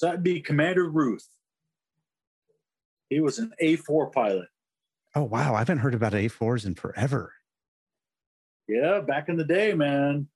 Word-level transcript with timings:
So 0.00 0.06
that'd 0.06 0.22
be 0.22 0.40
Commander 0.40 0.88
Ruth. 0.88 1.28
He 3.10 3.20
was 3.20 3.38
an 3.38 3.52
A4 3.62 4.10
pilot. 4.10 4.48
Oh 5.14 5.24
wow, 5.24 5.54
I 5.54 5.58
haven't 5.58 5.76
heard 5.76 5.92
about 5.92 6.14
A4s 6.14 6.64
in 6.64 6.74
forever. 6.74 7.34
Yeah, 8.66 9.00
back 9.00 9.28
in 9.28 9.36
the 9.36 9.44
day, 9.44 9.74
man. 9.74 10.28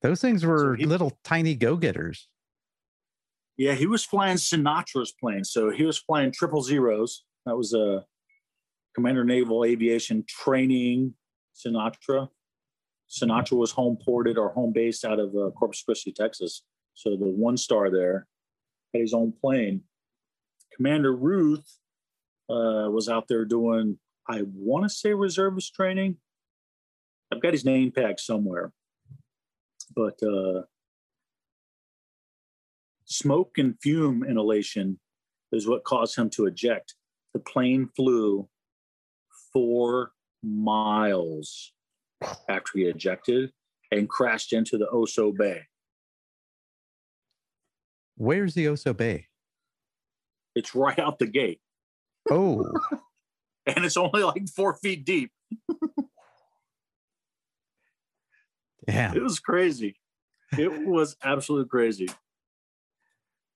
Those 0.00 0.22
things 0.22 0.46
were 0.46 0.76
he- 0.76 0.86
little 0.86 1.18
tiny 1.24 1.54
go-getters. 1.54 2.26
Yeah, 3.58 3.74
he 3.74 3.86
was 3.86 4.02
flying 4.02 4.38
CNATRA's 4.38 5.12
plane. 5.20 5.44
So 5.44 5.68
he 5.68 5.84
was 5.84 5.98
flying 5.98 6.32
triple 6.32 6.62
zeros. 6.62 7.22
That 7.44 7.54
was 7.54 7.74
a 7.74 8.06
Commander 8.94 9.24
Naval 9.24 9.62
Aviation 9.66 10.24
Training 10.26 11.12
CNATRA. 11.54 12.30
CNATRA 13.10 13.58
was 13.58 13.72
home 13.72 13.98
ported 14.02 14.38
or 14.38 14.54
home 14.54 14.72
based 14.72 15.04
out 15.04 15.20
of 15.20 15.36
uh, 15.36 15.50
Corpus 15.50 15.82
Christi, 15.82 16.12
Texas. 16.12 16.62
So 16.94 17.10
the 17.10 17.26
one 17.26 17.58
star 17.58 17.90
there 17.90 18.26
had 18.92 19.00
his 19.00 19.14
own 19.14 19.32
plane. 19.32 19.82
Commander 20.76 21.14
Ruth 21.14 21.78
uh, 22.48 22.88
was 22.90 23.08
out 23.08 23.28
there 23.28 23.44
doing, 23.44 23.98
I 24.28 24.42
want 24.54 24.84
to 24.84 24.88
say 24.88 25.12
reservist 25.12 25.74
training. 25.74 26.16
I've 27.32 27.42
got 27.42 27.52
his 27.52 27.64
name 27.64 27.92
tag 27.92 28.18
somewhere. 28.18 28.72
But 29.94 30.22
uh, 30.22 30.62
smoke 33.04 33.58
and 33.58 33.76
fume 33.82 34.24
inhalation 34.24 34.98
is 35.52 35.68
what 35.68 35.84
caused 35.84 36.16
him 36.16 36.30
to 36.30 36.46
eject. 36.46 36.94
The 37.34 37.40
plane 37.40 37.88
flew 37.94 38.48
four 39.52 40.12
miles 40.42 41.72
after 42.48 42.72
he 42.74 42.84
ejected 42.84 43.52
and 43.90 44.08
crashed 44.08 44.52
into 44.52 44.78
the 44.78 44.86
Oso 44.86 45.36
Bay. 45.36 45.62
Where's 48.22 48.54
the 48.54 48.66
Oso 48.66 48.96
Bay? 48.96 49.26
It's 50.54 50.76
right 50.76 50.96
out 50.96 51.18
the 51.18 51.26
gate, 51.26 51.60
Oh, 52.30 52.62
and 53.66 53.84
it's 53.84 53.96
only 53.96 54.22
like 54.22 54.48
four 54.48 54.74
feet 54.74 55.04
deep. 55.04 55.32
yeah. 58.86 59.12
It 59.12 59.22
was 59.24 59.40
crazy. 59.40 59.96
It 60.56 60.86
was 60.86 61.16
absolutely 61.24 61.68
crazy. 61.68 62.08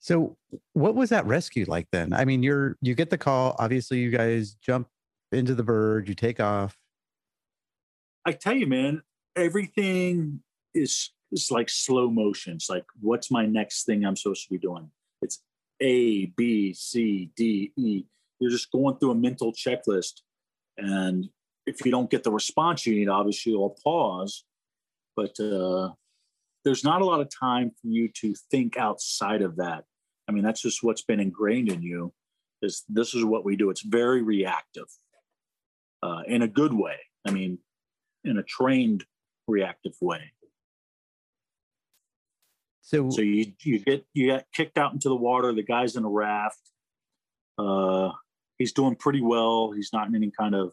So, 0.00 0.37
what 0.72 0.97
was 0.97 1.11
that 1.11 1.27
rescue 1.27 1.64
like 1.69 1.87
then? 1.92 2.12
I 2.12 2.25
mean, 2.25 2.42
you're 2.42 2.77
you 2.81 2.97
get 2.97 3.11
the 3.11 3.19
call. 3.19 3.55
Obviously, 3.61 3.98
you 4.00 4.11
guys 4.11 4.55
jump 4.55 4.89
into 5.31 5.55
the 5.55 5.62
bird. 5.62 6.09
You 6.09 6.17
take 6.17 6.41
off. 6.41 6.77
I 8.25 8.33
tell 8.33 8.55
you, 8.55 8.67
man, 8.67 9.03
everything 9.37 10.41
is 10.75 11.11
is 11.32 11.50
like 11.50 11.69
slow 11.69 12.10
motion. 12.10 12.55
It's 12.55 12.70
like, 12.70 12.84
what's 13.00 13.30
my 13.30 13.46
next 13.46 13.84
thing 13.84 14.05
I'm 14.05 14.16
supposed 14.16 14.44
to 14.44 14.50
be 14.50 14.58
doing? 14.58 14.91
It's 15.22 15.42
A, 15.80 16.27
B, 16.27 16.72
C, 16.72 17.30
D, 17.36 17.72
E. 17.77 18.05
You're 18.38 18.50
just 18.50 18.70
going 18.70 18.96
through 18.98 19.12
a 19.12 19.14
mental 19.14 19.52
checklist. 19.52 20.20
And 20.78 21.28
if 21.66 21.84
you 21.84 21.91
don't 21.91 22.10
get 22.10 22.22
the 22.22 22.30
response 22.30 22.86
you 22.86 22.94
need, 22.94 23.08
obviously 23.08 23.52
you'll 23.52 23.77
pause. 23.82 24.44
But 25.16 25.38
uh, 25.41 25.92
there's 26.64 26.84
not 26.84 27.00
a 27.00 27.04
lot 27.04 27.20
of 27.20 27.28
time 27.30 27.70
for 27.70 27.88
you 27.88 28.08
to 28.20 28.34
think 28.50 28.77
outside 28.77 29.42
of 29.42 29.56
that. 29.56 29.84
I 30.28 30.32
mean, 30.32 30.44
that's 30.44 30.60
just 30.60 30.82
what's 30.82 31.02
been 31.02 31.20
ingrained 31.20 31.70
in 31.70 31.82
you. 31.82 32.12
Is 32.62 32.84
this 32.88 33.14
is 33.14 33.24
what 33.24 33.44
we 33.44 33.56
do? 33.56 33.70
It's 33.70 33.82
very 33.82 34.22
reactive, 34.22 34.88
uh, 36.02 36.22
in 36.27 36.42
a 36.42 36.48
good 36.48 36.72
way. 36.72 36.97
I 37.27 37.30
mean, 37.30 37.58
in 38.24 38.38
a 38.38 38.42
trained 38.42 39.04
reactive 39.47 39.94
way. 40.00 40.32
So, 42.87 43.11
So 43.11 43.20
you 43.20 43.53
you 43.65 43.81
get 43.81 44.06
you 44.15 44.27
get 44.27 44.47
kicked 44.55 44.79
out 44.79 44.92
into 44.92 45.09
the 45.09 45.17
water. 45.17 45.53
The 45.53 45.65
guy's 45.65 45.97
in 45.97 46.05
a 46.05 46.09
raft. 46.09 46.61
Uh, 47.59 48.11
he's 48.59 48.73
doing 48.73 48.95
pretty 48.95 49.20
well. 49.20 49.73
He's 49.73 49.91
not 49.93 50.06
in 50.06 50.15
any 50.15 50.31
kind 50.31 50.55
of. 50.55 50.73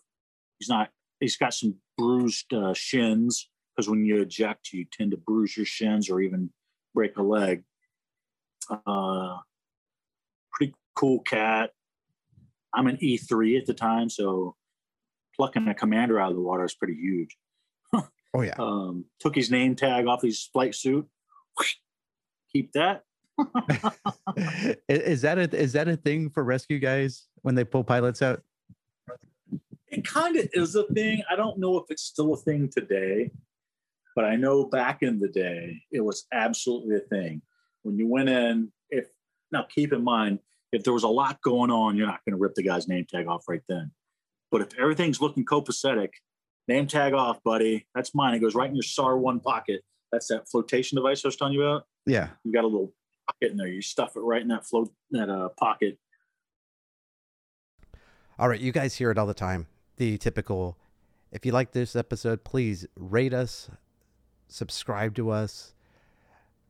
He's 0.59 0.69
not. 0.69 0.91
He's 1.19 1.37
got 1.37 1.55
some 1.55 1.73
bruised 1.97 2.53
uh, 2.53 2.75
shins 2.75 3.49
because 3.75 3.89
when 3.89 4.05
you 4.05 4.21
eject, 4.21 4.73
you 4.73 4.85
tend 4.91 5.09
to 5.09 5.17
bruise 5.17 5.57
your 5.57 5.65
shins 5.65 6.07
or 6.07 6.21
even 6.21 6.51
break 6.93 7.17
a 7.17 7.23
leg. 7.23 7.63
Uh, 8.69 9.37
pretty 10.51 10.75
cool 10.95 11.19
cat. 11.21 11.71
I'm 12.75 12.85
an 12.85 12.97
E3 12.97 13.59
at 13.59 13.65
the 13.65 13.73
time, 13.73 14.11
so 14.11 14.55
plucking 15.35 15.67
a 15.67 15.73
commander 15.73 16.19
out 16.19 16.29
of 16.29 16.35
the 16.35 16.43
water 16.43 16.63
is 16.63 16.75
pretty 16.75 16.93
huge. 16.93 17.35
oh 17.93 18.41
yeah. 18.41 18.53
Um, 18.59 19.05
took 19.19 19.33
his 19.33 19.49
name 19.49 19.75
tag 19.75 20.05
off 20.05 20.21
his 20.21 20.45
flight 20.53 20.75
suit. 20.75 21.07
Keep 22.53 22.73
that. 22.73 23.03
is 24.87 25.21
that 25.21 25.37
a 25.39 25.57
is 25.57 25.73
that 25.73 25.87
a 25.87 25.97
thing 25.97 26.29
for 26.29 26.43
rescue 26.43 26.79
guys 26.79 27.27
when 27.41 27.55
they 27.55 27.63
pull 27.63 27.83
pilots 27.83 28.21
out? 28.21 28.41
It 29.87 30.05
kind 30.05 30.35
of 30.37 30.47
is 30.53 30.75
a 30.75 30.83
thing. 30.85 31.23
I 31.29 31.35
don't 31.35 31.59
know 31.59 31.77
if 31.77 31.85
it's 31.89 32.03
still 32.03 32.33
a 32.33 32.37
thing 32.37 32.69
today, 32.69 33.31
but 34.15 34.25
I 34.25 34.35
know 34.35 34.65
back 34.65 35.01
in 35.01 35.19
the 35.19 35.27
day 35.27 35.81
it 35.91 36.01
was 36.01 36.25
absolutely 36.31 36.95
a 36.95 36.99
thing. 36.99 37.41
When 37.83 37.97
you 37.97 38.07
went 38.07 38.29
in, 38.29 38.71
if 38.89 39.07
now 39.51 39.65
keep 39.69 39.93
in 39.93 40.03
mind, 40.03 40.39
if 40.71 40.83
there 40.83 40.93
was 40.93 41.03
a 41.03 41.07
lot 41.07 41.41
going 41.43 41.71
on, 41.71 41.95
you're 41.95 42.07
not 42.07 42.21
going 42.25 42.35
to 42.35 42.41
rip 42.41 42.55
the 42.55 42.63
guy's 42.63 42.87
name 42.87 43.05
tag 43.07 43.27
off 43.27 43.43
right 43.47 43.61
then. 43.69 43.91
But 44.51 44.61
if 44.61 44.79
everything's 44.79 45.21
looking 45.21 45.45
copacetic, 45.45 46.09
name 46.67 46.87
tag 46.87 47.13
off, 47.13 47.43
buddy. 47.43 47.87
That's 47.93 48.15
mine. 48.15 48.35
It 48.35 48.39
goes 48.39 48.55
right 48.55 48.69
in 48.69 48.75
your 48.75 48.83
SAR 48.83 49.17
one 49.17 49.39
pocket. 49.39 49.81
That's 50.11 50.27
that 50.27 50.49
flotation 50.49 50.95
device 50.95 51.23
I 51.25 51.27
was 51.27 51.35
telling 51.35 51.53
you 51.53 51.63
about. 51.63 51.85
Yeah. 52.05 52.29
You 52.43 52.51
got 52.51 52.63
a 52.63 52.67
little 52.67 52.93
pocket 53.27 53.51
in 53.51 53.57
there. 53.57 53.67
You 53.67 53.81
stuff 53.81 54.15
it 54.15 54.21
right 54.21 54.41
in 54.41 54.49
that 54.49 54.65
float 54.65 54.91
that 55.11 55.29
uh, 55.29 55.49
pocket. 55.49 55.97
All 58.39 58.49
right, 58.49 58.59
you 58.59 58.71
guys 58.71 58.95
hear 58.95 59.11
it 59.11 59.17
all 59.17 59.27
the 59.27 59.33
time. 59.33 59.67
The 59.97 60.17
typical 60.17 60.77
if 61.33 61.47
you 61.47 61.51
like 61.51 61.71
this 61.71 61.95
episode, 61.95 62.43
please 62.43 62.85
rate 62.95 63.33
us, 63.33 63.67
subscribe 64.47 65.15
to 65.15 65.31
us, 65.31 65.73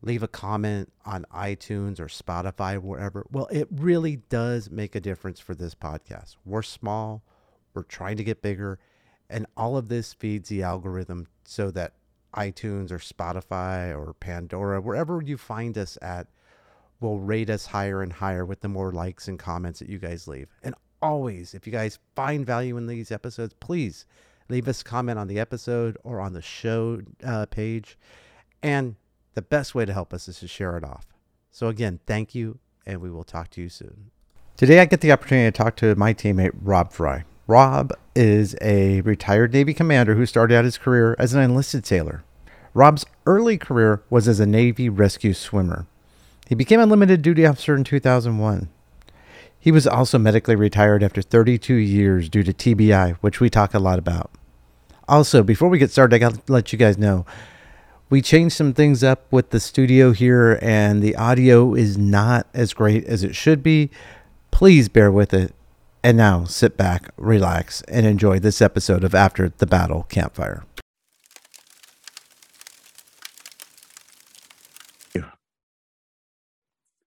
leave 0.02 0.24
a 0.24 0.28
comment 0.30 0.94
on 1.06 1.26
iTunes 1.36 2.00
or 2.00 2.06
Spotify, 2.06 2.80
wherever. 2.80 3.28
Well, 3.30 3.48
it 3.48 3.68
really 3.70 4.16
does 4.30 4.72
make 4.72 4.96
a 4.96 5.02
difference 5.02 5.42
for 5.42 5.54
this 5.54 5.76
podcast. 5.76 6.38
We're 6.46 6.62
small, 6.62 7.24
we're 7.74 7.84
trying 7.84 8.16
to 8.16 8.24
get 8.24 8.42
bigger, 8.42 8.80
and 9.30 9.46
all 9.58 9.76
of 9.76 9.90
this 9.90 10.14
feeds 10.14 10.48
the 10.48 10.64
algorithm 10.64 11.28
so 11.44 11.70
that 11.72 11.96
iTunes 12.34 12.92
or 12.92 12.98
Spotify 12.98 13.96
or 13.98 14.14
Pandora, 14.14 14.82
wherever 14.82 15.22
you 15.22 15.38
find 15.38 15.78
us 15.78 15.98
at, 16.02 16.28
will 17.00 17.20
rate 17.20 17.50
us 17.50 17.68
higher 17.68 18.02
and 18.02 18.14
higher 18.14 18.46
with 18.46 18.62
the 18.62 18.68
more 18.68 18.92
likes 18.92 19.28
and 19.28 19.38
comments 19.38 19.80
that 19.80 19.90
you 19.90 20.00
guys 20.00 20.28
leave. 20.28 20.48
And 20.64 20.76
always, 21.02 21.54
if 21.54 21.68
you 21.68 21.74
guys 21.74 22.00
find 22.16 22.46
value 22.46 22.78
in 22.78 22.88
these 22.88 23.12
episodes, 23.12 23.54
please 23.60 24.06
leave 24.50 24.68
us 24.68 24.82
a 24.82 24.86
comment 24.86 25.20
on 25.20 25.28
the 25.28 25.40
episode 25.40 25.98
or 26.04 26.20
on 26.20 26.34
the 26.34 26.42
show 26.42 27.02
uh, 27.24 27.46
page. 27.48 27.98
And 28.62 28.96
the 29.34 29.42
best 29.42 29.76
way 29.76 29.86
to 29.86 29.94
help 29.94 30.14
us 30.14 30.28
is 30.28 30.40
to 30.40 30.48
share 30.48 30.78
it 30.78 30.84
off. 30.84 31.08
So, 31.52 31.68
again, 31.68 32.00
thank 32.08 32.34
you, 32.34 32.60
and 32.86 33.02
we 33.02 33.12
will 33.12 33.24
talk 33.24 33.50
to 33.52 33.62
you 33.62 33.70
soon. 33.70 34.12
Today, 34.58 34.80
I 34.80 34.86
get 34.86 35.02
the 35.02 35.12
opportunity 35.12 35.52
to 35.52 35.64
talk 35.64 35.76
to 35.78 35.96
my 35.96 36.14
teammate, 36.14 36.54
Rob 36.62 36.92
Fry. 36.92 37.26
Rob 37.46 37.92
is 38.16 38.56
a 38.62 39.02
retired 39.02 39.54
Navy 39.54 39.74
commander 39.74 40.16
who 40.16 40.26
started 40.26 40.56
out 40.56 40.66
his 40.66 40.78
career 40.78 41.16
as 41.20 41.34
an 41.34 41.42
enlisted 41.42 41.86
sailor. 41.86 42.24
Rob's 42.74 43.06
early 43.26 43.58
career 43.58 44.02
was 44.10 44.28
as 44.28 44.40
a 44.40 44.46
Navy 44.46 44.88
rescue 44.88 45.34
swimmer. 45.34 45.86
He 46.48 46.56
became 46.56 46.80
a 46.80 46.86
limited 46.86 47.22
duty 47.22 47.46
officer 47.46 47.76
in 47.76 47.84
2001. 47.84 48.70
He 49.60 49.72
was 49.72 49.88
also 49.88 50.18
medically 50.18 50.56
retired 50.56 51.04
after 51.04 51.22
32 51.22 51.74
years 51.76 52.30
due 52.30 52.44
to 52.44 52.54
TBI, 52.54 53.18
which 53.22 53.40
we 53.40 53.50
talk 53.50 53.74
a 53.74 53.80
lot 53.80 54.00
about. 54.00 54.32
Also, 55.08 55.44
before 55.44 55.70
we 55.70 55.78
get 55.78 55.92
started, 55.92 56.16
I 56.16 56.20
got 56.20 56.46
to 56.46 56.52
let 56.52 56.72
you 56.72 56.80
guys 56.80 56.98
know 56.98 57.26
we 58.10 58.22
changed 58.22 58.56
some 58.56 58.74
things 58.74 59.04
up 59.04 59.26
with 59.32 59.50
the 59.50 59.60
studio 59.60 60.12
here, 60.12 60.60
and 60.62 61.02
the 61.02 61.16
audio 61.16 61.74
is 61.74 61.98
not 61.98 62.48
as 62.54 62.74
great 62.74 63.04
as 63.06 63.24
it 63.24 63.36
should 63.36 63.64
be. 63.64 63.90
Please 64.52 64.88
bear 64.88 65.12
with 65.12 65.34
it. 65.34 65.54
And 66.04 66.18
now 66.18 66.44
sit 66.44 66.76
back, 66.76 67.12
relax, 67.16 67.82
and 67.84 68.06
enjoy 68.06 68.40
this 68.40 68.62
episode 68.62 69.06
of 69.06 69.16
After 69.16 69.50
the 69.50 69.66
Battle 69.66 70.04
Campfire. 70.04 70.66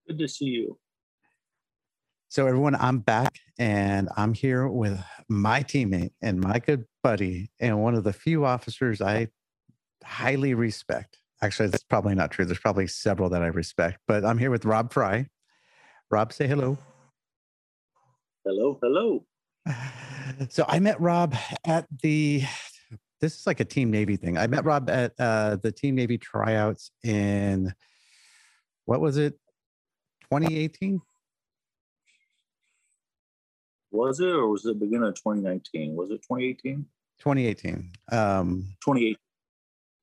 Good 0.06 0.18
to 0.18 0.28
see 0.28 0.44
you. 0.44 0.78
So 2.28 2.46
everyone, 2.46 2.76
I'm 2.76 3.00
back 3.00 3.40
and 3.58 4.08
I'm 4.16 4.34
here 4.34 4.68
with 4.68 5.02
my 5.28 5.62
teammate 5.62 6.12
and 6.22 6.40
my 6.40 6.60
good 6.60 6.84
buddy 7.02 7.50
and 7.58 7.82
one 7.82 7.94
of 7.94 8.04
the 8.04 8.12
few 8.12 8.44
officers 8.44 9.02
I 9.02 9.28
highly 10.04 10.54
respect. 10.54 11.18
Actually, 11.42 11.70
that's 11.70 11.82
probably 11.82 12.14
not 12.14 12.30
true. 12.30 12.44
There's 12.44 12.58
probably 12.58 12.86
several 12.86 13.28
that 13.30 13.42
I 13.42 13.48
respect, 13.48 13.98
but 14.06 14.24
I'm 14.24 14.38
here 14.38 14.50
with 14.50 14.64
Rob 14.64 14.92
Fry. 14.92 15.26
Rob, 16.10 16.32
say 16.32 16.46
hello. 16.46 16.78
Hello, 18.46 18.78
hello. 18.80 19.26
So 20.50 20.64
I 20.68 20.80
met 20.80 21.00
Rob 21.00 21.34
at 21.64 21.86
the 22.02 22.42
this 23.20 23.38
is 23.38 23.46
like 23.46 23.60
a 23.60 23.64
team 23.64 23.90
Navy 23.90 24.16
thing. 24.16 24.36
I 24.36 24.46
met 24.48 24.64
Rob 24.64 24.90
at 24.90 25.12
uh, 25.18 25.56
the 25.56 25.72
team 25.72 25.94
Navy 25.94 26.18
tryouts 26.18 26.90
in 27.04 27.72
what 28.84 29.00
was 29.00 29.16
it? 29.16 29.34
2018. 30.24 31.00
Was 33.92 34.20
it 34.20 34.26
or 34.26 34.48
was 34.48 34.66
it 34.66 34.78
the 34.78 34.84
beginning 34.84 35.08
of 35.08 35.14
2019? 35.14 35.94
Was 35.94 36.10
it 36.10 36.22
2018? 36.22 36.84
2018. 37.18 37.92
Um, 38.12 38.76
2018. 38.84 39.16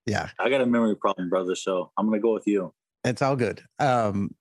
yeah, 0.06 0.30
I 0.40 0.50
got 0.50 0.62
a 0.62 0.66
memory 0.66 0.96
problem, 0.96 1.30
brother. 1.30 1.56
So 1.56 1.92
I'm 1.98 2.08
gonna 2.08 2.20
go 2.20 2.34
with 2.34 2.48
you. 2.48 2.74
it's 3.04 3.22
all 3.22 3.36
good. 3.36 3.62
Um, 3.78 4.34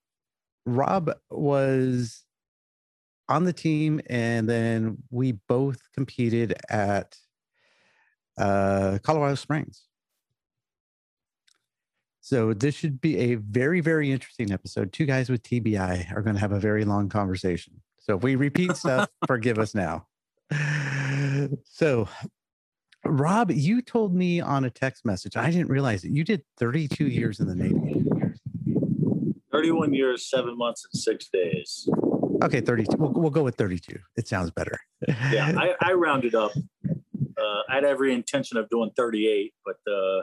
Rob 0.64 1.10
was 1.28 2.25
on 3.32 3.44
the 3.44 3.52
team, 3.52 4.00
and 4.11 4.46
then 4.46 4.99
we 5.11 5.32
both 5.32 5.79
competed 5.94 6.55
at 6.69 7.17
uh, 8.37 8.99
Colorado 9.02 9.37
Springs. 9.37 9.84
So 12.20 12.52
this 12.52 12.75
should 12.75 13.00
be 13.00 13.19
a 13.19 13.34
very, 13.37 13.81
very 13.81 14.12
interesting 14.12 14.52
episode. 14.52 14.93
Two 14.93 15.06
guys 15.06 15.31
with 15.31 15.43
TBI 15.43 16.14
are 16.14 16.20
going 16.20 16.34
to 16.34 16.40
have 16.40 16.52
a 16.52 16.61
very 16.61 16.84
long 16.84 17.08
conversation. 17.08 17.81
So 17.99 18.17
if 18.17 18.23
we 18.23 18.37
repeat 18.37 18.76
stuff, 18.76 19.08
forgive 19.26 19.58
us 19.58 19.75
now. 19.75 20.06
So, 21.64 22.08
Rob, 23.05 23.50
you 23.50 23.81
told 23.81 24.14
me 24.14 24.40
on 24.43 24.67
a 24.67 24.70
text 24.70 25.06
message. 25.06 25.37
I 25.37 25.50
didn't 25.50 25.69
realize 25.69 26.05
it. 26.05 26.11
You 26.11 26.23
did 26.23 26.43
32 26.58 27.06
years 27.06 27.40
in 27.40 27.46
the 27.49 27.55
Navy. 27.55 28.05
31 29.50 29.94
years, 29.94 30.29
seven 30.29 30.56
months, 30.56 30.87
and 30.93 31.00
six 31.00 31.29
days. 31.32 31.88
Okay, 32.42 32.60
32. 32.60 32.96
We'll, 32.96 33.12
we'll 33.12 33.30
go 33.30 33.44
with 33.44 33.54
32. 33.54 33.98
It 34.16 34.26
sounds 34.26 34.50
better. 34.50 34.78
Yeah, 35.06 35.52
I, 35.56 35.74
I 35.90 35.92
rounded 35.92 36.34
up. 36.34 36.52
Uh, 36.84 37.60
I 37.68 37.74
had 37.76 37.84
every 37.84 38.12
intention 38.12 38.56
of 38.56 38.68
doing 38.68 38.90
38, 38.96 39.54
but 39.64 39.76
uh, 39.90 40.22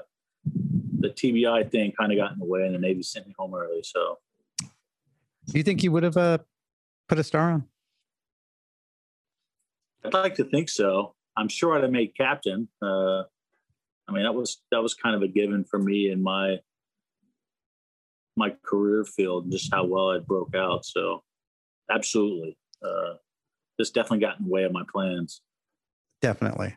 the 0.99 1.09
TBI 1.09 1.71
thing 1.71 1.93
kind 1.97 2.11
of 2.11 2.17
got 2.17 2.33
in 2.33 2.39
the 2.39 2.45
way, 2.45 2.65
and 2.65 2.75
the 2.75 2.79
Navy 2.79 3.03
sent 3.03 3.27
me 3.27 3.33
home 3.37 3.55
early. 3.55 3.83
So 3.83 4.17
Do 4.59 5.57
you 5.57 5.63
think 5.63 5.81
you 5.83 5.91
would 5.91 6.03
have 6.03 6.17
uh, 6.17 6.39
put 7.07 7.19
a 7.19 7.23
star 7.23 7.51
on? 7.51 7.65
I'd 10.03 10.13
like 10.13 10.35
to 10.35 10.43
think 10.43 10.69
so. 10.69 11.15
I'm 11.37 11.49
sure 11.49 11.75
I'd 11.75 11.83
have 11.83 11.91
made 11.91 12.15
captain. 12.17 12.67
Uh, 12.81 13.23
I 14.07 14.11
mean, 14.11 14.23
that 14.23 14.33
was 14.33 14.61
that 14.71 14.81
was 14.81 14.93
kind 14.93 15.15
of 15.15 15.21
a 15.21 15.27
given 15.27 15.63
for 15.63 15.79
me 15.79 16.09
in 16.09 16.21
my 16.21 16.57
my 18.35 18.55
career 18.65 19.03
field, 19.05 19.51
just 19.51 19.73
how 19.73 19.85
well 19.85 20.09
I 20.09 20.19
broke 20.19 20.55
out. 20.55 20.85
So, 20.85 21.23
absolutely, 21.91 22.57
uh, 22.83 23.13
this 23.77 23.91
definitely 23.91 24.19
got 24.19 24.39
in 24.39 24.45
the 24.45 24.51
way 24.51 24.63
of 24.63 24.71
my 24.71 24.83
plans. 24.91 25.41
Definitely. 26.21 26.75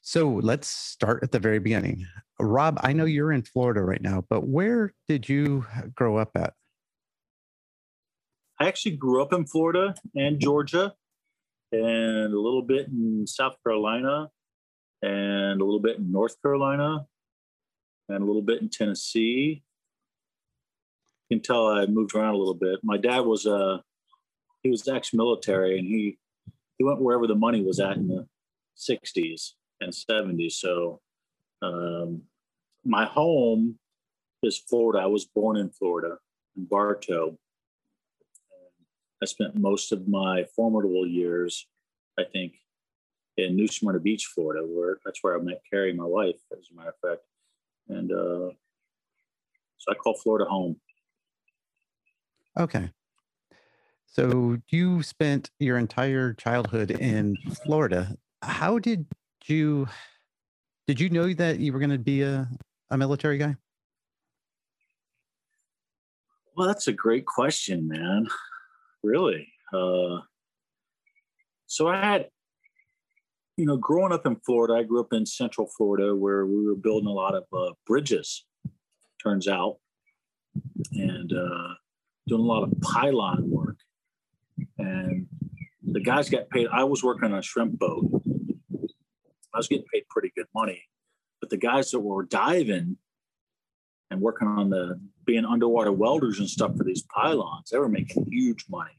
So 0.00 0.28
let's 0.28 0.68
start 0.68 1.22
at 1.22 1.32
the 1.32 1.40
very 1.40 1.58
beginning. 1.58 2.06
Rob, 2.38 2.78
I 2.82 2.92
know 2.92 3.04
you're 3.04 3.32
in 3.32 3.42
Florida 3.42 3.80
right 3.80 4.02
now, 4.02 4.24
but 4.28 4.46
where 4.46 4.92
did 5.08 5.28
you 5.28 5.66
grow 5.94 6.16
up 6.16 6.30
at? 6.36 6.54
I 8.60 8.68
actually 8.68 8.96
grew 8.96 9.22
up 9.22 9.32
in 9.32 9.44
Florida 9.46 9.94
and 10.14 10.40
Georgia, 10.40 10.94
and 11.72 12.32
a 12.32 12.38
little 12.38 12.62
bit 12.62 12.88
in 12.88 13.26
South 13.26 13.54
Carolina, 13.62 14.30
and 15.02 15.60
a 15.60 15.64
little 15.64 15.80
bit 15.80 15.98
in 15.98 16.10
North 16.10 16.40
Carolina, 16.40 17.06
and 18.08 18.22
a 18.22 18.24
little 18.24 18.42
bit 18.42 18.62
in 18.62 18.68
Tennessee. 18.68 19.62
You 21.28 21.36
can 21.36 21.42
tell 21.42 21.66
I 21.66 21.86
moved 21.86 22.14
around 22.14 22.34
a 22.34 22.38
little 22.38 22.54
bit. 22.54 22.78
My 22.82 22.96
dad 22.96 23.20
was 23.20 23.46
uh 23.46 23.78
he 24.66 24.70
was 24.70 24.88
ex-military, 24.88 25.78
and 25.78 25.86
he 25.86 26.18
he 26.76 26.84
went 26.84 27.00
wherever 27.00 27.26
the 27.26 27.36
money 27.36 27.62
was 27.62 27.78
at 27.78 27.96
in 27.96 28.08
the 28.08 28.26
'60s 28.76 29.52
and 29.80 29.92
'70s. 29.92 30.52
So 30.54 31.00
um, 31.62 32.22
my 32.84 33.04
home 33.04 33.78
is 34.42 34.58
Florida. 34.58 35.04
I 35.04 35.06
was 35.06 35.24
born 35.24 35.56
in 35.56 35.70
Florida, 35.70 36.18
in 36.56 36.64
Bartow. 36.64 37.38
I 39.22 39.26
spent 39.26 39.54
most 39.56 39.92
of 39.92 40.08
my 40.08 40.44
formidable 40.56 41.06
years, 41.06 41.66
I 42.18 42.24
think, 42.24 42.54
in 43.36 43.54
New 43.54 43.68
Smyrna 43.68 44.00
Beach, 44.00 44.26
Florida, 44.26 44.66
where 44.66 44.98
that's 45.04 45.22
where 45.22 45.38
I 45.38 45.42
met 45.42 45.62
Carrie, 45.70 45.94
my 45.94 46.04
wife, 46.04 46.40
as 46.52 46.68
a 46.72 46.76
matter 46.76 46.90
of 46.90 47.08
fact. 47.08 47.22
And 47.88 48.10
uh, 48.10 48.50
so 49.78 49.92
I 49.92 49.94
call 49.94 50.14
Florida 50.14 50.44
home. 50.44 50.76
Okay. 52.58 52.90
So 54.16 54.56
you 54.70 55.02
spent 55.02 55.50
your 55.58 55.76
entire 55.76 56.32
childhood 56.32 56.90
in 56.90 57.36
Florida. 57.62 58.16
How 58.40 58.78
did 58.78 59.04
you 59.44 59.88
did 60.86 60.98
you 60.98 61.10
know 61.10 61.34
that 61.34 61.58
you 61.58 61.70
were 61.70 61.78
going 61.78 61.90
to 61.90 61.98
be 61.98 62.22
a, 62.22 62.48
a 62.88 62.96
military 62.96 63.36
guy? 63.36 63.56
Well, 66.56 66.66
that's 66.66 66.88
a 66.88 66.94
great 66.94 67.26
question, 67.26 67.88
man. 67.88 68.26
Really. 69.02 69.52
Uh, 69.70 70.20
so 71.66 71.86
I 71.86 72.02
had, 72.02 72.28
you 73.58 73.66
know, 73.66 73.76
growing 73.76 74.12
up 74.12 74.24
in 74.24 74.36
Florida, 74.36 74.76
I 74.76 74.84
grew 74.84 75.00
up 75.00 75.12
in 75.12 75.26
Central 75.26 75.68
Florida 75.76 76.16
where 76.16 76.46
we 76.46 76.64
were 76.64 76.74
building 76.74 77.08
a 77.10 77.12
lot 77.12 77.34
of 77.34 77.44
uh, 77.52 77.74
bridges, 77.86 78.46
turns 79.22 79.46
out, 79.46 79.76
and 80.92 81.30
uh, 81.34 81.74
doing 82.26 82.40
a 82.40 82.44
lot 82.44 82.62
of 82.62 82.72
pylon 82.80 83.50
work. 83.50 83.65
And 84.78 85.26
the 85.82 86.00
guys 86.00 86.28
got 86.28 86.50
paid. 86.50 86.68
I 86.72 86.84
was 86.84 87.02
working 87.02 87.32
on 87.32 87.38
a 87.38 87.42
shrimp 87.42 87.78
boat. 87.78 88.22
I 89.54 89.58
was 89.58 89.68
getting 89.68 89.86
paid 89.92 90.04
pretty 90.10 90.32
good 90.36 90.46
money, 90.54 90.82
but 91.40 91.48
the 91.50 91.56
guys 91.56 91.90
that 91.92 92.00
were 92.00 92.24
diving 92.24 92.98
and 94.10 94.20
working 94.20 94.48
on 94.48 94.70
the 94.70 95.00
being 95.24 95.44
underwater 95.44 95.92
welders 95.92 96.38
and 96.38 96.48
stuff 96.48 96.76
for 96.76 96.84
these 96.84 97.02
pylons, 97.02 97.70
they 97.70 97.78
were 97.78 97.88
making 97.88 98.26
huge 98.30 98.66
money. 98.68 98.98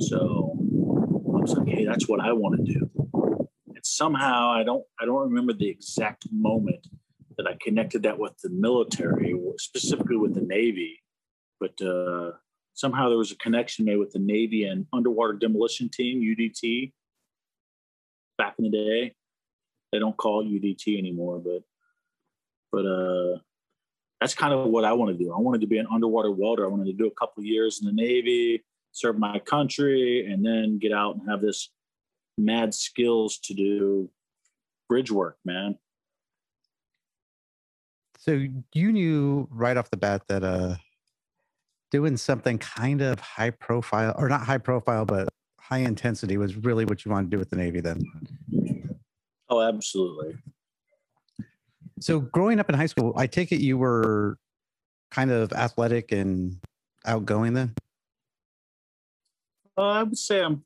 So 0.00 0.56
I 0.58 1.40
was 1.40 1.54
like, 1.54 1.68
hey, 1.68 1.84
that's 1.84 2.08
what 2.08 2.20
I 2.20 2.32
want 2.32 2.56
to 2.56 2.72
do. 2.72 2.90
And 3.68 3.84
somehow 3.84 4.50
I 4.50 4.64
don't 4.64 4.84
I 5.00 5.04
don't 5.04 5.28
remember 5.28 5.52
the 5.52 5.68
exact 5.68 6.26
moment 6.32 6.86
that 7.36 7.46
I 7.46 7.56
connected 7.62 8.02
that 8.04 8.18
with 8.18 8.32
the 8.42 8.50
military, 8.50 9.34
specifically 9.58 10.16
with 10.16 10.34
the 10.34 10.40
Navy, 10.40 11.02
but 11.60 11.80
uh, 11.82 12.32
somehow 12.76 13.08
there 13.08 13.18
was 13.18 13.32
a 13.32 13.36
connection 13.36 13.86
made 13.86 13.96
with 13.96 14.12
the 14.12 14.18
Navy 14.20 14.64
and 14.64 14.86
underwater 14.92 15.32
demolition 15.32 15.88
team 15.88 16.20
(UDT) 16.20 16.92
back 18.38 18.54
in 18.58 18.64
the 18.64 18.70
day. 18.70 19.14
They 19.90 19.98
don't 19.98 20.16
call 20.16 20.44
UDT 20.44 20.98
anymore, 20.98 21.40
but 21.40 21.62
but 22.70 22.86
uh, 22.86 23.38
that's 24.20 24.34
kind 24.34 24.52
of 24.52 24.66
what 24.68 24.84
I 24.84 24.92
want 24.92 25.16
to 25.16 25.24
do. 25.24 25.32
I 25.32 25.40
wanted 25.40 25.62
to 25.62 25.66
be 25.66 25.78
an 25.78 25.86
underwater 25.90 26.30
welder. 26.30 26.64
I 26.64 26.68
wanted 26.68 26.86
to 26.86 26.92
do 26.92 27.06
a 27.06 27.14
couple 27.18 27.42
years 27.42 27.80
in 27.80 27.86
the 27.86 27.92
Navy, 27.92 28.62
serve 28.92 29.18
my 29.18 29.38
country, 29.40 30.30
and 30.30 30.44
then 30.44 30.78
get 30.78 30.92
out 30.92 31.16
and 31.16 31.28
have 31.28 31.40
this 31.40 31.70
mad 32.36 32.74
skills 32.74 33.38
to 33.38 33.54
do 33.54 34.10
bridge 34.88 35.10
work, 35.10 35.38
man. 35.44 35.78
So 38.18 38.46
you 38.74 38.92
knew 38.92 39.48
right 39.50 39.76
off 39.76 39.88
the 39.88 39.96
bat 39.96 40.22
that 40.28 40.44
uh 40.44 40.76
doing 41.90 42.16
something 42.16 42.58
kind 42.58 43.00
of 43.00 43.20
high 43.20 43.50
profile 43.50 44.14
or 44.18 44.28
not 44.28 44.42
high 44.42 44.58
profile 44.58 45.04
but 45.04 45.28
high 45.60 45.78
intensity 45.78 46.36
was 46.36 46.56
really 46.56 46.84
what 46.84 47.04
you 47.04 47.10
wanted 47.10 47.30
to 47.30 47.36
do 47.36 47.38
with 47.38 47.50
the 47.50 47.56
Navy 47.56 47.80
then. 47.80 48.00
Oh, 49.48 49.60
absolutely. 49.60 50.36
So 52.00 52.20
growing 52.20 52.60
up 52.60 52.68
in 52.68 52.74
high 52.74 52.86
school, 52.86 53.12
I 53.16 53.26
take 53.26 53.52
it 53.52 53.60
you 53.60 53.78
were 53.78 54.38
kind 55.10 55.30
of 55.30 55.52
athletic 55.52 56.12
and 56.12 56.58
outgoing 57.04 57.54
then? 57.54 57.74
Uh, 59.78 59.82
I 59.82 60.02
would 60.02 60.18
say 60.18 60.42
I'm 60.42 60.64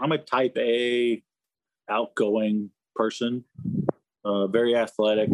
I'm 0.00 0.12
a 0.12 0.18
type 0.18 0.56
A 0.58 1.22
outgoing 1.88 2.70
person, 2.94 3.44
uh, 4.24 4.46
very 4.46 4.76
athletic, 4.76 5.30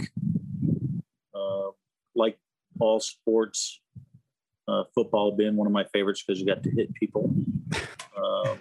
uh, 1.35 1.69
like 2.15 2.39
all 2.81 3.01
sports. 3.01 3.81
Uh, 4.69 4.83
football 4.95 5.31
being 5.37 5.55
one 5.55 5.67
of 5.67 5.73
my 5.73 5.85
favorites 5.93 6.25
because 6.27 6.41
you 6.41 6.47
got 6.47 6.63
to 6.63 6.71
hit 6.71 6.93
people. 6.95 7.33
Um, 8.17 8.59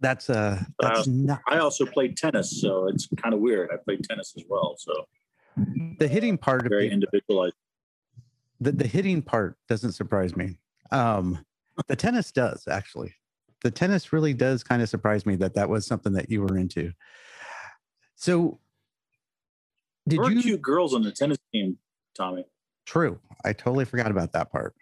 That's 0.00 0.28
uh 0.28 0.62
that's 0.80 1.06
not 1.06 1.40
I 1.48 1.58
also 1.58 1.86
played 1.86 2.16
tennis, 2.16 2.60
so 2.60 2.88
it's 2.88 3.08
kind 3.16 3.34
of 3.34 3.40
weird. 3.40 3.70
I 3.72 3.76
played 3.76 4.04
tennis 4.04 4.34
as 4.36 4.44
well, 4.48 4.74
so 4.78 4.92
the 5.98 6.06
hitting 6.06 6.36
part 6.36 6.66
of 6.66 6.70
very 6.70 6.88
it, 6.88 6.92
individualized. 6.92 7.54
the, 8.60 8.72
the 8.72 8.86
hitting 8.86 9.22
part 9.22 9.56
doesn't 9.66 9.92
surprise 9.92 10.36
me. 10.36 10.58
Um 10.90 11.42
the 11.88 11.96
tennis 11.96 12.32
does 12.32 12.68
actually. 12.68 13.14
The 13.62 13.70
tennis 13.70 14.12
really 14.12 14.34
does 14.34 14.62
kind 14.62 14.82
of 14.82 14.90
surprise 14.90 15.24
me 15.24 15.36
that 15.36 15.54
that 15.54 15.70
was 15.70 15.86
something 15.86 16.12
that 16.12 16.30
you 16.30 16.42
were 16.42 16.58
into. 16.58 16.92
So 18.14 18.60
did 20.06 20.18
There 20.18 20.24
were 20.26 20.32
you 20.32 20.42
cute 20.42 20.62
girls 20.62 20.92
on 20.92 21.02
the 21.02 21.12
tennis 21.12 21.38
team, 21.50 21.78
Tommy. 22.14 22.44
True. 22.84 23.18
I 23.44 23.52
totally 23.52 23.84
forgot 23.84 24.10
about 24.10 24.32
that 24.32 24.50
part. 24.50 24.74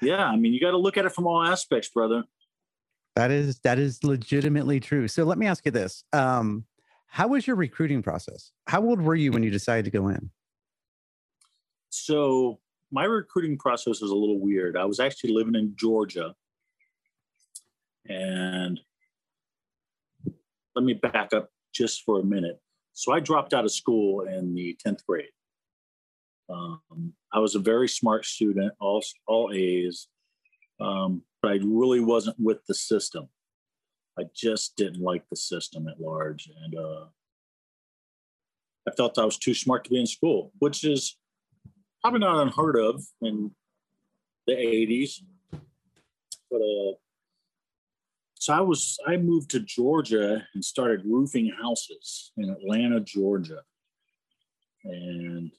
Yeah, 0.00 0.24
I 0.24 0.36
mean, 0.36 0.52
you 0.52 0.60
got 0.60 0.72
to 0.72 0.78
look 0.78 0.96
at 0.96 1.04
it 1.04 1.12
from 1.12 1.26
all 1.26 1.42
aspects, 1.42 1.88
brother. 1.88 2.24
That 3.16 3.30
is 3.30 3.58
that 3.60 3.78
is 3.78 4.04
legitimately 4.04 4.78
true. 4.78 5.08
So 5.08 5.24
let 5.24 5.38
me 5.38 5.46
ask 5.46 5.64
you 5.64 5.72
this. 5.72 6.04
Um, 6.12 6.64
how 7.08 7.28
was 7.28 7.46
your 7.46 7.56
recruiting 7.56 8.02
process? 8.02 8.52
How 8.68 8.84
old 8.84 9.00
were 9.00 9.16
you 9.16 9.32
when 9.32 9.42
you 9.42 9.50
decided 9.50 9.84
to 9.86 9.90
go 9.90 10.08
in? 10.08 10.30
So 11.90 12.60
my 12.92 13.04
recruiting 13.04 13.58
process 13.58 14.00
was 14.00 14.10
a 14.10 14.14
little 14.14 14.38
weird. 14.38 14.76
I 14.76 14.84
was 14.84 15.00
actually 15.00 15.32
living 15.32 15.56
in 15.56 15.74
Georgia, 15.74 16.34
and 18.08 18.78
let 20.76 20.84
me 20.84 20.94
back 20.94 21.32
up 21.32 21.50
just 21.74 22.04
for 22.04 22.20
a 22.20 22.24
minute. 22.24 22.60
So 22.92 23.12
I 23.12 23.20
dropped 23.20 23.52
out 23.52 23.64
of 23.64 23.72
school 23.72 24.20
in 24.22 24.54
the 24.54 24.76
tenth 24.78 25.04
grade. 25.06 25.30
Um, 26.50 27.12
I 27.32 27.40
was 27.40 27.54
a 27.54 27.60
very 27.60 27.88
smart 27.88 28.24
student, 28.24 28.72
all 28.80 29.02
all 29.26 29.50
A's, 29.52 30.08
um, 30.80 31.22
but 31.42 31.52
I 31.52 31.58
really 31.62 32.00
wasn't 32.00 32.36
with 32.38 32.58
the 32.66 32.74
system. 32.74 33.28
I 34.18 34.24
just 34.34 34.76
didn't 34.76 35.00
like 35.00 35.24
the 35.28 35.36
system 35.36 35.88
at 35.88 36.00
large, 36.00 36.50
and 36.62 36.74
uh, 36.74 37.04
I 38.88 38.90
felt 38.92 39.18
I 39.18 39.24
was 39.24 39.38
too 39.38 39.54
smart 39.54 39.84
to 39.84 39.90
be 39.90 40.00
in 40.00 40.06
school, 40.06 40.52
which 40.58 40.84
is 40.84 41.16
probably 42.00 42.20
not 42.20 42.42
unheard 42.42 42.76
of 42.78 43.04
in 43.20 43.50
the 44.46 44.54
80s. 44.54 45.20
But 46.50 46.60
uh, 46.60 46.94
so 48.34 48.54
I 48.54 48.60
was 48.60 48.98
I 49.06 49.18
moved 49.18 49.50
to 49.50 49.60
Georgia 49.60 50.46
and 50.54 50.64
started 50.64 51.02
roofing 51.04 51.52
houses 51.60 52.32
in 52.38 52.48
Atlanta, 52.48 53.00
Georgia, 53.00 53.60
and 54.84 55.52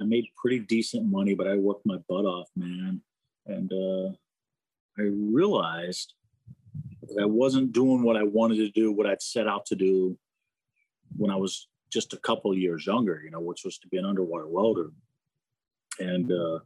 I 0.00 0.04
made 0.04 0.26
pretty 0.36 0.60
decent 0.60 1.10
money, 1.10 1.34
but 1.34 1.46
I 1.46 1.56
worked 1.56 1.86
my 1.86 1.98
butt 2.08 2.24
off, 2.24 2.48
man. 2.56 3.00
And 3.46 3.72
uh, 3.72 4.12
I 4.98 5.02
realized 5.02 6.14
that 7.02 7.22
I 7.22 7.26
wasn't 7.26 7.72
doing 7.72 8.02
what 8.02 8.16
I 8.16 8.22
wanted 8.22 8.56
to 8.56 8.70
do, 8.70 8.92
what 8.92 9.06
I'd 9.06 9.22
set 9.22 9.46
out 9.46 9.66
to 9.66 9.76
do 9.76 10.16
when 11.16 11.30
I 11.30 11.36
was 11.36 11.68
just 11.90 12.12
a 12.12 12.18
couple 12.18 12.56
years 12.56 12.86
younger, 12.86 13.20
you 13.22 13.30
know, 13.30 13.40
which 13.40 13.64
was 13.64 13.78
to 13.78 13.88
be 13.88 13.96
an 13.96 14.04
underwater 14.04 14.46
welder. 14.46 14.90
And 15.98 16.30
uh, 16.30 16.60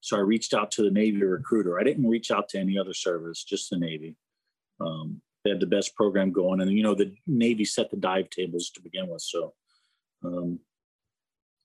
so 0.00 0.16
I 0.16 0.20
reached 0.20 0.54
out 0.54 0.70
to 0.72 0.82
the 0.82 0.90
Navy 0.90 1.22
recruiter. 1.22 1.78
I 1.78 1.84
didn't 1.84 2.08
reach 2.08 2.30
out 2.30 2.48
to 2.50 2.58
any 2.58 2.78
other 2.78 2.94
service, 2.94 3.44
just 3.44 3.70
the 3.70 3.76
Navy. 3.76 4.16
Um, 4.80 5.20
they 5.44 5.50
had 5.50 5.60
the 5.60 5.66
best 5.66 5.94
program 5.94 6.32
going, 6.32 6.60
and 6.60 6.70
you 6.70 6.82
know, 6.82 6.94
the 6.94 7.14
Navy 7.26 7.64
set 7.64 7.90
the 7.90 7.96
dive 7.96 8.30
tables 8.30 8.70
to 8.70 8.80
begin 8.80 9.08
with. 9.08 9.20
So, 9.20 9.52
um, 10.24 10.58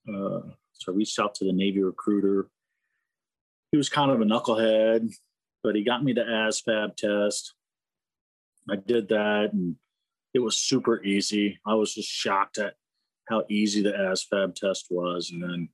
uh, 0.08 0.42
so 0.80 0.92
I 0.92 0.96
reached 0.96 1.20
out 1.20 1.36
to 1.36 1.46
the 1.46 1.54
Navy 1.54 1.82
recruiter. 1.84 2.48
He 3.72 3.78
was 3.78 3.90
kind 3.90 4.12
of 4.12 4.22
a 4.22 4.26
knucklehead, 4.26 5.14
but 5.64 5.76
he 5.76 5.84
got 5.84 6.04
me 6.04 6.14
the 6.14 6.22
ASVAB 6.22 6.96
test. 6.96 7.54
I 8.70 8.76
did 8.78 9.10
that, 9.10 9.52
and 9.54 9.76
it 10.34 10.40
was 10.40 10.58
super 10.58 11.04
easy. 11.04 11.60
I 11.66 11.76
was 11.76 11.94
just 11.94 12.10
shocked 12.10 12.58
at 12.58 12.76
how 13.28 13.44
easy 13.50 13.82
the 13.82 13.92
ASVAB 13.92 14.56
test 14.56 14.88
was. 14.90 15.32
And 15.32 15.44
then 15.44 15.70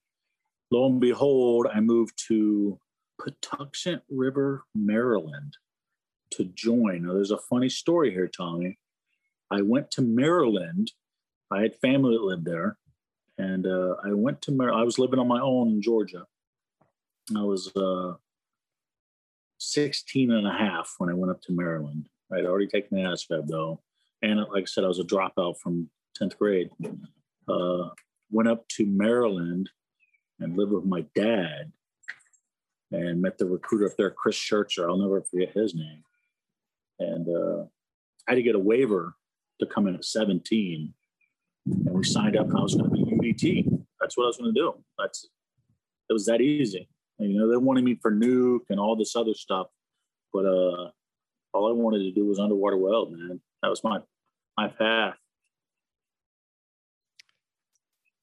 lo 0.72 0.88
and 0.88 1.00
behold, 1.00 1.68
I 1.74 1.80
moved 1.80 2.22
to 2.28 2.80
Patuxent 3.22 4.02
River, 4.10 4.66
Maryland 4.74 5.58
to 6.32 6.46
join. 6.46 7.04
Now, 7.04 7.14
there's 7.14 7.32
a 7.32 7.38
funny 7.38 7.70
story 7.70 8.12
here, 8.12 8.28
Tommy. 8.28 8.78
I 9.52 9.62
went 9.62 9.92
to 9.92 10.02
Maryland. 10.02 10.92
I 11.52 11.62
had 11.62 11.76
family 11.76 12.18
that 12.18 12.24
lived 12.24 12.46
there. 12.46 12.78
And 13.38 13.68
uh, 13.68 13.96
I 14.04 14.13
went 14.13 14.42
to 14.44 14.51
Maryland. 14.51 14.82
I 14.82 14.86
was 14.86 15.00
living 15.00 15.20
on 15.20 15.27
my 15.27 15.42
own 15.42 15.70
in 15.70 15.82
Georgia. 15.82 16.25
I 17.36 17.42
was 17.42 17.75
uh, 17.75 18.13
16 19.60 20.32
and 20.32 20.48
a 20.48 20.51
half 20.51 20.94
when 21.00 21.10
I 21.10 21.13
went 21.13 21.32
up 21.32 21.42
to 21.44 21.54
Maryland. 21.54 22.08
I'd 22.32 22.46
already 22.46 22.68
taken 22.68 22.98
the 22.98 23.04
ASVAB 23.04 23.48
though 23.48 23.82
and 24.25 24.39
like 24.51 24.63
I 24.63 24.65
said, 24.65 24.84
I 24.84 24.88
was 24.88 25.00
a 25.00 25.04
dropout 25.04 25.60
from 25.60 25.89
10th 26.20 26.38
grade. 26.38 26.70
Uh, 27.48 27.89
went 28.32 28.50
up 28.50 28.68
to 28.70 28.86
Maryland 28.86 29.70
and 30.39 30.58
lived 30.58 30.72
with 30.72 30.86
my 30.86 31.06
dad 31.13 31.72
and 32.92 33.22
met 33.22 33.38
the 33.38 33.46
recruiter 33.46 33.86
up 33.86 33.98
there, 33.98 34.10
Chris 34.10 34.36
Schertzer. 34.36 34.89
I'll 34.89 34.98
never 34.98 35.22
forget 35.22 35.51
his 35.51 35.75
name. 35.75 36.04
And 37.00 37.27
uh, 37.27 37.63
I 38.27 38.32
had 38.32 38.36
to 38.36 38.42
get 38.42 38.56
a 38.56 38.60
waiver 38.60 39.15
to 39.60 39.65
come 39.68 39.88
in 39.88 39.96
at 39.96 40.06
17. 40.06 40.94
And 41.68 41.94
we 41.96 42.04
signed 42.04 42.36
up 42.36 42.48
and 42.48 42.58
I 42.58 42.62
was 42.62 42.74
going 42.74 42.89
to 42.89 42.96
be 42.96 43.05
That's 44.00 44.17
what 44.17 44.25
I 44.25 44.27
was 44.27 44.38
going 44.38 44.53
to 44.53 44.60
do. 44.60 44.74
That's 44.98 45.27
it 46.10 46.13
was 46.13 46.25
that 46.25 46.41
easy. 46.41 46.88
And, 47.20 47.32
you 47.32 47.39
know, 47.39 47.50
they 47.50 47.58
wanted 47.58 47.84
me 47.84 47.98
for 48.01 48.12
nuke 48.12 48.65
and 48.70 48.79
all 48.79 48.96
this 48.96 49.15
other 49.15 49.34
stuff. 49.34 49.67
But 50.34 50.46
uh, 50.46 50.89
all 51.53 51.70
I 51.70 51.74
wanted 51.74 52.00
to 52.00 52.12
do 52.12 52.25
was 52.25 52.39
underwater 52.39 52.77
weld, 52.77 53.13
man. 53.13 53.39
That 53.62 53.70
was 53.70 53.84
my 53.84 54.00
my 54.58 54.67
path. 54.67 55.15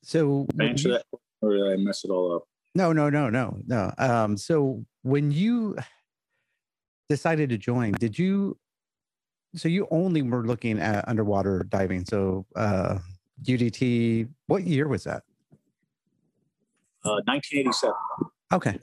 So 0.03 0.47
answer 0.61 0.89
you, 0.89 0.95
that, 0.95 1.05
or 1.41 1.57
did 1.57 1.73
I 1.73 1.77
mess 1.77 2.05
it 2.05 2.11
all 2.11 2.37
up? 2.37 2.45
No, 2.75 2.93
no, 2.93 3.09
no, 3.09 3.31
no, 3.31 3.59
no. 3.67 3.93
Um, 3.99 4.37
so 4.37 4.85
when 5.03 5.31
you 5.31 5.77
decided 7.09 7.51
to 7.51 7.59
join, 7.59 7.93
did 7.93 8.19
you? 8.19 8.59
So 9.55 9.69
you 9.69 9.87
only 9.91 10.23
were 10.23 10.47
looking 10.47 10.79
at 10.79 11.07
underwater 11.09 11.67
diving. 11.69 12.05
So 12.05 12.47
uh, 12.57 12.99
UDT. 13.45 14.29
What 14.47 14.65
year 14.65 14.89
was 14.89 15.05
that? 15.05 15.23
Uh, 17.05 17.21
1987. 17.27 17.95
Okay. 18.53 18.79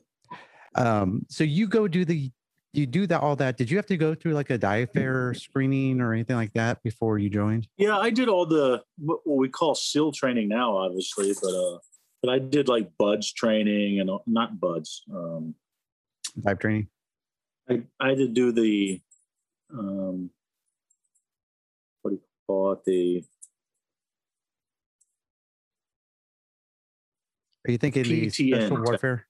Um, 0.76 1.26
so 1.30 1.44
you 1.44 1.68
go 1.68 1.88
do 1.88 2.06
the 2.06 2.32
you 2.74 2.86
do 2.86 3.08
that 3.08 3.22
all 3.22 3.36
that 3.36 3.58
did 3.58 3.70
you 3.72 3.78
have 3.78 3.86
to 3.88 3.98
go 3.98 4.14
through 4.14 4.34
like 4.34 4.50
a 4.50 4.58
dive 4.58 4.92
fair 4.92 5.34
screening 5.34 6.00
or 6.02 6.14
anything 6.14 6.36
like 6.36 6.54
that 6.54 6.82
before 6.84 7.18
you 7.18 7.30
joined 7.30 7.68
yeah 7.78 7.98
i 7.98 8.10
did 8.10 8.30
all 8.30 8.46
the 8.46 8.82
what 8.98 9.20
we 9.26 9.50
call 9.50 9.74
seal 9.74 10.12
training 10.12 10.48
now 10.48 10.78
obviously 10.78 11.34
but 11.42 11.50
uh 11.50 11.78
but 12.22 12.32
i 12.32 12.38
did 12.38 12.68
like 12.68 12.92
BUD/S 13.00 13.34
training 13.34 14.00
and 14.00 14.12
not 14.28 14.60
BUD/S 14.60 15.02
um 15.12 15.56
dive 16.40 16.60
training 16.60 16.88
i 17.70 17.82
i 18.00 18.10
had 18.10 18.18
to 18.18 18.28
do 18.28 18.52
the 18.52 19.02
um 19.74 20.30
what 22.02 22.12
do 22.12 22.16
you 22.18 22.22
call 22.46 22.74
it 22.74 22.84
the 22.86 23.24
are 27.70 27.72
you 27.72 27.78
thinking 27.78 28.04
PTN, 28.04 28.32
the 28.32 28.56
special 28.62 28.84
warfare 28.84 29.26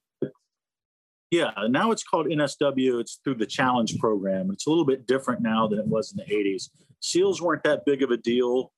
yeah, 1.30 1.52
now 1.68 1.92
it's 1.92 2.02
called 2.02 2.26
NSW. 2.26 3.00
It's 3.00 3.20
through 3.22 3.36
the 3.36 3.46
challenge 3.46 3.96
program. 3.98 4.50
It's 4.50 4.66
a 4.66 4.68
little 4.68 4.84
bit 4.84 5.06
different 5.06 5.42
now 5.42 5.68
than 5.68 5.78
it 5.78 5.86
was 5.86 6.12
in 6.12 6.16
the 6.16 6.24
80s. 6.24 6.70
SEALs 7.00 7.40
weren't 7.40 7.62
that 7.62 7.84
big 7.84 8.02
of 8.02 8.10
a 8.10 8.16
deal. 8.16 8.72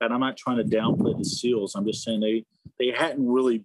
And 0.00 0.12
I'm 0.12 0.18
not 0.18 0.36
trying 0.36 0.56
to 0.56 0.64
downplay 0.64 1.16
the 1.16 1.24
SEALs. 1.24 1.76
I'm 1.76 1.86
just 1.86 2.02
saying 2.02 2.20
they 2.20 2.44
they 2.80 2.88
hadn't 2.90 3.24
really 3.24 3.64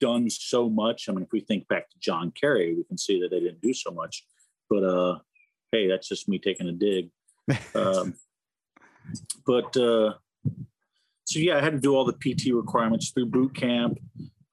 done 0.00 0.28
so 0.28 0.68
much. 0.68 1.08
I 1.08 1.12
mean, 1.12 1.22
if 1.22 1.30
we 1.30 1.40
think 1.40 1.68
back 1.68 1.88
to 1.90 1.98
John 2.00 2.32
Kerry, 2.32 2.74
we 2.74 2.82
can 2.82 2.98
see 2.98 3.20
that 3.20 3.30
they 3.30 3.38
didn't 3.38 3.60
do 3.60 3.72
so 3.72 3.92
much. 3.92 4.26
But 4.68 4.82
uh, 4.82 5.18
hey, 5.70 5.86
that's 5.86 6.08
just 6.08 6.28
me 6.28 6.38
taking 6.38 6.68
a 6.68 6.72
dig. 6.72 7.10
Um, 7.74 8.14
but 9.46 9.76
uh, 9.76 10.14
so 11.24 11.38
yeah, 11.38 11.58
I 11.58 11.60
had 11.60 11.74
to 11.74 11.80
do 11.80 11.94
all 11.94 12.06
the 12.06 12.14
PT 12.14 12.52
requirements 12.54 13.10
through 13.10 13.26
boot 13.26 13.54
camp. 13.54 13.98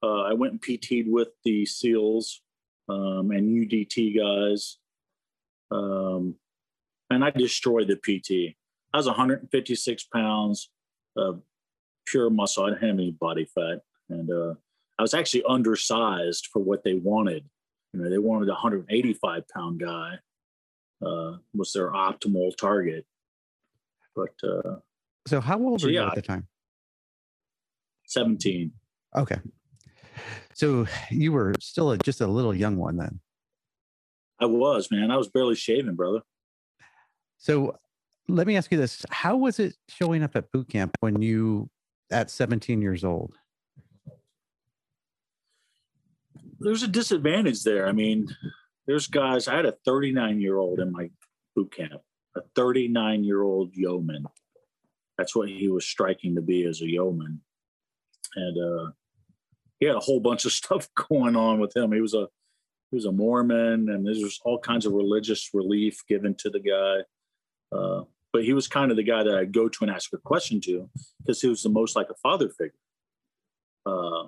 Uh, 0.02 0.22
I 0.22 0.32
went 0.32 0.52
and 0.52 0.60
PT'd 0.60 1.10
with 1.10 1.28
the 1.44 1.64
SEALs 1.64 2.42
um, 2.88 3.30
and 3.30 3.48
UDT 3.48 4.16
guys. 4.16 4.78
Um, 5.70 6.36
and 7.10 7.24
I 7.24 7.30
destroyed 7.30 7.88
the 7.88 7.96
PT. 7.96 8.56
I 8.92 8.96
was 8.96 9.06
156 9.06 10.04
pounds 10.04 10.70
of 11.16 11.42
pure 12.06 12.30
muscle. 12.30 12.64
I 12.64 12.70
didn't 12.70 12.82
have 12.82 12.98
any 12.98 13.10
body 13.12 13.46
fat. 13.54 13.80
And 14.10 14.30
uh, 14.30 14.54
I 14.98 15.02
was 15.02 15.14
actually 15.14 15.44
undersized 15.48 16.48
for 16.52 16.60
what 16.60 16.84
they 16.84 16.94
wanted. 16.94 17.44
You 17.92 18.00
know, 18.00 18.10
they 18.10 18.18
wanted 18.18 18.48
a 18.48 18.52
185 18.52 19.44
pound 19.48 19.80
guy 19.80 20.18
uh, 21.04 21.36
was 21.54 21.72
their 21.72 21.90
optimal 21.90 22.56
target. 22.56 23.04
But 24.14 24.34
uh, 24.42 24.76
so, 25.26 25.40
how 25.40 25.58
old 25.58 25.80
so 25.80 25.86
were 25.86 25.92
you 25.92 26.02
at 26.02 26.14
the 26.14 26.22
time? 26.22 26.46
17. 28.06 28.72
Okay. 29.16 29.38
So 30.54 30.86
you 31.10 31.32
were 31.32 31.54
still 31.60 31.92
a, 31.92 31.98
just 31.98 32.20
a 32.20 32.26
little 32.26 32.54
young 32.54 32.76
one 32.76 32.96
then. 32.96 33.20
I 34.40 34.46
was, 34.46 34.90
man. 34.90 35.10
I 35.10 35.16
was 35.16 35.28
barely 35.28 35.54
shaving, 35.54 35.94
brother. 35.94 36.20
So 37.38 37.78
let 38.28 38.46
me 38.46 38.56
ask 38.56 38.70
you 38.70 38.78
this. 38.78 39.04
How 39.10 39.36
was 39.36 39.58
it 39.58 39.74
showing 39.88 40.22
up 40.22 40.36
at 40.36 40.50
boot 40.52 40.68
camp 40.68 40.96
when 41.00 41.22
you 41.22 41.70
at 42.10 42.30
17 42.30 42.82
years 42.82 43.04
old? 43.04 43.34
There's 46.60 46.82
a 46.82 46.88
disadvantage 46.88 47.62
there. 47.62 47.88
I 47.88 47.92
mean, 47.92 48.28
there's 48.86 49.06
guys, 49.06 49.48
I 49.48 49.56
had 49.56 49.66
a 49.66 49.76
39 49.84 50.40
year 50.40 50.58
old 50.58 50.80
in 50.80 50.92
my 50.92 51.10
boot 51.56 51.74
camp, 51.74 52.00
a 52.36 52.42
39 52.54 53.24
year 53.24 53.42
old 53.42 53.74
yeoman. 53.74 54.26
That's 55.18 55.36
what 55.36 55.48
he 55.48 55.68
was 55.68 55.84
striking 55.84 56.34
to 56.36 56.40
be 56.40 56.64
as 56.64 56.80
a 56.80 56.88
yeoman. 56.88 57.40
And 58.34 58.58
uh, 58.58 58.90
he 59.82 59.88
had 59.88 59.96
a 59.96 60.00
whole 60.00 60.20
bunch 60.20 60.44
of 60.44 60.52
stuff 60.60 60.88
going 60.94 61.34
on 61.34 61.58
with 61.58 61.76
him. 61.76 61.92
He 61.92 62.00
was 62.00 62.14
a 62.14 62.28
he 62.90 62.96
was 62.96 63.06
a 63.06 63.12
Mormon, 63.12 63.88
and 63.88 64.06
there 64.06 64.14
was 64.14 64.38
all 64.44 64.58
kinds 64.58 64.86
of 64.86 64.92
religious 64.92 65.50
relief 65.54 66.02
given 66.08 66.36
to 66.36 66.50
the 66.50 66.60
guy. 66.60 67.76
Uh, 67.76 68.04
but 68.32 68.44
he 68.44 68.52
was 68.52 68.68
kind 68.68 68.90
of 68.90 68.96
the 68.96 69.02
guy 69.02 69.22
that 69.22 69.34
I'd 69.34 69.52
go 69.52 69.68
to 69.68 69.78
and 69.80 69.90
ask 69.90 70.12
a 70.12 70.18
question 70.18 70.60
to 70.62 70.88
because 71.18 71.40
he 71.40 71.48
was 71.48 71.62
the 71.62 71.68
most 71.68 71.96
like 71.96 72.10
a 72.10 72.14
father 72.22 72.50
figure. 72.50 72.74
Uh, 73.84 74.26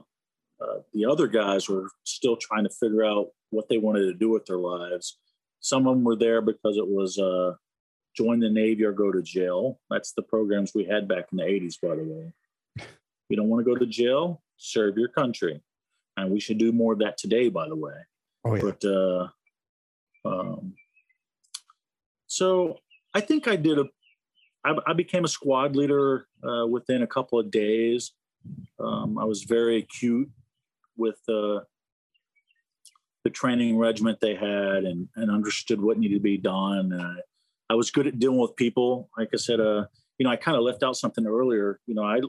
uh, 0.61 0.81
the 0.93 1.05
other 1.05 1.29
guys 1.29 1.69
were 1.69 1.89
still 2.05 2.37
trying 2.37 2.65
to 2.65 2.71
figure 2.71 3.05
out 3.05 3.29
what 3.51 3.69
they 3.69 3.79
wanted 3.79 4.07
to 4.07 4.15
do 4.15 4.31
with 4.31 4.47
their 4.47 4.59
lives. 4.59 5.19
Some 5.61 5.87
of 5.87 5.95
them 5.95 6.05
were 6.05 6.17
there 6.17 6.41
because 6.41 6.79
it 6.79 6.89
was 6.89 7.19
uh, 7.19 7.53
join 8.17 8.41
the 8.41 8.51
Navy 8.51 8.85
or 8.85 8.93
go 8.93 9.13
to 9.13 9.23
jail. 9.23 9.79
That's 9.91 10.13
the 10.13 10.23
programs 10.23 10.73
we 10.75 10.85
had 10.85 11.07
back 11.07 11.27
in 11.31 11.39
the 11.39 11.45
80s, 11.45 11.81
by 11.81 11.95
the 11.97 12.03
way. 12.03 12.33
You 13.29 13.37
don't 13.37 13.49
want 13.49 13.65
to 13.65 13.71
go 13.71 13.79
to 13.79 13.87
jail, 13.87 14.43
serve 14.57 14.97
your 14.97 15.09
country. 15.09 15.63
And 16.17 16.31
we 16.31 16.41
should 16.41 16.59
do 16.59 16.73
more 16.73 16.93
of 16.93 17.01
that 17.01 17.19
today, 17.19 17.49
by 17.49 17.69
the 17.69 17.77
way. 17.77 17.95
Oh, 18.45 18.55
yeah. 18.55 18.63
But 18.63 18.85
uh, 18.85 19.29
um, 20.25 20.75
so 22.27 22.79
I 23.15 23.21
think 23.21 23.49
I 23.49 23.57
did 23.57 23.79
a. 23.79 23.85
I, 24.65 24.75
I 24.87 24.93
became 24.95 25.25
a 25.25 25.29
squad 25.29 25.77
leader 25.77 26.27
uh, 26.43 26.67
within 26.67 27.03
a 27.03 27.07
couple 27.07 27.39
of 27.39 27.51
days. 27.51 28.13
Um, 28.79 29.19
I 29.19 29.25
was 29.25 29.43
very 29.43 29.77
acute 29.79 30.31
with 30.97 31.19
uh, 31.29 31.61
the 33.25 33.31
training 33.31 33.77
regiment 33.79 34.21
they 34.21 34.35
had 34.35 34.85
and, 34.85 35.09
and 35.17 35.31
understood 35.31 35.81
what 35.81 35.99
needed 35.99 36.15
to 36.15 36.21
be 36.21 36.39
done. 36.39 36.93
And 36.93 37.03
I, 37.03 37.15
I 37.71 37.75
was 37.75 37.91
good 37.91 38.07
at 38.07 38.19
dealing 38.19 38.39
with 38.39 38.57
people. 38.57 39.11
Like 39.19 39.31
I 39.33 39.37
said, 39.37 39.61
uh, 39.61 39.87
you 40.19 40.25
know, 40.25 40.31
I 40.31 40.37
kind 40.37 40.57
of 40.57 40.63
left 40.63 40.83
out 40.83 40.97
something 40.97 41.27
earlier. 41.27 41.81
You 41.87 41.95
know, 41.95 42.05
I 42.05 42.21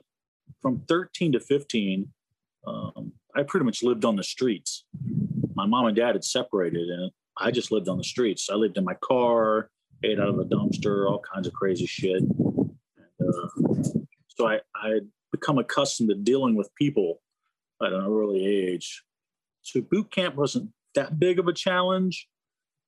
from 0.62 0.84
13 0.88 1.34
to 1.34 1.40
15, 1.40 2.12
um, 2.68 3.12
I 3.36 3.44
pretty 3.44 3.66
much 3.66 3.84
lived 3.84 4.06
on 4.06 4.16
the 4.16 4.24
streets. 4.24 4.86
My 5.56 5.66
mom 5.66 5.86
and 5.86 5.96
dad 5.96 6.16
had 6.16 6.24
separated, 6.24 6.90
and 6.90 7.12
I 7.38 7.52
just 7.52 7.72
lived 7.72 7.90
on 7.90 7.98
the 7.98 8.04
streets. 8.04 8.50
I 8.50 8.56
lived 8.56 8.78
in 8.78 8.84
my 8.84 8.96
car, 8.96 9.70
ate 10.04 10.20
out 10.20 10.30
of 10.30 10.40
a 10.40 10.46
dumpster, 10.46 11.10
all 11.10 11.22
kinds 11.34 11.48
of 11.48 11.54
crazy 11.54 11.86
shit. 11.86 12.22
And, 12.22 12.70
uh, 13.22 13.64
so 14.28 14.48
I 14.48 14.60
I 14.76 14.90
had 14.90 15.08
become 15.32 15.58
accustomed 15.58 16.10
to 16.10 16.16
dealing 16.16 16.56
with 16.56 16.74
people 16.76 17.22
at 17.82 17.94
an 17.94 18.06
early 18.06 18.46
age. 18.46 19.04
So 19.62 19.82
boot 19.82 20.12
camp 20.12 20.36
wasn't 20.36 20.72
that 20.96 21.20
big 21.20 21.40
of 21.40 21.48
a 21.48 21.54
challenge. 21.54 22.28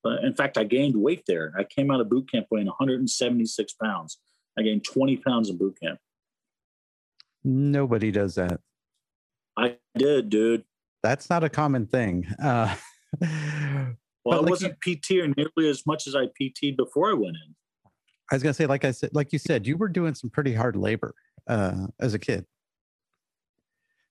Uh, 0.05 0.17
in 0.23 0.33
fact, 0.33 0.57
I 0.57 0.63
gained 0.63 0.95
weight 0.95 1.23
there. 1.27 1.53
I 1.57 1.63
came 1.63 1.91
out 1.91 1.99
of 1.99 2.09
boot 2.09 2.31
camp 2.31 2.47
weighing 2.51 2.67
176 2.67 3.73
pounds. 3.73 4.19
I 4.57 4.61
gained 4.61 4.85
20 4.85 5.17
pounds 5.17 5.49
in 5.49 5.57
boot 5.57 5.77
camp. 5.81 5.99
Nobody 7.43 8.11
does 8.11 8.35
that. 8.35 8.59
I 9.57 9.77
did, 9.97 10.29
dude. 10.29 10.63
That's 11.03 11.29
not 11.29 11.43
a 11.43 11.49
common 11.49 11.87
thing. 11.87 12.27
Uh, 12.41 12.75
Well, 14.27 14.39
I 14.39 14.41
like 14.41 14.49
wasn't 14.49 14.81
PT 14.81 15.11
or 15.11 15.27
nearly 15.37 15.69
as 15.69 15.85
much 15.85 16.05
as 16.05 16.13
I 16.13 16.25
PT'd 16.25 16.75
before 16.75 17.09
I 17.09 17.13
went 17.13 17.37
in. 17.37 17.55
I 18.29 18.35
was 18.35 18.43
gonna 18.43 18.53
say, 18.53 18.65
like 18.65 18.83
I 18.83 18.91
said, 18.91 19.11
like 19.13 19.31
you 19.31 19.39
said, 19.39 19.65
you 19.65 19.77
were 19.77 19.87
doing 19.87 20.15
some 20.15 20.29
pretty 20.29 20.53
hard 20.53 20.75
labor 20.75 21.15
uh, 21.47 21.87
as 22.01 22.13
a 22.13 22.19
kid. 22.19 22.45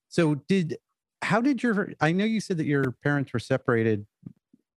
So 0.08 0.36
did 0.48 0.78
how 1.20 1.42
did 1.42 1.62
your 1.62 1.92
I 2.00 2.12
know 2.12 2.24
you 2.24 2.40
said 2.40 2.56
that 2.56 2.64
your 2.64 2.92
parents 2.92 3.34
were 3.34 3.38
separated 3.38 4.06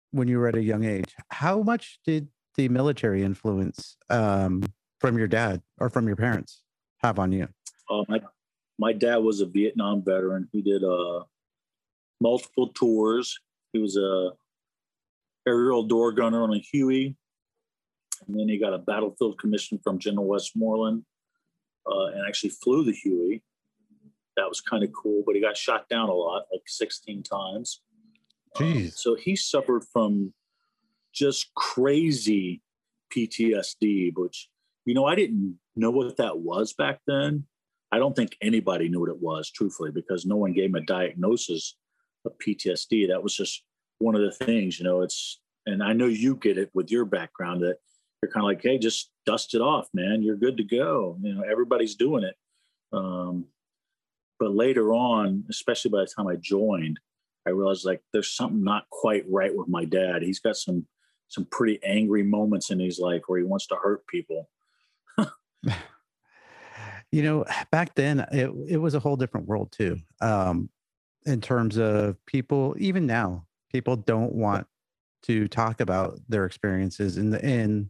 when 0.09 0.27
you 0.27 0.39
were 0.39 0.47
at 0.47 0.55
a 0.55 0.63
young 0.63 0.85
age. 0.85 1.13
How 1.29 1.61
much 1.61 1.99
did 2.03 2.29
the 2.55 2.67
military 2.69 3.21
influence 3.21 3.95
um, 4.09 4.63
from 4.99 5.19
your 5.19 5.27
dad 5.27 5.61
or 5.77 5.91
from 5.91 6.07
your 6.07 6.15
parents 6.15 6.63
have 7.03 7.19
on 7.19 7.31
you? 7.31 7.47
Uh, 7.91 8.03
my 8.07 8.19
my 8.79 8.93
dad 8.93 9.17
was 9.17 9.41
a 9.41 9.45
Vietnam 9.45 10.03
veteran. 10.03 10.47
He 10.51 10.61
did 10.61 10.83
uh, 10.83 11.23
multiple 12.21 12.69
tours. 12.69 13.39
He 13.73 13.79
was 13.79 13.97
a 13.97 14.31
aerial 15.47 15.83
door 15.83 16.11
gunner 16.11 16.43
on 16.43 16.53
a 16.53 16.59
Huey, 16.59 17.15
and 18.27 18.39
then 18.39 18.49
he 18.49 18.57
got 18.57 18.73
a 18.73 18.77
battlefield 18.77 19.39
commission 19.39 19.79
from 19.83 19.99
General 19.99 20.27
Westmoreland, 20.27 21.03
uh, 21.89 22.05
and 22.07 22.27
actually 22.27 22.51
flew 22.51 22.83
the 22.83 22.91
Huey. 22.91 23.43
That 24.35 24.49
was 24.49 24.61
kind 24.61 24.83
of 24.83 24.91
cool, 24.93 25.23
but 25.25 25.35
he 25.35 25.41
got 25.41 25.57
shot 25.57 25.89
down 25.89 26.09
a 26.09 26.13
lot, 26.13 26.43
like 26.51 26.61
16 26.67 27.23
times. 27.23 27.81
Um, 28.59 28.65
Jeez. 28.65 28.93
so 28.93 29.15
he 29.15 29.35
suffered 29.35 29.83
from 29.91 30.33
just 31.13 31.51
crazy 31.55 32.61
PTSD, 33.15 34.13
which, 34.15 34.49
you 34.85 34.93
know, 34.93 35.05
I 35.05 35.15
didn't 35.15 35.57
know 35.75 35.89
what 35.89 36.17
that 36.17 36.37
was 36.37 36.73
back 36.73 36.99
then. 37.07 37.45
I 37.91 37.99
don't 37.99 38.15
think 38.15 38.35
anybody 38.41 38.89
knew 38.89 38.99
what 38.99 39.09
it 39.09 39.21
was, 39.21 39.49
truthfully, 39.49 39.91
because 39.91 40.25
no 40.25 40.35
one 40.35 40.53
gave 40.53 40.69
him 40.69 40.75
a 40.75 40.81
diagnosis 40.81 41.75
of 42.25 42.33
PTSD. 42.45 43.07
That 43.07 43.23
was 43.23 43.35
just 43.35 43.63
one 43.99 44.15
of 44.15 44.21
the 44.21 44.31
things, 44.31 44.79
you 44.79 44.85
know, 44.85 45.01
it's, 45.01 45.39
and 45.65 45.83
I 45.83 45.93
know 45.93 46.05
you 46.05 46.35
get 46.35 46.57
it 46.57 46.69
with 46.73 46.91
your 46.91 47.05
background 47.05 47.61
that 47.61 47.77
you're 48.21 48.31
kind 48.31 48.43
of 48.43 48.47
like, 48.47 48.61
hey, 48.61 48.77
just 48.77 49.11
dust 49.25 49.53
it 49.53 49.61
off, 49.61 49.87
man. 49.93 50.21
You're 50.21 50.35
good 50.37 50.57
to 50.57 50.63
go. 50.63 51.17
You 51.21 51.35
know, 51.35 51.43
everybody's 51.49 51.95
doing 51.95 52.23
it. 52.23 52.35
Um, 52.91 53.45
but 54.39 54.53
later 54.53 54.93
on, 54.93 55.45
especially 55.49 55.91
by 55.91 56.01
the 56.01 56.07
time 56.15 56.27
I 56.27 56.35
joined, 56.35 56.99
I 57.45 57.51
realized 57.51 57.85
like 57.85 58.01
there's 58.13 58.35
something 58.35 58.63
not 58.63 58.89
quite 58.89 59.25
right 59.29 59.55
with 59.55 59.67
my 59.67 59.85
dad. 59.85 60.21
He's 60.21 60.39
got 60.39 60.57
some 60.57 60.85
some 61.29 61.45
pretty 61.45 61.79
angry 61.83 62.23
moments 62.23 62.71
in 62.71 62.79
his 62.79 62.99
life 62.99 63.23
where 63.27 63.39
he 63.39 63.45
wants 63.45 63.67
to 63.67 63.75
hurt 63.75 64.07
people. 64.07 64.49
you 67.11 67.23
know, 67.23 67.45
back 67.71 67.95
then 67.95 68.25
it 68.31 68.51
it 68.67 68.77
was 68.77 68.95
a 68.95 68.99
whole 68.99 69.15
different 69.15 69.47
world 69.47 69.71
too. 69.71 69.97
Um, 70.21 70.69
in 71.25 71.41
terms 71.41 71.77
of 71.77 72.23
people, 72.25 72.75
even 72.77 73.05
now, 73.05 73.45
people 73.71 73.95
don't 73.95 74.33
want 74.33 74.65
to 75.23 75.47
talk 75.47 75.81
about 75.81 76.19
their 76.29 76.45
experiences 76.45 77.17
and 77.17 77.33
the 77.33 77.43
and 77.43 77.89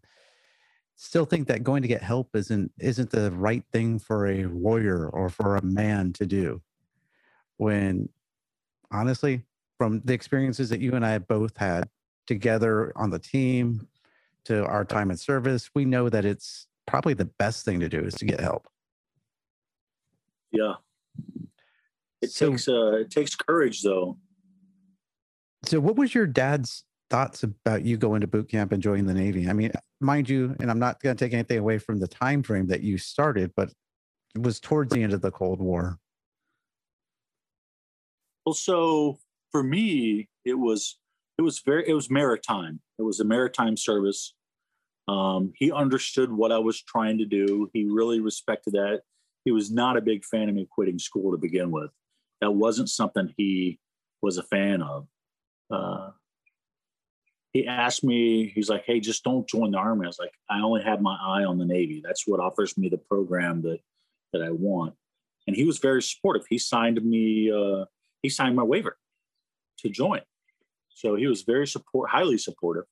still 0.95 1.25
think 1.25 1.47
that 1.47 1.63
going 1.63 1.84
to 1.84 1.88
get 1.88 2.01
help 2.01 2.36
isn't 2.36 2.71
isn't 2.80 3.12
the 3.12 3.32
right 3.32 3.63
thing 3.71 3.99
for 3.99 4.27
a 4.27 4.45
warrior 4.47 5.08
or 5.10 5.30
for 5.30 5.56
a 5.56 5.63
man 5.63 6.13
to 6.13 6.25
do. 6.25 6.62
When 7.58 8.10
honestly, 8.91 9.43
from 9.77 10.01
the 10.03 10.13
experiences 10.13 10.69
that 10.69 10.80
you 10.80 10.93
and 10.93 11.06
I 11.06 11.19
both 11.19 11.58
had 11.58 11.89
together 12.25 12.91
on 12.95 13.12
the 13.12 13.19
team 13.19 13.88
to 14.45 14.65
our 14.65 14.86
time 14.86 15.12
in 15.12 15.17
service, 15.17 15.69
we 15.75 15.86
know 15.86 16.10
that 16.10 16.25
it's 16.25 16.67
probably 16.88 17.13
the 17.13 17.25
best 17.25 17.65
thing 17.65 17.80
to 17.82 17.89
do 17.89 17.99
is 17.99 18.15
to 18.15 18.25
get 18.25 18.39
help. 18.39 18.67
Yeah. 20.57 20.73
It 22.21 22.31
So- 22.31 22.49
takes 22.51 22.67
uh 22.67 22.93
it 22.97 23.11
takes 23.11 23.35
courage 23.35 23.83
though. 23.83 24.17
So, 25.65 25.79
what 25.79 25.95
was 25.97 26.15
your 26.15 26.25
dad's 26.27 26.83
thoughts 27.09 27.43
about 27.43 27.83
you 27.83 27.97
going 27.97 28.21
to 28.21 28.27
boot 28.27 28.49
camp 28.49 28.71
and 28.71 28.81
joining 28.81 29.05
the 29.05 29.13
Navy? 29.13 29.47
I 29.49 29.53
mean, 29.53 29.71
mind 29.99 30.29
you, 30.29 30.55
and 30.59 30.71
I'm 30.71 30.79
not 30.79 31.01
going 31.01 31.15
to 31.15 31.25
take 31.25 31.33
anything 31.33 31.59
away 31.59 31.77
from 31.77 31.99
the 31.99 32.07
time 32.07 32.41
frame 32.43 32.67
that 32.67 32.81
you 32.81 32.97
started, 32.97 33.51
but 33.55 33.69
it 34.35 34.41
was 34.41 34.59
towards 34.59 34.93
the 34.93 35.03
end 35.03 35.13
of 35.13 35.21
the 35.21 35.31
Cold 35.31 35.59
War. 35.59 35.97
Well, 38.45 38.53
so 38.53 39.19
for 39.51 39.61
me, 39.63 40.29
it 40.45 40.53
was 40.55 40.97
it 41.37 41.41
was 41.41 41.59
very 41.59 41.87
it 41.87 41.93
was 41.93 42.09
maritime. 42.09 42.79
It 42.97 43.03
was 43.03 43.19
a 43.19 43.25
maritime 43.25 43.77
service. 43.77 44.33
Um, 45.07 45.53
he 45.55 45.71
understood 45.71 46.31
what 46.31 46.51
I 46.51 46.57
was 46.59 46.81
trying 46.81 47.17
to 47.19 47.25
do. 47.25 47.69
He 47.73 47.85
really 47.85 48.19
respected 48.19 48.73
that. 48.73 49.01
He 49.47 49.51
was 49.53 49.71
not 49.71 49.95
a 49.95 50.01
big 50.01 50.25
fan 50.25 50.49
of 50.49 50.55
me 50.55 50.67
quitting 50.69 50.99
school 50.99 51.31
to 51.31 51.38
begin 51.38 51.71
with. 51.71 51.89
That 52.41 52.51
wasn't 52.51 52.89
something 52.89 53.33
he 53.38 53.79
was 54.21 54.38
a 54.38 54.43
fan 54.43 54.81
of. 54.81 55.07
Uh, 55.71 56.10
he 57.53 57.65
asked 57.65 58.03
me, 58.03 58.51
he's 58.53 58.69
like, 58.69 58.83
"Hey, 58.86 58.99
just 58.99 59.23
don't 59.23 59.47
join 59.47 59.71
the 59.71 59.77
army." 59.77 60.05
I 60.05 60.10
was 60.10 60.19
like, 60.19 60.33
"I 60.49 60.60
only 60.60 60.83
have 60.83 60.99
my 60.99 61.15
eye 61.15 61.45
on 61.45 61.57
the 61.57 61.63
Navy. 61.63 62.01
That's 62.03 62.27
what 62.27 62.41
offers 62.41 62.77
me 62.77 62.89
the 62.89 62.97
program 62.97 63.62
that 63.62 63.79
that 64.33 64.41
I 64.41 64.51
want." 64.51 64.95
And 65.47 65.55
he 65.55 65.63
was 65.63 65.77
very 65.77 66.01
supportive. 66.01 66.45
He 66.49 66.57
signed 66.57 67.01
me. 67.01 67.49
Uh, 67.49 67.86
he 68.21 68.27
signed 68.27 68.57
my 68.57 68.63
waiver 68.63 68.97
to 69.77 69.88
join. 69.88 70.23
So 70.89 71.15
he 71.15 71.27
was 71.27 71.43
very 71.43 71.67
support, 71.67 72.10
highly 72.10 72.38
supportive 72.38 72.83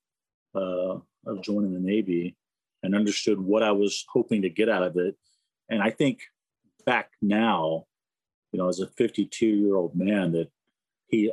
uh, 0.56 1.00
of 1.26 1.42
joining 1.42 1.74
the 1.74 1.82
Navy, 1.82 2.38
and 2.82 2.96
understood 2.96 3.42
what 3.42 3.62
I 3.62 3.74
was 3.74 4.06
hoping 4.08 4.44
to 4.44 4.50
get 4.50 4.70
out 4.70 4.84
of 4.84 4.96
it. 4.96 5.18
And 5.68 5.84
I 5.84 5.90
think 5.90 6.22
back 6.86 7.12
now, 7.22 7.86
you 8.52 8.60
know, 8.60 8.70
as 8.70 8.80
a 8.80 8.88
52 8.88 9.46
year 9.46 9.76
old 9.76 9.96
man, 9.96 10.32
that 10.34 10.50
he 11.08 11.32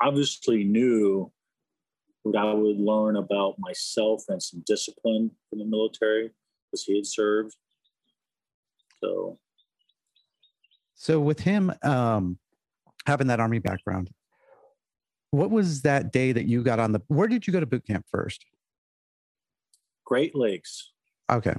obviously 0.00 0.64
knew 0.64 1.30
what 2.22 2.36
I 2.36 2.52
would 2.52 2.78
learn 2.78 3.16
about 3.16 3.56
myself 3.58 4.24
and 4.28 4.42
some 4.42 4.62
discipline 4.66 5.30
from 5.48 5.58
the 5.58 5.64
military 5.64 6.30
because 6.70 6.84
he 6.84 6.96
had 6.96 7.06
served. 7.06 7.54
So 9.02 9.38
So, 10.94 11.20
with 11.20 11.40
him 11.40 11.72
um, 11.82 12.38
having 13.06 13.26
that 13.26 13.40
Army 13.40 13.58
background, 13.58 14.10
what 15.30 15.50
was 15.50 15.82
that 15.82 16.12
day 16.12 16.32
that 16.32 16.46
you 16.46 16.62
got 16.62 16.78
on 16.78 16.92
the? 16.92 17.02
Where 17.08 17.28
did 17.28 17.46
you 17.46 17.52
go 17.52 17.60
to 17.60 17.66
boot 17.66 17.86
camp 17.86 18.06
first? 18.10 18.44
Great 20.04 20.34
Lakes. 20.34 20.92
Okay. 21.30 21.54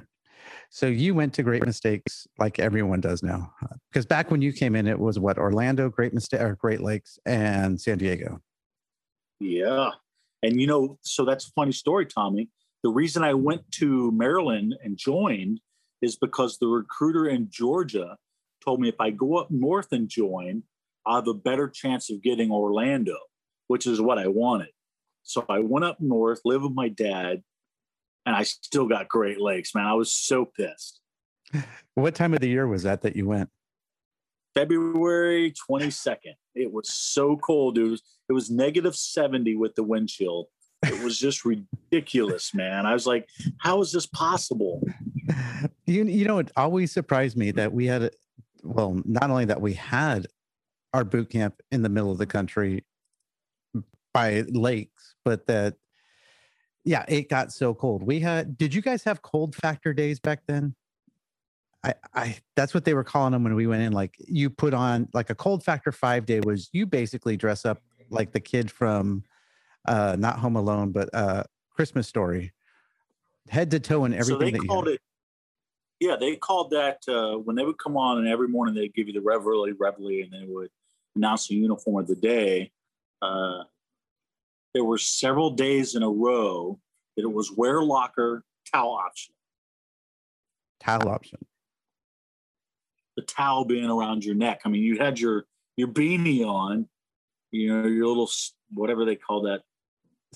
So 0.75 0.87
you 0.87 1.15
went 1.15 1.33
to 1.35 1.41
Great 1.41 1.65
Mistakes 1.65 2.27
like 2.37 2.59
everyone 2.59 2.99
does 2.99 3.23
now. 3.23 3.53
Because 3.89 4.05
back 4.05 4.29
when 4.29 4.41
you 4.41 4.51
came 4.51 4.75
in, 4.75 4.87
it 4.87 4.99
was 4.99 5.17
what 5.17 5.37
Orlando, 5.37 5.87
Great 5.87 6.13
Mistake, 6.13 6.41
or 6.41 6.55
Great 6.55 6.81
Lakes, 6.81 7.17
and 7.25 7.79
San 7.79 7.97
Diego. 7.97 8.41
Yeah. 9.39 9.91
And 10.43 10.59
you 10.59 10.67
know, 10.67 10.99
so 11.01 11.23
that's 11.23 11.47
a 11.47 11.51
funny 11.51 11.71
story, 11.71 12.05
Tommy. 12.05 12.49
The 12.83 12.89
reason 12.89 13.23
I 13.23 13.33
went 13.33 13.61
to 13.75 14.11
Maryland 14.11 14.75
and 14.83 14.97
joined 14.97 15.61
is 16.01 16.17
because 16.17 16.57
the 16.57 16.67
recruiter 16.67 17.29
in 17.29 17.47
Georgia 17.49 18.17
told 18.61 18.81
me 18.81 18.89
if 18.89 18.99
I 18.99 19.11
go 19.11 19.37
up 19.37 19.49
north 19.49 19.93
and 19.93 20.09
join, 20.09 20.63
I 21.07 21.15
have 21.15 21.29
a 21.29 21.33
better 21.33 21.69
chance 21.69 22.09
of 22.09 22.21
getting 22.21 22.51
Orlando, 22.51 23.15
which 23.67 23.87
is 23.87 24.01
what 24.01 24.19
I 24.19 24.27
wanted. 24.27 24.71
So 25.23 25.45
I 25.47 25.59
went 25.59 25.85
up 25.85 26.01
north, 26.01 26.41
lived 26.43 26.65
with 26.65 26.73
my 26.73 26.89
dad, 26.89 27.43
and 28.25 28.35
I 28.35 28.43
still 28.43 28.87
got 28.87 29.07
Great 29.07 29.39
Lakes, 29.39 29.75
man. 29.75 29.85
I 29.85 29.93
was 29.93 30.11
so 30.11 30.45
pissed. 30.45 30.99
What 31.97 32.13
time 32.13 32.33
of 32.33 32.41
the 32.41 32.49
year 32.49 32.67
was 32.67 32.83
that 32.83 33.03
that 33.03 33.15
you 33.15 33.25
went? 33.25 33.49
February 34.53 35.53
22nd. 35.69 36.33
It 36.53 36.73
was 36.73 36.89
so 36.89 37.37
cold, 37.37 37.75
dude. 37.75 37.87
It 37.87 37.91
was, 37.91 38.01
it 38.29 38.33
was 38.33 38.49
negative 38.51 38.97
70 38.97 39.55
with 39.55 39.75
the 39.75 39.83
wind 39.83 40.09
chill. 40.09 40.49
It 40.83 41.01
was 41.01 41.17
just 41.17 41.45
ridiculous, 41.45 42.53
man. 42.53 42.85
I 42.85 42.93
was 42.93 43.07
like, 43.07 43.29
how 43.59 43.79
is 43.81 43.91
this 43.91 44.05
possible? 44.05 44.81
You 45.87 46.03
you 46.03 46.25
know, 46.25 46.39
it 46.39 46.51
always 46.57 46.91
surprised 46.91 47.37
me 47.37 47.51
that 47.51 47.71
we 47.71 47.85
had 47.85 48.03
a- 48.03 48.11
well, 48.63 49.01
not 49.05 49.29
only 49.29 49.45
that 49.45 49.61
we 49.61 49.73
had 49.73 50.27
our 50.93 51.03
boot 51.03 51.29
camp 51.29 51.61
in 51.71 51.81
the 51.81 51.89
middle 51.89 52.11
of 52.11 52.17
the 52.17 52.25
country 52.25 52.85
by 54.13 54.41
lakes, 54.49 55.15
but 55.23 55.47
that 55.47 55.75
yeah, 56.85 57.03
it 57.07 57.29
got 57.29 57.51
so 57.51 57.73
cold. 57.73 58.03
We 58.03 58.19
had 58.19 58.57
did 58.57 58.73
you 58.73 58.81
guys 58.81 59.03
have 59.03 59.21
cold 59.21 59.55
factor 59.55 59.93
days 59.93 60.19
back 60.19 60.43
then? 60.47 60.75
I, 61.83 61.93
I 62.13 62.37
that's 62.55 62.73
what 62.73 62.85
they 62.85 62.93
were 62.93 63.03
calling 63.03 63.31
them 63.31 63.43
when 63.43 63.55
we 63.55 63.67
went 63.67 63.81
in. 63.81 63.91
Like 63.91 64.15
you 64.19 64.49
put 64.49 64.73
on 64.73 65.09
like 65.13 65.31
a 65.31 65.35
cold 65.35 65.63
factor 65.63 65.91
five 65.91 66.25
day 66.25 66.39
was 66.41 66.69
you 66.71 66.85
basically 66.85 67.37
dress 67.37 67.65
up 67.65 67.81
like 68.09 68.31
the 68.31 68.39
kid 68.39 68.71
from 68.71 69.23
uh 69.87 70.15
not 70.17 70.39
Home 70.39 70.55
Alone, 70.55 70.91
but 70.91 71.09
uh 71.13 71.43
Christmas 71.71 72.07
Story, 72.07 72.53
head 73.49 73.71
to 73.71 73.79
toe 73.79 74.05
and 74.05 74.13
everything. 74.13 74.39
so 74.39 74.45
they 74.45 74.51
that 74.51 74.67
called 74.67 74.87
it, 74.87 75.01
yeah, 75.99 76.15
they 76.19 76.35
called 76.35 76.71
that 76.71 76.99
uh, 77.07 77.37
when 77.37 77.55
they 77.55 77.63
would 77.63 77.77
come 77.77 77.97
on, 77.97 78.19
and 78.19 78.27
every 78.27 78.47
morning 78.47 78.75
they'd 78.75 78.93
give 78.93 79.07
you 79.07 79.13
the 79.13 79.21
reveille, 79.21 79.65
reveille, 79.77 80.23
and 80.23 80.31
they 80.31 80.45
would 80.45 80.69
announce 81.15 81.47
the 81.47 81.55
uniform 81.55 81.99
of 81.99 82.07
the 82.07 82.15
day. 82.15 82.71
Uh, 83.21 83.63
there 84.75 84.83
were 84.83 84.97
several 84.99 85.49
days 85.51 85.95
in 85.95 86.03
a 86.03 86.09
row 86.09 86.79
that 87.17 87.23
it 87.23 87.31
was 87.33 87.51
wear 87.55 87.81
locker, 87.81 88.43
towel 88.71 88.93
option. 88.93 89.33
towel 90.81 91.09
option. 91.09 91.39
the 93.15 93.23
towel 93.23 93.63
being 93.65 93.89
around 93.89 94.23
your 94.25 94.35
neck. 94.35 94.61
I 94.65 94.69
mean, 94.69 94.83
you 94.83 94.97
had 94.99 95.17
your 95.19 95.45
your 95.77 95.87
beanie 95.87 96.45
on, 96.45 96.87
you 97.51 97.69
know, 97.81 97.87
your 97.87 98.07
little 98.07 98.29
whatever 98.73 99.05
they 99.05 99.15
call 99.15 99.43
that 99.43 99.61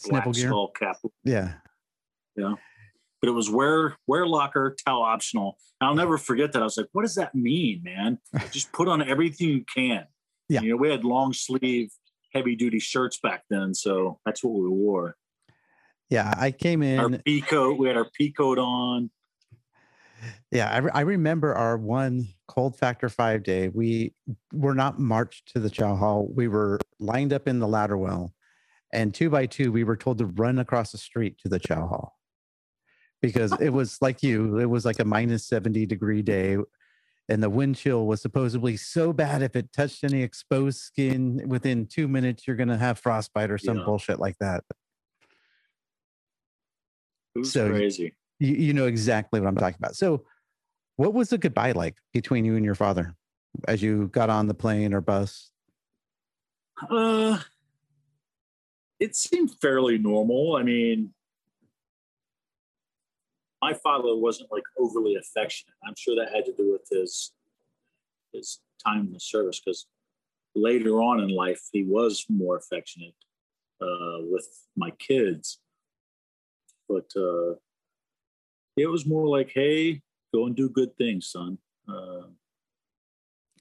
black 0.08 0.24
gear. 0.32 0.48
skull 0.48 0.70
cap, 0.72 0.96
Yeah. 1.26 1.56
Yeah. 2.38 2.54
but 3.22 3.28
it 3.30 3.34
was 3.34 3.50
wear 3.50 3.98
wear 4.08 4.26
locker, 4.26 4.76
towel 4.86 5.04
optional. 5.04 5.58
And 5.82 5.90
I'll 5.90 5.96
never 5.96 6.18
forget 6.18 6.54
that. 6.54 6.62
I 6.62 6.66
was 6.66 6.78
like, 6.78 6.88
what 6.94 7.02
does 7.02 7.16
that 7.16 7.36
mean, 7.36 7.84
man? 7.84 8.20
Just 8.52 8.72
put 8.72 8.88
on 8.88 9.02
everything 9.02 9.50
you 9.50 9.66
can. 9.76 10.06
Yeah. 10.48 10.62
You 10.62 10.70
know, 10.72 10.78
we 10.78 10.90
had 10.90 11.04
long 11.04 11.34
sleeve, 11.34 11.92
heavy 12.34 12.56
duty 12.56 12.80
shirts 12.80 13.20
back 13.22 13.44
then, 13.50 13.74
so 13.74 14.20
that's 14.26 14.44
what 14.44 14.54
we 14.54 14.70
wore. 14.70 15.16
Yeah. 16.10 16.34
I 16.38 16.52
came 16.52 16.82
in. 16.82 17.00
Our 17.00 17.10
pea 17.20 17.42
coat, 17.42 17.78
we 17.78 17.88
had 17.88 17.98
our 17.98 18.10
pea 18.18 18.32
coat 18.32 18.58
on. 18.58 19.12
Yeah. 20.52 20.70
I, 20.70 20.78
re- 20.80 20.92
I 20.94 21.02
remember 21.02 21.54
our 21.54 21.78
one 21.78 22.28
cold 22.48 22.78
factor 22.78 23.10
five 23.10 23.44
day. 23.44 23.70
We 23.70 24.14
were 24.52 24.74
not 24.74 25.00
marched 25.00 25.54
to 25.54 25.60
the 25.60 25.70
chow 25.70 25.96
hall. 25.96 26.28
We 26.34 26.48
were 26.48 26.80
lined 27.00 27.32
up 27.32 27.48
in 27.48 27.60
the 27.60 27.68
ladder 27.68 27.98
well. 27.98 28.34
And 28.92 29.14
two 29.14 29.30
by 29.30 29.46
two, 29.46 29.72
we 29.72 29.84
were 29.84 29.96
told 29.96 30.18
to 30.18 30.26
run 30.26 30.58
across 30.58 30.92
the 30.92 30.98
street 30.98 31.38
to 31.44 31.50
the 31.50 31.60
chow 31.60 31.88
hall 31.88 32.18
because 33.22 33.54
it 33.60 33.70
was 33.70 34.02
like 34.02 34.24
you, 34.24 34.58
it 34.58 34.66
was 34.66 34.86
like 34.86 35.00
a 35.00 35.06
minus 35.06 35.46
70 35.48 35.86
degree 35.86 36.24
day. 36.24 36.58
And 37.30 37.44
the 37.44 37.50
wind 37.50 37.76
chill 37.76 38.08
was 38.08 38.22
supposedly 38.24 38.76
so 38.76 39.14
bad 39.14 39.44
if 39.44 39.56
it 39.56 39.72
touched 39.72 40.04
any 40.04 40.24
exposed 40.24 40.80
skin 40.80 41.44
within 41.48 41.86
two 41.86 42.08
minutes, 42.08 42.48
you're 42.48 42.56
going 42.56 42.70
to 42.70 42.78
have 42.78 42.98
frostbite 42.98 43.52
or 43.52 43.60
some 43.60 43.78
Yeah. 43.78 43.84
bullshit 43.86 44.20
like 44.20 44.36
that. 44.40 44.64
It 47.36 47.40
was 47.40 47.52
So- 47.54 47.70
crazy. 47.70 48.16
you, 48.40 48.56
you 48.56 48.74
know 48.74 48.88
exactly 48.88 49.40
what 49.40 49.48
I'm 49.48 49.56
talking 49.56 49.78
about. 49.78 49.96
So, 49.96 50.26
what 50.96 51.14
was 51.14 51.30
the 51.30 51.38
goodbye 51.38 51.72
like 51.74 51.98
between 52.14 52.46
you 52.46 52.56
and 52.56 52.66
your 52.66 52.76
father 52.76 53.16
as 53.68 53.82
you 53.82 54.08
got 54.08 54.30
on 54.32 54.48
the 54.48 54.54
plane 54.56 54.94
or 54.94 55.00
bus? 55.00 55.52
Uh, 56.90 57.40
it 59.00 59.16
seemed 59.16 59.54
fairly 59.62 59.98
normal. 60.00 60.56
I 60.56 60.64
mean, 60.64 61.14
my 63.62 63.74
father 63.74 64.16
wasn't 64.16 64.52
like 64.52 64.64
overly 64.78 65.16
affectionate. 65.16 65.76
I'm 65.86 65.96
sure 65.98 66.16
that 66.16 66.34
had 66.34 66.46
to 66.46 66.54
do 66.54 66.72
with 66.72 66.88
his 66.90 67.32
his 68.34 68.60
time 68.86 69.08
in 69.08 69.14
the 69.14 69.20
service 69.20 69.60
because 69.60 69.88
later 70.56 71.02
on 71.02 71.20
in 71.20 71.30
life 71.30 71.62
he 71.72 71.84
was 71.84 72.26
more 72.30 72.58
affectionate 72.58 73.16
uh, 73.82 74.20
with 74.22 74.48
my 74.76 74.92
kids. 74.92 75.60
But 76.88 77.12
uh, 77.16 77.56
it 78.78 78.88
was 78.88 79.06
more 79.06 79.28
like, 79.28 79.52
"Hey, 79.54 80.02
go 80.34 80.46
and 80.46 80.56
do 80.56 80.70
good 80.70 80.96
things, 80.98 81.28
son." 81.32 81.58
Uh, 81.88 82.28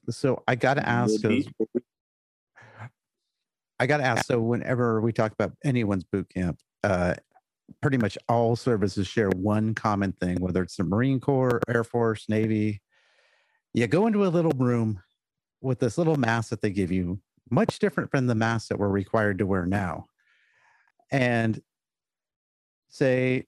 So 0.09 0.43
I 0.47 0.55
got 0.55 0.75
to 0.75 0.87
ask. 0.87 1.09
we'll 1.09 1.21
'cause 1.21 1.45
be- 1.73 1.81
I 3.81 3.85
got 3.87 3.97
to 3.97 4.03
ask. 4.03 4.25
So 4.25 4.41
whenever 4.41 4.99
we 5.01 5.13
talk 5.13 5.31
about 5.31 5.53
anyone's 5.63 6.03
boot 6.03 6.27
camp, 6.29 6.59
uh, 6.83 7.15
pretty 7.81 7.97
much 7.97 8.17
all 8.27 8.55
services 8.55 9.07
share 9.07 9.29
one 9.29 9.73
common 9.73 10.11
thing, 10.13 10.37
whether 10.39 10.61
it's 10.61 10.77
the 10.77 10.83
Marine 10.83 11.19
Corps, 11.19 11.61
Air 11.67 11.83
Force, 11.83 12.27
Navy. 12.29 12.81
You 13.73 13.87
go 13.87 14.07
into 14.07 14.25
a 14.25 14.27
little 14.27 14.51
room 14.51 15.01
with 15.61 15.79
this 15.79 15.97
little 15.97 16.15
mask 16.15 16.49
that 16.49 16.61
they 16.61 16.71
give 16.71 16.91
you, 16.91 17.19
much 17.49 17.79
different 17.79 18.11
from 18.11 18.27
the 18.27 18.35
mask 18.35 18.69
that 18.69 18.79
we're 18.79 18.89
required 18.89 19.39
to 19.39 19.45
wear 19.45 19.65
now, 19.65 20.05
and 21.11 21.61
say, 22.89 23.45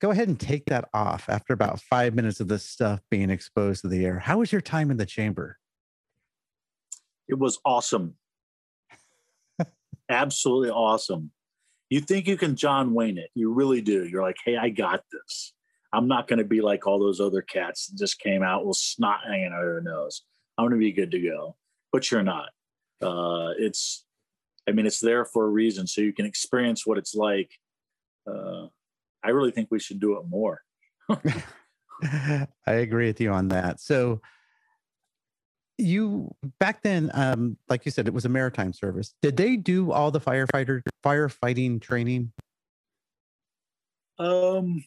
go 0.00 0.10
ahead 0.10 0.28
and 0.28 0.40
take 0.40 0.66
that 0.66 0.88
off 0.94 1.28
after 1.28 1.52
about 1.52 1.80
five 1.80 2.14
minutes 2.14 2.40
of 2.40 2.48
this 2.48 2.64
stuff 2.64 3.00
being 3.10 3.30
exposed 3.30 3.82
to 3.82 3.88
the 3.88 4.04
air. 4.04 4.18
How 4.18 4.38
was 4.38 4.52
your 4.52 4.60
time 4.60 4.90
in 4.90 4.96
the 4.96 5.06
chamber? 5.06 5.58
It 7.28 7.38
was 7.38 7.58
awesome. 7.64 8.14
Absolutely 10.08 10.70
awesome. 10.70 11.30
You 11.90 12.00
think 12.00 12.26
you 12.26 12.36
can 12.36 12.56
John 12.56 12.94
Wayne 12.94 13.18
it. 13.18 13.30
You 13.34 13.52
really 13.52 13.80
do. 13.80 14.06
You're 14.06 14.22
like, 14.22 14.36
hey, 14.44 14.56
I 14.56 14.70
got 14.70 15.02
this. 15.12 15.52
I'm 15.92 16.06
not 16.06 16.28
going 16.28 16.38
to 16.38 16.44
be 16.44 16.60
like 16.60 16.86
all 16.86 17.00
those 17.00 17.20
other 17.20 17.42
cats 17.42 17.88
that 17.88 17.98
just 17.98 18.20
came 18.20 18.44
out 18.44 18.64
with 18.64 18.76
snot 18.76 19.20
hanging 19.26 19.52
out 19.52 19.64
of 19.64 19.66
their 19.66 19.80
nose. 19.80 20.22
I'm 20.56 20.62
going 20.62 20.78
to 20.78 20.78
be 20.78 20.92
good 20.92 21.10
to 21.10 21.20
go. 21.20 21.56
But 21.92 22.10
you're 22.10 22.22
not. 22.22 22.50
Uh, 23.02 23.54
it's, 23.58 24.04
I 24.68 24.72
mean, 24.72 24.86
it's 24.86 25.00
there 25.00 25.24
for 25.24 25.46
a 25.46 25.50
reason. 25.50 25.88
So 25.88 26.00
you 26.00 26.12
can 26.12 26.26
experience 26.26 26.86
what 26.86 26.96
it's 26.96 27.16
like. 27.16 27.50
Uh, 28.24 28.66
I 29.24 29.30
really 29.30 29.50
think 29.50 29.68
we 29.70 29.80
should 29.80 29.98
do 29.98 30.16
it 30.18 30.28
more. 30.28 30.62
I 32.02 32.46
agree 32.66 33.08
with 33.08 33.20
you 33.20 33.32
on 33.32 33.48
that. 33.48 33.80
So 33.80 34.20
you 35.82 36.34
back 36.58 36.82
then, 36.82 37.10
um, 37.14 37.56
like 37.68 37.84
you 37.84 37.90
said, 37.90 38.06
it 38.06 38.14
was 38.14 38.24
a 38.24 38.28
maritime 38.28 38.72
service. 38.72 39.14
Did 39.22 39.36
they 39.36 39.56
do 39.56 39.92
all 39.92 40.10
the 40.10 40.20
firefighter 40.20 40.82
firefighting 41.04 41.80
training? 41.80 42.32
Um, 44.18 44.84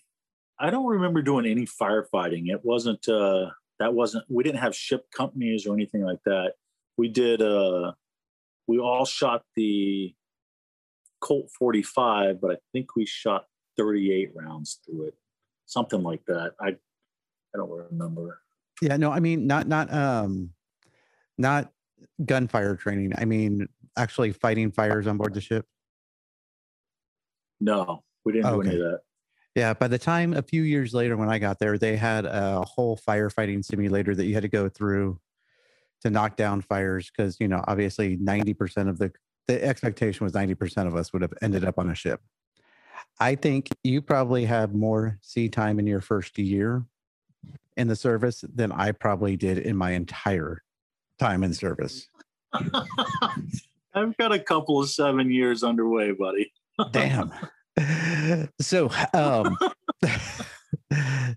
I 0.59 0.69
don't 0.69 0.85
remember 0.85 1.21
doing 1.21 1.45
any 1.45 1.65
firefighting. 1.65 2.49
It 2.49 2.61
wasn't 2.63 3.07
uh 3.09 3.47
that 3.79 3.93
wasn't 3.93 4.25
we 4.29 4.43
didn't 4.43 4.59
have 4.59 4.75
ship 4.75 5.05
companies 5.11 5.65
or 5.65 5.73
anything 5.73 6.03
like 6.03 6.23
that. 6.25 6.53
We 6.97 7.09
did 7.09 7.41
uh 7.41 7.93
we 8.67 8.79
all 8.79 9.05
shot 9.05 9.43
the 9.55 10.13
Colt 11.19 11.49
45, 11.57 12.39
but 12.41 12.51
I 12.51 12.55
think 12.71 12.95
we 12.95 13.05
shot 13.05 13.45
38 13.77 14.31
rounds 14.35 14.79
through 14.85 15.07
it. 15.07 15.15
Something 15.65 16.03
like 16.03 16.23
that. 16.27 16.53
I 16.61 16.69
I 16.69 17.57
don't 17.57 17.69
remember. 17.69 18.39
Yeah, 18.81 18.97
no, 18.97 19.11
I 19.11 19.19
mean 19.19 19.47
not 19.47 19.67
not 19.67 19.91
um 19.93 20.51
not 21.37 21.71
gunfire 22.25 22.75
training. 22.75 23.13
I 23.17 23.25
mean 23.25 23.67
actually 23.97 24.31
fighting 24.31 24.71
fires 24.71 25.07
on 25.07 25.17
board 25.17 25.33
the 25.33 25.41
ship. 25.41 25.65
No, 27.59 28.03
we 28.25 28.33
didn't 28.33 28.53
do 28.53 28.61
any 28.61 28.75
of 28.75 28.81
that. 28.81 28.99
Yeah, 29.55 29.73
by 29.73 29.87
the 29.87 29.99
time 29.99 30.33
a 30.33 30.41
few 30.41 30.63
years 30.63 30.93
later 30.93 31.15
when 31.15 31.29
I 31.29 31.37
got 31.37 31.59
there, 31.59 31.77
they 31.77 31.95
had 31.95 32.25
a 32.25 32.61
whole 32.61 32.97
firefighting 32.97 33.63
simulator 33.63 34.15
that 34.15 34.25
you 34.25 34.33
had 34.33 34.41
to 34.41 34.49
go 34.49 34.67
through 34.67 35.19
to 36.01 36.09
knock 36.09 36.35
down 36.35 36.61
fires 36.61 37.11
because 37.15 37.39
you 37.39 37.47
know 37.47 37.63
obviously 37.67 38.17
90% 38.17 38.89
of 38.89 38.97
the 38.97 39.11
the 39.47 39.63
expectation 39.63 40.23
was 40.23 40.33
90% 40.33 40.87
of 40.87 40.95
us 40.95 41.11
would 41.11 41.21
have 41.21 41.33
ended 41.41 41.65
up 41.65 41.77
on 41.77 41.89
a 41.89 41.95
ship. 41.95 42.21
I 43.19 43.35
think 43.35 43.69
you 43.83 44.01
probably 44.01 44.45
have 44.45 44.73
more 44.73 45.19
sea 45.21 45.49
time 45.49 45.79
in 45.79 45.87
your 45.87 46.01
first 46.01 46.37
year 46.37 46.85
in 47.75 47.87
the 47.87 47.95
service 47.95 48.43
than 48.53 48.71
I 48.71 48.91
probably 48.93 49.35
did 49.35 49.57
in 49.57 49.75
my 49.75 49.91
entire 49.91 50.63
time 51.19 51.43
in 51.43 51.53
service. 51.53 52.07
I've 53.93 54.17
got 54.17 54.31
a 54.31 54.39
couple 54.39 54.79
of 54.79 54.89
seven 54.89 55.31
years 55.31 55.63
underway, 55.63 56.11
buddy. 56.11 56.51
Damn. 56.91 57.31
so, 58.59 58.89
um, 59.13 59.57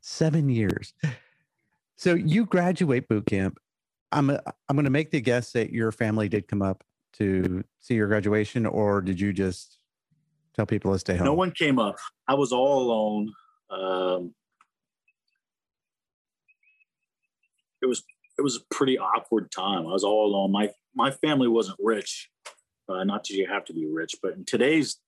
seven 0.02 0.48
years. 0.48 0.94
So 1.96 2.14
you 2.14 2.46
graduate 2.46 3.08
boot 3.08 3.26
camp. 3.26 3.58
I'm 4.12 4.30
i 4.30 4.38
I'm 4.68 4.76
going 4.76 4.84
to 4.84 4.90
make 4.90 5.10
the 5.10 5.20
guess 5.20 5.52
that 5.52 5.72
your 5.72 5.92
family 5.92 6.28
did 6.28 6.48
come 6.48 6.62
up 6.62 6.84
to 7.14 7.64
see 7.80 7.94
your 7.94 8.08
graduation, 8.08 8.66
or 8.66 9.00
did 9.00 9.20
you 9.20 9.32
just 9.32 9.78
tell 10.54 10.66
people 10.66 10.92
to 10.92 10.98
stay 10.98 11.16
home? 11.16 11.26
No 11.26 11.34
one 11.34 11.50
came 11.50 11.78
up. 11.78 11.96
I 12.28 12.34
was 12.34 12.52
all 12.52 12.82
alone. 12.82 13.32
Um, 13.70 14.34
it 17.82 17.86
was 17.86 18.02
it 18.38 18.42
was 18.42 18.56
a 18.56 18.74
pretty 18.74 18.98
awkward 18.98 19.50
time. 19.50 19.86
I 19.86 19.92
was 19.92 20.04
all 20.04 20.26
alone. 20.26 20.52
My 20.52 20.70
my 20.94 21.10
family 21.10 21.48
wasn't 21.48 21.78
rich. 21.80 22.30
Uh, 22.88 23.04
not 23.04 23.24
that 23.24 23.34
you 23.34 23.46
have 23.46 23.64
to 23.66 23.72
be 23.72 23.86
rich, 23.86 24.16
but 24.22 24.34
in 24.34 24.44
today's 24.44 24.98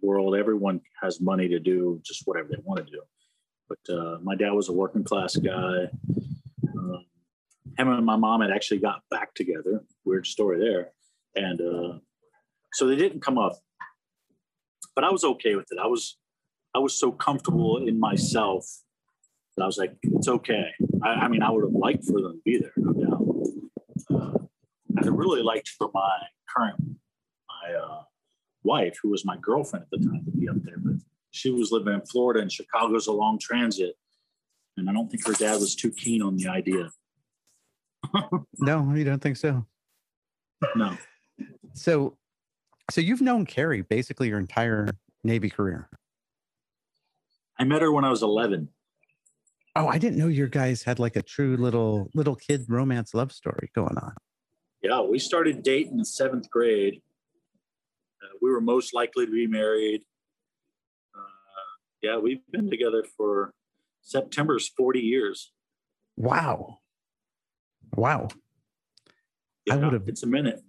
world, 0.00 0.34
everyone 0.34 0.80
has 1.00 1.20
money 1.20 1.48
to 1.48 1.58
do 1.58 2.00
just 2.04 2.22
whatever 2.24 2.48
they 2.48 2.62
want 2.64 2.84
to 2.84 2.90
do. 2.90 3.02
But 3.68 3.94
uh, 3.94 4.18
my 4.22 4.34
dad 4.34 4.52
was 4.52 4.68
a 4.68 4.72
working 4.72 5.04
class 5.04 5.36
guy. 5.36 5.88
Um, 6.68 7.04
him 7.78 7.88
and 7.88 8.04
my 8.04 8.16
mom 8.16 8.40
had 8.40 8.50
actually 8.50 8.80
got 8.80 9.02
back 9.10 9.34
together. 9.34 9.84
Weird 10.04 10.26
story 10.26 10.58
there. 10.58 10.90
And 11.34 11.60
uh, 11.60 11.98
so 12.72 12.86
they 12.86 12.96
didn't 12.96 13.20
come 13.20 13.38
up, 13.38 13.58
but 14.94 15.04
I 15.04 15.10
was 15.10 15.24
okay 15.24 15.54
with 15.54 15.68
it. 15.70 15.78
I 15.82 15.86
was, 15.86 16.18
I 16.74 16.78
was 16.78 16.98
so 16.98 17.12
comfortable 17.12 17.86
in 17.86 17.98
myself 17.98 18.66
that 19.56 19.62
I 19.62 19.66
was 19.66 19.78
like, 19.78 19.94
it's 20.02 20.28
okay. 20.28 20.72
I, 21.02 21.08
I 21.08 21.28
mean, 21.28 21.42
I 21.42 21.50
would 21.50 21.64
have 21.64 21.72
liked 21.72 22.04
for 22.04 22.20
them 22.20 22.32
to 22.32 22.40
be 22.44 22.58
there, 22.58 22.72
no 22.76 22.92
doubt. 22.92 23.22
Uh, 24.10 24.38
I'd 24.98 25.06
really 25.06 25.42
liked 25.42 25.68
for 25.68 25.90
my 25.92 26.18
current, 26.54 26.76
my 27.48 27.74
uh, 27.74 28.02
wife, 28.62 28.96
who 29.02 29.10
was 29.10 29.24
my 29.24 29.36
girlfriend 29.40 29.84
at 29.84 29.90
the 29.90 30.06
time, 30.06 30.24
to 30.24 30.30
be 30.30 30.48
up 30.48 30.56
there, 30.62 30.76
but 30.78 30.94
she 31.30 31.50
was 31.50 31.72
living 31.72 31.94
in 31.94 32.02
Florida 32.02 32.40
and 32.40 32.52
Chicago's 32.52 33.06
a 33.06 33.12
long 33.12 33.38
transit. 33.38 33.96
And 34.76 34.88
I 34.88 34.92
don't 34.92 35.10
think 35.10 35.26
her 35.26 35.32
dad 35.34 35.60
was 35.60 35.74
too 35.74 35.90
keen 35.90 36.22
on 36.22 36.36
the 36.36 36.48
idea. 36.48 36.90
no, 38.58 38.94
you 38.94 39.04
don't 39.04 39.20
think 39.20 39.36
so? 39.36 39.66
No. 40.76 40.96
So, 41.74 42.16
so 42.90 43.00
you've 43.00 43.20
known 43.20 43.46
Carrie 43.46 43.82
basically 43.82 44.28
your 44.28 44.38
entire 44.38 44.88
Navy 45.24 45.50
career. 45.50 45.88
I 47.58 47.64
met 47.64 47.82
her 47.82 47.92
when 47.92 48.04
I 48.04 48.10
was 48.10 48.22
11. 48.22 48.68
Oh, 49.74 49.88
I 49.88 49.98
didn't 49.98 50.18
know 50.18 50.28
your 50.28 50.48
guys 50.48 50.82
had 50.82 50.98
like 50.98 51.16
a 51.16 51.22
true 51.22 51.56
little 51.56 52.10
little 52.14 52.36
kid 52.36 52.66
romance 52.68 53.14
love 53.14 53.32
story 53.32 53.70
going 53.74 53.96
on. 53.96 54.12
Yeah, 54.82 55.00
we 55.00 55.18
started 55.18 55.62
dating 55.62 55.98
in 55.98 56.04
seventh 56.04 56.50
grade. 56.50 57.00
Uh, 58.22 58.36
we 58.42 58.50
were 58.50 58.60
most 58.60 58.92
likely 58.92 59.26
to 59.26 59.32
be 59.32 59.46
married. 59.46 60.02
Uh, 61.14 61.20
yeah, 62.02 62.18
we've 62.18 62.40
been 62.50 62.68
together 62.68 63.04
for 63.16 63.52
September's 64.02 64.68
40 64.68 65.00
years. 65.00 65.52
Wow. 66.16 66.78
Wow. 67.94 68.28
Yeah, 69.64 69.74
I 69.74 69.76
would 69.76 69.92
have. 69.92 70.08
It's 70.08 70.22
a 70.22 70.26
minute. 70.26 70.60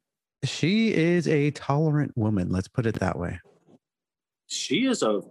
She 0.44 0.94
is 0.94 1.28
a 1.28 1.52
tolerant 1.52 2.12
woman. 2.16 2.50
Let's 2.50 2.68
put 2.68 2.86
it 2.86 3.00
that 3.00 3.18
way. 3.18 3.40
She 4.48 4.86
is 4.86 5.02
a 5.02 5.22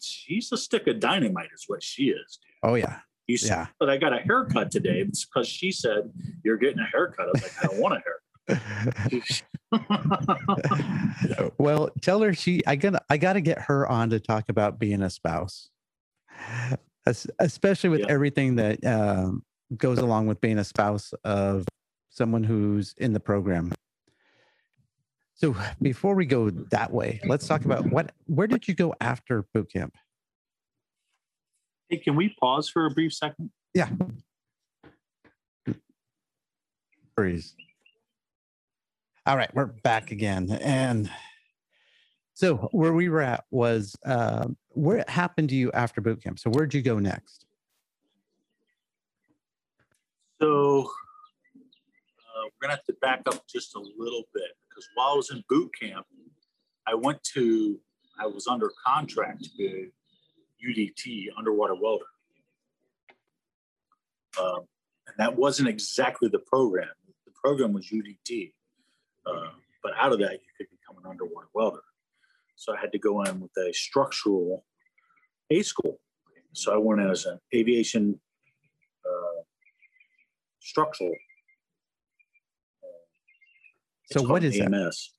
she's 0.00 0.52
a 0.52 0.56
stick 0.56 0.86
of 0.86 1.00
dynamite, 1.00 1.48
is 1.54 1.64
what 1.66 1.82
she 1.82 2.10
is. 2.10 2.38
Dude. 2.42 2.49
Oh 2.62 2.74
yeah. 2.74 3.00
You 3.26 3.36
said 3.36 3.48
Yeah. 3.50 3.66
that 3.80 3.88
I 3.90 3.96
got 3.96 4.12
a 4.12 4.18
haircut 4.18 4.70
today. 4.70 5.00
It's 5.00 5.24
because 5.24 5.46
she 5.48 5.70
said 5.70 6.10
you're 6.44 6.56
getting 6.56 6.80
a 6.80 6.86
haircut. 6.86 7.26
I 7.28 7.30
was 7.32 7.42
like, 7.42 7.64
I 7.64 7.66
don't 7.68 7.80
want 7.80 7.94
a 7.94 8.02
haircut. 8.02 8.20
well, 11.58 11.90
tell 12.02 12.20
her 12.22 12.34
she. 12.34 12.60
I 12.66 12.76
gotta. 12.76 13.00
I 13.08 13.16
gotta 13.16 13.40
get 13.40 13.58
her 13.62 13.86
on 13.88 14.10
to 14.10 14.18
talk 14.20 14.44
about 14.48 14.78
being 14.80 15.02
a 15.02 15.10
spouse, 15.10 15.70
Es- 17.06 17.26
especially 17.38 17.90
with 17.90 18.00
Yeah. 18.00 18.06
everything 18.08 18.56
that 18.56 18.84
um, 18.84 19.44
goes 19.76 19.98
along 19.98 20.26
with 20.26 20.40
being 20.40 20.58
a 20.58 20.64
spouse 20.64 21.12
of 21.24 21.66
someone 22.08 22.42
who's 22.42 22.94
in 22.98 23.12
the 23.12 23.20
program. 23.20 23.72
So 25.34 25.54
before 25.80 26.14
we 26.16 26.26
go 26.26 26.50
that 26.50 26.90
way, 26.92 27.20
let's 27.24 27.46
talk 27.46 27.64
about 27.64 27.86
what. 27.90 28.10
Where 28.26 28.46
did 28.48 28.66
you 28.66 28.74
go 28.74 28.94
after 29.00 29.44
boot 29.54 29.72
camp? 29.72 29.94
Hey, 31.90 31.98
can 31.98 32.16
we 32.16 32.34
pause 32.40 32.68
for 32.68 32.86
a 32.86 32.90
brief 32.90 33.12
second? 33.12 33.50
Yeah. 33.74 33.88
Freeze. 37.14 37.54
All 39.26 39.36
right, 39.36 39.54
we're 39.54 39.66
back 39.66 40.10
again. 40.12 40.50
And 40.62 41.10
so 42.34 42.68
where 42.72 42.94
we 42.94 43.08
were 43.08 43.20
at 43.20 43.44
was 43.50 43.96
uh, 44.06 44.46
what 44.70 45.08
happened 45.10 45.50
to 45.50 45.56
you 45.56 45.70
after 45.72 46.00
boot 46.00 46.22
camp? 46.22 46.38
So 46.38 46.50
where'd 46.50 46.72
you 46.72 46.80
go 46.80 46.98
next? 46.98 47.44
So 50.40 50.84
uh, 50.84 52.44
we're 52.44 52.62
gonna 52.62 52.76
have 52.76 52.84
to 52.84 52.94
back 53.02 53.22
up 53.26 53.46
just 53.46 53.74
a 53.74 53.78
little 53.78 54.24
bit 54.32 54.52
because 54.68 54.88
while 54.94 55.08
I 55.08 55.16
was 55.16 55.30
in 55.30 55.44
boot 55.50 55.70
camp, 55.78 56.06
I 56.86 56.94
went 56.94 57.22
to 57.34 57.78
I 58.18 58.26
was 58.26 58.46
under 58.46 58.70
contract 58.86 59.44
to 59.58 59.90
UDT 60.66 61.28
underwater 61.36 61.74
welder, 61.74 62.04
um, 64.40 64.60
and 65.06 65.16
that 65.18 65.36
wasn't 65.36 65.68
exactly 65.68 66.28
the 66.28 66.38
program. 66.38 66.88
The 67.26 67.32
program 67.42 67.72
was 67.72 67.86
UDT, 67.86 68.52
uh, 69.26 69.50
but 69.82 69.92
out 69.98 70.12
of 70.12 70.18
that 70.20 70.32
you 70.32 70.48
could 70.56 70.66
become 70.70 71.02
an 71.02 71.10
underwater 71.10 71.48
welder. 71.54 71.82
So 72.56 72.74
I 72.74 72.80
had 72.80 72.92
to 72.92 72.98
go 72.98 73.22
in 73.22 73.40
with 73.40 73.52
a 73.56 73.72
structural 73.72 74.64
A 75.50 75.62
school. 75.62 75.98
So 76.52 76.74
I 76.74 76.76
went 76.76 77.00
as 77.00 77.24
an 77.26 77.38
aviation. 77.54 78.20
Uh, 79.04 79.42
structural. 80.60 81.14
So 84.12 84.22
what 84.22 84.44
is 84.44 84.54
is 84.54 84.60
that? 84.60 84.74
AMS? 84.74 85.12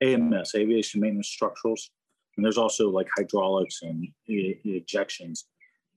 AMS, 0.00 0.54
aviation 0.54 1.00
maintenance 1.00 1.34
structurals, 1.34 1.90
and 2.38 2.44
there's 2.44 2.56
also 2.56 2.88
like 2.88 3.08
hydraulics 3.16 3.82
and 3.82 4.08
e- 4.28 4.54
ejections. 4.64 5.40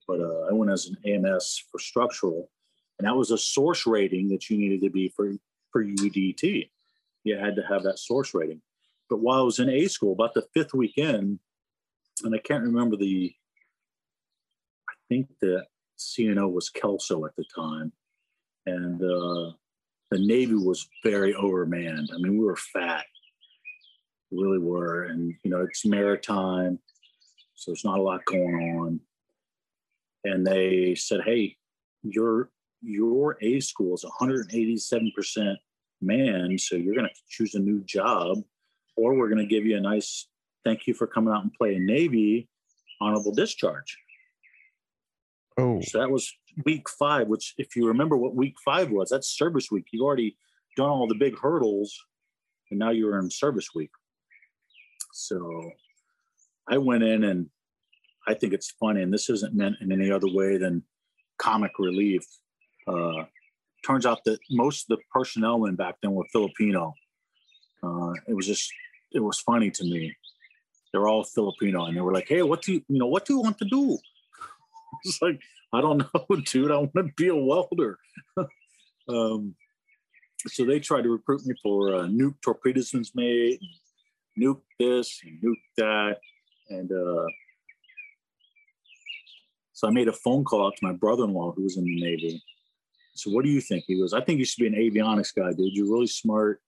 But 0.08 0.20
uh, 0.20 0.48
I 0.50 0.54
went 0.54 0.72
as 0.72 0.88
an 0.88 0.98
AMS 1.06 1.64
for 1.72 1.80
structural, 1.80 2.50
and 2.98 3.08
that 3.08 3.16
was 3.16 3.32
a 3.32 3.38
source 3.38 3.86
rating 3.86 4.28
that 4.30 4.50
you 4.50 4.58
needed 4.58 4.82
to 4.82 4.90
be 4.90 5.08
for 5.08 5.32
for 5.72 5.86
UDT. 5.86 6.70
You 7.24 7.38
had 7.38 7.56
to 7.56 7.62
have 7.62 7.84
that 7.84 8.00
source 8.00 8.34
rating. 8.34 8.62
But 9.10 9.20
while 9.20 9.40
I 9.40 9.44
was 9.44 9.60
in 9.60 9.70
A 9.70 9.88
school, 9.88 10.14
about 10.14 10.34
the 10.34 10.48
fifth 10.54 10.74
weekend, 10.74 11.40
and 12.24 12.36
I 12.36 12.40
can't 12.40 12.64
remember 12.64 12.98
the, 12.98 13.34
I 14.90 14.94
think 15.08 15.28
the 15.40 15.66
CNO 15.98 16.52
was 16.52 16.70
Kelso 16.70 17.26
at 17.26 17.36
the 17.36 17.46
time 17.56 17.94
and 18.66 19.02
uh, 19.02 19.52
the 20.10 20.20
Navy 20.20 20.56
was 20.56 20.88
very 21.04 21.34
overmanned. 21.34 22.08
I 22.14 22.18
mean, 22.18 22.38
we 22.38 22.46
were 22.46 22.56
fat, 22.56 23.06
really 24.32 24.60
were, 24.60 25.04
and 25.04 25.34
you 25.44 25.52
know, 25.52 25.62
it's 25.62 25.86
maritime, 25.86 26.80
so 27.56 27.72
there's 27.72 27.86
not 27.86 28.00
a 28.00 28.02
lot 28.02 28.26
going 28.26 28.78
on. 28.80 29.00
And 30.24 30.46
they 30.46 30.96
said, 30.96 31.22
"Hey, 31.26 31.58
your 32.04 32.50
your 32.82 33.38
A 33.42 33.60
school 33.60 33.94
is 33.94 34.04
187 34.04 35.12
percent 35.16 35.58
manned, 36.02 36.60
so 36.60 36.76
you're 36.76 36.96
going 36.96 37.08
to 37.08 37.22
choose 37.30 37.56
a 37.56 37.60
new 37.60 37.84
job, 37.84 38.40
or 38.96 39.16
we're 39.16 39.30
going 39.30 39.46
to 39.48 39.54
give 39.54 39.66
you 39.66 39.78
a 39.78 39.82
nice 39.82 40.28
thank 40.64 40.86
you 40.88 40.94
for 40.94 41.08
coming 41.08 41.34
out 41.34 41.44
and 41.44 41.54
playing 41.54 41.86
Navy, 41.86 42.48
honorable 43.00 43.34
discharge." 43.34 43.98
Oh, 45.58 45.82
So 45.82 46.00
that 46.00 46.10
was 46.10 46.34
week 46.66 46.90
five, 46.90 47.28
which, 47.28 47.54
if 47.58 47.76
you 47.76 47.88
remember 47.88 48.18
what 48.18 48.36
week 48.36 48.56
five 48.64 48.90
was, 48.90 49.10
that's 49.10 49.28
service 49.28 49.70
week. 49.70 49.86
You've 49.92 50.04
already 50.04 50.38
done 50.78 50.90
all 50.90 51.08
the 51.08 51.16
big 51.16 51.38
hurdles, 51.38 51.98
and 52.70 52.80
now 52.80 52.90
you're 52.92 53.20
in 53.20 53.30
service 53.30 53.70
week. 53.76 53.92
So 55.14 55.72
I 56.68 56.78
went 56.78 57.04
in, 57.04 57.24
and 57.24 57.50
I 58.28 58.34
think 58.34 58.54
it's 58.54 58.72
funny, 58.72 59.02
and 59.02 59.14
this 59.14 59.30
isn't 59.30 59.54
meant 59.54 59.78
in 59.82 59.92
any 59.92 60.12
other 60.12 60.32
way 60.32 60.58
than 60.58 60.84
comic 61.38 61.72
relief. 61.80 62.24
Uh, 62.88 63.24
turns 63.86 64.06
out 64.06 64.24
that 64.26 64.40
most 64.50 64.90
of 64.90 64.98
the 64.98 65.04
personnel 65.14 65.66
in 65.66 65.76
back 65.76 65.96
then 66.02 66.14
were 66.14 66.26
Filipino. 66.32 66.94
Uh, 67.84 68.14
it 68.28 68.36
was 68.36 68.46
just, 68.46 68.72
it 69.12 69.20
was 69.20 69.40
funny 69.40 69.72
to 69.72 69.84
me. 69.84 70.16
They're 70.92 71.08
all 71.08 71.24
Filipino, 71.24 71.86
and 71.86 71.96
they 71.96 72.02
were 72.02 72.14
like, 72.14 72.28
"Hey, 72.28 72.42
what 72.42 72.62
do 72.62 72.74
you, 72.74 72.82
you 72.90 73.00
know, 73.00 73.08
what 73.08 73.26
do 73.26 73.34
you 73.34 73.42
want 73.42 73.58
to 73.60 73.66
do?" 73.66 73.98
It's 75.06 75.22
like, 75.22 75.40
I 75.74 75.80
don't 75.82 76.00
know, 76.00 76.36
dude. 76.46 76.70
I 76.70 76.78
want 76.78 76.94
to 76.96 77.10
be 77.16 77.30
a 77.30 77.36
welder. 77.36 77.98
um, 79.08 79.56
so 80.48 80.66
they 80.66 80.80
tried 80.80 81.04
to 81.04 81.10
recruit 81.10 81.46
me 81.46 81.56
for 81.64 81.96
uh, 81.96 82.04
nuke 82.08 82.42
torpedoes 82.42 82.94
made, 83.16 83.60
nuke 84.42 84.62
this, 84.80 85.22
and 85.24 85.42
nuke 85.44 85.56
that, 85.78 86.18
and 86.70 86.92
uh, 86.92 87.26
so 89.74 89.88
I 89.88 89.92
made 89.92 90.08
a 90.08 90.14
phone 90.14 90.44
call 90.44 90.68
out 90.68 90.76
to 90.78 90.86
my 90.86 90.94
brother-in-law 90.94 91.54
who 91.54 91.64
was 91.64 91.78
in 91.78 91.86
the 91.86 92.02
Navy. 92.02 92.42
So 93.16 93.32
what 93.32 93.44
do 93.44 93.52
you 93.52 93.62
think? 93.62 93.86
He 93.88 94.00
goes, 94.00 94.14
I 94.14 94.22
think 94.22 94.40
you 94.40 94.46
should 94.46 94.62
be 94.62 94.68
an 94.68 94.76
avionics 94.76 95.34
guy, 95.36 95.52
dude. 95.52 95.74
You're 95.74 95.92
really 95.92 96.08
smart. 96.08 96.62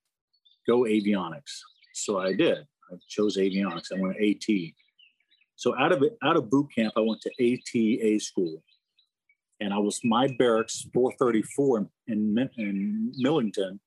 Go 0.68 0.82
avionics. 0.82 1.60
So 1.94 2.20
I 2.20 2.34
did. 2.34 2.58
I 2.92 2.96
chose 3.08 3.38
avionics. 3.38 3.92
I 3.96 4.00
went 4.00 4.18
to 4.18 4.30
AT. 4.30 4.74
So 5.56 5.78
out 5.80 5.92
of 5.92 6.04
out 6.24 6.36
of 6.38 6.50
boot 6.50 6.70
camp, 6.76 6.94
I 6.98 7.02
went 7.02 7.22
to 7.22 7.32
ATA 7.40 8.20
school, 8.20 8.64
and 9.60 9.74
I 9.74 9.78
was 9.78 10.00
my 10.04 10.28
barracks 10.40 10.86
434 10.94 11.78
in, 11.78 11.90
in, 12.08 12.50
in 12.58 13.12
Millington 13.18 13.80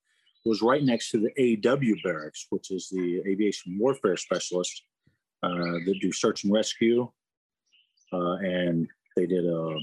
was 0.47 0.63
right 0.63 0.83
next 0.83 1.11
to 1.11 1.19
the 1.19 1.61
AW 1.67 1.95
barracks, 2.05 2.47
which 2.51 2.71
is 2.71 2.89
the 2.89 3.21
aviation 3.27 3.79
warfare 3.79 4.17
specialist 4.17 4.83
uh, 5.43 5.49
that 5.85 5.99
do 6.01 6.13
search 6.13 6.45
and 6.45 6.53
rescue, 6.53 7.11
uh, 8.13 8.37
and 8.37 8.89
they 9.17 9.27
did 9.27 9.45
um, 9.47 9.79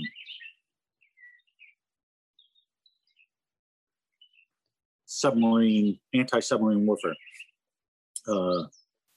submarine 5.05 5.99
anti-submarine 6.13 6.85
warfare. 6.85 7.15
Uh, 8.27 8.63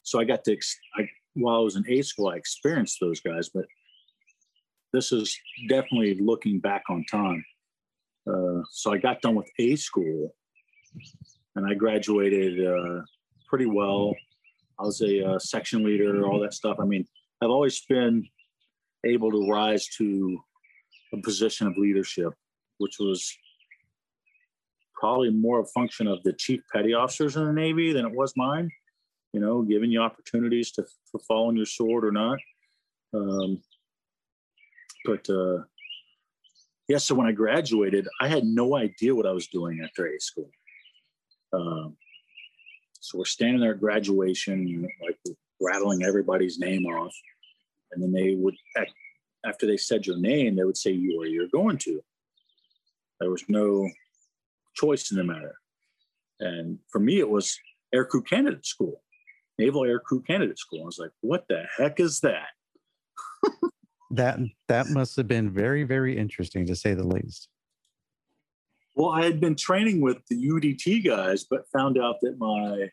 so 0.03 0.21
I 0.21 0.25
got 0.25 0.45
to 0.45 0.53
ex- 0.53 0.79
I, 0.97 1.09
while 1.35 1.57
I 1.57 1.61
was 1.61 1.77
in 1.77 1.85
A 1.89 2.03
school, 2.03 2.29
I 2.29 2.37
experienced 2.37 2.99
those 3.01 3.21
guys, 3.21 3.51
but 3.55 3.65
this 4.93 5.13
is 5.13 5.39
definitely 5.69 6.15
looking 6.21 6.59
back 6.59 6.83
on 6.91 7.05
time. 7.11 7.45
Uh, 8.29 8.63
so 8.71 8.93
I 8.93 8.99
got 8.99 9.21
done 9.21 9.37
with 9.37 9.49
A 9.59 9.77
school, 9.77 10.35
and 11.57 11.67
I 11.67 11.75
graduated 11.75 12.65
uh, 12.67 13.01
pretty 13.49 13.67
well. 13.67 14.15
I 14.79 14.85
was 14.85 15.01
a 15.01 15.27
uh, 15.27 15.39
section 15.39 15.83
leader, 15.83 16.25
all 16.27 16.39
that 16.41 16.55
stuff. 16.55 16.77
I 16.79 16.85
mean, 16.85 17.07
I've 17.43 17.51
always 17.51 17.81
been 17.87 18.29
able 19.05 19.31
to 19.31 19.51
rise 19.51 19.89
to 19.99 20.39
a 21.15 21.21
position 21.23 21.67
of 21.67 21.75
leadership, 21.79 22.33
which 22.79 22.97
was 23.01 23.35
probably 24.95 25.31
more 25.31 25.61
a 25.61 25.67
function 25.67 26.07
of 26.07 26.23
the 26.23 26.33
chief 26.35 26.61
petty 26.73 26.95
officers 26.95 27.37
in 27.37 27.47
the 27.47 27.53
Navy 27.53 27.93
than 27.93 28.07
it 28.07 28.13
was 28.13 28.33
mine. 28.37 28.71
You 29.33 29.41
know, 29.41 29.63
giving 29.63 29.91
you 29.91 30.01
opportunities 30.01 30.73
to, 30.73 30.83
to 30.83 31.19
fall 31.27 31.49
on 31.49 31.57
your 31.57 31.67
sword 31.67 32.05
or 32.05 32.13
not. 32.13 32.39
Um, 33.13 33.61
but 35.05 35.29
uh, 35.29 35.59
yeah, 36.89 36.99
so 36.99 37.15
when 37.15 37.27
I 37.27 37.33
graduated, 37.33 38.09
I 38.21 38.29
had 38.29 38.45
no 38.45 38.77
idea 38.77 39.15
what 39.15 39.27
I 39.27 39.33
was 39.33 39.47
doing 39.49 39.81
after 39.83 40.07
A 40.07 40.19
school. 40.19 40.51
Um, 41.53 41.97
so 43.01 43.19
we're 43.19 43.25
standing 43.25 43.61
there 43.61 43.73
at 43.73 43.81
graduation, 43.81 44.89
like 45.03 45.19
rattling 45.61 46.03
everybody's 46.03 46.59
name 46.59 46.87
off. 46.87 47.15
And 47.93 48.03
then 48.03 48.13
they 48.13 48.35
would, 48.35 48.57
after 49.45 49.67
they 49.67 49.77
said 49.77 50.07
your 50.07 50.19
name, 50.19 50.57
they 50.57 50.65
would 50.65 50.77
say 50.77 50.91
you 50.91 51.19
where 51.19 51.29
you're 51.29 51.49
going 51.49 51.79
to. 51.79 52.03
There 53.21 53.31
was 53.31 53.45
no 53.49 53.89
choice 54.75 55.11
in 55.11 55.17
the 55.17 55.25
matter. 55.25 55.55
And 56.41 56.79
for 56.91 56.99
me, 56.99 57.19
it 57.19 57.29
was 57.29 57.59
aircrew 57.95 58.27
candidate 58.27 58.67
school, 58.67 59.03
naval 59.59 59.83
aircrew 59.83 60.27
candidate 60.27 60.59
school. 60.59 60.83
I 60.83 60.87
was 60.87 60.99
like, 60.99 61.13
what 61.21 61.47
the 61.49 61.65
heck 61.77 62.01
is 62.01 62.21
that? 62.21 62.49
that 64.11 64.39
that 64.69 64.89
must 64.89 65.17
have 65.17 65.27
been 65.27 65.51
very 65.51 65.85
very 65.85 66.17
interesting 66.17 66.67
to 66.67 66.77
say 66.77 66.95
the 66.95 67.07
least. 67.07 67.49
Well, 68.97 69.11
I 69.11 69.25
had 69.25 69.41
been 69.41 69.55
training 69.55 70.01
with 70.01 70.27
the 70.29 70.37
UDT 70.37 71.05
guys, 71.05 71.45
but 71.45 71.69
found 71.71 71.99
out 71.99 72.17
that 72.23 72.39
my 72.39 72.89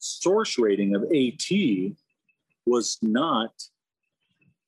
source 0.00 0.58
rating 0.58 0.96
of 0.96 1.04
AT 1.04 1.96
was 2.66 2.98
not 3.00 3.52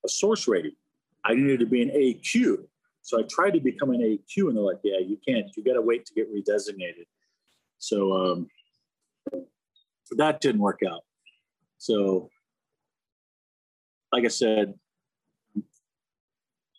a 0.04 0.08
source 0.08 0.46
rating. 0.46 0.76
I 1.24 1.34
needed 1.34 1.58
to 1.60 1.66
be 1.66 1.82
an 1.82 1.90
AQ. 1.90 2.68
So 3.02 3.18
I 3.18 3.22
tried 3.28 3.54
to 3.54 3.60
become 3.60 3.90
an 3.90 4.00
AQ, 4.00 4.46
and 4.46 4.56
they're 4.56 4.62
like, 4.62 4.78
"Yeah, 4.84 5.00
you 5.00 5.18
can't. 5.26 5.50
You 5.56 5.64
got 5.64 5.74
to 5.74 5.82
wait 5.82 6.06
to 6.06 6.14
get 6.14 6.32
redesignated." 6.32 7.06
So 7.78 8.12
um, 8.12 8.48
that 10.12 10.40
didn't 10.40 10.60
work 10.60 10.80
out. 10.88 11.02
So, 11.78 12.30
like 14.12 14.24
I 14.24 14.28
said, 14.28 14.74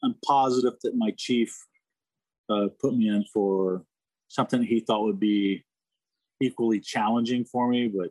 I'm 0.01 0.15
positive 0.25 0.75
that 0.84 0.95
my 0.95 1.12
chief 1.17 1.53
uh, 2.49 2.67
put 2.79 2.95
me 2.95 3.10
in 3.10 3.23
for 3.34 3.84
something 4.27 4.63
he 4.63 4.79
thought 4.79 5.03
would 5.03 5.19
be 5.19 5.63
equally 6.41 6.79
challenging 6.79 7.45
for 7.45 7.67
me, 7.67 7.88
but 7.88 8.10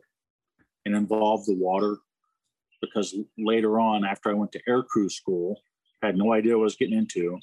it 0.85 0.93
involved 0.93 1.47
the 1.47 1.55
water. 1.55 1.97
Because 2.81 3.15
later 3.37 3.79
on, 3.79 4.03
after 4.03 4.29
I 4.29 4.33
went 4.33 4.51
to 4.53 4.61
aircrew 4.67 5.09
school, 5.09 5.61
I 6.01 6.07
had 6.07 6.17
no 6.17 6.33
idea 6.33 6.57
what 6.57 6.63
I 6.63 6.65
was 6.65 6.75
getting 6.75 6.97
into. 6.97 7.39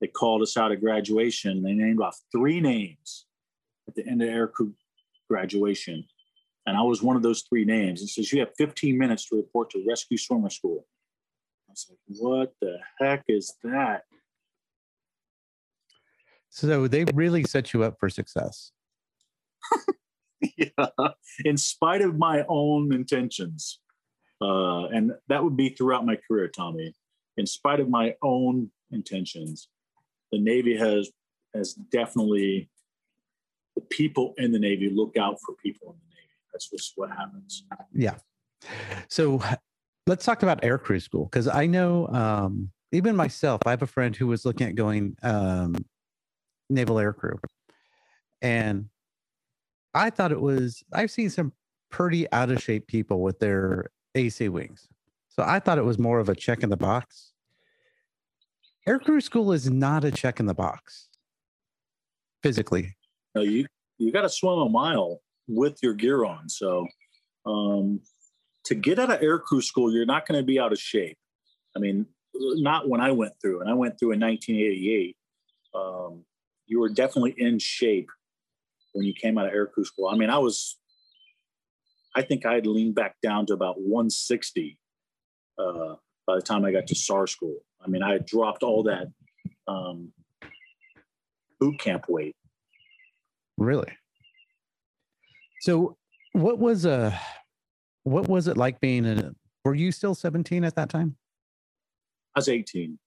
They 0.00 0.06
called 0.08 0.42
us 0.42 0.56
out 0.56 0.72
at 0.72 0.80
graduation. 0.80 1.62
They 1.62 1.72
named 1.72 2.00
off 2.00 2.20
three 2.30 2.60
names 2.60 3.26
at 3.88 3.94
the 3.94 4.06
end 4.06 4.22
of 4.22 4.28
aircrew 4.28 4.72
graduation. 5.30 6.04
And 6.66 6.76
I 6.76 6.82
was 6.82 7.02
one 7.02 7.16
of 7.16 7.22
those 7.22 7.42
three 7.42 7.64
names. 7.64 8.02
It 8.02 8.08
says, 8.08 8.32
You 8.32 8.40
have 8.40 8.50
15 8.58 8.96
minutes 8.98 9.28
to 9.28 9.36
report 9.36 9.70
to 9.70 9.84
rescue 9.88 10.18
swimmer 10.18 10.50
school. 10.50 10.86
I 11.68 11.72
was 11.72 11.86
like, 11.88 11.98
What 12.18 12.54
the 12.60 12.78
heck 13.00 13.24
is 13.28 13.54
that? 13.64 14.04
So 16.54 16.86
they 16.86 17.06
really 17.14 17.44
set 17.44 17.72
you 17.72 17.82
up 17.82 17.98
for 17.98 18.10
success. 18.10 18.72
yeah, 20.58 20.86
in 21.46 21.56
spite 21.56 22.02
of 22.02 22.18
my 22.18 22.44
own 22.46 22.92
intentions. 22.92 23.80
Uh, 24.38 24.84
and 24.88 25.12
that 25.28 25.42
would 25.42 25.56
be 25.56 25.70
throughout 25.70 26.04
my 26.04 26.18
career, 26.28 26.48
Tommy. 26.48 26.92
In 27.38 27.46
spite 27.46 27.80
of 27.80 27.88
my 27.88 28.14
own 28.22 28.70
intentions, 28.90 29.68
the 30.30 30.38
Navy 30.38 30.76
has 30.76 31.10
has 31.54 31.72
definitely 31.72 32.68
the 33.74 33.82
people 33.88 34.34
in 34.36 34.52
the 34.52 34.58
Navy 34.58 34.90
look 34.90 35.16
out 35.16 35.38
for 35.46 35.54
people 35.54 35.92
in 35.92 35.96
the 36.00 36.14
Navy. 36.14 36.28
That's 36.52 36.68
just 36.68 36.92
what 36.96 37.08
happens. 37.10 37.64
Yeah. 37.94 38.16
So 39.08 39.42
let's 40.06 40.26
talk 40.26 40.42
about 40.42 40.60
aircrew 40.60 41.00
school 41.00 41.24
because 41.24 41.48
I 41.48 41.64
know 41.64 42.08
um, 42.08 42.72
even 42.92 43.16
myself, 43.16 43.62
I 43.64 43.70
have 43.70 43.80
a 43.80 43.86
friend 43.86 44.14
who 44.14 44.26
was 44.26 44.44
looking 44.44 44.66
at 44.66 44.74
going 44.74 45.16
um, 45.22 45.76
naval 46.72 46.96
aircrew, 46.96 47.38
and 48.40 48.88
I 49.94 50.10
thought 50.10 50.32
it 50.32 50.40
was. 50.40 50.82
I've 50.92 51.10
seen 51.10 51.30
some 51.30 51.52
pretty 51.90 52.30
out 52.32 52.50
of 52.50 52.62
shape 52.62 52.86
people 52.86 53.20
with 53.20 53.38
their 53.38 53.90
AC 54.14 54.48
wings, 54.48 54.88
so 55.28 55.42
I 55.46 55.60
thought 55.60 55.78
it 55.78 55.84
was 55.84 55.98
more 55.98 56.18
of 56.18 56.28
a 56.28 56.34
check 56.34 56.62
in 56.62 56.70
the 56.70 56.76
box 56.76 57.32
aircrew 58.88 59.22
school 59.22 59.52
is 59.52 59.70
not 59.70 60.04
a 60.04 60.10
check 60.10 60.40
in 60.40 60.46
the 60.46 60.54
box 60.54 61.08
physically. 62.42 62.96
No, 63.34 63.42
you 63.42 63.66
you 63.98 64.12
got 64.12 64.22
to 64.22 64.28
swim 64.28 64.58
a 64.58 64.68
mile 64.68 65.20
with 65.48 65.78
your 65.82 65.94
gear 65.94 66.24
on. 66.24 66.48
So 66.48 66.86
um, 67.46 68.00
to 68.64 68.74
get 68.74 68.98
out 68.98 69.10
of 69.10 69.20
aircrew 69.20 69.62
school, 69.62 69.92
you're 69.92 70.06
not 70.06 70.26
going 70.26 70.40
to 70.40 70.44
be 70.44 70.58
out 70.58 70.72
of 70.72 70.78
shape. 70.78 71.16
I 71.76 71.78
mean, 71.78 72.06
not 72.34 72.88
when 72.88 73.00
I 73.00 73.12
went 73.12 73.34
through, 73.40 73.60
and 73.60 73.70
I 73.70 73.74
went 73.74 73.98
through 73.98 74.12
in 74.12 74.20
1988. 74.20 75.16
Um, 75.74 76.24
you 76.72 76.80
were 76.80 76.88
definitely 76.88 77.34
in 77.36 77.58
shape 77.58 78.08
when 78.94 79.04
you 79.04 79.12
came 79.12 79.36
out 79.36 79.46
of 79.46 79.52
aircrew 79.52 79.84
school. 79.84 80.08
I 80.08 80.16
mean, 80.16 80.30
I 80.30 80.38
was, 80.38 80.78
I 82.16 82.22
think 82.22 82.46
I 82.46 82.54
had 82.54 82.66
leaned 82.66 82.94
back 82.94 83.16
down 83.22 83.44
to 83.46 83.52
about 83.52 83.78
160 83.78 84.78
uh, 85.58 85.96
by 86.26 86.36
the 86.36 86.40
time 86.40 86.64
I 86.64 86.72
got 86.72 86.86
to 86.86 86.94
SAR 86.94 87.26
school. 87.26 87.58
I 87.84 87.88
mean, 87.88 88.02
I 88.02 88.16
dropped 88.18 88.62
all 88.62 88.84
that 88.84 89.08
um, 89.68 90.14
boot 91.60 91.78
camp 91.78 92.06
weight. 92.08 92.34
Really? 93.58 93.92
So, 95.60 95.98
what 96.32 96.58
was 96.58 96.86
uh 96.86 97.14
what 98.04 98.26
was 98.26 98.48
it 98.48 98.56
like 98.56 98.80
being 98.80 99.04
a? 99.04 99.32
Were 99.64 99.74
you 99.74 99.92
still 99.92 100.14
seventeen 100.14 100.64
at 100.64 100.74
that 100.76 100.88
time? 100.88 101.16
I 102.34 102.38
was 102.38 102.48
eighteen. 102.48 102.98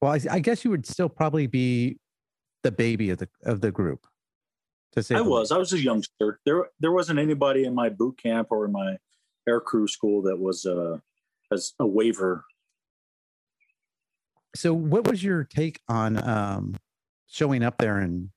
Well, 0.00 0.12
I, 0.12 0.20
I 0.30 0.38
guess 0.40 0.64
you 0.64 0.70
would 0.70 0.86
still 0.86 1.10
probably 1.10 1.46
be 1.46 1.98
the 2.62 2.72
baby 2.72 3.10
of 3.10 3.18
the 3.18 3.28
of 3.44 3.60
the 3.60 3.70
group. 3.70 4.06
To 4.92 5.02
say 5.02 5.14
I 5.14 5.20
was. 5.20 5.50
Way. 5.50 5.56
I 5.56 5.58
was 5.58 5.72
a 5.72 5.80
youngster. 5.80 6.40
There 6.44 6.68
there 6.80 6.92
wasn't 6.92 7.18
anybody 7.18 7.64
in 7.64 7.74
my 7.74 7.88
boot 7.88 8.18
camp 8.22 8.48
or 8.50 8.64
in 8.64 8.72
my 8.72 8.98
air 9.48 9.60
crew 9.60 9.86
school 9.86 10.22
that 10.22 10.38
was 10.38 10.66
uh, 10.66 10.98
as 11.52 11.74
a 11.78 11.86
waiver 11.86 12.44
so 14.54 14.74
what 14.74 15.08
was 15.08 15.22
your 15.22 15.44
take 15.44 15.80
on 15.88 16.22
um, 16.28 16.76
showing 17.28 17.62
up 17.62 17.78
there 17.78 17.98
and 17.98 18.30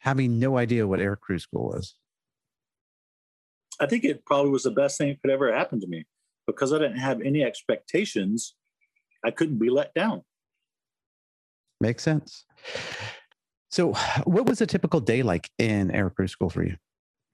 having 0.00 0.38
no 0.38 0.56
idea 0.56 0.86
what 0.86 1.00
air 1.00 1.16
crew 1.16 1.38
school 1.38 1.68
was 1.68 1.94
i 3.80 3.86
think 3.86 4.04
it 4.04 4.24
probably 4.24 4.50
was 4.50 4.62
the 4.62 4.70
best 4.70 4.98
thing 4.98 5.08
that 5.08 5.22
could 5.22 5.30
ever 5.30 5.54
happen 5.54 5.80
to 5.80 5.86
me 5.86 6.04
because 6.46 6.72
i 6.72 6.78
didn't 6.78 6.98
have 6.98 7.20
any 7.20 7.42
expectations 7.42 8.54
i 9.24 9.30
couldn't 9.30 9.58
be 9.58 9.70
let 9.70 9.92
down 9.94 10.22
makes 11.80 12.02
sense 12.02 12.44
so 13.68 13.92
what 14.24 14.46
was 14.46 14.60
a 14.60 14.66
typical 14.66 15.00
day 15.00 15.22
like 15.22 15.50
in 15.58 15.90
air 15.90 16.10
crew 16.10 16.28
school 16.28 16.50
for 16.50 16.64
you 16.64 16.76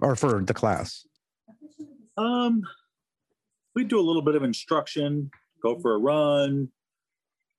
or 0.00 0.16
for 0.16 0.42
the 0.42 0.54
class 0.54 1.06
um 2.16 2.62
we 3.74 3.84
do 3.84 3.98
a 3.98 4.02
little 4.02 4.22
bit 4.22 4.34
of 4.34 4.42
instruction 4.42 5.30
go 5.62 5.78
for 5.78 5.94
a 5.94 5.98
run 5.98 6.68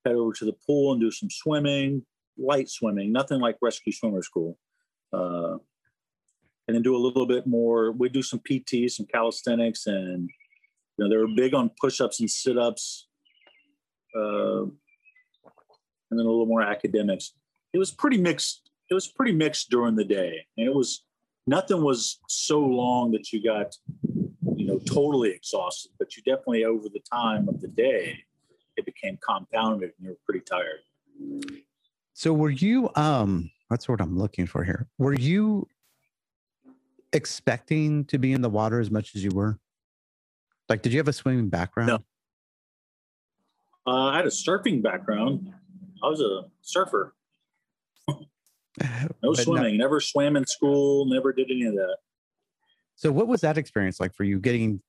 head 0.06 0.16
over 0.16 0.34
to 0.34 0.46
the 0.46 0.56
pool 0.66 0.92
and 0.92 1.02
do 1.02 1.12
some 1.12 1.30
swimming, 1.30 2.06
light 2.38 2.70
swimming, 2.70 3.12
nothing 3.12 3.40
like 3.40 3.58
rescue 3.62 3.94
swimmer 3.94 4.22
school. 4.22 4.58
Uh, 5.12 5.58
and 6.68 6.76
then 6.76 6.82
do 6.82 6.96
a 6.96 6.98
little 6.98 7.26
bit 7.26 7.46
more. 7.46 7.92
We 7.92 8.10
do 8.10 8.22
some 8.22 8.40
PT, 8.40 8.90
some 8.90 9.06
calisthenics, 9.06 9.86
and 9.86 10.30
you 10.98 11.06
know 11.06 11.10
they 11.10 11.18
were 11.18 11.28
big 11.36 11.54
on 11.54 11.72
push-ups 11.80 12.22
and 12.22 12.32
sit-ups, 12.32 13.08
uh, 14.16 14.62
and 14.62 14.72
then 16.10 16.26
a 16.26 16.30
little 16.30 16.46
more 16.46 16.62
academics. 16.62 17.34
It 17.74 17.78
was 17.78 17.92
pretty 17.92 18.18
mixed. 18.18 18.70
It 18.90 18.94
was 18.94 19.08
pretty 19.08 19.32
mixed 19.34 19.70
during 19.70 19.96
the 19.96 20.06
day, 20.06 20.46
and 20.58 20.68
it 20.68 20.74
was 20.74 21.04
nothing 21.48 21.84
was 21.84 22.20
so 22.28 22.60
long 22.60 23.12
that 23.12 23.34
you 23.34 23.44
got 23.44 23.76
you 24.56 24.66
know 24.66 24.80
totally 24.80 25.32
exhausted, 25.32 25.92
but 26.00 26.16
you 26.16 26.24
definitely 26.24 26.66
over 26.66 26.88
the 26.90 27.02
time 27.12 27.50
of 27.50 27.60
the 27.62 27.68
day 27.68 28.20
it 28.78 28.86
became 28.86 29.18
compounded 29.18 29.92
and 29.98 30.06
you 30.06 30.10
were 30.10 30.18
pretty 30.26 30.44
tired. 30.46 30.80
So 32.14 32.34
were 32.34 32.50
you 32.50 32.90
um 32.96 33.52
that's 33.70 33.90
what 33.90 34.02
I'm 34.02 34.18
looking 34.18 34.46
for 34.46 34.64
here. 34.64 34.88
Were 34.98 35.14
you 35.14 35.68
expecting 37.12 38.06
to 38.06 38.18
be 38.18 38.34
in 38.34 38.42
the 38.42 38.50
water 38.50 38.80
as 38.80 38.92
much 38.92 39.16
as 39.16 39.24
you 39.24 39.32
were? 39.32 39.60
Like 40.70 40.82
did 40.82 40.94
you 40.94 41.00
have 41.00 41.08
a 41.08 41.14
swimming 41.14 41.50
background? 41.50 41.88
No. 41.88 42.00
Uh, 43.86 44.12
I 44.12 44.18
had 44.18 44.26
a 44.26 44.30
surfing 44.30 44.82
background. 44.82 45.52
I 46.02 46.08
was 46.08 46.22
a 46.22 46.46
surfer. 46.62 47.14
No 49.22 49.34
swimming. 49.34 49.78
Never 49.78 50.00
swam 50.00 50.36
in 50.36 50.46
school. 50.46 51.06
Never 51.06 51.32
did 51.32 51.50
any 51.52 51.66
of 51.66 51.76
that. 51.76 51.98
So 52.96 53.12
what 53.12 53.28
was 53.28 53.42
that 53.42 53.58
experience 53.58 54.00
like 54.00 54.14
for 54.14 54.24
you 54.24 54.40
getting 54.40 54.82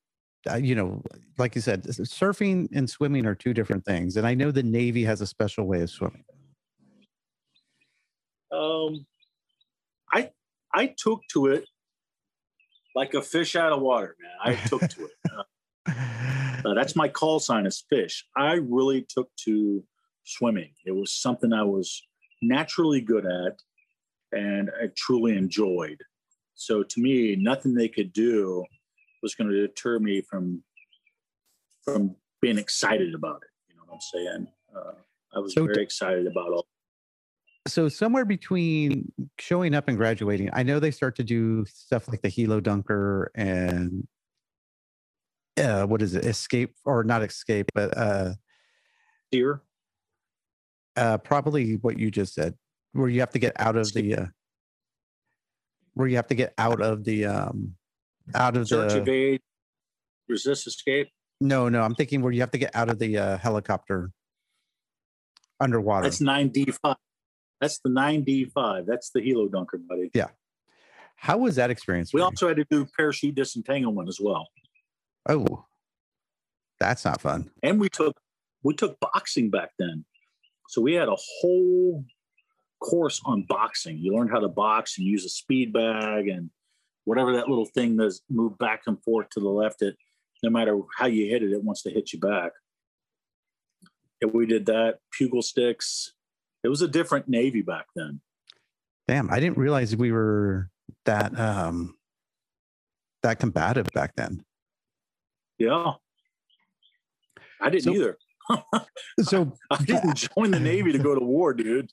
uh, 0.49 0.55
you 0.55 0.75
know, 0.75 1.01
like 1.37 1.55
you 1.55 1.61
said, 1.61 1.83
surfing 1.83 2.67
and 2.73 2.89
swimming 2.89 3.25
are 3.25 3.33
two 3.35 3.53
different 3.53 3.83
things. 3.83 4.15
And 4.15 4.27
I 4.27 4.35
know 4.35 4.51
the 4.51 4.63
Navy 4.63 5.03
has 5.03 5.21
a 5.21 5.27
special 5.27 5.65
way 5.65 5.81
of 5.81 5.89
swimming. 5.89 6.23
Um, 8.51 9.05
I 10.13 10.29
I 10.73 10.93
took 10.97 11.21
to 11.33 11.47
it 11.47 11.65
like 12.95 13.13
a 13.13 13.21
fish 13.21 13.55
out 13.55 13.73
of 13.73 13.81
water, 13.81 14.15
man. 14.21 14.55
I 14.55 14.67
took 14.67 14.81
to 14.81 15.05
it. 15.05 15.31
Uh, 16.65 16.73
that's 16.73 16.95
my 16.95 17.07
call 17.07 17.39
sign 17.39 17.67
is 17.67 17.83
fish. 17.89 18.25
I 18.35 18.53
really 18.53 19.05
took 19.07 19.29
to 19.45 19.83
swimming. 20.23 20.71
It 20.83 20.95
was 20.95 21.13
something 21.13 21.53
I 21.53 21.61
was 21.61 22.01
naturally 22.41 23.01
good 23.01 23.25
at 23.25 23.59
and 24.35 24.69
I 24.81 24.87
truly 24.95 25.37
enjoyed. 25.37 26.01
So 26.53 26.83
to 26.83 27.01
me, 27.01 27.35
nothing 27.35 27.73
they 27.73 27.87
could 27.87 28.13
do 28.13 28.63
was 29.23 29.33
going 29.35 29.49
to 29.49 29.67
deter 29.67 29.99
me 29.99 30.21
from 30.21 30.63
from 31.83 32.15
being 32.41 32.57
excited 32.57 33.13
about 33.13 33.41
it. 33.43 33.49
You 33.69 33.75
know 33.75 33.83
what 33.87 33.95
I'm 33.95 34.01
saying? 34.01 34.47
Uh, 34.75 34.91
I 35.35 35.39
was 35.39 35.53
So 35.53 35.65
very 35.65 35.83
excited 35.83 36.27
about 36.27 36.51
all. 36.51 36.67
so 37.67 37.89
somewhere 37.89 38.25
between 38.25 39.11
showing 39.39 39.73
up 39.73 39.87
and 39.87 39.97
graduating, 39.97 40.49
I 40.53 40.63
know 40.63 40.79
they 40.79 40.91
start 40.91 41.15
to 41.17 41.23
do 41.23 41.65
stuff 41.65 42.07
like 42.07 42.21
the 42.21 42.29
Helo 42.29 42.61
Dunker 42.61 43.31
and 43.35 44.07
uh, 45.57 45.85
what 45.85 46.01
is 46.01 46.15
it? 46.15 46.25
Escape 46.25 46.75
or 46.85 47.03
not 47.03 47.23
escape, 47.23 47.71
but 47.73 47.97
uh, 47.97 48.33
Deer, 49.31 49.61
uh, 50.97 51.17
probably 51.19 51.73
what 51.77 51.97
you 51.97 52.11
just 52.11 52.33
said, 52.33 52.55
where 52.95 53.09
you 53.09 53.19
have 53.19 53.31
to 53.31 53.39
get 53.39 53.53
out 53.59 53.75
of 53.75 53.91
the, 53.93 54.15
uh, 54.15 54.25
where 55.93 56.07
you 56.07 56.15
have 56.15 56.27
to 56.27 56.35
get 56.35 56.53
out 56.57 56.81
of 56.81 57.03
the, 57.03 57.25
um, 57.25 57.75
out 58.33 58.57
of 58.57 58.67
search, 58.67 58.93
the. 58.93 59.01
evade, 59.01 59.41
resist, 60.27 60.65
escape. 60.67 61.09
No, 61.41 61.67
no, 61.69 61.81
I'm 61.81 61.95
thinking 61.95 62.21
where 62.21 62.31
you 62.31 62.39
have 62.41 62.51
to 62.51 62.57
get 62.57 62.75
out 62.75 62.89
of 62.89 62.97
the 62.97 63.17
uh, 63.17 63.37
helicopter 63.37 64.11
underwater. 65.59 66.03
That's 66.03 66.21
nine 66.21 66.49
D 66.49 66.71
five. 66.81 66.95
That's 67.59 67.79
the 67.79 67.89
nine 67.89 68.23
D 68.23 68.45
five. 68.45 68.85
That's 68.85 69.09
the 69.11 69.19
Helo 69.19 69.51
Dunker, 69.51 69.77
buddy. 69.77 70.11
Yeah. 70.13 70.27
How 71.17 71.37
was 71.37 71.55
that 71.55 71.69
experience? 71.71 72.13
We 72.13 72.21
also 72.21 72.47
had 72.47 72.57
to 72.57 72.65
do 72.69 72.87
parachute 72.97 73.35
disentanglement 73.35 74.07
as 74.09 74.19
well, 74.21 74.47
oh, 75.27 75.65
that's 76.79 77.05
not 77.05 77.21
fun. 77.21 77.49
and 77.63 77.79
we 77.79 77.89
took 77.89 78.15
we 78.63 78.73
took 78.73 78.99
boxing 78.99 79.49
back 79.49 79.71
then. 79.79 80.05
So 80.69 80.81
we 80.81 80.93
had 80.93 81.07
a 81.07 81.15
whole 81.15 82.03
course 82.81 83.21
on 83.25 83.45
boxing. 83.47 83.97
You 83.97 84.15
learned 84.15 84.31
how 84.31 84.39
to 84.39 84.47
box 84.47 84.97
and 84.97 85.07
use 85.07 85.25
a 85.25 85.29
speed 85.29 85.73
bag 85.73 86.27
and 86.27 86.49
whatever 87.05 87.33
that 87.33 87.47
little 87.49 87.65
thing 87.65 87.97
does 87.97 88.21
move 88.29 88.57
back 88.57 88.83
and 88.87 89.01
forth 89.03 89.29
to 89.31 89.39
the 89.39 89.49
left. 89.49 89.81
It 89.81 89.95
no 90.43 90.49
matter 90.49 90.77
how 90.97 91.07
you 91.07 91.27
hit 91.27 91.41
it, 91.43 91.51
it 91.51 91.63
wants 91.63 91.81
to 91.83 91.89
hit 91.89 92.13
you 92.13 92.19
back. 92.19 92.51
And 94.21 94.31
we 94.33 94.45
did 94.45 94.65
that. 94.67 94.99
Pugil 95.19 95.43
sticks. 95.43 96.13
It 96.63 96.69
was 96.69 96.81
a 96.81 96.87
different 96.87 97.27
Navy 97.27 97.61
back 97.61 97.85
then. 97.95 98.21
Damn, 99.07 99.29
I 99.31 99.39
didn't 99.39 99.57
realize 99.57 99.95
we 99.95 100.11
were 100.11 100.69
that 101.05 101.37
um 101.39 101.95
that 103.23 103.39
combative 103.39 103.87
back 103.93 104.15
then. 104.15 104.43
Yeah. 105.57 105.93
I 107.61 107.69
didn't 107.69 107.83
So- 107.83 107.93
either. 107.93 108.17
So 109.21 109.53
I 109.71 109.77
didn't 109.83 110.15
join 110.15 110.51
the 110.51 110.59
Navy 110.59 110.91
to 110.91 110.99
go 110.99 111.15
to 111.15 111.23
war, 111.23 111.53
dude. 111.53 111.89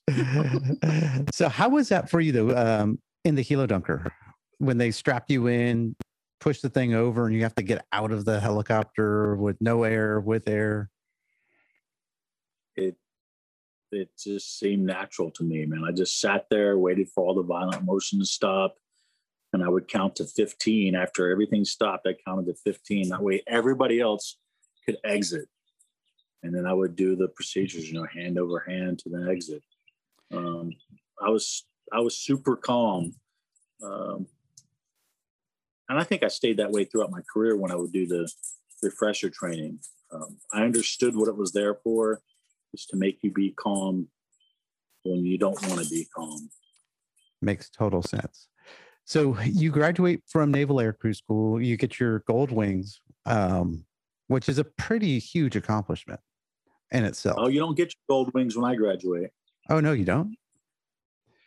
so 1.32 1.48
how 1.48 1.68
was 1.68 1.88
that 1.90 2.10
for 2.10 2.20
you 2.20 2.32
though 2.32 2.56
um 2.56 2.98
in 3.24 3.34
the 3.34 3.44
Helo 3.44 3.66
Dunker 3.66 4.12
when 4.58 4.78
they 4.78 4.90
strap 4.90 5.24
you 5.28 5.46
in, 5.48 5.94
push 6.40 6.60
the 6.60 6.68
thing 6.68 6.94
over 6.94 7.26
and 7.26 7.34
you 7.34 7.42
have 7.42 7.54
to 7.56 7.62
get 7.62 7.84
out 7.92 8.12
of 8.12 8.24
the 8.24 8.40
helicopter 8.40 9.36
with 9.36 9.56
no 9.60 9.84
air, 9.84 10.20
with 10.20 10.48
air? 10.48 10.90
It 12.76 12.96
it 13.90 14.10
just 14.18 14.58
seemed 14.58 14.86
natural 14.86 15.30
to 15.32 15.44
me, 15.44 15.66
man. 15.66 15.84
I 15.86 15.92
just 15.92 16.20
sat 16.20 16.46
there, 16.50 16.78
waited 16.78 17.08
for 17.08 17.24
all 17.24 17.34
the 17.34 17.42
violent 17.42 17.84
motion 17.84 18.18
to 18.18 18.24
stop, 18.24 18.76
and 19.52 19.62
I 19.62 19.68
would 19.68 19.86
count 19.86 20.16
to 20.16 20.24
15. 20.24 20.94
After 20.94 21.30
everything 21.30 21.64
stopped, 21.64 22.06
I 22.06 22.14
counted 22.26 22.46
to 22.46 22.54
15. 22.54 23.10
That 23.10 23.22
way 23.22 23.42
everybody 23.46 24.00
else 24.00 24.38
could 24.84 24.96
exit. 25.04 25.48
And 26.42 26.54
then 26.54 26.66
I 26.66 26.72
would 26.72 26.96
do 26.96 27.14
the 27.14 27.28
procedures, 27.28 27.88
you 27.88 27.94
know, 27.94 28.06
hand 28.12 28.38
over 28.38 28.64
hand 28.66 28.98
to 29.00 29.08
the 29.08 29.30
exit. 29.30 29.62
Um, 30.32 30.72
I 31.20 31.30
was 31.30 31.66
I 31.92 32.00
was 32.00 32.16
super 32.16 32.56
calm. 32.56 33.14
Um, 33.82 34.26
and 35.88 35.98
I 35.98 36.04
think 36.04 36.22
I 36.22 36.28
stayed 36.28 36.56
that 36.56 36.70
way 36.70 36.84
throughout 36.84 37.10
my 37.10 37.20
career 37.32 37.56
when 37.56 37.70
I 37.70 37.76
would 37.76 37.92
do 37.92 38.06
the 38.06 38.30
refresher 38.82 39.30
training. 39.30 39.78
Um, 40.12 40.38
I 40.52 40.62
understood 40.62 41.16
what 41.16 41.28
it 41.28 41.36
was 41.36 41.52
there 41.52 41.74
for, 41.74 42.20
is 42.72 42.86
to 42.86 42.96
make 42.96 43.18
you 43.22 43.30
be 43.30 43.50
calm 43.50 44.08
when 45.04 45.24
you 45.24 45.38
don't 45.38 45.60
want 45.68 45.82
to 45.82 45.88
be 45.88 46.06
calm. 46.14 46.48
Makes 47.40 47.70
total 47.70 48.02
sense. 48.02 48.48
So 49.04 49.36
you 49.40 49.70
graduate 49.70 50.22
from 50.28 50.52
Naval 50.52 50.80
Air 50.80 50.92
Crew 50.92 51.12
School, 51.12 51.60
you 51.60 51.76
get 51.76 51.98
your 51.98 52.20
gold 52.20 52.52
wings, 52.52 53.00
um, 53.26 53.84
which 54.28 54.48
is 54.48 54.58
a 54.58 54.64
pretty 54.64 55.18
huge 55.18 55.56
accomplishment 55.56 56.20
in 56.92 57.04
oh, 57.04 57.08
itself. 57.08 57.36
Oh, 57.38 57.48
you 57.48 57.58
don't 57.58 57.76
get 57.76 57.92
your 57.94 58.16
gold 58.16 58.34
wings 58.34 58.56
when 58.56 58.70
I 58.70 58.74
graduate. 58.76 59.30
Oh 59.68 59.80
no, 59.80 59.92
you 59.92 60.04
don't. 60.04 60.36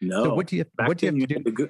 No. 0.01 0.25
So 0.25 0.33
what 0.33 0.47
do 0.47 0.57
you 0.57 0.65
Back 0.75 0.87
what 0.87 0.97
do 0.97 1.05
you 1.05 1.11
have 1.11 1.29
to 1.29 1.37
do? 1.43 1.51
go- 1.51 1.69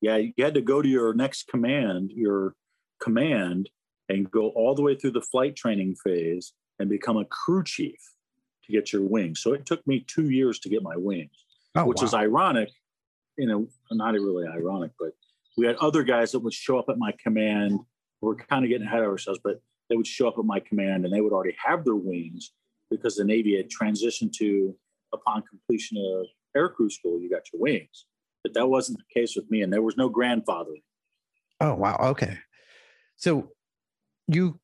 yeah, 0.00 0.16
you 0.16 0.32
had 0.38 0.54
to 0.54 0.60
go 0.60 0.82
to 0.82 0.88
your 0.88 1.14
next 1.14 1.48
command, 1.48 2.10
your 2.14 2.54
command, 3.02 3.70
and 4.08 4.30
go 4.30 4.48
all 4.50 4.74
the 4.74 4.82
way 4.82 4.94
through 4.94 5.12
the 5.12 5.22
flight 5.22 5.56
training 5.56 5.96
phase 6.04 6.52
and 6.78 6.90
become 6.90 7.16
a 7.16 7.24
crew 7.24 7.64
chief 7.64 8.00
to 8.64 8.72
get 8.72 8.92
your 8.92 9.02
wings. 9.02 9.40
So 9.40 9.52
it 9.52 9.64
took 9.64 9.86
me 9.86 10.04
two 10.06 10.28
years 10.30 10.58
to 10.60 10.68
get 10.68 10.82
my 10.82 10.96
wings. 10.96 11.30
Oh, 11.74 11.86
which 11.86 12.02
is 12.02 12.14
ironic, 12.14 12.70
you 13.36 13.46
know, 13.46 13.66
not 13.90 14.14
really 14.14 14.46
ironic, 14.46 14.92
but 14.98 15.10
we 15.56 15.66
had 15.66 15.76
other 15.76 16.02
guys 16.02 16.32
that 16.32 16.40
would 16.40 16.52
show 16.52 16.78
up 16.78 16.88
at 16.88 16.98
my 16.98 17.12
command. 17.22 17.80
We're 18.20 18.36
kind 18.36 18.64
of 18.64 18.70
getting 18.70 18.86
ahead 18.86 19.00
of 19.00 19.08
ourselves, 19.08 19.40
but 19.42 19.60
they 19.88 19.96
would 19.96 20.06
show 20.06 20.28
up 20.28 20.38
at 20.38 20.44
my 20.44 20.60
command 20.60 21.04
and 21.04 21.12
they 21.12 21.20
would 21.20 21.32
already 21.32 21.56
have 21.64 21.84
their 21.84 21.96
wings 21.96 22.52
because 22.90 23.16
the 23.16 23.24
Navy 23.24 23.56
had 23.56 23.68
transitioned 23.68 24.32
to 24.34 24.74
upon 25.12 25.42
completion 25.42 25.98
of 25.98 26.26
air 26.56 26.68
crew 26.68 26.90
school, 26.90 27.20
you 27.20 27.30
got 27.30 27.42
your 27.52 27.60
wings. 27.60 28.06
But 28.42 28.54
that 28.54 28.66
wasn't 28.66 28.98
the 28.98 29.20
case 29.20 29.36
with 29.36 29.50
me, 29.50 29.62
and 29.62 29.72
there 29.72 29.82
was 29.82 29.96
no 29.96 30.10
grandfathering. 30.10 30.82
Oh 31.60 31.74
wow. 31.74 31.96
Okay. 32.00 32.38
So 33.16 33.52
you 34.28 34.60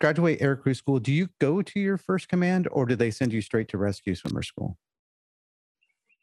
graduate 0.00 0.40
air 0.40 0.56
crew 0.56 0.74
school. 0.74 0.98
Do 0.98 1.12
you 1.12 1.28
go 1.40 1.62
to 1.62 1.80
your 1.80 1.96
first 1.96 2.28
command 2.28 2.68
or 2.70 2.86
do 2.86 2.96
they 2.96 3.10
send 3.10 3.32
you 3.32 3.40
straight 3.40 3.68
to 3.68 3.78
rescue 3.78 4.14
swimmer 4.14 4.42
school? 4.42 4.78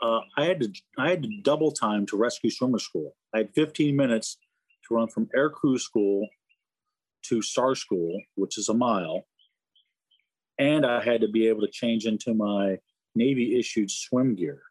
Uh, 0.01 0.19
I 0.37 0.45
had 0.45 0.61
to 0.61 0.71
I 0.97 1.09
had 1.09 1.23
to 1.23 1.29
double 1.41 1.71
time 1.71 2.05
to 2.07 2.17
rescue 2.17 2.49
swimmer 2.49 2.79
school. 2.79 3.15
I 3.33 3.39
had 3.39 3.53
15 3.55 3.95
minutes 3.95 4.37
to 4.87 4.95
run 4.95 5.07
from 5.07 5.29
air 5.35 5.49
crew 5.49 5.77
school 5.77 6.27
to 7.23 7.41
SAR 7.41 7.75
school, 7.75 8.19
which 8.35 8.57
is 8.57 8.69
a 8.69 8.73
mile, 8.73 9.25
and 10.57 10.85
I 10.85 11.03
had 11.03 11.21
to 11.21 11.27
be 11.27 11.47
able 11.47 11.61
to 11.61 11.71
change 11.71 12.05
into 12.05 12.33
my 12.33 12.77
Navy 13.15 13.57
issued 13.57 13.91
swim 13.91 14.35
gear, 14.35 14.61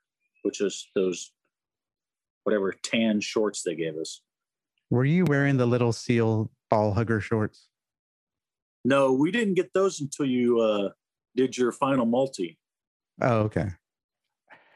which 0.43 0.61
is 0.61 0.89
those 0.95 1.33
whatever 2.45 2.73
tan 2.73 3.21
shorts 3.21 3.63
they 3.63 3.75
gave 3.75 3.97
us. 3.97 4.23
Were 4.91 5.05
you 5.05 5.25
wearing 5.25 5.57
the 5.57 5.67
little 5.67 5.93
seal 5.93 6.51
ball 6.71 6.93
hugger 6.93 7.21
shorts? 7.21 7.69
No, 8.85 9.13
we 9.13 9.33
didn't 9.33 9.55
get 9.55 9.73
those 9.73 10.01
until 10.01 10.27
you 10.27 10.61
uh, 10.61 10.91
did 11.35 11.59
your 11.59 11.73
final 11.73 12.07
multi. 12.07 12.57
Oh, 13.21 13.39
okay. 13.41 13.71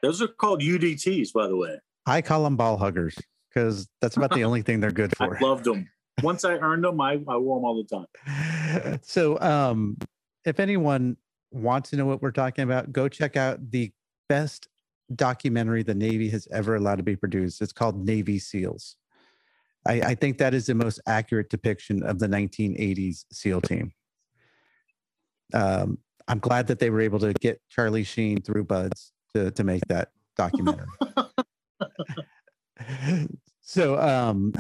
Those 0.03 0.21
are 0.21 0.29
called 0.29 0.63
UDTs, 0.63 1.33
by 1.33 1.47
the 1.47 1.57
way. 1.57 1.79
I 2.07 2.23
call 2.23 2.43
them 2.43 2.57
ball 2.57 2.77
huggers 2.77 3.17
because 3.49 3.89
that's 4.01 4.17
about 4.17 4.35
the 4.35 4.45
only 4.45 4.63
thing 4.63 4.81
they're 4.81 4.91
good 4.91 5.17
for. 5.17 5.37
I 5.37 5.41
loved 5.41 5.65
them. 5.65 5.89
Once 6.23 6.45
I 6.45 6.55
earned 6.55 6.85
them, 6.85 7.01
I, 7.01 7.21
I 7.29 7.37
wore 7.37 7.59
them 7.59 7.65
all 7.65 7.83
the 7.83 7.89
time. 7.89 9.01
so 9.03 9.41
um 9.41 9.97
if 10.45 10.61
anyone 10.61 11.17
wants 11.51 11.91
to 11.91 11.97
know 11.97 12.07
what 12.07 12.23
we're 12.23 12.31
talking 12.31 12.63
about 12.63 12.93
go 12.93 13.09
check 13.09 13.37
out 13.37 13.71
the 13.71 13.93
best 14.29 14.69
documentary 15.15 15.83
the 15.83 15.95
Navy 15.95 16.29
has 16.31 16.47
ever 16.53 16.77
allowed 16.77 16.97
to 16.97 17.03
be 17.03 17.17
produced. 17.17 17.61
It's 17.61 17.73
called 17.73 18.05
Navy 18.05 18.39
SEALs. 18.39 18.97
I, 19.87 20.01
I 20.01 20.15
think 20.15 20.39
that 20.39 20.55
is 20.55 20.67
the 20.67 20.75
most 20.75 21.01
accurate 21.07 21.51
depiction 21.51 22.03
of 22.03 22.19
the 22.19 22.29
1980s 22.29 23.25
SEAL 23.33 23.63
team. 23.63 23.93
Um, 25.53 25.99
I'm 26.29 26.39
glad 26.39 26.69
that 26.69 26.79
they 26.79 26.91
were 26.91 27.01
able 27.01 27.19
to 27.21 27.33
get 27.33 27.61
Charlie 27.69 28.05
Sheen 28.05 28.43
through 28.43 28.65
BUD/S 28.65 29.13
to, 29.35 29.51
to 29.51 29.65
make 29.65 29.83
that 29.89 30.11
documentary. 30.37 30.87
so, 33.63 33.99
um, 33.99 34.53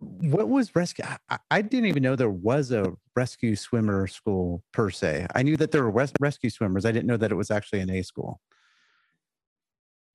what 0.00 0.48
was 0.48 0.74
rescue? 0.76 1.04
I, 1.28 1.38
I, 1.50 1.62
didn't 1.62 1.86
even 1.86 2.02
know 2.02 2.14
there 2.14 2.30
was 2.30 2.70
a 2.70 2.92
rescue 3.16 3.56
swimmer 3.56 4.06
school 4.06 4.62
per 4.72 4.90
se. 4.90 5.26
I 5.34 5.42
knew 5.42 5.56
that 5.56 5.72
there 5.72 5.82
were 5.82 5.90
res- 5.90 6.12
rescue 6.20 6.50
swimmers. 6.50 6.84
I 6.84 6.92
didn't 6.92 7.06
know 7.06 7.16
that 7.16 7.32
it 7.32 7.34
was 7.34 7.50
actually 7.50 7.80
an 7.80 7.90
A 7.90 8.02
school. 8.02 8.40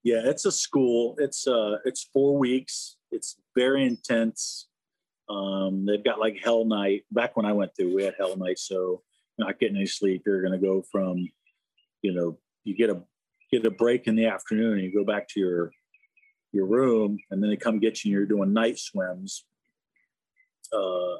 Yeah, 0.04 0.22
it's 0.24 0.46
a 0.46 0.52
school. 0.52 1.16
It's 1.18 1.48
uh, 1.48 1.78
it's 1.86 2.04
four 2.14 2.38
weeks. 2.38 2.98
It's 3.12 3.38
very 3.56 3.86
intense. 3.86 4.68
Um, 5.30 5.86
they've 5.86 6.04
got 6.04 6.20
like 6.20 6.38
Hell 6.44 6.66
Night. 6.66 7.04
Back 7.12 7.36
when 7.36 7.46
I 7.46 7.54
went 7.54 7.76
through, 7.76 7.96
we 7.96 8.04
had 8.04 8.16
Hell 8.18 8.38
Night. 8.38 8.60
So 8.60 9.02
not 9.38 9.60
getting 9.60 9.78
any 9.78 9.86
sleep. 9.86 10.24
You're 10.26 10.42
going 10.42 10.60
to 10.60 10.66
go 10.66 10.84
from, 10.92 11.30
you 12.02 12.14
know, 12.14 12.38
you 12.64 12.76
get 12.76 12.90
a 12.90 13.02
get 13.52 13.66
a 13.66 13.72
break 13.72 14.08
in 14.08 14.16
the 14.16 14.28
afternoon 14.28 14.74
and 14.74 14.84
you 14.84 14.94
go 14.94 15.06
back 15.06 15.28
to 15.30 15.40
your 15.40 15.72
your 16.54 16.68
room, 16.68 17.18
and 17.32 17.42
then 17.42 17.50
they 17.50 17.58
come 17.58 17.80
get 17.80 18.04
you. 18.04 18.10
and 18.10 18.12
You're 18.12 18.26
doing 18.26 18.54
night 18.54 18.80
swims. 18.80 19.46
Uh, 20.74 21.18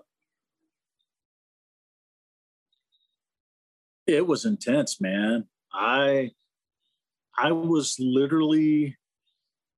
it 4.08 4.26
was 4.26 4.46
intense, 4.46 5.00
man. 5.00 5.46
I 5.72 6.32
I 7.38 7.52
was 7.52 7.98
literally, 8.00 8.96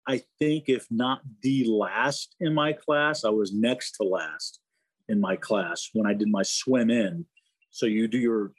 I 0.08 0.22
think, 0.40 0.66
if 0.68 0.86
not 0.92 1.22
the 1.42 1.66
last 1.66 2.36
in 2.40 2.54
my 2.54 2.74
class, 2.74 3.24
I 3.24 3.30
was 3.30 3.54
next 3.54 3.94
to 3.94 4.04
last 4.04 4.60
in 5.08 5.22
my 5.22 5.36
class 5.36 5.90
when 5.94 6.06
I 6.06 6.14
did 6.14 6.30
my 6.30 6.44
swim 6.44 6.90
in. 6.90 7.26
So 7.70 7.86
you 7.86 8.08
do 8.08 8.18
your, 8.18 8.52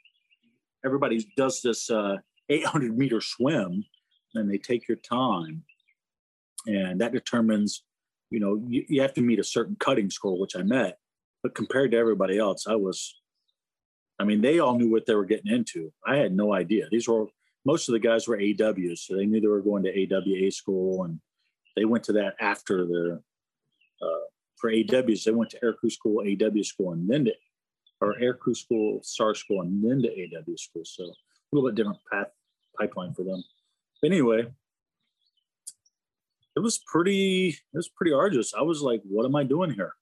everybody 0.85 1.31
does 1.35 1.61
this 1.61 1.89
uh, 1.89 2.17
800 2.49 2.97
meter 2.97 3.21
swim, 3.21 3.85
and 4.33 4.49
they 4.49 4.57
take 4.57 4.87
your 4.87 4.97
time, 4.97 5.63
and 6.65 6.99
that 7.01 7.11
determines, 7.11 7.83
you 8.29 8.39
know, 8.39 8.61
you, 8.67 8.85
you 8.87 9.01
have 9.01 9.13
to 9.15 9.21
meet 9.21 9.39
a 9.39 9.43
certain 9.43 9.75
cutting 9.79 10.09
score, 10.09 10.39
which 10.39 10.55
I 10.55 10.63
met. 10.63 10.97
But 11.43 11.55
compared 11.55 11.91
to 11.91 11.97
everybody 11.97 12.37
else, 12.37 12.67
I 12.67 12.75
was 12.75 13.15
I 14.19 14.23
mean, 14.23 14.41
they 14.41 14.59
all 14.59 14.77
knew 14.77 14.89
what 14.89 15.05
they 15.05 15.15
were 15.15 15.25
getting 15.25 15.51
into. 15.51 15.91
I 16.05 16.17
had 16.17 16.35
no 16.35 16.53
idea. 16.53 16.87
These 16.89 17.07
were 17.07 17.27
most 17.65 17.89
of 17.89 17.93
the 17.93 17.99
guys 17.99 18.27
were 18.27 18.37
AWs, 18.37 18.99
so 18.99 19.15
they 19.15 19.25
knew 19.25 19.41
they 19.41 19.47
were 19.47 19.61
going 19.61 19.83
to 19.83 19.91
AWA 20.15 20.49
school, 20.51 21.03
and 21.03 21.19
they 21.75 21.85
went 21.85 22.03
to 22.05 22.13
that 22.13 22.35
after 22.39 22.85
the 22.85 23.21
uh, 24.01 24.25
for 24.55 24.71
AWs. 24.71 25.23
They 25.23 25.31
went 25.31 25.51
to 25.51 25.63
air 25.63 25.73
crew 25.73 25.89
school, 25.89 26.21
AW 26.21 26.63
school, 26.63 26.93
and 26.93 27.09
then 27.09 27.25
to 27.25 27.33
or 27.99 28.17
air 28.19 28.33
crew 28.33 28.53
school, 28.53 28.99
SAR 29.03 29.35
school, 29.35 29.61
and 29.61 29.83
then 29.83 30.01
to 30.01 30.09
AW 30.09 30.55
school. 30.55 30.83
So 30.85 31.03
a 31.03 31.15
little 31.51 31.69
bit 31.69 31.75
different 31.75 31.99
path 32.11 32.27
pipeline 32.79 33.13
for 33.13 33.23
them. 33.23 33.43
But 34.01 34.11
anyway, 34.11 34.47
it 36.55 36.59
was 36.59 36.79
pretty. 36.87 37.49
It 37.49 37.77
was 37.77 37.89
pretty 37.89 38.13
arduous. 38.13 38.53
I 38.55 38.61
was 38.61 38.81
like, 38.81 39.01
"What 39.03 39.25
am 39.25 39.35
I 39.35 39.43
doing 39.43 39.71
here? 39.71 39.93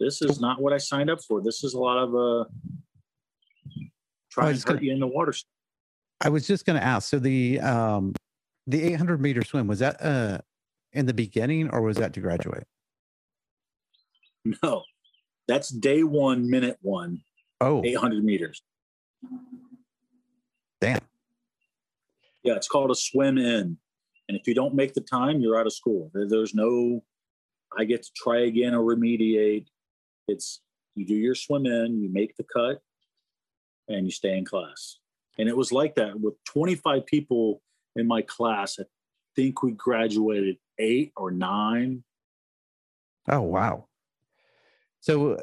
This 0.00 0.22
is 0.22 0.40
not 0.40 0.60
what 0.60 0.72
I 0.72 0.78
signed 0.78 1.10
up 1.10 1.20
for. 1.22 1.42
This 1.42 1.62
is 1.62 1.74
a 1.74 1.78
lot 1.78 1.98
of 1.98 2.14
uh, 2.14 2.44
trying 4.30 4.56
to 4.56 4.72
hurt 4.72 4.82
you 4.82 4.92
in 4.92 4.98
the 4.98 5.06
water." 5.06 5.34
I 6.22 6.30
was 6.30 6.46
just 6.46 6.64
going 6.64 6.78
to 6.78 6.84
ask. 6.84 7.08
So 7.08 7.18
the 7.18 7.60
um, 7.60 8.14
the 8.66 8.82
800 8.82 9.20
meter 9.20 9.44
swim 9.44 9.66
was 9.66 9.78
that 9.80 10.02
uh, 10.02 10.38
in 10.92 11.06
the 11.06 11.14
beginning 11.14 11.70
or 11.70 11.82
was 11.82 11.96
that 11.98 12.12
to 12.14 12.20
graduate? 12.20 12.64
No, 14.62 14.84
that's 15.46 15.68
day 15.68 16.02
one, 16.02 16.48
minute 16.48 16.78
one. 16.80 17.20
Oh, 17.60 17.84
800 17.84 18.24
meters. 18.24 18.62
Damn. 20.80 21.00
Yeah, 22.42 22.54
it's 22.54 22.68
called 22.68 22.90
a 22.90 22.94
swim 22.94 23.36
in. 23.36 23.76
And 24.28 24.38
if 24.38 24.46
you 24.46 24.54
don't 24.54 24.74
make 24.74 24.94
the 24.94 25.02
time, 25.02 25.40
you're 25.40 25.58
out 25.58 25.66
of 25.66 25.74
school. 25.74 26.10
There's 26.14 26.54
no, 26.54 27.02
I 27.76 27.84
get 27.84 28.02
to 28.02 28.10
try 28.16 28.42
again 28.42 28.74
or 28.74 28.82
remediate. 28.82 29.66
It's 30.30 30.60
you 30.94 31.04
do 31.06 31.14
your 31.14 31.34
swim 31.34 31.66
in, 31.66 32.00
you 32.00 32.08
make 32.12 32.36
the 32.36 32.44
cut, 32.44 32.80
and 33.88 34.06
you 34.06 34.12
stay 34.12 34.36
in 34.36 34.44
class. 34.44 34.98
And 35.38 35.48
it 35.48 35.56
was 35.56 35.72
like 35.72 35.94
that 35.96 36.18
with 36.20 36.34
25 36.44 37.06
people 37.06 37.62
in 37.96 38.06
my 38.06 38.22
class. 38.22 38.78
I 38.78 38.84
think 39.36 39.62
we 39.62 39.72
graduated 39.72 40.56
eight 40.78 41.12
or 41.16 41.30
nine. 41.30 42.04
Oh, 43.28 43.42
wow. 43.42 43.86
So, 45.00 45.38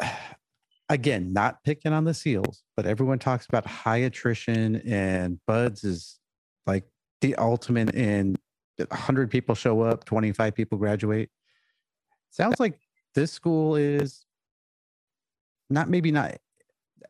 again, 0.88 1.32
not 1.32 1.62
picking 1.64 1.92
on 1.92 2.04
the 2.04 2.14
SEALs, 2.14 2.62
but 2.76 2.86
everyone 2.86 3.18
talks 3.18 3.46
about 3.46 3.66
high 3.66 3.98
attrition, 3.98 4.76
and 4.86 5.38
BUD/S 5.46 5.84
is 5.84 6.18
like 6.66 6.84
the 7.20 7.34
ultimate 7.36 7.94
in 7.94 8.36
100 8.76 9.30
people 9.30 9.54
show 9.54 9.80
up, 9.80 10.04
25 10.04 10.54
people 10.54 10.78
graduate. 10.78 11.30
Sounds 12.30 12.58
like 12.58 12.78
this 13.14 13.32
school 13.32 13.76
is 13.76 14.24
not 15.70 15.88
maybe 15.88 16.12
not 16.12 16.38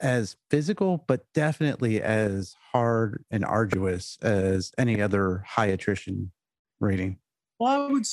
as 0.01 0.37
physical, 0.51 1.05
but 1.07 1.25
definitely 1.33 2.03
as 2.03 2.57
hard 2.73 3.25
and 3.31 3.45
arduous 3.45 4.19
as 4.23 4.73
any 4.79 5.01
other 5.01 5.45
high 5.47 5.67
attrition 5.67 6.33
rating. 6.81 7.19
Well, 7.59 7.83
I 7.83 7.93
would, 7.93 8.07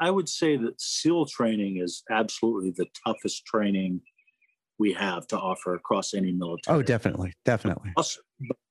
I 0.00 0.10
would 0.10 0.28
say 0.28 0.56
that 0.56 0.80
SEAL 0.80 1.26
training 1.26 1.78
is 1.78 2.02
absolutely 2.10 2.70
the 2.70 2.86
toughest 3.04 3.44
training 3.44 4.00
we 4.78 4.92
have 4.92 5.26
to 5.28 5.38
offer 5.38 5.74
across 5.74 6.14
any 6.14 6.32
military. 6.32 6.78
Oh, 6.78 6.82
definitely, 6.82 7.34
definitely. 7.44 7.92
Also, 7.96 8.20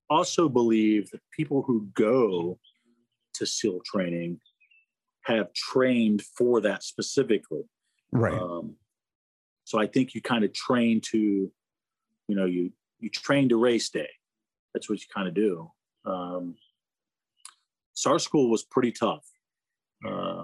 also 0.09 0.49
believe 0.49 1.09
that 1.11 1.21
people 1.35 1.61
who 1.61 1.87
go 1.93 2.59
to 3.35 3.45
SEAL 3.45 3.81
training 3.85 4.39
have 5.25 5.53
trained 5.53 6.21
for 6.21 6.61
that 6.61 6.83
specifically. 6.83 7.63
Right. 8.11 8.33
Um, 8.33 8.75
so 9.63 9.79
I 9.79 9.87
think 9.87 10.13
you 10.13 10.21
kind 10.21 10.43
of 10.43 10.53
train 10.53 11.01
to, 11.11 11.51
you 12.27 12.35
know, 12.35 12.45
you 12.45 12.71
you 12.99 13.09
train 13.09 13.49
to 13.49 13.57
race 13.57 13.89
day. 13.89 14.09
That's 14.73 14.89
what 14.89 14.99
you 14.99 15.05
kind 15.13 15.27
of 15.27 15.33
do. 15.33 15.71
Um, 16.05 16.55
SAR 17.93 18.19
school 18.19 18.49
was 18.49 18.63
pretty 18.63 18.91
tough, 18.91 19.23
uh, 20.07 20.43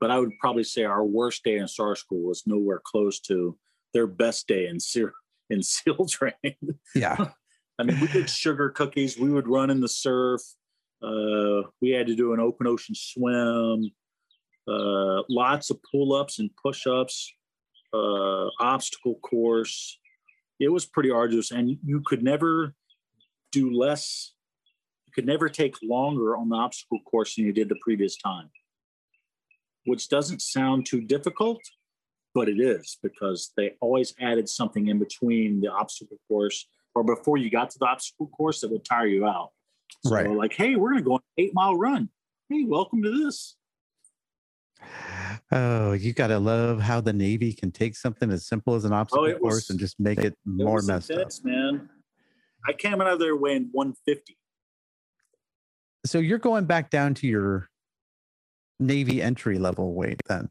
but 0.00 0.10
I 0.10 0.18
would 0.18 0.32
probably 0.40 0.64
say 0.64 0.84
our 0.84 1.04
worst 1.04 1.44
day 1.44 1.56
in 1.56 1.68
SAR 1.68 1.96
school 1.96 2.22
was 2.22 2.44
nowhere 2.46 2.80
close 2.84 3.20
to 3.20 3.56
their 3.94 4.06
best 4.06 4.46
day 4.46 4.66
in 4.66 4.78
SEAL 4.80 5.10
in 5.50 5.62
SEAL 5.62 6.06
training. 6.06 6.56
Yeah, 6.94 7.16
I 7.78 7.82
mean, 7.82 7.98
we 8.00 8.06
did 8.08 8.30
sugar 8.30 8.70
cookies. 8.70 9.18
We 9.18 9.30
would 9.30 9.48
run 9.48 9.70
in 9.70 9.80
the 9.80 9.88
surf. 9.88 10.42
Uh, 11.02 11.68
we 11.80 11.90
had 11.90 12.06
to 12.06 12.14
do 12.14 12.32
an 12.32 12.40
open 12.40 12.66
ocean 12.66 12.94
swim. 12.94 13.90
Uh, 14.66 15.22
lots 15.28 15.70
of 15.70 15.78
pull 15.90 16.14
ups 16.14 16.38
and 16.38 16.50
push 16.62 16.86
ups 16.86 17.32
uh, 17.92 18.48
obstacle 18.60 19.16
course. 19.16 19.98
It 20.60 20.68
was 20.68 20.86
pretty 20.86 21.10
arduous, 21.10 21.50
and 21.50 21.78
you 21.84 22.02
could 22.04 22.22
never 22.22 22.74
do 23.52 23.70
less. 23.70 24.32
You 25.06 25.12
could 25.12 25.26
never 25.26 25.48
take 25.48 25.76
longer 25.82 26.36
on 26.36 26.48
the 26.48 26.56
obstacle 26.56 27.00
course 27.00 27.36
than 27.36 27.44
you 27.44 27.52
did 27.52 27.68
the 27.68 27.78
previous 27.80 28.16
time, 28.16 28.50
which 29.84 30.08
doesn't 30.08 30.42
sound 30.42 30.86
too 30.86 31.00
difficult, 31.00 31.60
but 32.34 32.48
it 32.48 32.60
is 32.60 32.98
because 33.02 33.52
they 33.56 33.72
always 33.80 34.14
added 34.20 34.48
something 34.48 34.88
in 34.88 34.98
between 34.98 35.60
the 35.60 35.68
obstacle 35.68 36.18
course 36.28 36.66
or 36.94 37.04
before 37.04 37.38
you 37.38 37.50
got 37.50 37.70
to 37.70 37.78
the 37.78 37.86
obstacle 37.86 38.26
course 38.28 38.60
that 38.60 38.70
would 38.70 38.84
tire 38.84 39.06
you 39.06 39.26
out. 39.26 39.50
So 40.04 40.14
right. 40.14 40.30
like, 40.30 40.52
hey, 40.52 40.76
we're 40.76 40.90
going 40.90 41.02
to 41.02 41.08
go 41.08 41.12
on 41.14 41.20
an 41.36 41.44
eight 41.44 41.54
mile 41.54 41.76
run. 41.76 42.08
Hey, 42.48 42.64
welcome 42.64 43.02
to 43.02 43.24
this. 43.24 43.56
Oh, 45.50 45.92
you 45.92 46.12
gotta 46.12 46.38
love 46.38 46.80
how 46.80 47.00
the 47.00 47.12
Navy 47.12 47.52
can 47.52 47.72
take 47.72 47.96
something 47.96 48.30
as 48.30 48.46
simple 48.46 48.74
as 48.74 48.84
an 48.84 48.92
oh, 48.92 48.96
obstacle 48.96 49.26
oh, 49.26 49.38
course 49.38 49.70
and 49.70 49.78
just 49.78 49.98
make 49.98 50.18
it, 50.18 50.26
it 50.26 50.38
more 50.44 50.82
messed 50.82 51.10
intense, 51.10 51.40
up. 51.40 51.44
Man, 51.46 51.88
I 52.66 52.72
came 52.72 53.00
out 53.00 53.08
of 53.08 53.18
there 53.18 53.34
weighing 53.34 53.68
150. 53.72 54.36
So 56.04 56.18
you're 56.18 56.38
going 56.38 56.66
back 56.66 56.90
down 56.90 57.14
to 57.14 57.26
your 57.26 57.68
Navy 58.78 59.20
entry 59.22 59.58
level 59.58 59.94
weight 59.94 60.20
then 60.28 60.48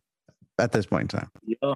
at 0.59 0.71
this 0.71 0.85
point 0.85 1.13
in 1.13 1.19
time. 1.19 1.29
Yeah. 1.45 1.73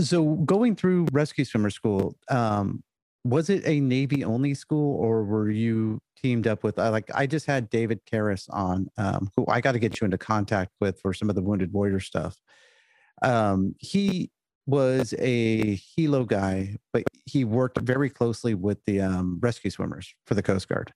So 0.00 0.34
going 0.34 0.74
through 0.76 1.06
rescue 1.12 1.44
swimmer 1.44 1.70
school, 1.70 2.16
um, 2.28 2.82
was 3.24 3.48
it 3.48 3.62
a 3.66 3.80
Navy 3.80 4.22
only 4.22 4.54
school 4.54 4.96
or 4.96 5.24
were 5.24 5.50
you 5.50 6.00
teamed 6.20 6.46
up 6.46 6.62
with 6.62 6.78
uh, 6.78 6.90
like 6.90 7.10
I 7.14 7.26
just 7.26 7.46
had 7.46 7.70
David 7.70 8.00
Karras 8.10 8.46
on, 8.50 8.88
um, 8.98 9.30
who 9.36 9.46
I 9.48 9.60
got 9.60 9.72
to 9.72 9.78
get 9.78 10.00
you 10.00 10.04
into 10.04 10.18
contact 10.18 10.72
with 10.80 11.00
for 11.00 11.12
some 11.12 11.30
of 11.30 11.34
the 11.34 11.42
Wounded 11.42 11.72
Warrior 11.72 12.00
stuff. 12.00 12.38
Um, 13.22 13.74
he 13.78 14.30
was 14.66 15.14
a 15.18 15.76
helo 15.76 16.26
guy, 16.26 16.76
but 16.92 17.04
he 17.26 17.44
worked 17.44 17.78
very 17.80 18.10
closely 18.10 18.54
with 18.54 18.78
the 18.86 19.00
um, 19.00 19.38
rescue 19.42 19.70
swimmers 19.70 20.14
for 20.26 20.34
the 20.34 20.42
Coast 20.42 20.68
Guard. 20.68 20.92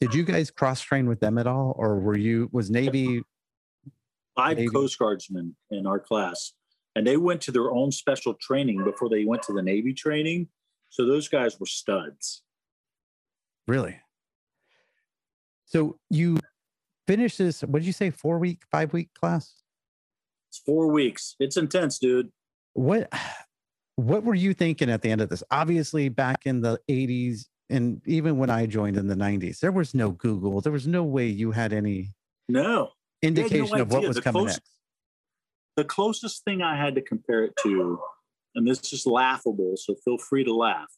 Did 0.00 0.14
you 0.14 0.24
guys 0.24 0.50
cross 0.50 0.80
train 0.80 1.08
with 1.08 1.20
them 1.20 1.36
at 1.36 1.46
all, 1.46 1.74
or 1.76 2.00
were 2.00 2.16
you 2.16 2.48
was 2.52 2.70
Navy? 2.70 3.22
Five 4.36 4.56
Navy. 4.56 4.68
Coast 4.68 4.98
Guardsmen 4.98 5.56
in 5.70 5.86
our 5.86 5.98
class, 5.98 6.52
and 6.94 7.06
they 7.06 7.16
went 7.16 7.40
to 7.42 7.52
their 7.52 7.70
own 7.70 7.92
special 7.92 8.34
training 8.34 8.82
before 8.84 9.08
they 9.08 9.24
went 9.24 9.42
to 9.42 9.52
the 9.52 9.62
Navy 9.62 9.92
training. 9.92 10.48
So 10.90 11.06
those 11.06 11.28
guys 11.28 11.58
were 11.58 11.66
studs. 11.66 12.42
Really? 13.66 13.98
So 15.66 15.98
you 16.10 16.38
finished 17.06 17.38
this? 17.38 17.62
What 17.62 17.80
did 17.80 17.86
you 17.86 17.92
say? 17.92 18.10
Four 18.10 18.38
week, 18.38 18.62
five 18.70 18.92
week 18.92 19.10
class? 19.14 19.54
It's 20.48 20.58
four 20.58 20.88
weeks. 20.88 21.36
It's 21.38 21.56
intense, 21.56 21.98
dude. 21.98 22.30
What 22.74 23.12
What 23.96 24.24
were 24.24 24.34
you 24.34 24.54
thinking 24.54 24.90
at 24.90 25.02
the 25.02 25.10
end 25.10 25.20
of 25.20 25.28
this? 25.28 25.42
Obviously, 25.50 26.08
back 26.08 26.46
in 26.46 26.60
the 26.62 26.80
'80s, 26.90 27.46
and 27.68 28.00
even 28.06 28.38
when 28.38 28.50
I 28.50 28.66
joined 28.66 28.96
in 28.96 29.06
the 29.06 29.14
'90s, 29.14 29.60
there 29.60 29.72
was 29.72 29.94
no 29.94 30.10
Google. 30.10 30.60
There 30.60 30.72
was 30.72 30.86
no 30.88 31.04
way 31.04 31.26
you 31.26 31.50
had 31.52 31.72
any 31.72 32.14
No, 32.48 32.62
had 33.22 33.34
no 33.36 33.42
indication 33.42 33.80
of 33.80 33.92
what 33.92 34.02
was 34.08 34.16
The 34.16 34.22
coming 34.22 34.42
close- 34.44 34.54
next. 34.54 34.70
the 35.76 35.84
closest 35.84 36.42
thing 36.44 36.62
I 36.62 36.76
had 36.76 36.94
to 36.96 37.02
compare 37.02 37.44
it 37.44 37.52
to, 37.62 38.00
and 38.54 38.66
this 38.66 38.92
is 38.92 39.06
laughable, 39.06 39.76
so 39.76 39.94
feel 40.04 40.18
free 40.18 40.44
to 40.44 40.54
laugh, 40.54 40.90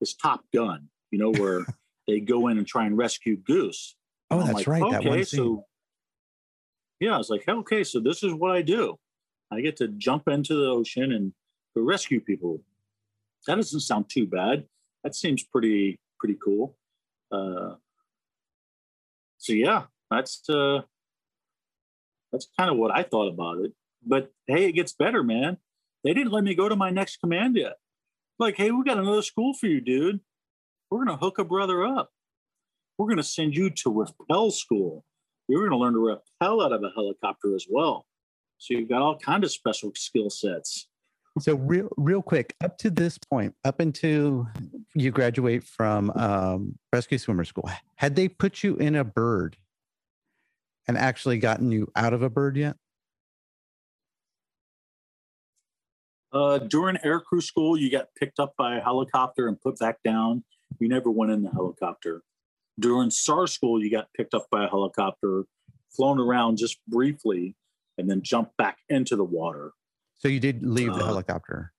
is 0.00 0.14
Top 0.14 0.44
Gun. 0.54 0.88
You 1.10 1.18
know 1.18 1.32
where 1.32 1.64
they 2.06 2.20
go 2.20 2.48
in 2.48 2.58
and 2.58 2.66
try 2.66 2.86
and 2.86 2.96
rescue 2.96 3.36
Goose. 3.36 3.96
Oh, 4.30 4.38
that's 4.42 4.52
like, 4.54 4.66
right. 4.66 4.90
that 4.90 5.00
Okay, 5.00 5.08
one 5.08 5.24
scene. 5.24 5.38
so 5.38 5.64
yeah, 7.00 7.14
I 7.14 7.18
was 7.18 7.30
like, 7.30 7.46
okay, 7.48 7.84
so 7.84 8.00
this 8.00 8.22
is 8.22 8.32
what 8.32 8.50
I 8.50 8.62
do. 8.62 8.96
I 9.52 9.60
get 9.60 9.76
to 9.76 9.88
jump 9.88 10.28
into 10.28 10.54
the 10.54 10.66
ocean 10.66 11.12
and 11.12 11.32
go 11.74 11.82
rescue 11.82 12.20
people. 12.20 12.60
That 13.46 13.56
doesn't 13.56 13.80
sound 13.80 14.08
too 14.08 14.26
bad. 14.26 14.64
That 15.04 15.14
seems 15.14 15.44
pretty 15.44 16.00
pretty 16.18 16.36
cool. 16.42 16.76
Uh, 17.30 17.74
so 19.38 19.52
yeah, 19.52 19.84
that's 20.10 20.48
uh, 20.48 20.80
that's 22.32 22.48
kind 22.58 22.70
of 22.70 22.76
what 22.76 22.90
I 22.90 23.02
thought 23.02 23.28
about 23.28 23.58
it. 23.64 23.72
But 24.04 24.32
hey, 24.46 24.68
it 24.68 24.72
gets 24.72 24.92
better, 24.92 25.22
man. 25.22 25.58
They 26.06 26.14
didn't 26.14 26.30
let 26.30 26.44
me 26.44 26.54
go 26.54 26.68
to 26.68 26.76
my 26.76 26.90
next 26.90 27.16
command 27.16 27.56
yet. 27.56 27.78
Like, 28.38 28.56
hey, 28.56 28.70
we 28.70 28.84
got 28.84 28.96
another 28.96 29.22
school 29.22 29.54
for 29.54 29.66
you, 29.66 29.80
dude. 29.80 30.20
We're 30.88 31.04
gonna 31.04 31.16
hook 31.16 31.40
a 31.40 31.44
brother 31.44 31.84
up. 31.84 32.10
We're 32.96 33.08
gonna 33.08 33.24
send 33.24 33.56
you 33.56 33.70
to 33.70 33.90
rappel 33.90 34.52
school. 34.52 35.04
You're 35.48 35.68
gonna 35.68 35.80
learn 35.80 35.94
to 35.94 35.98
rappel 35.98 36.62
out 36.62 36.70
of 36.70 36.84
a 36.84 36.90
helicopter 36.94 37.56
as 37.56 37.66
well. 37.68 38.06
So 38.58 38.74
you've 38.74 38.88
got 38.88 39.02
all 39.02 39.18
kind 39.18 39.42
of 39.42 39.50
special 39.50 39.90
skill 39.96 40.30
sets. 40.30 40.86
So 41.40 41.56
real, 41.56 41.88
real 41.96 42.22
quick, 42.22 42.54
up 42.62 42.78
to 42.78 42.90
this 42.90 43.18
point, 43.18 43.56
up 43.64 43.80
until 43.80 44.48
you 44.94 45.10
graduate 45.10 45.64
from 45.64 46.10
um, 46.10 46.78
rescue 46.92 47.18
swimmer 47.18 47.44
school, 47.44 47.68
had 47.96 48.14
they 48.14 48.28
put 48.28 48.62
you 48.62 48.76
in 48.76 48.94
a 48.94 49.02
bird 49.02 49.56
and 50.86 50.96
actually 50.96 51.38
gotten 51.38 51.72
you 51.72 51.90
out 51.96 52.12
of 52.12 52.22
a 52.22 52.30
bird 52.30 52.56
yet? 52.56 52.76
Uh, 56.32 56.58
during 56.58 56.96
aircrew 56.96 57.42
school, 57.42 57.76
you 57.78 57.90
got 57.90 58.08
picked 58.18 58.38
up 58.40 58.54
by 58.58 58.76
a 58.76 58.80
helicopter 58.80 59.48
and 59.48 59.60
put 59.60 59.78
back 59.78 59.96
down. 60.04 60.44
You 60.78 60.88
never 60.88 61.10
went 61.10 61.32
in 61.32 61.42
the 61.42 61.50
helicopter. 61.50 62.22
During 62.78 63.10
SAR 63.10 63.46
school, 63.46 63.82
you 63.82 63.90
got 63.90 64.08
picked 64.14 64.34
up 64.34 64.46
by 64.50 64.64
a 64.64 64.68
helicopter, 64.68 65.44
flown 65.94 66.18
around 66.20 66.58
just 66.58 66.78
briefly, 66.86 67.54
and 67.96 68.10
then 68.10 68.20
jumped 68.22 68.56
back 68.56 68.78
into 68.88 69.16
the 69.16 69.24
water. 69.24 69.72
So 70.18 70.28
you 70.28 70.40
did 70.40 70.62
leave 70.66 70.92
the 70.94 71.00
Uh, 71.02 71.06
helicopter. 71.06 71.72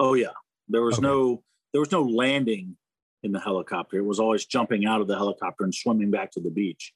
Oh 0.00 0.14
yeah, 0.14 0.32
there 0.68 0.82
was 0.82 0.94
Okay. 0.98 1.02
no 1.06 1.42
there 1.72 1.80
was 1.80 1.92
no 1.92 2.02
landing 2.02 2.76
in 3.22 3.32
the 3.32 3.40
helicopter. 3.40 3.98
It 3.98 4.04
was 4.06 4.18
always 4.20 4.46
jumping 4.46 4.86
out 4.86 5.00
of 5.02 5.06
the 5.06 5.16
helicopter 5.16 5.64
and 5.64 5.74
swimming 5.74 6.10
back 6.10 6.30
to 6.32 6.40
the 6.40 6.50
beach. 6.50 6.94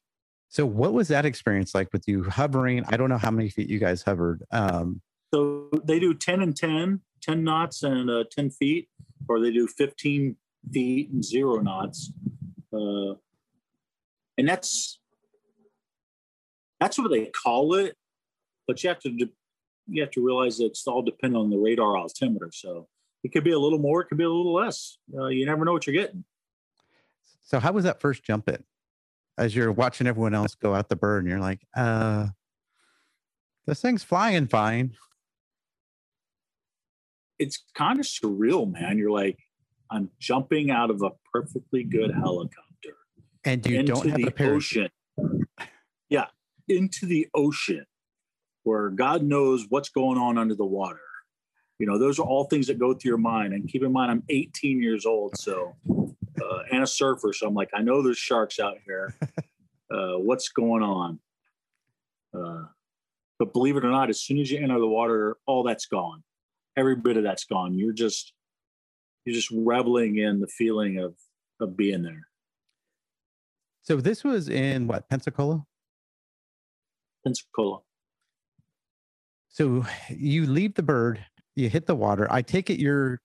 So 0.48 0.64
what 0.64 0.92
was 0.94 1.08
that 1.08 1.26
experience 1.26 1.74
like 1.74 1.92
with 1.92 2.06
you 2.08 2.24
hovering? 2.24 2.84
I 2.88 2.96
don't 2.96 3.08
know 3.10 3.18
how 3.18 3.30
many 3.30 3.50
feet 3.50 3.68
you 3.68 3.78
guys 3.78 4.02
hovered. 4.02 4.42
Um, 4.50 5.02
So 5.32 5.68
they 5.84 5.98
do 5.98 6.14
10 6.14 6.42
and 6.42 6.54
10, 6.54 7.00
10 7.22 7.44
knots 7.44 7.82
and 7.82 8.10
uh, 8.10 8.24
10 8.30 8.50
feet, 8.50 8.88
or 9.28 9.40
they 9.40 9.50
do 9.50 9.66
15 9.66 10.36
feet 10.72 11.10
and 11.10 11.24
zero 11.24 11.60
knots. 11.60 12.12
Uh, 12.72 13.14
and 14.38 14.48
that's 14.48 14.98
that's 16.80 16.98
what 16.98 17.10
they 17.10 17.26
call 17.26 17.74
it. 17.74 17.96
But 18.66 18.82
you 18.82 18.88
have 18.88 18.98
to 19.00 19.10
de- 19.10 19.32
you 19.86 20.02
have 20.02 20.10
to 20.12 20.24
realize 20.24 20.58
that 20.58 20.66
it's 20.66 20.86
all 20.86 21.02
dependent 21.02 21.42
on 21.42 21.50
the 21.50 21.58
radar 21.58 21.96
altimeter. 21.96 22.50
So 22.52 22.88
it 23.24 23.32
could 23.32 23.44
be 23.44 23.52
a 23.52 23.58
little 23.58 23.78
more, 23.78 24.02
it 24.02 24.06
could 24.06 24.18
be 24.18 24.24
a 24.24 24.30
little 24.30 24.54
less. 24.54 24.98
Uh, 25.16 25.26
you 25.26 25.46
never 25.46 25.64
know 25.64 25.72
what 25.72 25.86
you're 25.86 25.94
getting. 25.94 26.24
so 27.42 27.60
how 27.60 27.72
was 27.72 27.84
that 27.84 28.00
first 28.00 28.22
jump 28.24 28.48
in? 28.48 28.62
As 29.38 29.56
you're 29.56 29.72
watching 29.72 30.06
everyone 30.06 30.34
else 30.34 30.54
go 30.54 30.74
out 30.74 30.88
the 30.88 30.96
bird 30.96 31.22
and 31.22 31.30
you're 31.30 31.40
like, 31.40 31.60
uh, 31.74 32.28
this 33.66 33.80
thing's 33.80 34.04
flying 34.04 34.46
fine. 34.46 34.94
It's 37.42 37.64
kind 37.74 37.98
of 37.98 38.06
surreal, 38.06 38.70
man. 38.70 38.98
You're 38.98 39.10
like, 39.10 39.38
I'm 39.90 40.10
jumping 40.20 40.70
out 40.70 40.90
of 40.90 41.02
a 41.02 41.10
perfectly 41.32 41.84
good 41.84 42.12
helicopter. 42.14 42.96
And 43.44 43.66
you 43.66 43.80
into 43.80 43.92
don't 43.92 44.08
have 44.08 44.16
the 44.16 44.28
a 44.28 44.30
parachute. 44.30 44.92
ocean. 45.18 45.46
Yeah, 46.08 46.26
into 46.68 47.06
the 47.06 47.28
ocean 47.34 47.84
where 48.62 48.90
God 48.90 49.22
knows 49.22 49.66
what's 49.68 49.88
going 49.88 50.18
on 50.18 50.38
under 50.38 50.54
the 50.54 50.64
water. 50.64 51.00
You 51.78 51.86
know, 51.86 51.98
those 51.98 52.20
are 52.20 52.22
all 52.22 52.44
things 52.44 52.68
that 52.68 52.78
go 52.78 52.94
through 52.94 53.08
your 53.08 53.18
mind. 53.18 53.54
And 53.54 53.68
keep 53.68 53.82
in 53.82 53.92
mind, 53.92 54.10
I'm 54.12 54.22
18 54.28 54.80
years 54.80 55.04
old, 55.04 55.36
so 55.36 55.74
uh, 55.88 56.58
and 56.70 56.84
a 56.84 56.86
surfer. 56.86 57.32
So 57.32 57.48
I'm 57.48 57.54
like, 57.54 57.70
I 57.74 57.82
know 57.82 58.02
there's 58.02 58.18
sharks 58.18 58.60
out 58.60 58.78
here. 58.86 59.14
Uh, 59.92 60.14
what's 60.16 60.48
going 60.48 60.82
on? 60.82 61.18
Uh, 62.34 62.62
but 63.38 63.52
believe 63.52 63.76
it 63.76 63.84
or 63.84 63.90
not, 63.90 64.08
as 64.08 64.22
soon 64.22 64.38
as 64.38 64.50
you 64.50 64.58
enter 64.58 64.78
the 64.78 64.86
water, 64.86 65.36
all 65.46 65.62
that's 65.62 65.84
gone. 65.84 66.22
Every 66.76 66.96
bit 66.96 67.16
of 67.16 67.24
that's 67.24 67.44
gone. 67.44 67.74
You're 67.78 67.92
just 67.92 68.32
you're 69.24 69.34
just 69.34 69.50
reveling 69.50 70.18
in 70.18 70.40
the 70.40 70.46
feeling 70.46 70.98
of 70.98 71.14
of 71.60 71.76
being 71.76 72.02
there. 72.02 72.26
So 73.82 73.96
this 73.96 74.24
was 74.24 74.48
in 74.48 74.86
what, 74.86 75.08
Pensacola? 75.08 75.64
Pensacola. 77.24 77.80
So 79.48 79.84
you 80.08 80.46
leave 80.46 80.74
the 80.74 80.82
bird, 80.82 81.24
you 81.56 81.68
hit 81.68 81.86
the 81.86 81.94
water. 81.94 82.26
I 82.30 82.42
take 82.42 82.70
it 82.70 82.78
you're 82.78 83.20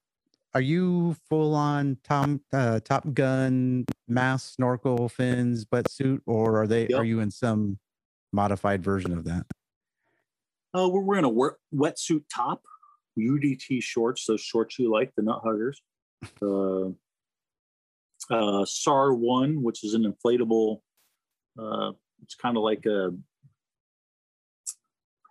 are 0.54 0.60
you 0.60 1.16
full 1.28 1.54
on 1.54 1.98
Tom 2.04 2.40
uh, 2.52 2.80
Top 2.80 3.12
Gun 3.14 3.84
mask, 4.08 4.54
snorkel, 4.54 5.08
fins, 5.08 5.64
wetsuit, 5.66 6.20
or 6.26 6.62
are 6.62 6.66
they 6.66 6.86
Yep. 6.88 6.98
are 6.98 7.04
you 7.04 7.20
in 7.20 7.30
some 7.30 7.78
modified 8.32 8.82
version 8.82 9.16
of 9.16 9.24
that? 9.24 9.46
Uh, 10.74 10.88
we're 10.88 11.00
wearing 11.02 11.24
a 11.24 11.28
wet- 11.30 11.54
wetsuit 11.74 12.24
top, 12.34 12.62
UDT 13.18 13.82
shorts, 13.82 14.26
those 14.26 14.40
shorts 14.40 14.78
you 14.78 14.90
like, 14.90 15.12
the 15.16 15.22
nut 15.22 15.40
huggers. 15.44 15.82
Uh, 16.42 16.88
uh, 18.30 18.64
SAR 18.64 19.14
one, 19.14 19.62
which 19.62 19.84
is 19.84 19.94
an 19.94 20.04
inflatable. 20.04 20.80
Uh, 21.58 21.92
it's 22.22 22.34
kind 22.34 22.56
of 22.56 22.62
like 22.62 22.84
a 22.86 23.10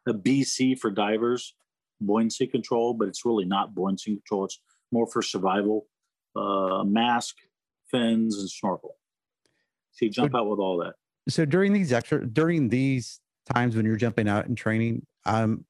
a 0.08 0.14
BC 0.14 0.80
for 0.80 0.90
divers, 0.90 1.54
buoyancy 2.00 2.48
control, 2.48 2.94
but 2.94 3.08
it's 3.08 3.26
really 3.26 3.46
not 3.46 3.76
buoyancy 3.76 4.16
control. 4.16 4.46
It's 4.46 4.62
more 4.92 5.08
for 5.08 5.22
survival. 5.22 5.88
Uh, 6.36 6.84
mask, 6.84 7.36
fins, 7.90 8.38
and 8.40 8.50
snorkel. 8.50 8.96
So 9.92 10.06
you 10.06 10.12
jump 10.12 10.36
out 10.36 10.48
with 10.48 10.60
all 10.60 10.78
that. 10.78 10.94
So 11.30 11.46
during 11.46 11.74
these 11.74 11.92
extra 11.92 12.26
during 12.26 12.70
these 12.70 13.20
times 13.54 13.76
when 13.76 13.86
you're 13.86 13.98
jumping 13.98 14.30
out 14.30 14.46
and 14.46 14.58
training, 14.58 15.06
um, 15.26 15.66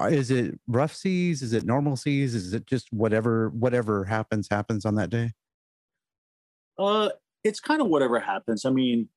is 0.00 0.30
it 0.30 0.58
rough 0.66 0.94
seas? 0.94 1.42
Is 1.42 1.52
it 1.52 1.64
normal 1.64 1.96
seas? 1.96 2.34
Is 2.34 2.54
it 2.54 2.66
just 2.66 2.92
whatever 2.92 3.50
whatever 3.50 4.04
happens 4.04 4.48
happens 4.50 4.84
on 4.84 4.94
that 4.96 5.10
day? 5.10 5.32
Uh, 6.78 7.10
it's 7.44 7.60
kind 7.60 7.80
of 7.80 7.88
whatever 7.88 8.18
happens. 8.20 8.64
I 8.64 8.70
mean, 8.70 9.08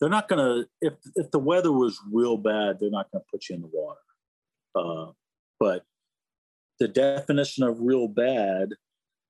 they're 0.00 0.10
not 0.10 0.28
gonna 0.28 0.64
if 0.80 0.94
if 1.16 1.30
the 1.30 1.38
weather 1.38 1.72
was 1.72 1.98
real 2.12 2.36
bad, 2.36 2.78
they're 2.80 2.90
not 2.90 3.10
gonna 3.10 3.24
put 3.30 3.48
you 3.48 3.56
in 3.56 3.62
the 3.62 3.70
water. 3.72 4.00
Uh, 4.74 5.12
but 5.58 5.84
the 6.78 6.88
definition 6.88 7.64
of 7.64 7.80
real 7.80 8.08
bad 8.08 8.70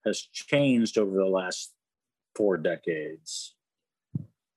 has 0.06 0.20
changed 0.20 0.96
over 0.96 1.16
the 1.16 1.26
last 1.26 1.72
four 2.36 2.56
decades. 2.56 3.54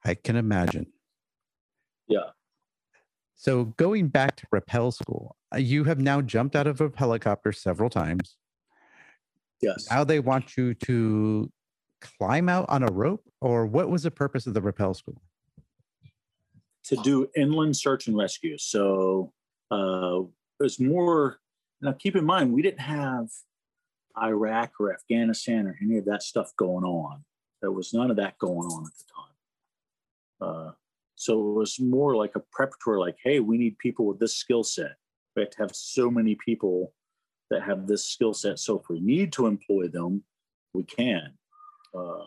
I 0.05 0.15
can 0.15 0.35
imagine. 0.35 0.87
Yeah. 2.07 2.29
So 3.43 3.65
going 3.75 4.07
back 4.07 4.37
to 4.37 4.47
rappel 4.51 4.91
school, 4.91 5.35
uh, 5.53 5.57
you 5.57 5.83
have 5.83 5.99
now 5.99 6.21
jumped 6.21 6.55
out 6.55 6.65
of 6.65 6.79
a 6.79 6.89
helicopter 6.95 7.51
several 7.51 7.89
times. 7.89 8.37
Yes. 9.61 9.85
Now 9.91 10.05
they 10.05 10.21
want 10.21 10.55
you 10.55 10.73
to 10.75 11.51
climb 11.99 12.47
out 12.47 12.65
on 12.69 12.83
a 12.83 12.91
rope, 12.91 13.23
or 13.41 13.65
what 13.65 13.89
was 13.89 14.03
the 14.03 14.11
purpose 14.11 14.47
of 14.47 14.53
the 14.53 14.61
rappel 14.61 14.93
school? 14.93 15.21
to 16.85 16.95
do 16.97 17.29
inland 17.35 17.75
search 17.75 18.07
and 18.07 18.17
rescue. 18.17 18.57
So 18.57 19.31
uh, 19.71 20.19
it's 20.59 20.79
more 20.79 21.39
now 21.81 21.93
keep 21.93 22.15
in 22.15 22.25
mind, 22.25 22.53
we 22.53 22.61
didn't 22.61 22.81
have 22.81 23.27
Iraq 24.21 24.73
or 24.79 24.93
Afghanistan 24.93 25.67
or 25.67 25.77
any 25.81 25.97
of 25.97 26.05
that 26.05 26.23
stuff 26.23 26.51
going 26.55 26.85
on. 26.85 27.23
There 27.61 27.71
was 27.71 27.93
none 27.93 28.09
of 28.09 28.17
that 28.17 28.37
going 28.37 28.67
on 28.67 28.85
at 28.85 28.91
the 28.97 29.03
time. 29.13 29.33
Uh, 30.41 30.71
so 31.23 31.39
it 31.39 31.53
was 31.53 31.79
more 31.79 32.17
like 32.17 32.35
a 32.35 32.41
preparatory, 32.51 32.99
like, 32.99 33.15
hey, 33.23 33.39
we 33.39 33.57
need 33.57 33.77
people 33.77 34.05
with 34.05 34.19
this 34.19 34.35
skill 34.35 34.61
set. 34.61 34.95
We 35.35 35.43
have 35.43 35.51
to 35.51 35.57
have 35.59 35.73
so 35.73 36.11
many 36.11 36.35
people 36.35 36.93
that 37.49 37.63
have 37.63 37.87
this 37.87 38.05
skill 38.05 38.33
set. 38.33 38.59
So 38.59 38.77
if 38.77 38.89
we 38.89 38.99
need 38.99 39.31
to 39.33 39.47
employ 39.47 39.87
them, 39.87 40.23
we 40.73 40.83
can. 40.83 41.31
Uh, 41.97 42.25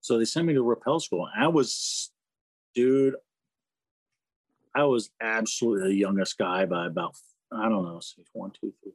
so 0.00 0.16
they 0.16 0.24
sent 0.24 0.46
me 0.46 0.54
to 0.54 0.62
rappel 0.62 0.98
school. 0.98 1.28
I 1.36 1.48
was, 1.48 2.10
dude, 2.74 3.16
I 4.74 4.84
was 4.84 5.10
absolutely 5.20 5.88
the 5.88 5.96
youngest 5.96 6.38
guy 6.38 6.64
by 6.64 6.86
about, 6.86 7.16
I 7.52 7.68
don't 7.68 7.84
know, 7.84 8.00
say 8.00 8.22
one, 8.32 8.52
two, 8.58 8.72
three, 8.82 8.92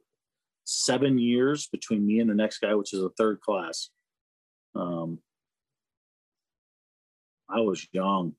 seven 0.64 1.16
years 1.16 1.68
between 1.68 2.04
me 2.04 2.18
and 2.18 2.28
the 2.28 2.34
next 2.34 2.58
guy, 2.58 2.74
which 2.74 2.92
is 2.92 3.02
a 3.02 3.10
third 3.10 3.40
class. 3.40 3.90
Um, 4.74 5.20
I 7.48 7.60
was 7.60 7.86
young. 7.92 8.34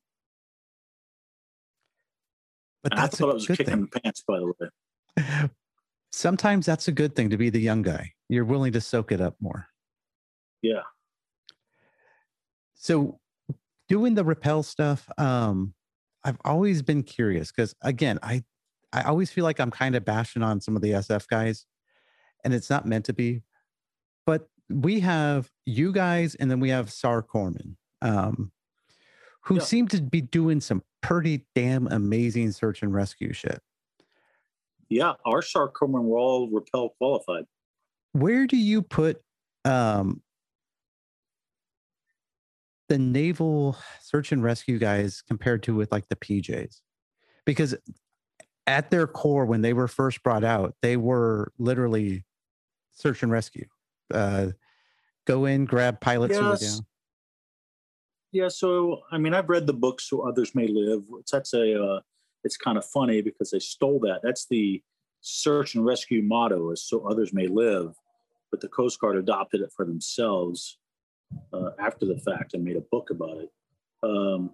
But 2.83 2.93
And 2.93 2.99
I 2.99 3.03
that's 3.03 3.17
thought 3.17 3.29
I 3.29 3.31
a 3.31 3.33
was 3.35 3.47
good 3.47 3.57
kicking 3.57 3.81
the 3.91 3.99
pants, 3.99 4.23
by 4.27 4.39
the 4.39 4.53
way. 4.59 5.49
Sometimes 6.11 6.65
that's 6.65 6.87
a 6.87 6.91
good 6.91 7.15
thing 7.15 7.29
to 7.29 7.37
be 7.37 7.49
the 7.49 7.59
young 7.59 7.81
guy. 7.81 8.13
You're 8.29 8.45
willing 8.45 8.73
to 8.73 8.81
soak 8.81 9.11
it 9.11 9.21
up 9.21 9.35
more. 9.39 9.67
Yeah. 10.61 10.83
So 12.75 13.19
doing 13.89 14.15
the 14.15 14.23
rappel 14.23 14.63
stuff, 14.63 15.09
um, 15.17 15.73
I've 16.23 16.37
always 16.45 16.81
been 16.81 17.03
curious 17.03 17.51
because 17.51 17.73
again, 17.81 18.19
I 18.21 18.43
I 18.93 19.03
always 19.03 19.31
feel 19.31 19.43
like 19.43 19.59
I'm 19.59 19.71
kind 19.71 19.95
of 19.95 20.05
bashing 20.05 20.43
on 20.43 20.61
some 20.61 20.75
of 20.75 20.81
the 20.81 20.91
SF 20.91 21.27
guys, 21.27 21.65
and 22.43 22.53
it's 22.53 22.69
not 22.69 22.85
meant 22.85 23.05
to 23.05 23.13
be. 23.13 23.43
But 24.25 24.47
we 24.69 24.99
have 25.01 25.49
you 25.65 25.91
guys, 25.91 26.35
and 26.35 26.49
then 26.49 26.59
we 26.59 26.69
have 26.69 26.91
SAR 26.91 27.23
Corpsman, 27.23 27.75
um, 28.01 28.51
who 29.47 29.55
Yeah. 29.55 29.61
seem 29.61 29.87
to 29.89 30.01
be 30.01 30.19
doing 30.21 30.59
some 30.61 30.83
pretty 31.01 31.45
damn 31.55 31.87
amazing 31.87 32.51
search 32.51 32.83
and 32.83 32.93
rescue 32.93 33.31
shit. 33.33 33.61
Yeah. 34.89 35.13
Our 35.25 35.41
SAR 35.41 35.71
corpsmen 35.71 36.03
were 36.03 36.17
all 36.17 36.49
rappel 36.51 36.89
qualified. 36.97 37.45
where 38.13 38.45
do 38.47 38.57
you 38.57 38.81
put 38.81 39.21
um 39.65 40.21
the 42.89 42.97
naval 42.97 43.77
search 44.01 44.31
and 44.31 44.41
rescue 44.43 44.79
guys 44.79 45.21
compared 45.21 45.63
to 45.63 45.75
with 45.75 45.91
like 45.91 46.07
the 46.09 46.15
PJs? 46.15 46.81
Because 47.45 47.75
at 48.65 48.89
their 48.91 49.07
core, 49.07 49.45
when 49.45 49.61
they 49.61 49.73
were 49.73 49.87
first 49.87 50.23
brought 50.23 50.43
out, 50.43 50.75
they 50.81 50.97
were 50.97 51.51
literally 51.57 52.25
search 52.93 53.23
and 53.23 53.31
rescue. 53.31 53.65
Uh, 54.13 54.47
go 55.25 55.45
in, 55.45 55.65
grab 55.65 55.99
pilots 56.01 56.37
who 56.37 56.43
were 56.43 56.57
down. 56.57 56.79
Yeah, 58.37 58.49
so 58.49 59.01
I 59.11 59.17
mean, 59.17 59.33
I've 59.33 59.49
read 59.49 59.65
the 59.65 59.73
book 59.73 59.99
"So 59.99 60.21
Others 60.21 60.53
May 60.53 60.67
Live." 60.67 61.01
That's 61.31 61.55
a. 61.55 61.83
Uh, 61.83 61.99
it's 62.43 62.55
kind 62.55 62.77
of 62.77 62.85
funny 62.85 63.19
because 63.23 63.49
they 63.49 63.57
stole 63.57 63.99
that. 64.01 64.19
That's 64.21 64.45
the 64.45 64.83
search 65.21 65.73
and 65.73 65.83
rescue 65.83 66.21
motto: 66.21 66.69
"Is 66.69 66.83
so 66.83 67.07
others 67.07 67.33
may 67.33 67.47
live." 67.47 67.95
But 68.51 68.61
the 68.61 68.67
Coast 68.67 68.99
Guard 68.99 69.17
adopted 69.17 69.61
it 69.61 69.71
for 69.75 69.85
themselves 69.87 70.77
uh, 71.51 71.71
after 71.79 72.05
the 72.05 72.19
fact 72.19 72.53
and 72.53 72.63
made 72.63 72.75
a 72.75 72.85
book 72.91 73.09
about 73.09 73.37
it. 73.37 73.51
Um, 74.03 74.51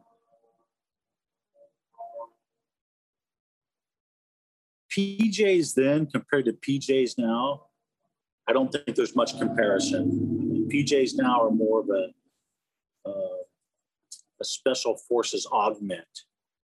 PJs 4.95 5.73
then 5.73 6.05
compared 6.05 6.45
to 6.45 6.53
PJs 6.53 7.17
now, 7.17 7.65
I 8.47 8.53
don't 8.53 8.71
think 8.71 8.95
there's 8.95 9.13
much 9.13 9.37
comparison. 9.37 10.69
PJs 10.71 11.15
now 11.17 11.43
are 11.43 11.51
more 11.51 11.81
of 11.81 11.89
a 11.89 13.09
uh, 13.09 13.43
a 14.41 14.45
special 14.45 14.97
forces 14.97 15.47
augment. 15.51 16.25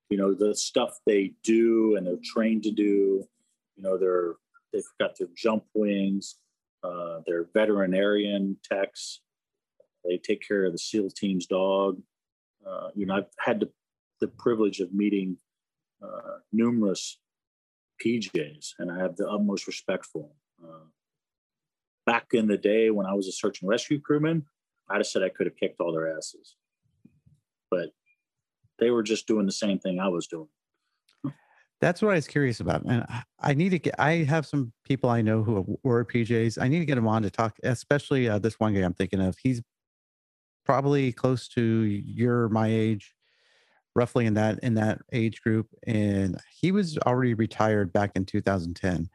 You 0.10 0.18
know, 0.18 0.34
the 0.34 0.56
stuff 0.56 0.98
they 1.06 1.34
do 1.44 1.96
and 1.96 2.06
they're 2.06 2.18
trained 2.24 2.64
to 2.64 2.72
do. 2.72 3.28
You 3.76 3.84
know, 3.84 3.98
they're 3.98 4.36
they've 4.74 4.84
got 5.00 5.18
their 5.18 5.28
jump 5.36 5.64
wings, 5.74 6.36
uh, 6.84 7.20
their 7.26 7.48
veterinarian 7.54 8.58
techs. 8.64 9.22
They 10.04 10.18
take 10.18 10.46
care 10.48 10.66
of 10.66 10.72
the 10.72 10.78
SEAL 10.78 11.12
team's 11.12 11.46
dog. 11.46 12.02
Uh, 12.66 12.90
you 12.96 13.06
know, 13.06 13.16
I've 13.16 13.30
had 13.40 13.60
the, 13.60 13.70
the 14.22 14.28
privilege 14.28 14.80
of 14.80 14.94
meeting 14.94 15.38
uh, 16.02 16.40
numerous 16.52 17.20
PJs, 18.04 18.74
and 18.80 18.92
I 18.92 19.00
have 19.00 19.16
the 19.16 19.28
utmost 19.28 19.68
respect 19.68 20.06
for 20.06 20.24
them. 20.24 20.70
Uh, 20.70 20.86
back 22.06 22.28
in 22.34 22.48
the 22.48 22.58
day 22.58 22.90
when 22.90 23.06
I 23.06 23.14
was 23.14 23.28
a 23.28 23.32
search 23.32 23.62
and 23.62 23.70
rescue 23.70 24.00
crewman, 24.00 24.46
I'd 24.90 24.98
have 24.98 25.08
said 25.08 25.24
I 25.24 25.30
could 25.30 25.46
have 25.48 25.58
kicked 25.58 25.80
all 25.80 25.94
their 25.94 26.16
asses. 26.16 26.56
But 27.70 27.90
they 28.80 28.92
were 28.92 29.04
just 29.04 29.28
doing 29.28 29.46
the 29.46 29.52
same 29.52 29.80
thing 29.80 30.00
I 30.00 30.08
was 30.08 30.28
doing. 30.28 30.48
That's 31.82 32.02
what 32.02 32.12
I 32.12 32.16
was 32.16 32.28
curious 32.28 32.60
about. 32.60 32.84
And 32.84 33.06
I- 33.40 33.54
need 33.54 33.70
to 33.70 33.80
get, 33.80 33.96
I 33.98 34.24
have 34.24 34.46
some 34.46 34.74
people 34.84 35.10
I 35.10 35.22
know 35.22 35.44
who 35.44 35.80
were 35.84 36.04
PJs. 36.04 36.62
I 36.62 36.68
need 36.68 36.80
to 36.80 36.86
get 36.86 36.96
them 36.96 37.08
on 37.08 37.22
to 37.24 37.30
talk, 37.30 37.58
especially 37.64 38.28
uh, 38.28 38.40
this 38.40 38.60
one 38.60 38.74
guy 38.74 38.82
I'm 38.82 38.94
thinking 38.94 39.22
of. 39.22 39.38
He's 39.42 39.62
probably 40.66 41.14
close 41.14 41.48
to 41.50 41.62
your, 41.62 42.50
my 42.50 42.68
age, 42.68 43.16
roughly 43.96 44.26
in 44.26 44.34
that, 44.34 44.60
in 44.60 44.74
that 44.76 45.00
age 45.14 45.42
group. 45.42 45.68
And 45.88 46.38
he 46.52 46.72
was 46.72 46.98
already 47.00 47.34
retired 47.34 47.94
back 47.94 48.12
in 48.16 48.26
2010. 48.26 49.10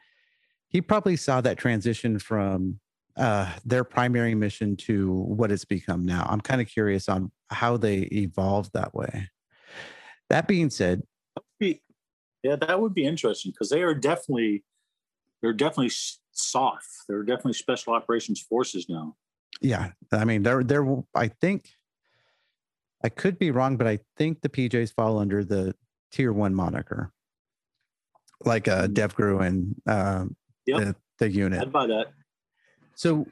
He 0.69 0.81
probably 0.81 1.17
saw 1.17 1.41
that 1.43 1.59
transition 1.59 2.19
from 2.19 2.81
uh, 3.17 3.53
their 3.65 3.85
primary 3.85 4.35
mission 4.35 4.77
to 4.77 5.13
what 5.13 5.53
it's 5.53 5.65
become 5.65 6.05
now. 6.05 6.27
I'm 6.29 6.41
kind 6.41 6.61
of 6.61 6.67
curious 6.67 7.09
on 7.09 7.31
how 7.55 7.77
they 7.77 8.01
evolved 8.13 8.73
that 8.75 8.95
way. 8.95 9.31
That 10.31 10.49
being 10.49 10.71
said, 10.71 11.03
Yeah, 11.61 12.57
that 12.57 12.81
would 12.81 12.95
be 12.95 13.07
interesting 13.07 13.53
because 13.53 13.71
they 13.71 13.83
are 13.83 13.95
definitely 13.95 14.65
they're 15.41 15.53
definitely 15.53 15.93
soft. 16.33 16.89
They're 17.09 17.23
definitely 17.23 17.55
special 17.55 17.95
operations 17.95 18.41
forces 18.41 18.89
now. 18.89 19.17
Yeah, 19.61 19.93
I 20.13 20.25
mean, 20.25 20.43
there, 20.43 20.65
there. 20.65 20.87
I 21.15 21.29
think 21.29 21.71
I 23.03 23.09
could 23.09 23.39
be 23.39 23.51
wrong, 23.51 23.77
but 23.77 23.87
I 23.87 23.99
think 24.17 24.41
the 24.41 24.49
PJs 24.49 24.95
fall 24.95 25.19
under 25.19 25.45
the 25.45 25.75
tier 26.11 26.33
one 26.33 26.55
moniker, 26.55 27.13
like 28.45 28.69
uh, 28.69 28.89
DevGru 28.89 29.47
and 29.47 29.75
um, 29.87 30.37
Yep. 30.67 30.81
the 30.81 30.97
the 31.19 31.31
unit. 31.31 31.61
I'd 31.61 31.73
buy 31.73 31.87
that. 31.87 32.07
So 32.95 33.27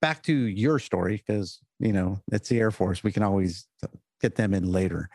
back 0.00 0.22
to 0.24 0.34
your 0.34 0.78
story, 0.78 1.22
because 1.26 1.60
you 1.84 1.92
know 1.92 2.20
it's 2.32 2.48
the 2.48 2.58
Air 2.58 2.70
Force. 2.70 3.04
We 3.04 3.12
can 3.12 3.22
always 3.22 3.68
get 4.20 4.34
them 4.34 4.54
in 4.54 4.72
later. 4.72 5.08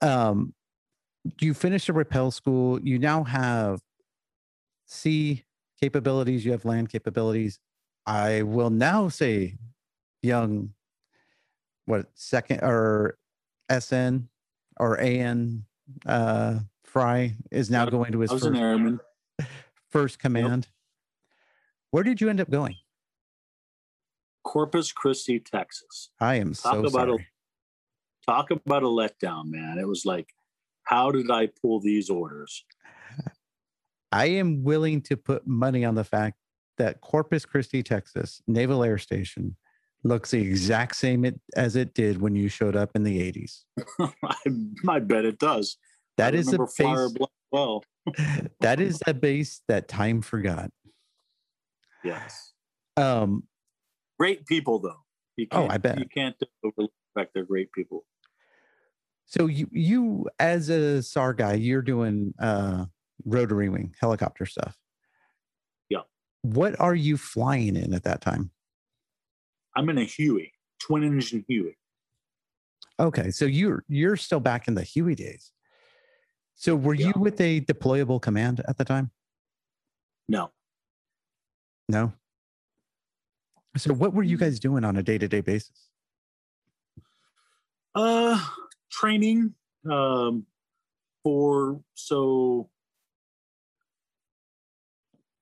Um, 0.00 0.54
you 1.40 1.52
finished 1.52 1.88
a 1.88 1.92
rappel 1.92 2.30
school. 2.30 2.80
You 2.80 2.98
now 2.98 3.24
have 3.24 3.80
sea 4.86 5.44
capabilities. 5.80 6.44
You 6.44 6.52
have 6.52 6.64
land 6.64 6.88
capabilities. 6.88 7.60
I 8.06 8.42
will 8.42 8.70
now 8.70 9.08
say, 9.08 9.58
young, 10.22 10.72
what 11.84 12.06
second 12.14 12.60
or 12.62 13.18
SN 13.70 14.28
or 14.78 14.98
AN 14.98 15.66
uh, 16.06 16.60
Fry 16.84 17.36
is 17.50 17.70
now 17.70 17.84
going 17.84 18.12
to 18.12 18.20
his 18.20 18.30
first, 18.30 18.50
first 19.90 20.18
command. 20.18 20.68
Where 21.90 22.02
did 22.02 22.20
you 22.20 22.30
end 22.30 22.40
up 22.40 22.50
going? 22.50 22.76
Corpus 24.44 24.92
Christi, 24.92 25.40
Texas. 25.40 26.10
I 26.20 26.36
am 26.36 26.54
Talk 26.54 26.74
so 26.74 26.78
about 26.86 27.08
a- 27.08 27.12
sorry. 27.12 27.26
Talk 28.26 28.50
about 28.50 28.82
a 28.82 28.86
letdown, 28.86 29.46
man. 29.46 29.78
It 29.78 29.88
was 29.88 30.04
like, 30.04 30.28
how 30.84 31.10
did 31.10 31.30
I 31.30 31.48
pull 31.60 31.80
these 31.80 32.10
orders? 32.10 32.64
I 34.12 34.26
am 34.26 34.62
willing 34.62 35.00
to 35.02 35.16
put 35.16 35.46
money 35.46 35.84
on 35.84 35.94
the 35.94 36.04
fact 36.04 36.36
that 36.78 37.00
Corpus 37.00 37.44
Christi, 37.44 37.82
Texas 37.82 38.42
Naval 38.46 38.82
Air 38.84 38.98
Station 38.98 39.56
looks 40.02 40.30
the 40.30 40.40
exact 40.40 40.96
same 40.96 41.24
it, 41.24 41.40
as 41.56 41.76
it 41.76 41.94
did 41.94 42.20
when 42.20 42.34
you 42.34 42.48
showed 42.48 42.76
up 42.76 42.90
in 42.94 43.02
the 43.04 43.32
80s. 43.32 43.64
I, 44.24 44.34
I 44.88 44.98
bet 44.98 45.24
it 45.24 45.38
does. 45.38 45.76
That 46.16 46.34
I 46.34 46.38
is 46.38 46.52
a 46.52 46.58
base. 46.58 47.16
Well, 47.52 47.84
that 48.60 48.80
is 48.80 49.00
a 49.06 49.14
base 49.14 49.62
that 49.68 49.88
time 49.88 50.22
forgot. 50.22 50.70
Yes. 52.02 52.52
Um, 52.96 53.44
Great 54.20 54.44
people, 54.44 54.78
though. 54.78 55.00
You 55.36 55.46
Oh, 55.50 55.60
can't, 55.62 55.72
I 55.72 55.78
bet. 55.78 55.98
You 55.98 56.04
can't 56.14 56.36
overlook 56.62 56.92
the 57.14 57.20
fact 57.20 57.30
they're 57.32 57.44
great 57.46 57.72
people. 57.72 58.04
so 59.24 59.46
you 59.46 59.66
you 59.72 60.28
as 60.38 60.68
a 60.68 61.02
SAR 61.02 61.32
guy, 61.32 61.54
you're 61.54 61.80
doing 61.80 62.34
uh 62.38 62.84
rotary 63.24 63.70
wing 63.70 63.94
helicopter 63.98 64.44
stuff. 64.44 64.76
Yeah. 65.88 66.02
What 66.42 66.78
are 66.78 66.94
you 66.94 67.16
flying 67.16 67.76
in 67.76 67.94
at 67.94 68.02
that 68.04 68.20
time? 68.20 68.50
I'm 69.74 69.88
in 69.88 69.96
a 69.96 70.04
Huey, 70.04 70.52
twin 70.80 71.02
engine 71.02 71.44
Huey. 71.48 71.78
Okay, 72.98 73.30
so 73.30 73.46
you're 73.46 73.84
you're 73.88 74.16
still 74.16 74.40
back 74.40 74.68
in 74.68 74.74
the 74.74 74.82
Huey 74.82 75.14
days. 75.14 75.52
So 76.56 76.76
were 76.76 76.92
Yeah. 76.92 77.06
you 77.06 77.12
with 77.22 77.40
a 77.40 77.62
deployable 77.62 78.20
command 78.20 78.60
at 78.68 78.76
the 78.76 78.84
time? 78.84 79.12
No. 80.28 80.50
No. 81.88 82.12
So 83.76 83.94
what 83.94 84.12
were 84.12 84.22
you 84.22 84.36
Mm. 84.36 84.40
guys 84.40 84.60
doing 84.60 84.84
on 84.84 84.96
a 84.96 85.02
day-to-day 85.02 85.40
basis? 85.42 85.88
Uh, 87.94 88.38
training 88.90 89.54
um, 89.90 90.46
for 91.22 91.82
so 91.94 92.68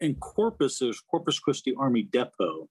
in 0.00 0.14
Corpus, 0.16 0.78
there's 0.78 1.00
Corpus 1.00 1.38
Christi 1.40 1.74
Army 1.74 2.02
Depot, 2.02 2.68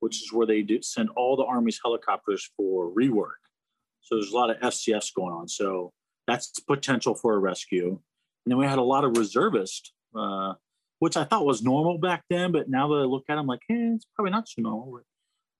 which 0.00 0.16
is 0.22 0.32
where 0.32 0.46
they 0.46 0.62
do 0.62 0.82
send 0.82 1.08
all 1.10 1.36
the 1.36 1.44
Army's 1.44 1.80
helicopters 1.82 2.50
for 2.56 2.90
rework. 2.92 3.38
So 4.00 4.16
there's 4.16 4.32
a 4.32 4.36
lot 4.36 4.50
of 4.50 4.58
FCS 4.60 5.14
going 5.14 5.32
on. 5.32 5.48
So 5.48 5.92
that's 6.26 6.58
potential 6.60 7.14
for 7.14 7.34
a 7.34 7.38
rescue. 7.38 7.88
And 8.44 8.50
then 8.50 8.58
we 8.58 8.66
had 8.66 8.78
a 8.78 8.82
lot 8.82 9.04
of 9.04 9.16
reservists, 9.16 9.92
uh, 10.14 10.54
which 10.98 11.16
I 11.16 11.24
thought 11.24 11.46
was 11.46 11.62
normal 11.62 11.98
back 11.98 12.24
then, 12.30 12.52
but 12.52 12.68
now 12.68 12.88
that 12.88 12.94
I 12.94 13.04
look 13.04 13.24
at 13.28 13.36
them, 13.36 13.46
like, 13.46 13.62
eh, 13.70 13.94
it's 13.94 14.06
probably 14.14 14.30
not 14.32 14.48
so 14.48 14.62
normal. 14.62 15.00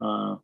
Uh, 0.01 0.37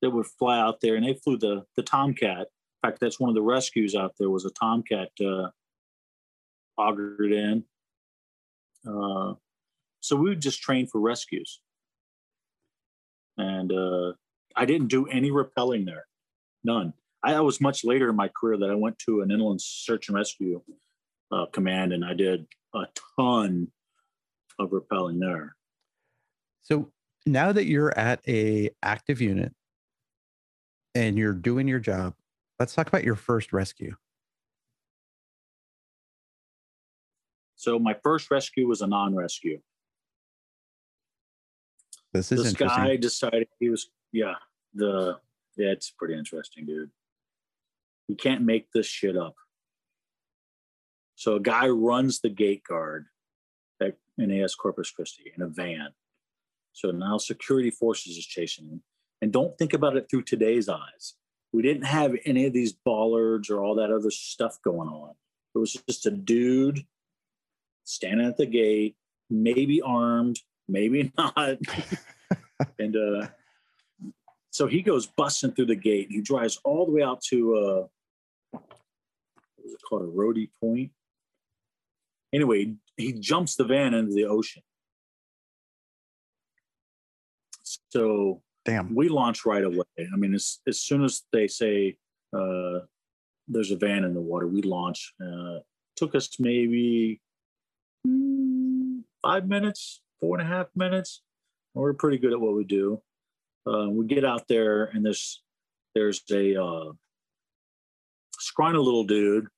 they 0.00 0.08
would 0.08 0.26
fly 0.26 0.58
out 0.58 0.80
there, 0.80 0.96
and 0.96 1.04
they 1.04 1.14
flew 1.14 1.36
the 1.36 1.64
the 1.76 1.82
Tomcat. 1.82 2.46
In 2.82 2.88
fact, 2.88 3.00
that's 3.00 3.20
one 3.20 3.28
of 3.28 3.34
the 3.34 3.42
rescues 3.42 3.94
out 3.94 4.14
there 4.18 4.30
was 4.30 4.44
a 4.44 4.50
Tomcat 4.50 5.10
uh, 5.20 5.48
augured 6.78 7.32
in. 7.32 7.64
Uh, 8.86 9.34
so 10.00 10.16
we 10.16 10.30
would 10.30 10.40
just 10.40 10.62
train 10.62 10.86
for 10.86 11.00
rescues, 11.00 11.60
and 13.36 13.72
uh, 13.72 14.12
I 14.56 14.64
didn't 14.64 14.88
do 14.88 15.06
any 15.06 15.30
rappelling 15.30 15.84
there, 15.84 16.06
none. 16.64 16.94
I, 17.22 17.34
I 17.34 17.40
was 17.40 17.60
much 17.60 17.84
later 17.84 18.08
in 18.08 18.16
my 18.16 18.28
career 18.28 18.56
that 18.58 18.70
I 18.70 18.74
went 18.74 18.98
to 19.00 19.20
an 19.20 19.30
inland 19.30 19.60
search 19.60 20.08
and 20.08 20.16
rescue 20.16 20.62
uh, 21.30 21.46
command, 21.52 21.92
and 21.92 22.04
I 22.04 22.14
did 22.14 22.46
a 22.74 22.86
ton 23.18 23.68
of 24.60 24.70
rappelling 24.70 25.20
there. 25.20 25.56
So 26.62 26.90
now 27.26 27.52
that 27.52 27.64
you're 27.64 27.96
at 27.98 28.20
a 28.28 28.70
active 28.82 29.20
unit 29.20 29.52
and 30.94 31.18
you're 31.18 31.32
doing 31.32 31.66
your 31.66 31.80
job, 31.80 32.14
let's 32.58 32.74
talk 32.74 32.88
about 32.88 33.04
your 33.04 33.16
first 33.16 33.52
rescue. 33.52 33.96
So 37.56 37.78
my 37.78 37.94
first 38.02 38.30
rescue 38.30 38.66
was 38.66 38.80
a 38.80 38.86
non-rescue. 38.86 39.60
This 42.12 42.32
is 42.32 42.42
this 42.42 42.52
guy 42.54 42.96
decided 42.96 43.48
he 43.58 43.68
was 43.68 43.90
yeah 44.12 44.34
the 44.74 45.16
yeah 45.56 45.68
it's 45.68 45.90
pretty 45.90 46.14
interesting 46.14 46.66
dude 46.66 46.90
you 48.08 48.16
can't 48.16 48.42
make 48.42 48.70
this 48.72 48.86
shit 48.86 49.16
up 49.16 49.34
so 51.14 51.36
a 51.36 51.40
guy 51.40 51.68
runs 51.68 52.20
the 52.20 52.28
gate 52.28 52.62
guard 52.68 53.06
at 53.80 53.96
nas 54.16 54.54
corpus 54.54 54.90
christi 54.90 55.32
in 55.34 55.42
a 55.42 55.48
van. 55.48 55.88
So 56.72 56.90
now 56.90 57.18
security 57.18 57.70
forces 57.70 58.16
is 58.16 58.26
chasing 58.26 58.66
him 58.66 58.82
and 59.20 59.32
don't 59.32 59.56
think 59.58 59.72
about 59.72 59.96
it 59.96 60.08
through 60.08 60.22
today's 60.22 60.68
eyes. 60.68 61.14
We 61.52 61.62
didn't 61.62 61.86
have 61.86 62.14
any 62.24 62.46
of 62.46 62.52
these 62.52 62.72
bollards 62.72 63.50
or 63.50 63.62
all 63.62 63.74
that 63.76 63.90
other 63.90 64.10
stuff 64.10 64.58
going 64.62 64.88
on. 64.88 65.14
It 65.54 65.58
was 65.58 65.72
just 65.88 66.06
a 66.06 66.10
dude 66.10 66.84
standing 67.84 68.26
at 68.26 68.36
the 68.36 68.46
gate 68.46 68.96
maybe 69.28 69.80
armed 69.82 70.40
maybe 70.70 71.12
not. 71.18 71.58
And 72.78 72.94
uh, 72.94 73.28
so 74.50 74.66
he 74.66 74.82
goes 74.82 75.06
busting 75.06 75.52
through 75.52 75.66
the 75.66 75.76
gate. 75.76 76.08
He 76.10 76.20
drives 76.20 76.60
all 76.62 76.84
the 76.84 76.92
way 76.92 77.02
out 77.02 77.22
to 77.30 77.56
uh, 77.56 77.86
what 78.50 78.62
was 79.64 79.72
it 79.72 79.80
called, 79.88 80.02
a 80.02 80.06
roadie 80.06 80.50
point. 80.60 80.90
Anyway, 82.32 82.74
he 82.96 83.12
jumps 83.12 83.56
the 83.56 83.64
van 83.64 83.94
into 83.94 84.14
the 84.14 84.24
ocean. 84.24 84.62
So 87.90 88.42
Damn. 88.64 88.94
we 88.94 89.08
launch 89.08 89.44
right 89.44 89.64
away. 89.64 89.84
I 89.98 90.16
mean, 90.16 90.34
as 90.34 90.58
as 90.66 90.80
soon 90.80 91.04
as 91.04 91.22
they 91.32 91.46
say 91.48 91.96
uh, 92.32 92.80
there's 93.48 93.70
a 93.70 93.76
van 93.76 94.04
in 94.04 94.14
the 94.14 94.20
water, 94.20 94.46
we 94.46 94.62
launch. 94.62 95.14
Uh, 95.20 95.58
took 95.96 96.14
us 96.14 96.38
maybe 96.38 97.20
five 99.22 99.46
minutes, 99.46 100.02
four 100.20 100.38
and 100.38 100.46
a 100.46 100.50
half 100.50 100.68
minutes. 100.74 101.22
We're 101.74 101.94
pretty 101.94 102.18
good 102.18 102.32
at 102.32 102.40
what 102.40 102.54
we 102.54 102.64
do. 102.64 103.02
Uh, 103.66 103.88
we 103.88 104.06
get 104.06 104.24
out 104.24 104.48
there, 104.48 104.84
and 104.84 105.04
there's 105.04 105.42
there's 105.94 106.22
a 106.30 106.62
uh, 106.62 106.92
scrawny 108.38 108.78
little 108.78 109.04
dude. 109.04 109.48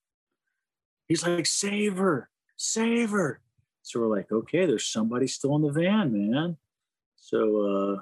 He's 1.08 1.26
like, 1.26 1.46
"Save 1.46 1.96
her, 1.98 2.28
save 2.62 3.10
her!" 3.10 3.40
So 3.82 4.00
we're 4.00 4.16
like, 4.16 4.30
"Okay, 4.30 4.66
there's 4.66 4.86
somebody 4.86 5.26
still 5.26 5.56
in 5.56 5.62
the 5.62 5.72
van, 5.72 6.12
man." 6.12 6.56
So 7.16 7.96
uh, 7.96 8.00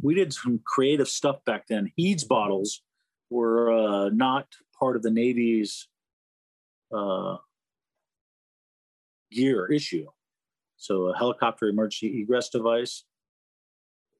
we 0.00 0.14
did 0.14 0.32
some 0.32 0.60
creative 0.64 1.08
stuff 1.08 1.44
back 1.44 1.66
then. 1.68 1.92
HEEDS 1.96 2.24
bottles 2.24 2.82
were 3.30 3.72
uh, 3.72 4.08
not 4.10 4.46
part 4.78 4.96
of 4.96 5.02
the 5.02 5.10
Navy's 5.10 5.88
uh, 6.94 7.36
gear 9.30 9.70
issue. 9.70 10.06
So 10.76 11.08
a 11.08 11.16
helicopter 11.16 11.66
emergency 11.66 12.22
egress 12.22 12.48
device, 12.48 13.04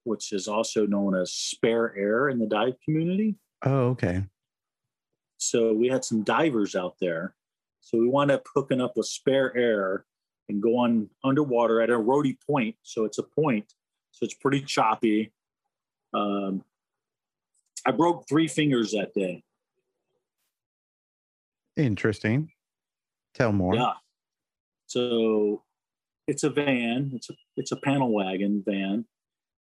which 0.05 0.33
is 0.33 0.49
also 0.49 0.87
known 0.87 1.15
as 1.15 1.33
spare 1.33 1.97
air 1.97 2.29
in 2.29 2.39
the 2.39 2.47
dive 2.47 2.75
community. 2.85 3.37
Oh, 3.65 3.89
okay. 3.91 4.25
So 5.39 5.73
we 5.73 5.89
had 5.89 6.05
some 6.05 6.23
divers 6.23 6.75
out 6.75 6.97
there. 7.01 7.35
So 7.89 7.97
we 7.97 8.07
wound 8.07 8.31
up 8.31 8.47
hooking 8.55 8.83
up 8.83 8.99
with 8.99 9.07
spare 9.07 9.57
air 9.57 10.05
and 10.51 10.63
going 10.63 11.09
underwater 11.25 11.81
at 11.81 11.89
a 11.89 11.95
roadie 11.95 12.37
point. 12.47 12.77
So 12.83 13.07
it's 13.07 13.17
a 13.17 13.23
point. 13.23 13.73
So 14.11 14.25
it's 14.25 14.35
pretty 14.35 14.61
choppy. 14.61 15.33
Um, 16.13 16.65
I 17.87 17.93
broke 17.93 18.29
three 18.29 18.47
fingers 18.47 18.91
that 18.91 19.15
day. 19.15 19.43
Interesting. 21.79 22.51
Tell 23.33 23.53
more. 23.53 23.75
Yeah. 23.75 23.95
So 24.87 25.63
it's 26.27 26.45
a 26.45 26.51
van. 26.51 27.13
It's 27.15 27.31
a 27.31 27.35
it's 27.57 27.73
a 27.73 27.77
panel 27.77 28.13
wagon 28.13 28.63
van. 28.67 29.07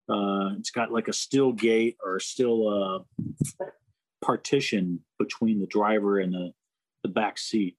Uh, 0.07 0.53
it's 0.59 0.69
got 0.69 0.91
like 0.91 1.07
a 1.07 1.13
steel 1.13 1.53
gate 1.53 1.97
or 2.05 2.19
still 2.19 2.69
a 2.69 2.99
steel 3.43 3.65
uh, 3.65 3.65
partition 4.23 4.99
between 5.17 5.59
the 5.59 5.65
driver 5.65 6.19
and 6.19 6.31
the 6.31 6.51
the 7.01 7.09
back 7.09 7.39
seat. 7.39 7.77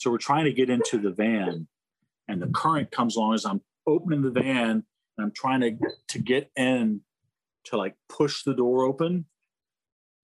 So 0.00 0.10
we're 0.10 0.16
trying 0.16 0.46
to 0.46 0.52
get 0.52 0.70
into 0.70 0.96
the 0.96 1.10
van, 1.10 1.68
and 2.26 2.40
the 2.40 2.48
current 2.48 2.90
comes 2.90 3.16
along 3.16 3.34
as 3.34 3.44
I'm 3.44 3.60
opening 3.86 4.22
the 4.22 4.30
van 4.30 4.70
and 4.70 5.26
I'm 5.26 5.32
trying 5.32 5.60
to 5.60 5.76
to 6.08 6.18
get 6.18 6.50
in 6.56 7.02
to 7.64 7.76
like 7.76 7.96
push 8.08 8.42
the 8.42 8.54
door 8.54 8.84
open. 8.84 9.26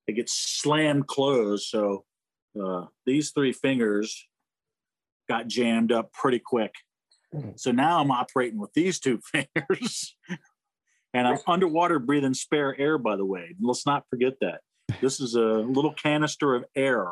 It 0.07 0.14
gets 0.14 0.33
slammed 0.33 1.09
closed. 1.09 1.66
So 1.68 2.05
uh, 2.59 2.87
these 3.05 3.33
three 3.33 3.53
fingers 3.53 4.27
got 5.29 5.47
jammed 5.47 5.93
up 5.93 6.11
pretty 6.12 6.39
quick. 6.39 6.72
So 7.57 7.70
now 7.70 8.01
I'm 8.01 8.11
operating 8.11 8.59
with 8.59 8.72
these 8.72 8.99
two 8.99 9.20
fingers. 9.33 10.16
and 11.12 11.29
I'm 11.29 11.39
underwater 11.47 11.99
breathing 11.99 12.33
spare 12.33 12.81
air, 12.81 12.97
by 12.97 13.16
the 13.16 13.27
way. 13.27 13.55
Let's 13.61 13.85
not 13.85 14.05
forget 14.09 14.41
that. 14.41 14.61
This 15.03 15.20
is 15.20 15.35
a 15.35 15.41
little 15.41 15.93
canister 15.93 16.55
of 16.55 16.64
air. 16.74 17.09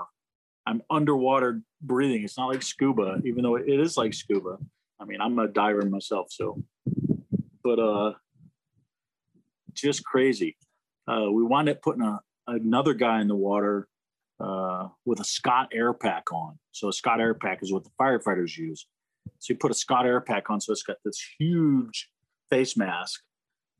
I'm 0.66 0.82
underwater 0.90 1.62
breathing. 1.82 2.24
It's 2.24 2.38
not 2.38 2.48
like 2.48 2.62
scuba, 2.62 3.20
even 3.24 3.42
though 3.42 3.56
it 3.56 3.68
is 3.68 3.96
like 3.96 4.14
scuba. 4.14 4.58
I 5.00 5.04
mean, 5.04 5.20
I'm 5.20 5.38
a 5.38 5.48
diver 5.48 5.82
myself, 5.82 6.28
so 6.30 6.62
but 7.62 7.78
uh 7.78 8.12
just 9.72 10.04
crazy. 10.04 10.56
Uh 11.06 11.30
we 11.30 11.42
wound 11.42 11.68
up 11.68 11.82
putting 11.82 12.02
a, 12.02 12.20
another 12.46 12.94
guy 12.94 13.20
in 13.20 13.28
the 13.28 13.36
water 13.36 13.88
uh, 14.40 14.88
with 15.04 15.20
a 15.20 15.24
Scott 15.24 15.68
air 15.72 15.92
pack 15.92 16.32
on. 16.32 16.58
So 16.72 16.88
a 16.88 16.92
Scott 16.92 17.20
air 17.20 17.34
pack 17.34 17.62
is 17.62 17.72
what 17.72 17.84
the 17.84 17.90
firefighters 18.00 18.56
use. 18.56 18.86
So 19.38 19.52
you 19.52 19.58
put 19.58 19.70
a 19.70 19.74
Scott 19.74 20.06
air 20.06 20.20
pack 20.20 20.50
on, 20.50 20.60
so 20.60 20.72
it's 20.72 20.82
got 20.82 20.96
this 21.04 21.20
huge 21.38 22.10
face 22.50 22.76
mask, 22.76 23.22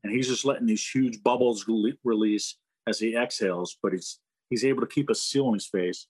and 0.03 0.13
he's 0.13 0.29
just 0.29 0.45
letting 0.45 0.67
these 0.67 0.89
huge 0.89 1.23
bubbles 1.23 1.67
rele- 1.67 1.99
release 2.03 2.57
as 2.87 2.99
he 2.99 3.17
exhales. 3.17 3.77
But 3.83 3.93
he's 3.93 4.21
he's 4.49 4.65
able 4.65 4.81
to 4.81 4.87
keep 4.87 5.11
a 5.11 5.15
seal 5.15 5.47
on 5.47 5.55
his 5.55 5.67
face. 5.67 6.07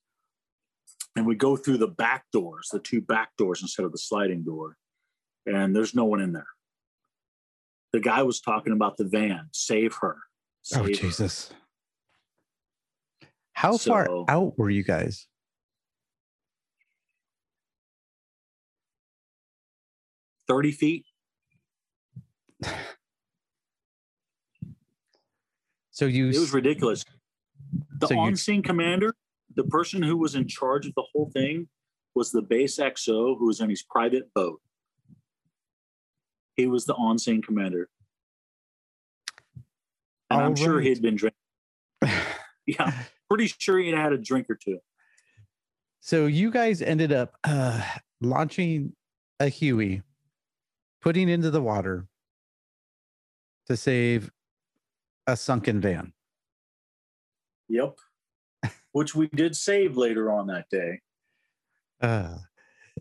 And 1.17 1.27
we 1.27 1.37
go 1.37 1.57
through 1.57 1.79
the 1.79 1.87
back 1.89 2.25
doors, 2.33 2.69
the 2.73 2.81
two 2.81 3.01
back 3.01 3.31
doors 3.39 3.62
instead 3.62 3.85
of 3.85 3.93
the 3.93 3.99
sliding 3.99 4.43
door, 4.43 4.77
and 5.47 5.75
there's 5.75 5.95
no 5.95 6.05
one 6.05 6.21
in 6.21 6.33
there. 6.33 6.49
The 7.93 8.01
guy 8.01 8.23
was 8.23 8.41
talking 8.41 8.73
about 8.73 8.97
the 8.97 9.05
van. 9.05 9.49
Save 9.53 9.95
her. 10.01 10.17
Oh, 10.17 10.21
save 10.62 10.81
Oh, 10.81 10.85
her. 10.87 10.93
Jesus. 10.93 11.51
How 13.53 13.77
far 13.79 14.09
out 14.29 14.59
were 14.59 14.71
you 14.71 14.83
guys? 14.83 15.29
Thirty 20.49 20.73
feet. 20.73 21.05
So 25.91 26.07
you 26.07 26.27
It 26.31 26.39
was 26.41 26.53
ridiculous. 26.53 27.05
The 28.01 28.09
So 28.09 28.19
on-scene 28.19 28.62
commander, 28.62 29.15
the 29.57 29.64
person 29.64 30.02
who 30.02 30.16
was 30.16 30.34
in 30.34 30.48
charge 30.48 30.86
of 30.86 30.94
the 30.94 31.05
whole 31.12 31.30
thing, 31.32 31.68
was 32.14 32.30
the 32.30 32.42
base 32.42 32.78
XO 32.78 33.38
who 33.38 33.46
was 33.46 33.61
in 33.61 33.68
his 33.70 33.82
private 33.82 34.32
boat. 34.34 34.61
He 36.57 36.66
was 36.66 36.84
the 36.84 36.94
on 36.94 37.18
scene 37.18 37.42
commander. 37.42 37.88
And 40.30 40.40
All 40.40 40.46
I'm 40.46 40.57
sure 40.57 40.80
he'd 40.80 41.02
been 41.02 41.16
drinking. 41.16 41.38
Yeah, 42.66 42.92
pretty 43.28 43.52
sure 43.59 43.78
he'd 43.78 43.94
had 43.94 44.12
a 44.12 44.18
drink 44.18 44.48
or 44.48 44.55
two. 44.55 44.78
So 46.00 46.26
you 46.26 46.50
guys 46.50 46.80
ended 46.80 47.12
up 47.12 47.34
uh, 47.44 47.82
launching 48.20 48.94
a 49.38 49.48
Huey, 49.48 50.02
putting 51.02 51.28
into 51.28 51.50
the 51.50 51.61
water 51.61 52.07
to 53.66 53.76
save 53.76 54.30
a 55.26 55.36
sunken 55.36 55.80
van. 55.80 56.12
Yep. 57.68 57.96
Which 58.95 59.14
we 59.14 59.26
did 59.28 59.55
save 59.57 59.97
later 59.97 60.30
on 60.32 60.47
that 60.47 60.66
day. 60.70 61.01
Uh, 62.01 62.36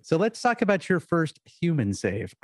so 0.02 0.18
let's 0.18 0.42
talk 0.42 0.62
about 0.64 0.90
your 0.90 1.00
first 1.00 1.40
human 1.62 1.94
save. 1.94 2.36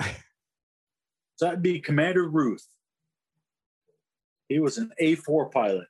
So 1.36 1.46
that'd 1.46 1.62
be 1.62 1.80
Commander 1.80 2.28
Ruth. 2.28 2.66
He 4.50 4.60
was 4.60 4.76
an 4.76 4.92
A4 5.00 5.50
pilot. 5.50 5.86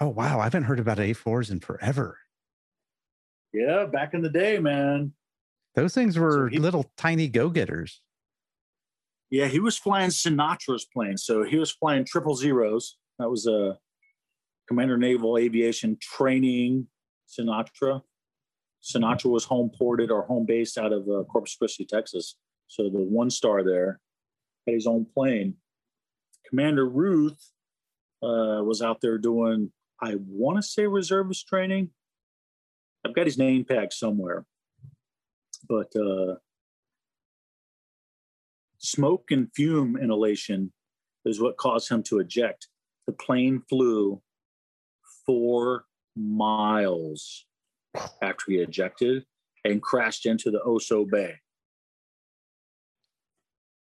Oh 0.00 0.10
wow, 0.10 0.38
I 0.38 0.44
haven't 0.44 0.62
heard 0.62 0.78
about 0.78 0.98
A4s 0.98 1.50
in 1.50 1.58
forever. 1.58 2.18
Yeah, 3.52 3.86
back 3.86 4.14
in 4.14 4.22
the 4.22 4.28
day, 4.30 4.60
man. 4.60 5.12
Those 5.74 5.92
things 5.92 6.16
were 6.16 6.48
he- 6.50 6.60
little 6.60 6.88
tiny 6.96 7.26
go-getters. 7.26 8.00
Yeah, 9.28 9.46
he 9.48 9.58
was 9.58 9.76
flying 9.76 10.10
CNATRA's 10.10 10.84
plane. 10.94 11.16
So 11.16 11.42
he 11.42 11.56
was 11.56 11.72
flying 11.72 12.04
triple 12.04 12.36
zeros. 12.36 12.96
That 13.18 13.28
was 13.28 13.48
a 13.48 13.78
Commander 14.68 14.96
Naval 14.96 15.38
Aviation 15.38 15.96
Training 16.00 16.88
CNATRA. 17.28 18.02
CNATRA 18.82 19.30
was 19.30 19.44
home 19.44 19.70
ported 19.76 20.10
or 20.10 20.22
home 20.22 20.46
based 20.46 20.78
out 20.78 20.92
of 20.92 21.02
uh, 21.08 21.24
Corpus 21.24 21.56
Christi, 21.56 21.84
Texas. 21.84 22.36
So 22.68 22.84
the 22.84 22.98
one 22.98 23.30
star 23.30 23.64
there 23.64 24.00
had 24.66 24.74
his 24.74 24.86
own 24.86 25.06
plane. 25.12 25.54
Commander 26.48 26.88
Ruth 26.88 27.52
uh, 28.22 28.62
was 28.62 28.82
out 28.82 29.00
there 29.00 29.18
doing, 29.18 29.72
I 30.00 30.16
want 30.26 30.56
to 30.56 30.62
say 30.62 30.86
reservist 30.86 31.46
training. 31.48 31.90
I've 33.04 33.14
got 33.14 33.26
his 33.26 33.38
name 33.38 33.64
tag 33.64 33.92
somewhere. 33.92 34.44
But 35.68 35.94
uh, 35.96 36.36
smoke 38.78 39.30
and 39.30 39.48
fume 39.54 39.96
inhalation 39.96 40.72
is 41.24 41.40
what 41.40 41.56
caused 41.56 41.90
him 41.90 42.02
to 42.04 42.20
eject. 42.20 42.68
The 43.06 43.12
plane 43.12 43.62
flew 43.68 44.22
four 45.26 45.84
miles 46.16 47.44
after 48.22 48.44
he 48.48 48.56
ejected 48.58 49.24
and 49.64 49.82
crashed 49.82 50.26
into 50.26 50.50
the 50.50 50.60
Oso 50.60 51.08
Bay. 51.08 51.36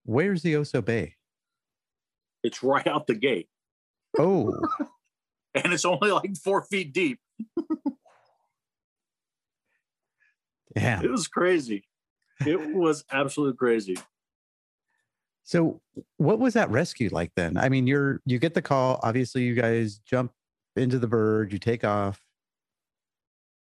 Where's 0.03 0.41
the 0.41 0.53
Oso 0.53 0.83
Bay? 0.83 1.15
It's 2.43 2.63
right 2.63 2.85
out 2.87 3.07
the 3.07 3.13
gate, 3.15 3.49
Oh, 4.17 4.51
and 5.53 5.71
it's 5.73 5.85
only 5.85 6.11
like 6.11 6.35
four 6.37 6.63
feet 6.63 6.91
deep. 6.93 7.19
yeah. 10.75 11.01
It 11.03 11.11
was 11.11 11.27
crazy. 11.27 11.83
It 12.45 12.73
was 12.75 13.03
absolutely 13.11 13.57
crazy. 13.57 13.97
So 15.43 15.81
what 16.17 16.39
was 16.39 16.53
that 16.55 16.69
rescue 16.71 17.09
like 17.11 17.31
then? 17.35 17.57
I 17.57 17.69
mean, 17.69 17.85
you're 17.85 18.21
you 18.25 18.39
get 18.39 18.53
the 18.53 18.61
call. 18.61 18.99
Obviously, 19.03 19.43
you 19.43 19.53
guys 19.53 19.99
jump 19.99 20.31
into 20.75 20.99
the 20.99 21.07
bird, 21.07 21.51
you 21.51 21.59
take 21.59 21.83
off. 21.83 22.21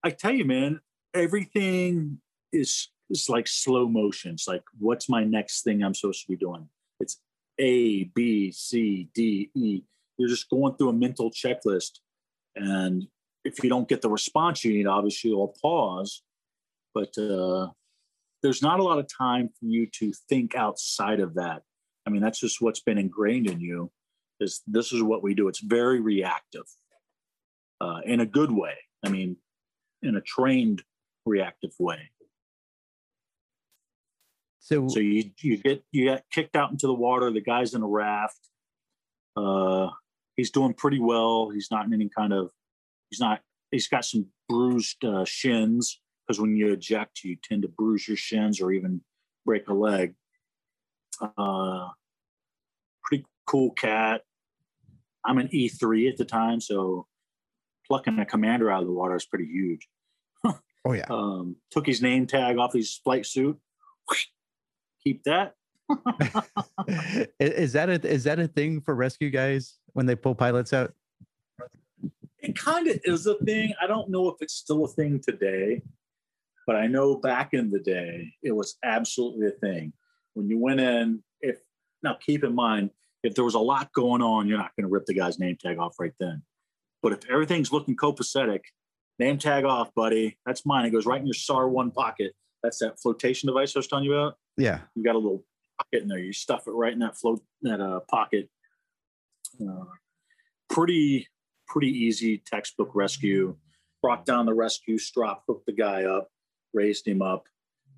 I 0.04 0.12
tell 0.12 0.34
you, 0.34 0.46
man, 0.46 0.82
everything 1.14 2.20
is 2.52 2.90
is 3.10 3.30
like 3.30 3.48
slow 3.48 3.88
motion. 3.88 4.34
It's 4.34 4.48
like, 4.48 4.64
what's 4.80 5.10
my 5.10 5.24
next 5.24 5.64
thing 5.64 5.84
I'm 5.84 5.94
supposed 5.94 6.24
to 6.24 6.28
be 6.28 6.38
doing? 6.38 6.68
It's 7.00 7.20
A, 7.60 8.06
B, 8.06 8.52
C, 8.52 9.10
D, 9.14 9.52
E. 9.54 9.82
You're 10.18 10.30
just 10.30 10.50
going 10.50 10.76
through 10.76 10.90
a 10.90 10.94
mental 10.94 11.32
checklist. 11.32 12.00
And 12.56 13.08
if 13.44 13.64
you 13.64 13.70
don't 13.70 13.88
get 13.88 14.02
the 14.02 14.10
response 14.10 14.64
you 14.64 14.74
need, 14.74 14.88
obviously 14.88 15.30
you'll 15.30 15.56
pause. 15.62 16.24
But 16.94 17.16
uh, 17.18 17.68
there's 18.42 18.62
not 18.62 18.80
a 18.80 18.84
lot 18.84 19.00
of 19.00 19.08
time 19.08 19.50
for 19.60 19.66
you 19.66 19.88
to 20.00 20.14
think 20.30 20.56
outside 20.56 21.20
of 21.20 21.36
that. 21.36 21.64
I 22.06 22.10
mean, 22.10 22.22
that's 22.22 22.40
just 22.40 22.62
what's 22.62 22.80
been 22.80 22.98
ingrained 22.98 23.50
in 23.50 23.60
you. 23.60 23.92
Is 24.40 24.62
this 24.68 24.92
is 24.92 25.02
what 25.02 25.24
we 25.24 25.34
do? 25.34 25.48
It's 25.48 25.62
very 25.62 26.00
reactive, 26.00 26.66
uh, 27.82 28.00
in 28.06 28.20
a 28.20 28.26
good 28.26 28.52
way. 28.52 28.76
I 29.04 29.10
mean, 29.10 29.38
in 30.02 30.16
a 30.16 30.22
trained 30.22 30.84
reactive 31.26 31.72
way. 31.80 32.12
So, 34.60 34.88
So 34.88 35.00
you 35.00 35.30
you 35.42 35.58
get 35.58 35.84
you 35.92 36.06
get 36.06 36.26
kicked 36.32 36.56
out 36.56 36.72
into 36.72 36.88
the 36.88 36.94
water. 36.94 37.32
The 37.32 37.42
guy's 37.42 37.74
in 37.74 37.84
a 37.84 37.88
raft. 37.88 38.40
Uh, 39.38 39.90
he's 40.36 40.50
doing 40.50 40.74
pretty 40.74 41.00
well. 41.00 41.50
He's 41.54 41.68
not 41.70 41.86
in 41.86 41.94
any 41.94 42.10
kind 42.10 42.34
of. 42.34 42.50
He's 43.12 43.20
not. 43.20 43.42
He's 43.72 43.88
got 43.88 44.06
some 44.06 44.28
bruised 44.50 45.04
uh, 45.06 45.26
shins 45.26 46.00
because 46.26 46.42
when 46.42 46.56
you 46.56 46.74
eject, 46.74 47.24
you 47.24 47.38
tend 47.44 47.62
to 47.62 47.68
bruise 47.68 48.08
your 48.08 48.18
shins 48.18 48.60
or 48.60 48.72
even 48.72 49.02
break 49.46 49.68
a 49.68 49.74
leg. 49.74 50.16
Uh, 51.22 51.90
pretty 53.04 53.26
cool 53.46 53.72
cat. 53.72 54.22
I'm 55.24 55.38
an 55.38 55.48
E3 55.50 56.10
at 56.10 56.18
the 56.18 56.26
time, 56.26 56.60
so 56.60 57.08
plucking 57.88 58.20
a 58.20 58.26
commander 58.26 58.72
out 58.72 58.82
of 58.82 58.88
the 58.88 58.94
water 58.94 59.16
is 59.16 59.26
pretty 59.26 59.46
huge. 59.46 59.88
oh 60.46 60.94
yeah. 60.94 61.06
Um, 61.10 61.58
took 61.72 61.86
his 61.86 62.02
name 62.02 62.28
tag 62.28 62.58
off 62.58 62.74
his 62.74 63.00
flight 63.04 63.26
suit. 63.26 63.58
Keep 65.04 65.24
that. 65.24 65.54
is 67.40 67.74
that 67.74 67.90
a 67.90 68.08
is 68.08 68.24
that 68.24 68.40
a 68.40 68.48
thing 68.48 68.82
for 68.82 68.96
rescue 68.96 69.30
guys 69.30 69.78
when 69.94 70.06
they 70.06 70.16
pull 70.16 70.34
pilots 70.34 70.74
out? 70.74 70.94
It 72.40 72.58
kind 72.58 72.88
of 72.88 73.00
is 73.04 73.28
a 73.28 73.36
thing. 73.40 73.74
I 73.82 73.88
don't 73.88 74.10
know 74.10 74.30
if 74.30 74.36
it's 74.42 74.54
still 74.54 74.86
a 74.86 74.88
thing 74.88 75.20
today, 75.20 75.82
but 76.66 76.76
I 76.76 76.88
know 76.88 77.18
back 77.18 77.54
in 77.54 77.70
the 77.70 77.80
day 77.80 78.34
it 78.44 78.52
was 78.52 78.78
absolutely 78.84 79.48
a 79.48 79.52
thing. 79.52 79.94
When 80.34 80.50
you 80.50 80.58
went 80.58 80.80
in, 80.80 81.24
if 81.42 81.58
now 82.04 82.18
keep 82.24 82.44
in 82.44 82.54
mind, 82.54 82.90
if 83.24 83.36
there 83.36 83.44
was 83.44 83.56
a 83.56 83.60
lot 83.60 83.92
going 83.94 84.22
on, 84.22 84.48
you're 84.48 84.58
not 84.58 84.76
going 84.76 84.88
to 84.88 84.92
rip 84.92 85.06
the 85.06 85.14
guy's 85.14 85.40
name 85.40 85.58
tag 85.60 85.80
off 85.80 85.96
right 86.00 86.14
then. 86.20 86.44
But 87.06 87.14
if 87.14 87.30
everything's 87.30 87.72
looking 87.72 87.96
copacetic, 87.96 88.62
name 89.20 89.38
tag 89.38 89.64
off, 89.64 89.94
buddy. 89.94 90.40
That's 90.44 90.66
mine. 90.66 90.86
It 90.86 90.90
goes 90.90 91.06
right 91.06 91.22
in 91.22 91.28
your 91.28 91.36
SAR 91.36 91.70
one 91.70 91.92
pocket. 91.92 92.34
That's 92.64 92.80
that 92.80 93.00
flotation 93.00 93.46
device 93.46 93.76
I 93.76 93.80
was 93.80 93.86
telling 93.86 94.06
you 94.06 94.16
about. 94.16 94.38
Yeah. 94.58 94.80
you 94.96 95.04
got 95.04 95.14
a 95.14 95.20
little 95.20 95.46
pocket 95.78 96.02
in 96.02 96.08
there. 96.08 96.18
You 96.18 96.34
stuff 96.34 96.66
it 96.66 96.72
right 96.72 96.92
in 96.92 96.98
that 97.00 97.16
float 97.16 97.44
that 97.62 97.80
uh, 97.80 98.00
pocket. 98.10 98.50
Uh, 99.62 99.86
pretty 100.68 101.28
pretty 101.68 101.90
easy 101.90 102.42
textbook 102.44 102.90
rescue. 102.96 103.56
Brought 104.02 104.26
down 104.26 104.48
the 104.48 104.56
rescue 104.56 104.98
strap, 104.98 105.44
hooked 105.48 105.68
the 105.68 105.74
guy 105.74 106.06
up, 106.06 106.30
raised 106.74 107.08
him 107.08 107.22
up, 107.22 107.46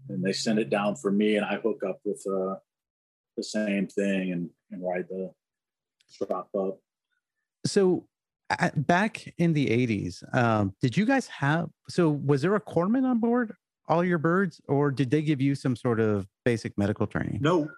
and 0.09 0.21
they 0.21 0.33
send 0.33 0.59
it 0.59 0.69
down 0.69 0.97
for 0.97 1.11
me, 1.11 1.37
and 1.37 1.45
I 1.45 1.59
hook 1.63 1.81
up 1.87 2.01
with 2.03 2.21
uh, 2.29 2.55
the 3.37 3.43
same 3.43 3.87
thing 3.87 4.33
and 4.33 4.49
and 4.69 4.83
ride 4.83 5.05
the 5.09 5.31
strap 6.09 6.47
up. 6.53 6.81
So 7.65 8.05
back 8.75 9.33
in 9.37 9.53
the 9.53 9.67
80s, 9.67 10.35
um, 10.35 10.73
did 10.81 10.95
you 10.95 11.05
guys 11.05 11.27
have 11.27 11.69
so 11.89 12.09
was 12.09 12.41
there 12.41 12.55
a 12.55 12.61
corpsman 12.61 13.03
on 13.03 13.19
board 13.19 13.53
all 13.87 14.03
your 14.03 14.17
birds, 14.17 14.61
or 14.67 14.91
did 14.91 15.09
they 15.09 15.21
give 15.21 15.41
you 15.41 15.55
some 15.55 15.75
sort 15.75 15.99
of 15.99 16.27
basic 16.43 16.77
medical 16.77 17.07
training? 17.07 17.39
No, 17.41 17.69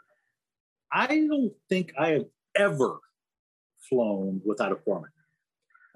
I 0.91 1.07
don't 1.07 1.53
think 1.70 1.93
I 1.97 2.09
have 2.09 2.26
ever 2.55 2.99
flown 3.89 4.41
without 4.45 4.72
a 4.72 4.76
corpsman. 4.76 5.09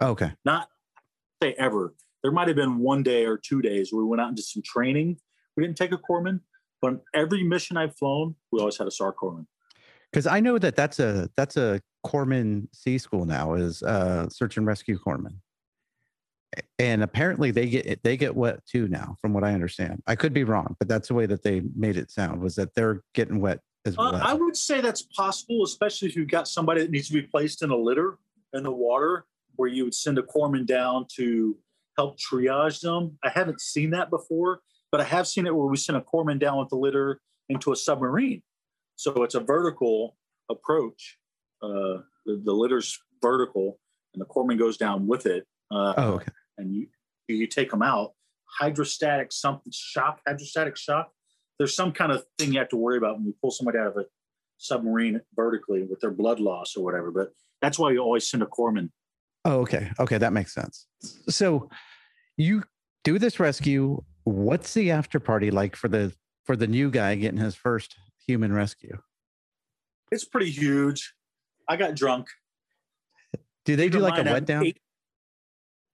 Okay. 0.01 0.31
not 0.45 0.67
say 1.41 1.55
ever. 1.57 1.93
There 2.21 2.31
might 2.31 2.47
have 2.47 2.55
been 2.55 2.79
one 2.79 3.03
day 3.03 3.25
or 3.25 3.37
two 3.37 3.61
days 3.61 3.91
where 3.91 4.03
we 4.03 4.09
went 4.09 4.21
out 4.21 4.27
and 4.29 4.35
did 4.35 4.45
some 4.45 4.63
training. 4.63 5.17
We 5.57 5.63
didn't 5.63 5.77
take 5.77 5.91
a 5.91 5.97
corpsman, 5.97 6.41
but 6.81 6.87
on 6.87 7.01
every 7.13 7.43
mission 7.43 7.77
I've 7.77 7.95
flown, 7.95 8.35
we 8.51 8.59
always 8.59 8.77
had 8.77 8.87
a 8.87 8.91
SAR 8.91 9.13
corpsman. 9.13 9.45
Because 10.13 10.27
I 10.27 10.39
know 10.41 10.59
that 10.59 10.75
that's 10.75 10.99
a 10.99 11.27
that's 11.35 11.57
a 11.57 11.81
corpsman 12.05 12.67
C 12.71 12.99
school 12.99 13.25
now 13.25 13.55
is 13.55 13.81
uh, 13.81 14.29
search 14.29 14.57
and 14.57 14.67
rescue 14.67 14.99
corpsman, 14.99 15.37
A- 16.55 16.61
and 16.77 17.01
apparently 17.01 17.49
they 17.49 17.67
get 17.67 18.03
they 18.03 18.15
get 18.15 18.35
wet 18.35 18.63
too 18.67 18.87
now, 18.87 19.15
from 19.19 19.33
what 19.33 19.43
I 19.43 19.53
understand. 19.53 20.03
I 20.05 20.15
could 20.15 20.31
be 20.31 20.43
wrong, 20.43 20.75
but 20.77 20.87
that's 20.87 21.07
the 21.07 21.15
way 21.15 21.25
that 21.25 21.41
they 21.41 21.63
made 21.75 21.97
it 21.97 22.11
sound 22.11 22.41
was 22.41 22.53
that 22.55 22.75
they're 22.75 23.01
getting 23.15 23.39
wet 23.39 23.59
as 23.85 23.95
Uh, 23.97 24.11
well. 24.11 24.21
I 24.23 24.35
would 24.35 24.55
say 24.55 24.81
that's 24.81 25.01
possible, 25.01 25.63
especially 25.63 26.09
if 26.09 26.15
you've 26.15 26.29
got 26.29 26.47
somebody 26.47 26.81
that 26.81 26.91
needs 26.91 27.07
to 27.07 27.13
be 27.13 27.23
placed 27.23 27.63
in 27.63 27.71
a 27.71 27.75
litter 27.75 28.19
in 28.53 28.61
the 28.61 28.71
water, 28.71 29.25
where 29.55 29.67
you 29.67 29.83
would 29.85 29.95
send 29.95 30.19
a 30.19 30.23
corpsman 30.23 30.67
down 30.67 31.07
to 31.15 31.57
help 31.97 32.19
triage 32.19 32.81
them. 32.81 33.17
I 33.23 33.29
haven't 33.29 33.61
seen 33.61 33.89
that 33.91 34.11
before, 34.11 34.61
but 34.91 35.01
I 35.01 35.05
have 35.05 35.27
seen 35.27 35.47
it 35.47 35.55
where 35.55 35.65
we 35.65 35.77
send 35.77 35.97
a 35.97 36.01
corpsman 36.01 36.37
down 36.39 36.59
with 36.59 36.69
the 36.69 36.75
litter 36.75 37.19
into 37.49 37.71
a 37.71 37.75
submarine. 37.75 38.43
So 38.95 39.23
it's 39.23 39.35
a 39.35 39.39
vertical 39.39 40.17
approach. 40.49 41.17
Uh, 41.61 42.01
the, 42.25 42.41
the 42.43 42.53
litter's 42.53 42.97
vertical, 43.21 43.79
and 44.13 44.21
the 44.21 44.25
corpsman 44.25 44.59
goes 44.59 44.77
down 44.77 45.07
with 45.07 45.25
it. 45.25 45.45
Uh, 45.71 45.93
oh, 45.97 46.11
okay. 46.13 46.31
and 46.57 46.73
you 46.73 46.87
you 47.27 47.47
take 47.47 47.71
them 47.71 47.81
out. 47.81 48.11
Hydrostatic 48.59 49.31
something 49.31 49.71
shock, 49.73 50.19
hydrostatic 50.27 50.77
shock. 50.77 51.11
There's 51.57 51.75
some 51.75 51.91
kind 51.91 52.11
of 52.11 52.23
thing 52.37 52.53
you 52.53 52.59
have 52.59 52.69
to 52.69 52.77
worry 52.77 52.97
about 52.97 53.15
when 53.15 53.25
you 53.25 53.35
pull 53.41 53.51
somebody 53.51 53.77
out 53.77 53.87
of 53.87 53.97
a 53.97 54.05
submarine 54.57 55.21
vertically 55.35 55.83
with 55.83 55.99
their 55.99 56.11
blood 56.11 56.39
loss 56.39 56.75
or 56.75 56.83
whatever. 56.83 57.11
But 57.11 57.29
that's 57.61 57.79
why 57.79 57.91
you 57.91 57.99
always 57.99 58.29
send 58.29 58.43
a 58.43 58.45
corpsman. 58.45 58.89
Oh, 59.45 59.61
okay. 59.61 59.91
Okay, 59.99 60.17
that 60.17 60.33
makes 60.33 60.53
sense. 60.53 60.87
So 61.29 61.69
you 62.37 62.63
do 63.03 63.19
this 63.19 63.39
rescue. 63.39 64.01
What's 64.23 64.73
the 64.73 64.91
after 64.91 65.19
party 65.19 65.51
like 65.51 65.75
for 65.75 65.87
the 65.87 66.13
for 66.45 66.55
the 66.55 66.67
new 66.67 66.91
guy 66.91 67.15
getting 67.15 67.39
his 67.39 67.55
first 67.55 67.95
human 68.27 68.53
rescue? 68.53 68.97
It's 70.11 70.23
pretty 70.25 70.51
huge. 70.51 71.13
I 71.67 71.75
got 71.77 71.95
drunk. 71.95 72.27
Do 73.65 73.75
they 73.75 73.89
do 73.89 73.99
like 73.99 74.13
a 74.13 74.17
mind, 74.17 74.27
I'm 74.29 74.33
wet 74.33 74.45
down? 74.45 74.65
eight- 74.65 74.81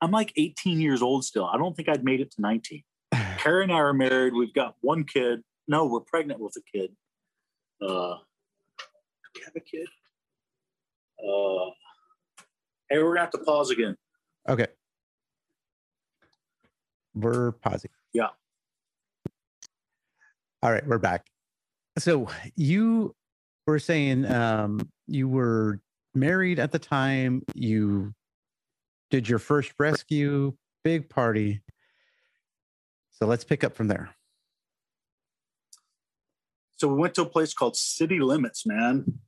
I'm 0.01 0.11
like 0.11 0.31
18 0.37 0.79
years 0.79 1.01
old 1.01 1.25
still. 1.25 1.45
I 1.45 1.57
don't 1.57 1.75
think 1.75 1.89
I'd 1.89 2.03
made 2.03 2.21
it 2.21 2.31
to 2.31 2.41
19. 2.41 2.83
Carrie 3.37 3.63
and 3.63 3.71
I 3.71 3.75
are 3.75 3.93
married. 3.93 4.33
We've 4.33 4.53
got 4.53 4.75
one 4.81 5.03
kid. 5.03 5.43
No, 5.67 5.85
we're 5.85 5.99
pregnant 5.99 6.39
with 6.39 6.55
a 6.55 6.61
kid. 6.77 6.95
Uh, 7.81 8.15
we 9.35 9.41
have 9.45 9.55
a 9.55 9.59
kid. 9.59 9.87
Uh, 11.19 11.71
hey, 12.89 12.97
we're 13.03 13.09
gonna 13.13 13.19
have 13.21 13.31
to 13.31 13.37
pause 13.39 13.69
again. 13.69 13.95
Okay. 14.47 14.67
We're 17.13 17.51
pausing. 17.51 17.91
Yeah. 18.13 18.29
All 20.63 20.71
right, 20.71 20.85
we're 20.87 20.97
back. 20.97 21.27
So 21.97 22.29
you 22.55 23.15
were 23.67 23.79
saying 23.79 24.25
um, 24.25 24.89
you 25.07 25.27
were 25.27 25.79
married 26.15 26.59
at 26.59 26.71
the 26.71 26.79
time. 26.79 27.43
You 27.53 28.13
did 29.09 29.27
your 29.27 29.39
first 29.39 29.73
rescue, 29.79 30.53
big 30.83 31.09
party. 31.09 31.61
So 33.11 33.25
let's 33.25 33.43
pick 33.43 33.63
up 33.63 33.75
from 33.75 33.87
there. 33.87 34.09
So 36.77 36.87
we 36.87 36.95
went 36.95 37.13
to 37.15 37.23
a 37.23 37.25
place 37.25 37.53
called 37.53 37.75
City 37.75 38.19
Limits, 38.19 38.65
man. 38.65 39.19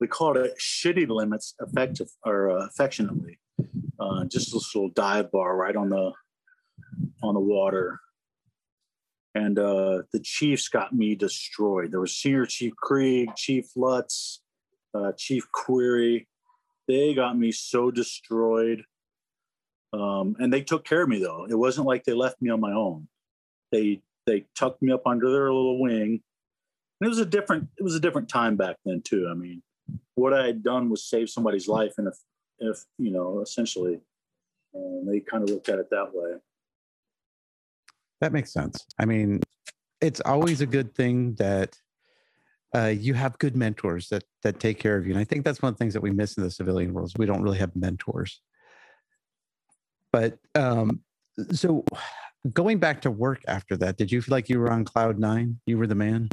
We 0.00 0.08
called 0.08 0.36
it 0.36 0.54
Shitty 0.58 1.08
Limits, 1.08 1.54
effective 1.60 2.08
or 2.26 2.50
uh, 2.50 2.66
affectionately. 2.66 3.38
Uh, 4.00 4.24
just 4.24 4.52
this 4.52 4.74
little 4.74 4.90
dive 4.90 5.30
bar 5.30 5.56
right 5.56 5.76
on 5.76 5.90
the 5.90 6.12
on 7.22 7.34
the 7.34 7.40
water. 7.40 8.00
And 9.34 9.58
uh, 9.58 10.02
the 10.12 10.20
Chiefs 10.20 10.68
got 10.68 10.92
me 10.92 11.14
destroyed. 11.14 11.90
There 11.90 12.00
was 12.00 12.14
Senior 12.14 12.44
Chief 12.44 12.76
Krieg, 12.76 13.34
Chief 13.34 13.66
Lutz, 13.76 14.42
uh, 14.94 15.12
Chief 15.16 15.50
Query. 15.52 16.28
They 16.86 17.14
got 17.14 17.38
me 17.38 17.50
so 17.50 17.90
destroyed. 17.90 18.84
Um, 19.94 20.36
and 20.38 20.52
they 20.52 20.62
took 20.62 20.84
care 20.84 21.02
of 21.02 21.08
me 21.08 21.18
though. 21.18 21.46
It 21.48 21.58
wasn't 21.58 21.86
like 21.86 22.04
they 22.04 22.12
left 22.12 22.42
me 22.42 22.50
on 22.50 22.60
my 22.60 22.72
own. 22.72 23.08
They 23.70 24.02
they 24.26 24.46
tucked 24.56 24.82
me 24.82 24.92
up 24.92 25.06
under 25.06 25.30
their 25.30 25.52
little 25.52 25.80
wing 25.80 26.22
and 27.02 27.06
it 27.06 27.08
was 27.08 27.18
a 27.18 27.26
different 27.26 27.68
it 27.78 27.82
was 27.82 27.96
a 27.96 28.00
different 28.00 28.28
time 28.28 28.56
back 28.56 28.76
then 28.84 29.02
too 29.02 29.28
i 29.30 29.34
mean 29.34 29.62
what 30.14 30.32
i 30.32 30.46
had 30.46 30.62
done 30.62 30.88
was 30.88 31.04
save 31.04 31.28
somebody's 31.28 31.68
life 31.68 31.94
and 31.98 32.06
if 32.08 32.14
if 32.60 32.84
you 32.98 33.10
know 33.10 33.40
essentially 33.40 33.98
um, 34.74 35.04
they 35.06 35.20
kind 35.20 35.42
of 35.42 35.50
looked 35.50 35.68
at 35.68 35.78
it 35.78 35.90
that 35.90 36.14
way 36.14 36.34
That 38.22 38.32
makes 38.32 38.52
sense. 38.52 38.86
I 39.00 39.04
mean, 39.04 39.40
it's 40.00 40.20
always 40.20 40.60
a 40.60 40.66
good 40.66 40.94
thing 40.94 41.34
that 41.40 41.76
uh, 42.72 42.86
you 42.86 43.14
have 43.14 43.36
good 43.40 43.56
mentors 43.56 44.08
that 44.10 44.22
that 44.44 44.60
take 44.60 44.78
care 44.78 44.96
of 44.96 45.04
you. 45.04 45.12
And 45.12 45.20
I 45.20 45.24
think 45.24 45.44
that's 45.44 45.60
one 45.60 45.70
of 45.70 45.74
the 45.74 45.78
things 45.78 45.92
that 45.94 46.02
we 46.02 46.12
miss 46.12 46.36
in 46.36 46.44
the 46.44 46.50
civilian 46.50 46.94
world. 46.94 47.08
Is 47.08 47.14
we 47.18 47.26
don't 47.26 47.42
really 47.42 47.58
have 47.58 47.74
mentors. 47.74 48.40
But 50.12 50.38
um, 50.54 51.00
so 51.50 51.84
going 52.52 52.78
back 52.78 53.00
to 53.02 53.10
work 53.10 53.42
after 53.48 53.76
that, 53.78 53.96
did 53.96 54.12
you 54.12 54.22
feel 54.22 54.36
like 54.36 54.48
you 54.48 54.60
were 54.60 54.70
on 54.70 54.84
cloud 54.84 55.18
nine? 55.18 55.58
You 55.66 55.76
were 55.76 55.88
the 55.88 55.96
man. 55.96 56.28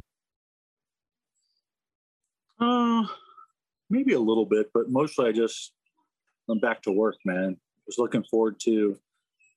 uh 2.60 3.04
maybe 3.90 4.14
a 4.14 4.20
little 4.20 4.46
bit 4.46 4.70
but 4.74 4.90
mostly 4.90 5.30
i 5.30 5.32
just 5.32 5.72
went 6.46 6.62
back 6.62 6.82
to 6.82 6.92
work 6.92 7.16
man 7.24 7.56
was 7.88 7.98
looking 7.98 8.22
forward 8.24 8.60
to 8.60 9.00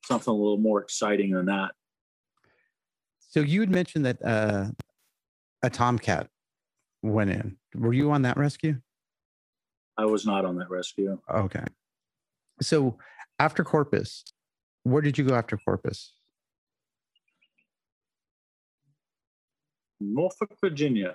something 0.05 0.33
a 0.33 0.37
little 0.37 0.57
more 0.57 0.81
exciting 0.81 1.33
than 1.33 1.47
that 1.47 1.73
So 3.33 3.41
you 3.41 3.61
had 3.61 3.71
mentioned 3.71 4.05
that 4.05 4.23
uh, 4.23 4.67
a 5.63 5.71
tomcat 5.71 6.29
went 7.03 7.31
in. 7.31 7.57
Were 7.75 7.95
you 7.95 8.11
on 8.13 8.23
that 8.23 8.37
rescue? 8.37 8.77
i 9.99 10.05
was 10.07 10.25
not 10.27 10.45
on 10.47 10.57
that 10.57 10.71
rescue 10.71 11.19
Okay. 11.31 11.65
So 12.63 12.97
after 13.39 13.63
Corpus, 13.65 14.25
where 14.85 15.01
did 15.03 15.17
you 15.19 15.25
go 15.25 15.35
after 15.35 15.57
Corpus? 15.59 16.15
norfolk 20.01 20.51
virginia 20.61 21.15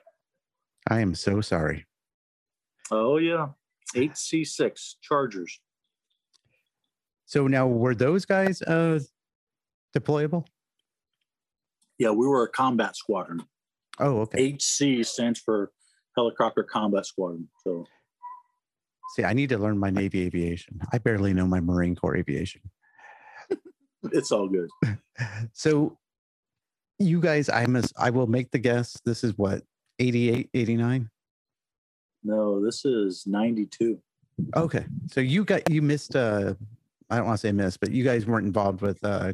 I 0.89 1.01
am 1.01 1.13
so 1.15 1.41
sorry. 1.41 1.86
oh 2.91 3.18
yeah 3.18 3.47
HC-6 3.95 4.95
chargers 5.01 5.59
So 7.26 7.47
now 7.47 7.68
were 7.68 7.95
those 7.95 8.26
guys 8.26 8.61
uh 8.61 8.99
deployable? 9.95 10.45
Yeah 12.00 12.12
we 12.12 12.28
were 12.28 12.43
a 12.43 12.50
combat 12.50 12.95
squadron 12.95 13.43
Oh, 14.00 14.22
okay. 14.22 14.54
HC 14.54 15.06
stands 15.06 15.39
for 15.39 15.72
Helicopter 16.16 16.64
Combat 16.64 17.06
Squadron. 17.06 17.48
So 17.64 17.86
See, 19.16 19.24
I 19.24 19.34
need 19.34 19.50
to 19.50 19.58
learn 19.58 19.78
my 19.78 19.89
Navy 19.89 20.22
aviation. 20.24 20.80
I 20.91 20.98
barely 20.98 21.34
know 21.34 21.48
my 21.48 21.62
Marine 21.62 21.95
Corps 21.95 22.18
aviation. 22.18 22.62
it's 24.12 24.32
all 24.32 24.48
good. 24.48 24.70
So 25.54 25.98
you 27.00 27.20
guys, 27.20 27.50
I 27.50 27.66
must 27.66 27.91
I 27.98 28.12
will 28.12 28.28
make 28.28 28.52
the 28.52 28.60
guess. 28.60 29.00
This 29.04 29.24
is 29.24 29.36
what 29.36 29.64
88, 29.98 30.48
89? 30.54 31.10
No, 32.24 32.64
this 32.64 32.86
is 32.86 33.24
92. 33.26 34.00
Okay. 34.56 34.86
So 35.10 35.22
you 35.22 35.43
got 35.43 35.72
you 35.72 35.82
missed 35.82 36.16
uh 36.16 36.54
I 37.10 37.18
don't 37.18 37.26
want 37.26 37.39
to 37.39 37.48
say 37.48 37.52
missed, 37.52 37.80
but 37.80 37.91
you 37.91 38.04
guys 38.04 38.28
weren't 38.28 38.45
involved 38.45 38.82
with 38.82 39.04
uh 39.04 39.34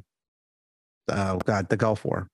oh 1.09 1.37
god, 1.39 1.67
the 1.67 1.75
Gulf 1.75 2.05
War. 2.05 2.29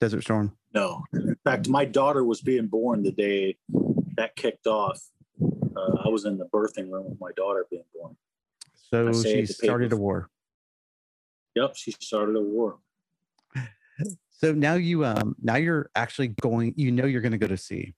Desert 0.00 0.22
Storm. 0.22 0.56
No. 0.74 1.04
In 1.12 1.36
fact, 1.44 1.68
my 1.68 1.84
daughter 1.84 2.24
was 2.24 2.40
being 2.40 2.66
born 2.66 3.02
the 3.02 3.12
day 3.12 3.56
that 4.16 4.36
kicked 4.36 4.66
off. 4.66 5.02
Uh, 5.40 6.02
I 6.04 6.08
was 6.08 6.24
in 6.24 6.38
the 6.38 6.46
birthing 6.46 6.90
room 6.90 7.10
with 7.10 7.20
my 7.20 7.32
daughter 7.36 7.66
being 7.70 7.84
born. 7.94 8.16
So 8.74 9.12
she 9.22 9.46
started 9.46 9.92
a 9.92 9.96
war. 9.96 10.30
Yep, 11.54 11.76
she 11.76 11.92
started 11.92 12.36
a 12.36 12.40
war. 12.40 12.78
So 14.30 14.52
now 14.52 14.74
you 14.74 15.04
um 15.04 15.34
now 15.42 15.56
you're 15.56 15.90
actually 15.96 16.28
going 16.28 16.72
you 16.76 16.92
know 16.92 17.06
you're 17.06 17.20
going 17.20 17.32
to 17.32 17.38
go 17.38 17.48
to 17.48 17.56
sea. 17.56 17.94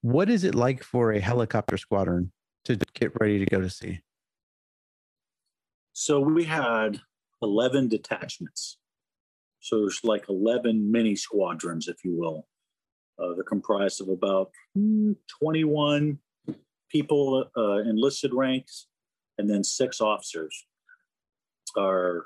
What 0.00 0.30
is 0.30 0.42
it 0.42 0.54
like 0.54 0.82
for 0.82 1.12
a 1.12 1.20
helicopter 1.20 1.76
squadron 1.76 2.32
to 2.64 2.78
get 2.94 3.12
ready 3.20 3.38
to 3.38 3.44
go 3.44 3.60
to 3.60 3.68
sea? 3.70 4.00
So 5.92 6.18
we 6.18 6.44
had 6.44 7.00
11 7.42 7.88
detachments. 7.88 8.78
So 9.62 9.78
there's 9.78 10.00
like 10.02 10.28
11 10.28 10.90
mini 10.90 11.14
squadrons, 11.14 11.86
if 11.86 12.04
you 12.04 12.16
will. 12.18 12.48
Uh, 13.18 13.34
they're 13.34 13.44
comprised 13.44 14.00
of 14.00 14.08
about 14.08 14.50
mm, 14.76 15.14
21 15.40 16.18
people 16.90 17.44
uh, 17.56 17.78
enlisted 17.78 18.34
ranks 18.34 18.88
and 19.38 19.48
then 19.48 19.62
six 19.62 20.00
officers 20.00 20.66
or 21.76 22.24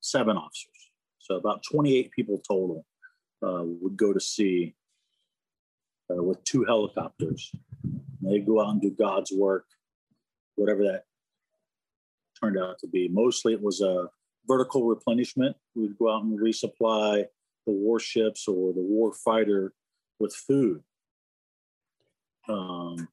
seven 0.00 0.36
officers. 0.36 0.68
So 1.18 1.34
about 1.34 1.64
28 1.68 2.12
people 2.12 2.40
total 2.48 2.86
uh, 3.44 3.64
would 3.64 3.96
go 3.96 4.12
to 4.12 4.20
sea 4.20 4.76
uh, 6.10 6.22
with 6.22 6.42
two 6.44 6.64
helicopters. 6.64 7.50
They 8.22 8.38
go 8.38 8.62
out 8.62 8.70
and 8.70 8.80
do 8.80 8.90
God's 8.90 9.32
work, 9.32 9.64
whatever 10.54 10.84
that 10.84 11.04
turned 12.40 12.56
out 12.56 12.78
to 12.78 12.86
be. 12.86 13.08
Mostly 13.08 13.52
it 13.52 13.62
was 13.62 13.80
a 13.80 14.06
vertical 14.46 14.84
replenishment. 14.86 15.56
We'd 15.74 15.98
go 15.98 16.14
out 16.14 16.24
and 16.24 16.38
resupply 16.38 17.24
the 17.66 17.72
warships 17.72 18.48
or 18.48 18.72
the 18.72 18.80
war 18.80 19.12
fighter 19.12 19.72
with 20.18 20.34
food. 20.34 20.82
Um, 22.48 23.08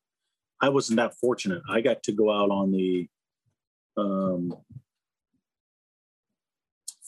I 0.62 0.70
wasn't 0.70 0.98
that 0.98 1.16
fortunate. 1.16 1.62
I 1.70 1.82
got 1.82 2.04
to 2.04 2.12
go 2.12 2.32
out 2.32 2.50
on 2.50 2.72
the 2.72 3.08
um, 3.98 4.54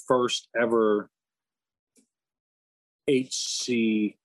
first 0.07 0.47
ever 0.59 1.09
HC 3.09 4.15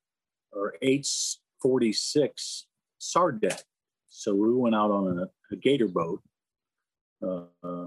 or 0.52 0.74
H46 0.82 2.62
SAR 2.98 3.32
deck. 3.32 3.62
So 4.08 4.34
we 4.34 4.54
went 4.54 4.74
out 4.74 4.90
on 4.90 5.18
a, 5.18 5.54
a 5.54 5.56
gator 5.56 5.88
boat 5.88 6.22
uh, 7.22 7.44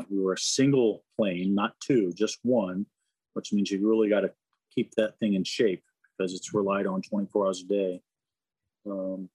we 0.10 0.20
were 0.20 0.34
a 0.34 0.38
single 0.38 1.04
plane, 1.18 1.54
not 1.54 1.80
two, 1.80 2.12
just 2.16 2.40
one, 2.44 2.86
which 3.34 3.54
means 3.54 3.72
you 3.72 3.88
really 3.88 4.10
got 4.10 4.22
to 4.22 4.32
keep 4.74 4.94
that 4.96 5.18
thing 5.20 5.34
in 5.34 5.44
shape 5.44 5.84
because 6.18 6.34
it's 6.34 6.54
relied 6.54 6.88
on 6.88 7.02
24 7.02 7.46
hours 7.46 7.64
a 7.64 7.68
day. 7.68 8.02
Um, 8.90 9.30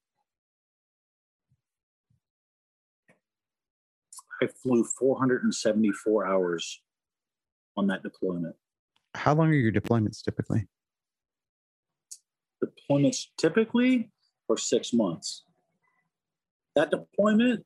I 4.43 4.49
flew 4.63 4.85
474 4.85 6.27
hours 6.27 6.83
on 7.77 7.87
that 7.87 8.03
deployment. 8.03 8.57
How 9.15 9.35
long 9.35 9.49
are 9.49 9.55
your 9.55 9.73
deployments 9.73 10.23
typically? 10.23 10.67
Deployments 12.63 13.27
typically 13.39 14.11
for 14.47 14.57
six 14.57 14.93
months. 14.93 15.45
That 16.75 16.91
deployment, 16.91 17.65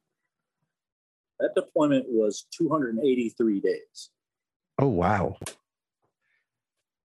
that 1.41 1.55
deployment 1.55 2.07
was 2.09 2.47
283 2.57 3.61
days. 3.61 4.11
Oh 4.81 4.89
wow. 4.89 5.37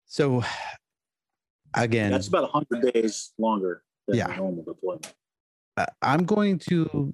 So 0.05 0.43
again, 1.73 2.11
That's 2.11 2.27
about 2.27 2.53
100 2.53 2.93
days 2.93 3.31
longer 3.37 3.83
than 4.07 4.17
Yeah. 4.17 4.35
normal 4.35 4.63
deployment. 4.63 5.13
I'm 6.01 6.25
going 6.25 6.59
to 6.69 7.13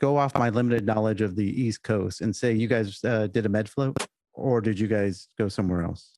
go 0.00 0.16
off 0.16 0.34
my 0.34 0.50
limited 0.50 0.84
knowledge 0.84 1.20
of 1.22 1.34
the 1.34 1.44
East 1.46 1.82
Coast 1.82 2.20
and 2.20 2.34
say 2.34 2.52
you 2.52 2.68
guys 2.68 3.02
uh, 3.04 3.26
did 3.28 3.46
a 3.46 3.48
med 3.48 3.68
float, 3.68 3.96
or 4.34 4.60
did 4.60 4.78
you 4.78 4.86
guys 4.86 5.28
go 5.38 5.48
somewhere 5.48 5.82
else? 5.82 6.14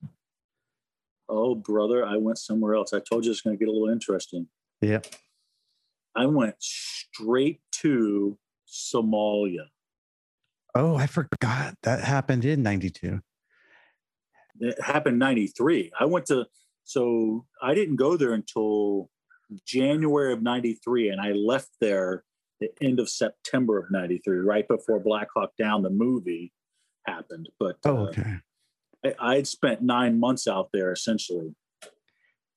Oh, 1.29 1.55
brother, 1.55 2.05
I 2.05 2.17
went 2.17 2.39
somewhere 2.39 2.75
else. 2.75 2.93
I 2.93 3.01
told 3.01 3.25
you 3.25 3.31
it's 3.31 3.41
going 3.41 3.57
to 3.57 3.59
get 3.65 3.69
a 3.69 3.73
little 3.73 3.89
interesting. 3.89 4.49
Yeah. 4.81 5.01
I 6.17 6.27
went 6.27 6.57
straight 6.59 7.61
to 7.83 8.37
Somalia. 8.75 9.67
Oh, 10.75 10.97
I 10.97 11.07
forgot 11.07 11.77
that 11.83 12.03
happened 12.03 12.45
in 12.45 12.63
'92. 12.63 13.21
It 14.61 14.81
happened 14.81 15.19
93. 15.19 15.91
I 15.99 16.05
went 16.05 16.27
to, 16.27 16.47
so 16.85 17.45
I 17.61 17.75
didn't 17.75 17.97
go 17.97 18.17
there 18.17 18.35
until 18.35 19.11
January 19.67 20.33
of 20.33 20.43
93, 20.43 21.09
and 21.09 21.21
I 21.21 21.33
left 21.33 21.71
there 21.81 22.25
the 22.61 22.71
end 22.81 23.01
of 23.01 23.09
September 23.09 23.79
of 23.79 23.91
93, 23.91 24.39
right 24.39 24.67
before 24.67 25.01
Black 25.01 25.29
Hawk 25.35 25.51
Down, 25.59 25.83
the 25.83 25.91
movie, 25.91 26.53
happened. 27.07 27.49
But 27.59 27.77
Oh, 27.85 27.97
uh, 27.97 28.09
okay. 28.09 28.37
I, 29.05 29.15
I 29.21 29.35
had 29.37 29.47
spent 29.47 29.83
nine 29.83 30.19
months 30.19 30.47
out 30.47 30.71
there 30.73 30.93
essentially. 30.93 31.55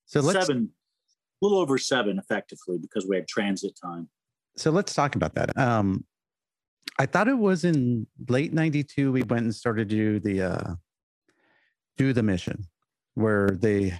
So 0.06 0.22
let's 0.22 0.48
seven, 0.48 0.70
a 1.42 1.46
little 1.46 1.60
over 1.60 1.78
seven 1.78 2.18
effectively 2.18 2.78
because 2.78 3.06
we 3.08 3.16
had 3.16 3.28
transit 3.28 3.78
time. 3.82 4.10
So 4.58 4.72
let's 4.72 4.94
talk 4.94 5.16
about 5.16 5.36
that. 5.36 5.58
Um, 5.58 6.06
I 7.00 7.06
thought 7.06 7.28
it 7.28 7.38
was 7.38 7.64
in 7.64 8.08
late 8.28 8.54
'92 8.54 9.12
we 9.12 9.24
went 9.24 9.44
and 9.44 9.56
started 9.56 9.90
to 9.90 9.96
do 9.96 10.20
the 10.20 10.42
uh, 10.42 10.76
do 11.96 12.12
the 12.14 12.24
mission 12.24 12.66
where 13.14 13.50
they 13.50 13.94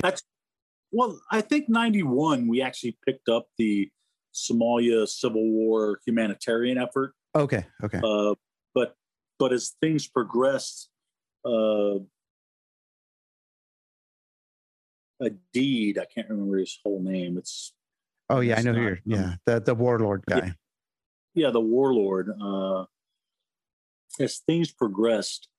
Well, 0.92 1.20
I 1.32 1.42
think 1.42 1.70
91, 1.70 2.48
we 2.48 2.62
actually 2.62 2.98
picked 3.06 3.30
up 3.30 3.48
the 3.58 3.90
Somalia 4.34 5.08
Civil 5.08 5.44
War 5.44 6.00
humanitarian 6.06 6.78
effort. 6.78 7.14
okay 7.36 7.66
okay 7.84 8.00
Uh, 8.04 8.36
but 8.74 8.96
but 9.40 9.54
as 9.54 9.76
things 9.82 10.08
progressed, 10.08 10.90
uh, 11.46 12.00
a 15.20 15.30
deed, 15.54 15.98
I 15.98 16.06
can't 16.06 16.30
remember 16.30 16.58
his 16.58 16.80
whole 16.84 17.02
name. 17.02 17.38
It's 17.38 17.74
oh 18.30 18.40
yeah 18.40 18.58
I 18.58 18.62
know 18.62 18.72
not, 18.74 18.82
you're 18.82 19.00
yeah 19.06 19.36
the 19.46 19.60
the 19.60 19.76
warlord 19.76 20.24
guy 20.28 20.54
yeah, 21.38 21.52
the 21.52 21.62
warlord. 21.62 22.32
Uh, 22.42 22.86
as 24.20 24.40
things 24.40 24.72
progressed, 24.72 25.50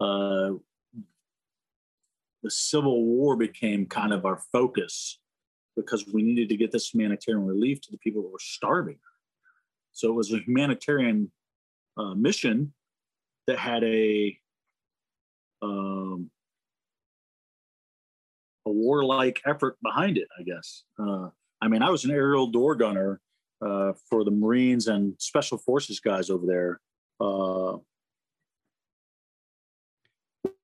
uh, 0.00 0.52
the 2.42 2.50
Civil 2.50 3.04
War 3.04 3.36
became 3.36 3.84
kind 3.84 4.14
of 4.14 4.24
our 4.24 4.40
focus 4.50 5.18
because 5.76 6.06
we 6.06 6.22
needed 6.22 6.48
to 6.48 6.56
get 6.56 6.72
this 6.72 6.94
humanitarian 6.94 7.46
relief 7.46 7.82
to 7.82 7.90
the 7.90 7.98
people 7.98 8.22
who 8.22 8.32
were 8.32 8.38
starving. 8.40 8.96
So 9.92 10.08
it 10.08 10.14
was 10.14 10.32
a 10.32 10.38
humanitarian 10.38 11.30
uh, 11.98 12.14
mission 12.14 12.72
that 13.46 13.58
had 13.58 13.84
a 13.84 14.38
um, 15.60 16.30
a 18.64 18.72
warlike 18.72 19.42
effort 19.44 19.76
behind 19.82 20.16
it. 20.16 20.28
I 20.40 20.42
guess. 20.42 20.84
Uh, 20.98 21.28
I 21.62 21.68
mean, 21.68 21.80
I 21.80 21.90
was 21.90 22.04
an 22.04 22.10
aerial 22.10 22.48
door 22.48 22.74
gunner 22.74 23.20
uh, 23.64 23.92
for 24.10 24.24
the 24.24 24.32
Marines 24.32 24.88
and 24.88 25.14
Special 25.18 25.56
Forces 25.56 26.00
guys 26.00 26.28
over 26.28 26.44
there. 26.44 26.80
Uh, 27.20 27.76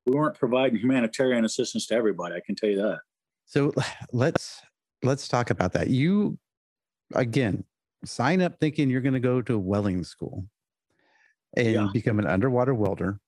we 0.05 0.13
weren't 0.13 0.37
providing 0.37 0.77
humanitarian 0.81 1.45
assistance 1.45 1.87
to 1.87 1.95
everybody. 1.95 2.35
I 2.35 2.41
can 2.45 2.57
tell 2.57 2.69
you 2.69 2.83
that. 2.83 2.99
So 3.47 3.73
let's 4.13 4.61
let's 5.05 5.29
talk 5.29 5.51
about 5.51 5.73
that. 5.75 5.89
You 5.89 6.37
again 7.15 7.63
sign 8.05 8.43
up 8.43 8.59
thinking 8.59 8.91
you're 8.91 9.01
going 9.01 9.15
to 9.15 9.21
go 9.21 9.41
to 9.41 9.55
a 9.55 9.59
welding 9.59 10.03
school 10.03 10.47
and 11.57 11.73
Yeah. 11.75 11.89
become 11.93 12.19
an 12.19 12.27
underwater 12.27 12.75
welder. 12.75 13.21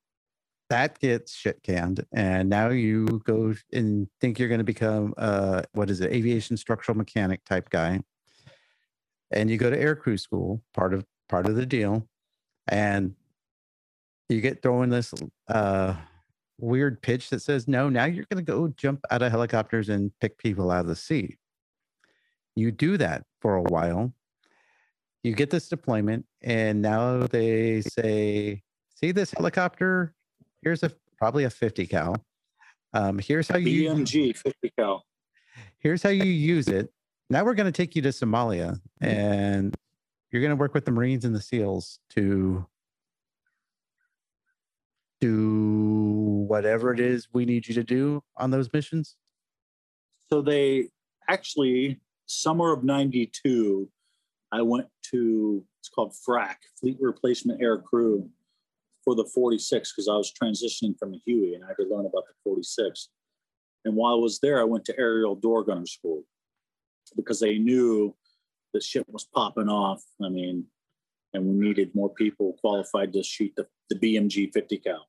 That 0.71 1.01
gets 1.01 1.35
shit 1.35 1.63
canned, 1.65 2.07
and 2.13 2.49
now 2.49 2.69
you 2.69 3.21
go 3.25 3.55
and 3.73 4.07
think 4.21 4.39
you're 4.39 4.49
going 4.49 4.59
to 4.59 4.65
become 4.65 5.13
uh 5.19 5.63
what 5.73 5.91
is 5.91 6.01
it, 6.01 6.13
aviation 6.13 6.57
structural 6.57 6.97
mechanic 6.97 7.45
type 7.45 7.69
guy, 7.71 8.01
and 9.33 9.51
you 9.51 9.59
go 9.59 9.69
to 9.69 9.79
air 9.79 9.97
crew 9.97 10.17
school, 10.17 10.63
part 10.73 10.95
of 10.95 11.05
part 11.29 11.47
of 11.47 11.57
the 11.57 11.67
deal, 11.67 12.09
and 12.69 13.15
you 14.29 14.41
get 14.41 14.63
thrown 14.63 14.91
this 14.91 15.13
uh 15.49 15.97
weird 16.59 17.03
pitch 17.03 17.31
that 17.31 17.41
says, 17.43 17.67
no, 17.67 17.89
now 17.89 18.05
you're 18.05 18.27
going 18.31 18.45
to 18.45 18.53
go 18.53 18.69
jump 18.69 19.01
out 19.11 19.23
of 19.23 19.33
helicopters 19.33 19.89
and 19.89 20.13
pick 20.21 20.39
people 20.39 20.71
out 20.71 20.81
of 20.81 20.87
the 20.87 20.95
sea. 20.95 21.37
You 22.55 22.71
do 22.71 22.97
that 22.99 23.25
for 23.41 23.57
a 23.57 23.63
while. 23.63 24.13
You 25.25 25.35
get 25.35 25.51
this 25.51 25.69
deployment, 25.69 26.27
and 26.43 26.81
now 26.81 27.27
they 27.27 27.81
say, 27.81 28.63
see 28.95 29.11
this 29.11 29.33
helicopter? 29.33 30.15
Here's 30.63 30.83
a 30.83 30.93
probably 31.19 31.45
a 31.45 31.51
50 31.51 31.87
cal. 31.87 32.17
Um, 32.93 33.19
here's 33.19 33.49
how 33.49 33.59
you 33.59 33.91
BMG 33.91 34.37
50 34.37 34.73
cal. 34.79 35.05
here's 35.79 36.03
how 36.03 36.11
you 36.11 36.25
use 36.25 36.69
it. 36.69 36.93
Now 37.29 37.45
we're 37.45 37.55
going 37.55 37.71
to 37.71 37.77
take 37.77 37.95
you 37.95 38.03
to 38.03 38.09
Somalia 38.09 38.81
and 39.01 39.75
you're 40.31 40.43
going 40.43 40.51
to 40.51 40.57
work 40.57 40.75
with 40.75 40.85
the 40.85 40.91
Marines 40.91 41.25
and 41.25 41.35
the 41.35 41.41
SEALs 41.41 42.01
to 42.11 42.67
do 45.21 46.45
whatever 46.49 46.93
it 46.93 47.01
is 47.01 47.29
we 47.33 47.45
need 47.45 47.69
you 47.69 47.75
to 47.75 47.85
do 47.85 48.23
on 48.37 48.51
those 48.51 48.73
missions. 48.73 49.17
So 50.29 50.41
they 50.43 50.89
actually, 51.29 52.01
summer 52.27 52.73
of 52.73 52.85
92, 52.85 53.89
I 54.53 54.63
went 54.63 54.89
to, 55.11 55.65
it's 55.79 55.89
called 55.89 56.15
FRAC, 56.15 56.57
Fleet 56.81 56.97
Replacement 57.01 57.63
Air 57.63 57.79
Crew, 57.79 58.29
for 59.11 59.17
the 59.17 59.29
46 59.35 59.93
because 59.93 60.09
I 60.09 60.15
was 60.15 60.33
transitioning 60.33 60.97
from 60.97 61.15
a 61.15 61.19
Huey 61.27 61.55
and 61.55 61.65
I 61.65 61.69
had 61.69 61.79
to 61.79 61.89
learn 61.91 62.07
about 62.07 62.27
the 62.29 62.35
46. 62.45 63.09
And 63.85 63.97
while 63.97 64.13
I 64.13 64.17
was 64.17 64.39
there, 64.39 64.61
I 64.61 64.65
went 64.65 64.85
to 64.85 64.99
aerial 64.99 65.35
door 65.35 65.65
gunner 65.65 65.87
school 65.87 66.23
because 67.17 67.41
they 67.41 67.59
knew 67.59 68.15
the 68.73 68.81
shit 68.81 69.05
was 69.09 69.27
popping 69.35 69.69
off. 69.69 70.01
I 70.23 70.29
mean, 70.29 70.67
and 71.35 71.45
we 71.45 71.69
needed 71.69 71.93
more 71.93 72.11
people 72.11 72.57
qualified 72.61 73.13
to 73.15 73.25
shoot 73.25 73.53
the, 73.57 73.67
the 73.89 73.97
BMG 73.97 74.53
50 74.53 74.79
cal. 74.79 75.09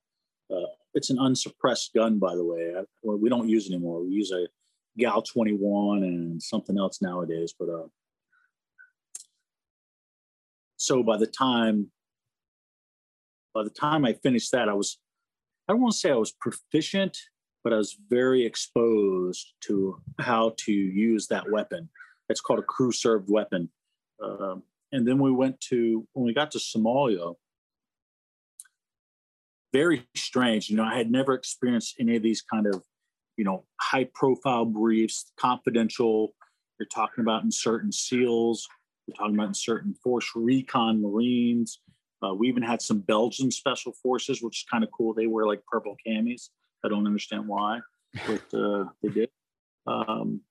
Uh, 0.51 0.71
it's 0.95 1.11
an 1.11 1.19
unsuppressed 1.19 1.93
gun, 1.93 2.17
by 2.17 2.35
the 2.35 2.43
way. 2.43 2.73
I, 2.75 2.83
we 3.03 3.29
don't 3.29 3.49
use 3.49 3.69
anymore. 3.69 4.03
We 4.03 4.13
use 4.13 4.31
a 4.31 4.47
GAU-21 4.99 6.03
and 6.03 6.41
something 6.41 6.77
else 6.77 7.03
nowadays. 7.03 7.53
But 7.57 7.69
uh, 7.69 7.87
so 10.77 11.03
by 11.03 11.17
the 11.17 11.27
time 11.27 11.91
by 13.53 13.63
the 13.63 13.69
time 13.69 14.05
I 14.05 14.13
finished 14.13 14.51
that, 14.51 14.69
I 14.69 14.73
was 14.73 14.97
I 15.67 15.73
don't 15.73 15.81
want 15.81 15.93
to 15.93 15.99
say 15.99 16.11
I 16.11 16.15
was 16.15 16.31
proficient, 16.31 17.17
but 17.63 17.73
I 17.73 17.77
was 17.77 17.97
very 18.09 18.45
exposed 18.45 19.53
to 19.61 20.01
how 20.19 20.53
to 20.65 20.71
use 20.71 21.27
that 21.27 21.49
weapon. 21.49 21.89
It's 22.29 22.41
called 22.41 22.59
a 22.59 22.63
crew 22.63 22.91
served 22.91 23.29
weapon. 23.29 23.69
Um, 24.21 24.63
and 24.91 25.07
then 25.07 25.19
we 25.19 25.31
went 25.31 25.61
to 25.69 26.07
when 26.13 26.25
we 26.25 26.33
got 26.33 26.51
to 26.51 26.57
Somalia. 26.57 27.35
Very 29.73 30.05
strange. 30.15 30.69
You 30.69 30.77
know, 30.77 30.83
I 30.83 30.97
had 30.97 31.09
never 31.09 31.33
experienced 31.33 31.95
any 31.99 32.17
of 32.17 32.23
these 32.23 32.41
kind 32.41 32.67
of, 32.67 32.83
you 33.37 33.45
know, 33.45 33.63
high 33.79 34.09
profile 34.13 34.65
briefs, 34.65 35.31
confidential. 35.39 36.33
You're 36.79 36.87
talking 36.87 37.21
about 37.21 37.43
in 37.43 37.51
certain 37.51 37.91
SEALs. 37.91 38.67
You're 39.07 39.15
talking 39.15 39.35
about 39.35 39.47
in 39.47 39.53
certain 39.53 39.93
Force 40.03 40.29
Recon 40.35 41.01
Marines. 41.01 41.79
Uh, 42.23 42.33
we 42.33 42.47
even 42.47 42.63
had 42.63 42.81
some 42.81 42.99
Belgian 42.99 43.51
special 43.51 43.93
forces, 43.93 44.41
which 44.41 44.59
is 44.59 44.65
kind 44.69 44.83
of 44.83 44.91
cool. 44.91 45.13
They 45.13 45.27
wear 45.27 45.45
like 45.45 45.65
purple 45.65 45.95
camis. 46.05 46.49
I 46.83 46.89
don't 46.89 47.07
understand 47.07 47.47
why, 47.47 47.79
but 48.27 48.53
uh, 48.53 48.85
they 49.01 49.09
did. 49.09 49.29
Um, 49.87 50.41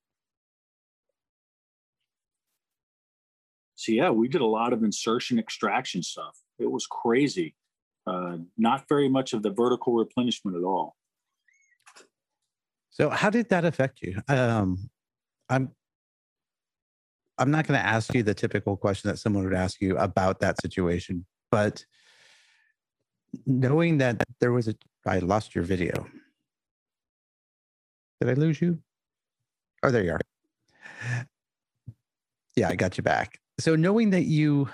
so 3.75 3.93
yeah, 3.93 4.11
we 4.11 4.29
did 4.29 4.41
a 4.41 4.47
lot 4.47 4.73
of 4.73 4.83
insertion 4.83 5.39
extraction 5.39 6.03
stuff. 6.03 6.37
It 6.59 6.71
was 6.71 6.87
crazy. 6.87 7.55
Uh, 8.07 8.39
not 8.59 8.85
very 8.89 9.09
much 9.09 9.33
of 9.33 9.43
the 9.43 9.51
vertical 9.51 9.95
replenishment 9.95 10.57
at 10.57 10.65
all. 10.65 10.97
So 12.91 13.09
how 13.09 13.31
did 13.31 13.49
that 13.51 13.65
affect 13.65 14.03
you? 14.03 14.21
Um, 14.29 14.91
I'm 15.49 15.71
I'm 17.39 17.51
not 17.51 17.67
going 17.67 17.81
to 17.81 17.87
ask 17.87 18.15
you 18.15 18.23
the 18.23 18.35
typical 18.35 18.77
question 18.77 19.09
that 19.09 19.17
someone 19.17 19.45
would 19.45 19.55
ask 19.55 19.81
you 19.81 19.97
about 19.97 20.41
that 20.41 20.61
situation, 20.61 21.25
but 21.51 21.85
knowing 23.47 23.99
that 23.99 24.23
there 24.41 24.53
was 24.53 24.69
a 24.69 24.75
I 25.07 25.19
lost 25.19 25.55
your 25.55 25.65
video. 25.65 26.07
Did 28.21 28.31
I 28.31 28.35
lose 28.35 28.61
you? 28.61 28.79
Oh, 29.83 29.91
there 29.91 30.05
you 30.05 30.13
are. 30.13 30.21
Yeah, 32.55 32.69
I 32.69 32.75
got 32.75 32.99
you 32.99 33.03
back. 33.03 33.39
So 33.59 33.77
knowing 33.77 34.11
that 34.11 34.25
you 34.25 34.69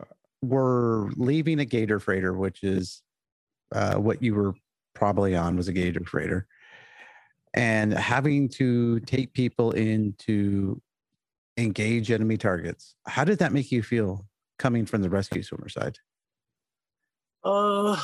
uh, 0.00 0.04
were 0.42 1.10
leaving 1.16 1.58
a 1.58 1.64
Gator 1.64 1.98
freighter, 1.98 2.34
which 2.34 2.62
is 2.62 3.02
uh, 3.74 3.96
what 3.96 4.22
you 4.22 4.34
were 4.34 4.54
probably 4.94 5.34
on 5.34 5.56
was 5.56 5.66
a 5.66 5.72
Gator 5.72 6.04
freighter, 6.04 6.46
and 7.54 7.92
having 7.92 8.48
to 8.50 9.00
take 9.00 9.32
people 9.32 9.72
in 9.72 10.14
to 10.18 10.80
engage 11.56 12.12
enemy 12.12 12.36
targets, 12.36 12.94
how 13.06 13.24
did 13.24 13.40
that 13.40 13.52
make 13.52 13.72
you 13.72 13.82
feel 13.82 14.24
coming 14.58 14.86
from 14.86 15.02
the 15.02 15.10
rescue 15.10 15.42
swimmer 15.42 15.68
side? 15.68 15.98
Uh, 17.44 17.96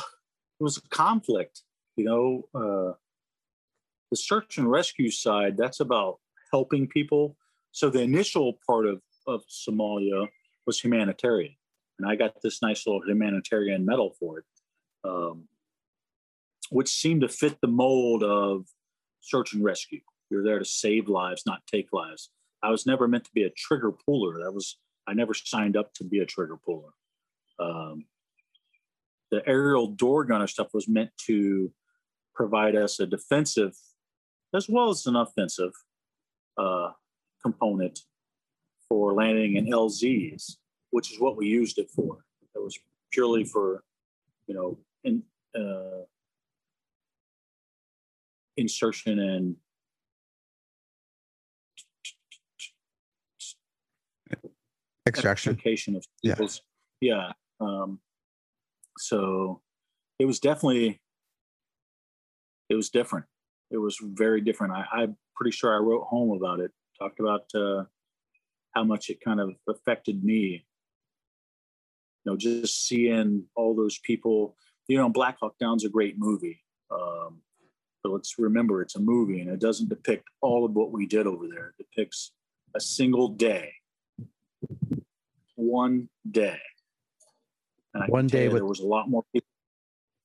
it 0.59 0.63
was 0.63 0.77
a 0.77 0.81
conflict. 0.89 1.61
You 1.95 2.05
know, 2.05 2.43
uh, 2.55 2.93
the 4.09 4.17
search 4.17 4.57
and 4.57 4.69
rescue 4.69 5.11
side, 5.11 5.57
that's 5.57 5.79
about 5.79 6.19
helping 6.51 6.87
people. 6.87 7.35
So 7.71 7.89
the 7.89 8.01
initial 8.01 8.59
part 8.65 8.85
of, 8.85 9.01
of 9.27 9.43
Somalia 9.47 10.27
was 10.65 10.79
humanitarian. 10.79 11.55
And 11.99 12.09
I 12.09 12.15
got 12.15 12.41
this 12.41 12.61
nice 12.61 12.85
little 12.87 13.01
humanitarian 13.05 13.85
medal 13.85 14.15
for 14.19 14.39
it, 14.39 14.45
um, 15.03 15.47
which 16.69 16.89
seemed 16.89 17.21
to 17.21 17.27
fit 17.27 17.59
the 17.61 17.67
mold 17.67 18.23
of 18.23 18.65
search 19.21 19.53
and 19.53 19.63
rescue. 19.63 20.01
You're 20.29 20.43
there 20.43 20.59
to 20.59 20.65
save 20.65 21.07
lives, 21.07 21.43
not 21.45 21.65
take 21.67 21.93
lives. 21.93 22.29
I 22.63 22.69
was 22.69 22.85
never 22.85 23.07
meant 23.07 23.25
to 23.25 23.31
be 23.33 23.43
a 23.43 23.49
trigger 23.51 23.91
puller. 23.91 24.43
That 24.43 24.53
was 24.53 24.77
I 25.07 25.13
never 25.13 25.33
signed 25.33 25.75
up 25.75 25.93
to 25.95 26.03
be 26.03 26.19
a 26.19 26.25
trigger 26.25 26.57
puller. 26.57 26.91
Um, 27.59 28.05
the 29.31 29.41
aerial 29.47 29.87
door 29.87 30.23
gunner 30.23 30.47
stuff 30.47 30.73
was 30.73 30.87
meant 30.87 31.11
to 31.25 31.71
provide 32.35 32.75
us 32.75 32.99
a 32.99 33.05
defensive 33.05 33.73
as 34.53 34.69
well 34.69 34.89
as 34.89 35.05
an 35.07 35.15
offensive 35.15 35.73
uh, 36.57 36.91
component 37.41 37.99
for 38.87 39.13
landing 39.13 39.55
in 39.55 39.65
LZs, 39.65 40.57
which 40.91 41.11
is 41.11 41.19
what 41.19 41.35
we 41.35 41.47
used 41.47 41.79
it 41.79 41.89
for. 41.89 42.23
It 42.55 42.59
was 42.59 42.77
purely 43.11 43.43
for, 43.43 43.83
you 44.45 44.53
know, 44.53 44.77
in, 45.03 45.23
uh, 45.59 46.05
insertion 48.57 49.19
and 49.19 49.55
extraction. 55.07 55.95
Of 55.95 56.03
people's 56.23 56.61
yeah, 57.01 57.31
yeah. 57.59 57.65
Um, 57.65 57.99
so 58.97 59.61
it 60.19 60.25
was 60.25 60.39
definitely 60.39 61.01
it 62.69 62.75
was 62.75 62.89
different. 62.89 63.25
It 63.71 63.77
was 63.77 63.97
very 64.01 64.41
different. 64.41 64.73
I, 64.73 64.85
i'm 64.93 65.17
pretty 65.35 65.51
sure 65.51 65.73
i 65.73 65.77
wrote 65.77 66.03
home 66.03 66.37
about 66.37 66.59
it 66.59 66.71
talked 66.99 67.19
about 67.19 67.45
uh, 67.55 67.83
how 68.75 68.83
much 68.83 69.09
it 69.09 69.19
kind 69.19 69.39
of 69.39 69.55
affected 69.67 70.23
me. 70.23 70.65
You 72.23 72.31
know 72.31 72.37
just 72.37 72.87
seeing 72.87 73.45
all 73.55 73.75
those 73.75 73.99
people 73.99 74.55
you 74.87 74.97
know 74.97 75.09
black 75.09 75.37
hawk 75.39 75.55
down's 75.59 75.85
a 75.85 75.89
great 75.89 76.15
movie 76.17 76.61
um, 76.91 77.41
but 78.03 78.11
let's 78.11 78.37
remember 78.37 78.81
it's 78.81 78.95
a 78.95 79.01
movie 79.01 79.39
and 79.39 79.49
it 79.49 79.59
doesn't 79.59 79.89
depict 79.89 80.29
all 80.41 80.65
of 80.65 80.73
what 80.73 80.91
we 80.91 81.05
did 81.05 81.25
over 81.25 81.47
there. 81.47 81.73
It 81.79 81.85
depicts 81.85 82.31
a 82.75 82.79
single 82.79 83.29
day 83.29 83.73
one 85.55 86.09
day. 86.29 86.59
one 88.07 88.27
day 88.27 88.47
with, 88.47 88.57
there 88.57 88.65
was 88.65 88.79
a 88.79 88.85
lot 88.85 89.09
more 89.09 89.23
people. 89.33 89.47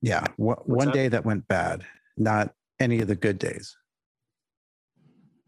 Yeah, 0.01 0.25
one, 0.37 0.59
one 0.65 0.91
day 0.91 1.09
that 1.09 1.25
went 1.25 1.49
bad, 1.49 1.85
not 2.17 2.55
any 2.81 3.01
of 3.01 3.09
the 3.09 3.17
good 3.17 3.39
days. 3.39 3.77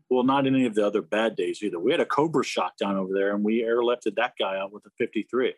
Well, 0.09 0.25
not 0.25 0.47
any 0.47 0.67
of 0.67 0.75
the 0.75 0.85
other 0.85 1.03
bad 1.03 1.37
days 1.37 1.63
either. 1.63 1.79
We 1.79 1.93
had 1.93 2.01
a 2.01 2.07
Cobra 2.07 2.45
shot 2.45 2.73
down 2.79 2.97
over 2.97 3.15
there, 3.15 3.35
and 3.35 3.45
we 3.45 3.63
airlifted 3.63 4.17
that 4.17 4.33
guy 4.39 4.59
out 4.59 4.73
with 4.73 4.85
a 4.87 4.91
53. 4.99 5.55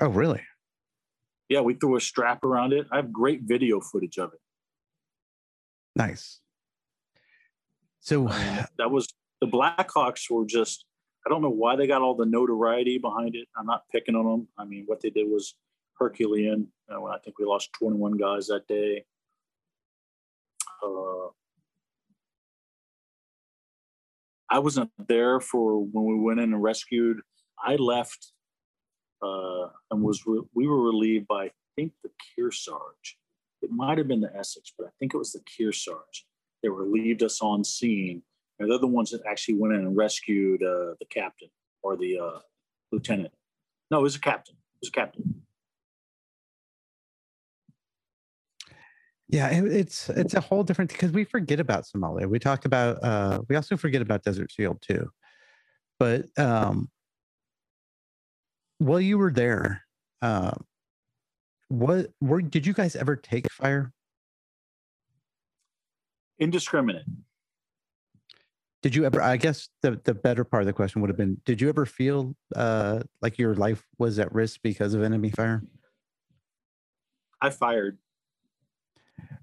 Oh, 0.00 0.08
really? 0.08 0.42
Yeah, 1.48 1.60
we 1.60 1.74
threw 1.74 1.96
a 1.96 2.00
strap 2.00 2.44
around 2.44 2.72
it. 2.72 2.86
I 2.92 2.96
have 2.96 3.12
great 3.12 3.42
video 3.42 3.80
footage 3.80 4.18
of 4.18 4.32
it. 4.32 4.40
Nice. 5.96 6.40
So 8.00 8.28
um, 8.28 8.66
that 8.78 8.90
was 8.90 9.12
the 9.40 9.48
Blackhawks 9.48 10.30
were 10.30 10.46
just 10.46 10.84
I 11.26 11.28
don't 11.28 11.42
know 11.42 11.50
why 11.50 11.74
they 11.74 11.88
got 11.88 12.02
all 12.02 12.14
the 12.14 12.24
notoriety 12.24 12.98
behind 12.98 13.34
it. 13.34 13.48
I'm 13.56 13.66
not 13.66 13.82
picking 13.90 14.14
on 14.14 14.24
them. 14.24 14.48
I 14.56 14.64
mean, 14.64 14.84
what 14.86 15.00
they 15.00 15.10
did 15.10 15.28
was 15.28 15.56
Herculean. 15.98 16.68
Uh, 16.88 17.02
I 17.04 17.18
think 17.18 17.40
we 17.40 17.44
lost 17.44 17.72
21 17.72 18.16
guys 18.16 18.46
that 18.46 18.68
day. 18.68 19.04
Uh, 20.80 21.30
I 24.48 24.60
wasn't 24.60 24.92
there 25.08 25.40
for 25.40 25.82
when 25.82 26.04
we 26.04 26.14
went 26.16 26.38
in 26.38 26.52
and 26.52 26.62
rescued. 26.62 27.18
I 27.58 27.74
left 27.74 28.32
uh, 29.20 29.66
and 29.90 30.02
was 30.02 30.22
re- 30.26 30.46
we 30.54 30.68
were 30.68 30.80
relieved 30.80 31.26
by 31.26 31.46
I 31.46 31.50
think 31.74 31.92
the 32.04 32.10
Kearsarge. 32.38 33.16
It 33.62 33.70
might 33.72 33.98
have 33.98 34.06
been 34.06 34.20
the 34.20 34.34
Essex, 34.36 34.72
but 34.78 34.86
I 34.86 34.90
think 35.00 35.12
it 35.12 35.18
was 35.18 35.32
the 35.32 35.40
Kearsarge. 35.40 36.22
They 36.62 36.68
relieved 36.68 37.24
us 37.24 37.42
on 37.42 37.64
scene 37.64 38.22
and 38.58 38.70
they're 38.70 38.78
the 38.78 38.86
ones 38.86 39.10
that 39.10 39.20
actually 39.28 39.54
went 39.54 39.74
in 39.74 39.80
and 39.80 39.96
rescued 39.96 40.62
uh, 40.62 40.94
the 40.98 41.06
captain 41.10 41.48
or 41.82 41.96
the 41.96 42.18
uh, 42.18 42.38
lieutenant. 42.92 43.32
No, 43.90 44.00
it 44.00 44.02
was 44.02 44.16
a 44.16 44.20
captain. 44.20 44.54
It 44.54 44.78
was 44.82 44.88
a 44.88 44.92
captain. 44.92 45.42
Yeah, 49.28 49.48
it, 49.50 49.64
it's 49.64 50.08
it's 50.08 50.34
a 50.34 50.40
whole 50.40 50.62
different 50.62 50.92
because 50.92 51.10
we 51.10 51.24
forget 51.24 51.58
about 51.58 51.84
Somalia. 51.84 52.28
We 52.28 52.38
talk 52.38 52.64
about 52.64 53.02
uh, 53.02 53.40
we 53.48 53.56
also 53.56 53.76
forget 53.76 54.00
about 54.00 54.22
Desert 54.22 54.52
Shield 54.52 54.80
too. 54.80 55.10
But 55.98 56.26
um, 56.38 56.88
while 58.78 59.00
you 59.00 59.18
were 59.18 59.32
there, 59.32 59.82
uh, 60.22 60.52
what 61.68 62.10
were 62.20 62.40
did 62.40 62.66
you 62.66 62.72
guys 62.72 62.94
ever 62.94 63.16
take 63.16 63.50
fire? 63.50 63.92
Indiscriminate. 66.38 67.06
Did 68.86 68.94
you 68.94 69.04
ever? 69.04 69.20
I 69.20 69.36
guess 69.36 69.68
the 69.82 70.00
the 70.04 70.14
better 70.14 70.44
part 70.44 70.62
of 70.62 70.68
the 70.68 70.72
question 70.72 71.00
would 71.00 71.10
have 71.10 71.16
been: 71.16 71.40
Did 71.44 71.60
you 71.60 71.68
ever 71.68 71.86
feel 71.86 72.36
uh, 72.54 73.02
like 73.20 73.36
your 73.36 73.56
life 73.56 73.84
was 73.98 74.20
at 74.20 74.32
risk 74.32 74.60
because 74.62 74.94
of 74.94 75.02
enemy 75.02 75.30
fire? 75.30 75.64
I 77.42 77.50
fired. 77.50 77.98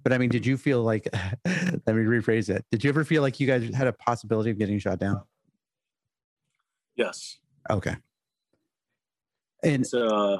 But 0.01 0.13
I 0.13 0.17
mean, 0.17 0.29
did 0.29 0.45
you 0.45 0.55
feel 0.55 0.81
like? 0.81 1.09
let 1.45 1.87
me 1.87 2.05
rephrase 2.05 2.47
it. 2.47 2.63
Did 2.71 2.85
you 2.85 2.89
ever 2.89 3.03
feel 3.03 3.21
like 3.21 3.41
you 3.41 3.45
guys 3.45 3.69
had 3.75 3.87
a 3.87 3.91
possibility 3.91 4.49
of 4.49 4.57
getting 4.57 4.79
shot 4.79 4.99
down? 4.99 5.21
Yes. 6.95 7.39
Okay. 7.69 7.97
And 9.61 9.81
it's 9.81 9.93
a 9.93 10.39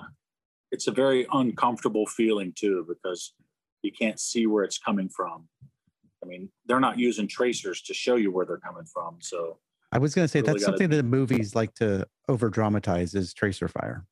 it's 0.72 0.88
a 0.88 0.94
very 0.94 1.28
uncomfortable 1.34 2.06
feeling 2.06 2.54
too 2.56 2.86
because 2.88 3.34
you 3.82 3.92
can't 3.92 4.18
see 4.18 4.48
where 4.48 4.64
it's 4.64 4.78
coming 4.78 5.10
from. 5.10 5.50
I 6.24 6.28
mean, 6.28 6.50
they're 6.66 6.80
not 6.80 6.98
using 6.98 7.28
tracers 7.28 7.82
to 7.84 7.94
show 7.94 8.16
you 8.16 8.32
where 8.32 8.46
they're 8.46 8.58
coming 8.58 8.86
from. 8.86 9.18
So 9.20 9.58
I 9.92 10.00
was 10.00 10.16
going 10.16 10.26
to 10.26 10.28
say 10.28 10.42
really 10.42 10.54
that's 10.54 10.66
something 10.66 10.90
that 10.90 11.04
movies 11.04 11.56
like 11.56 11.74
to 11.76 12.08
over 12.30 12.50
dramatize 12.50 13.14
is 13.14 13.34
tracer 13.34 13.68
fire. 13.68 14.06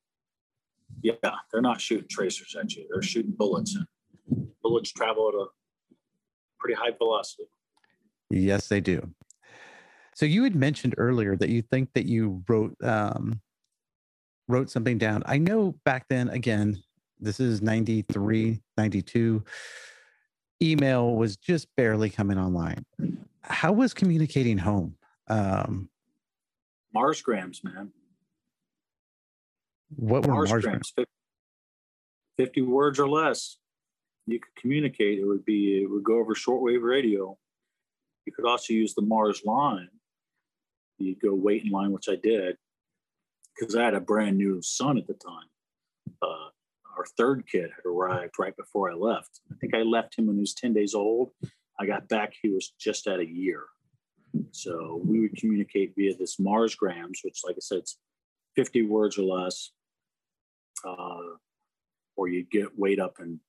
Yeah, 1.02 1.14
they're 1.52 1.62
not 1.62 1.80
shooting 1.80 2.08
tracers 2.10 2.56
at 2.60 2.74
you. 2.76 2.86
They're 2.92 3.02
shooting 3.02 3.34
bullets. 3.36 3.78
Bullets 4.62 4.92
travel 4.92 5.30
at 5.30 5.36
a 5.36 5.46
pretty 6.60 6.76
high 6.76 6.92
velocity. 6.98 7.46
Yes, 8.30 8.68
they 8.68 8.82
do. 8.82 9.10
So 10.16 10.26
you 10.26 10.44
had 10.44 10.56
mentioned 10.56 10.96
earlier 10.98 11.36
that 11.38 11.50
you 11.50 11.62
think 11.62 11.94
that 11.94 12.06
you 12.06 12.44
wrote 12.48 12.76
um, 12.84 13.42
wrote 14.48 14.70
something 14.70 14.98
down. 14.98 15.24
I 15.26 15.38
know 15.38 15.76
back 15.86 16.06
then, 16.10 16.30
again, 16.30 16.82
this 17.20 17.40
is 17.40 17.62
93, 17.62 18.60
92 18.78 19.44
email 20.62 21.16
was 21.16 21.38
just 21.38 21.68
barely 21.76 22.10
coming 22.10 22.38
online. 22.38 22.86
How 23.42 23.72
was 23.72 23.94
communicating 23.94 24.58
home? 24.58 24.96
Um, 25.28 25.90
Marsgrams, 26.96 27.64
man. 27.64 27.92
What 29.96 30.26
were 30.26 30.34
Mars, 30.34 30.64
grams? 30.64 30.94
50, 30.96 31.10
50 32.38 32.62
words 32.62 33.00
or 33.00 33.10
less. 33.10 33.58
You 34.28 34.40
could 34.40 34.56
communicate. 34.56 35.20
It 35.20 35.26
would 35.26 35.46
be, 35.46 35.82
it 35.84 35.90
would 35.90 36.04
go 36.04 36.20
over 36.20 36.34
shortwave 36.34 36.82
radio. 36.84 37.38
You 38.26 38.34
could 38.34 38.46
also 38.46 38.74
use 38.74 38.94
the 38.94 39.02
Mars 39.02 39.42
line. 39.46 39.90
You'd 41.00 41.20
go 41.20 41.34
wait 41.34 41.64
in 41.64 41.72
line, 41.72 41.92
which 41.92 42.08
I 42.08 42.16
did, 42.16 42.58
because 43.56 43.76
I 43.76 43.84
had 43.84 43.96
a 43.96 44.00
brand 44.00 44.38
new 44.38 44.62
son 44.62 44.98
at 44.98 45.08
the 45.08 45.16
time. 45.16 45.50
Uh, 46.22 46.50
our 46.98 47.06
third 47.18 47.46
kid 47.52 47.70
had 47.76 47.86
arrived 47.86 48.34
right 48.40 48.56
before 48.56 48.92
I 48.92 48.96
left. 48.96 49.42
I 49.52 49.56
think 49.60 49.74
I 49.74 49.82
left 49.82 50.18
him 50.18 50.28
when 50.28 50.36
he 50.36 50.42
was 50.42 50.54
10 50.54 50.74
days 50.74 50.94
old. 50.94 51.32
I 51.80 51.86
got 51.86 52.08
back, 52.08 52.34
he 52.42 52.50
was 52.50 52.74
just 52.80 53.08
at 53.08 53.20
a 53.20 53.28
year. 53.28 53.64
So 54.52 55.02
we 55.04 55.20
would 55.20 55.36
communicate 55.36 55.94
via 55.96 56.16
this 56.16 56.38
Marsgrams, 56.38 57.24
which, 57.24 57.42
like 57.46 57.56
I 57.56 57.60
said, 57.62 57.80
it's 57.80 57.98
50 58.56 58.84
words 58.84 59.18
or 59.18 59.24
less. 59.24 59.72
Uh, 60.86 61.36
or 62.16 62.28
you'd 62.28 62.52
get 62.52 62.78
wait 62.78 63.00
up 63.00 63.16
and 63.20 63.40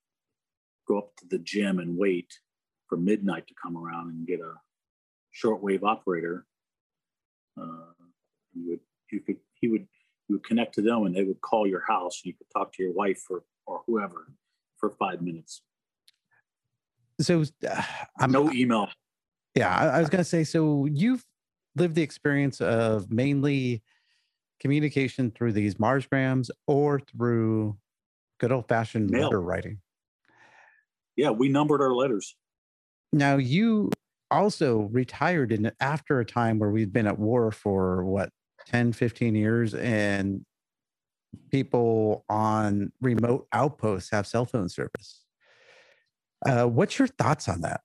go 0.86 0.98
up 0.98 1.16
to 1.16 1.26
the 1.28 1.38
gym 1.38 1.78
and 1.78 1.96
wait 1.96 2.28
for 2.88 2.96
midnight 2.96 3.46
to 3.46 3.54
come 3.62 3.76
around 3.76 4.10
and 4.10 4.26
get 4.26 4.40
a 4.40 4.54
shortwave 5.34 5.82
operator. 5.82 6.46
Uh, 7.60 7.92
you 8.54 8.70
would 8.70 8.80
you 9.10 9.20
could 9.20 9.36
he 9.60 9.68
would 9.68 9.86
you 10.32 10.38
would 10.38 10.44
connect 10.44 10.74
to 10.74 10.82
them 10.82 11.04
and 11.04 11.14
they 11.14 11.24
would 11.24 11.40
call 11.42 11.66
your 11.66 11.82
house 11.86 12.22
and 12.24 12.32
you 12.32 12.34
could 12.34 12.46
talk 12.56 12.72
to 12.72 12.82
your 12.82 12.92
wife 12.92 13.22
or 13.28 13.44
or 13.66 13.82
whoever 13.86 14.32
for 14.78 14.90
five 14.90 15.20
minutes. 15.20 15.62
So 17.20 17.44
uh, 17.68 17.82
I'm 18.18 18.32
No 18.32 18.50
email. 18.50 18.88
Yeah, 19.54 19.76
I, 19.76 19.98
I 19.98 20.00
was 20.00 20.08
gonna 20.08 20.24
say. 20.24 20.44
So 20.44 20.86
you've 20.86 21.24
lived 21.76 21.94
the 21.94 22.02
experience 22.02 22.60
of 22.60 23.12
mainly 23.12 23.82
communication 24.58 25.30
through 25.30 25.52
these 25.52 25.74
Marsgrams 25.74 26.48
or 26.66 27.00
through 27.00 27.76
good 28.40 28.52
old 28.52 28.68
fashioned 28.68 29.10
Mail. 29.10 29.24
letter 29.24 29.40
writing. 29.40 29.78
Yeah, 31.16 31.30
we 31.30 31.48
numbered 31.50 31.82
our 31.82 31.94
letters. 31.94 32.34
Now 33.12 33.36
you 33.36 33.90
also 34.30 34.88
retired 34.92 35.52
in 35.52 35.70
after 35.78 36.20
a 36.20 36.24
time 36.24 36.58
where 36.58 36.70
we'd 36.70 36.92
been 36.92 37.06
at 37.06 37.18
war 37.18 37.52
for 37.52 38.02
what 38.04 38.30
10, 38.66 38.92
15 38.92 39.34
years 39.34 39.74
and 39.74 40.44
people 41.50 42.24
on 42.28 42.92
remote 43.00 43.46
outposts 43.52 44.10
have 44.10 44.26
cell 44.26 44.44
phone 44.44 44.68
service. 44.68 45.24
Uh, 46.44 46.64
what's 46.66 46.98
your 46.98 47.08
thoughts 47.08 47.48
on 47.48 47.60
that? 47.62 47.80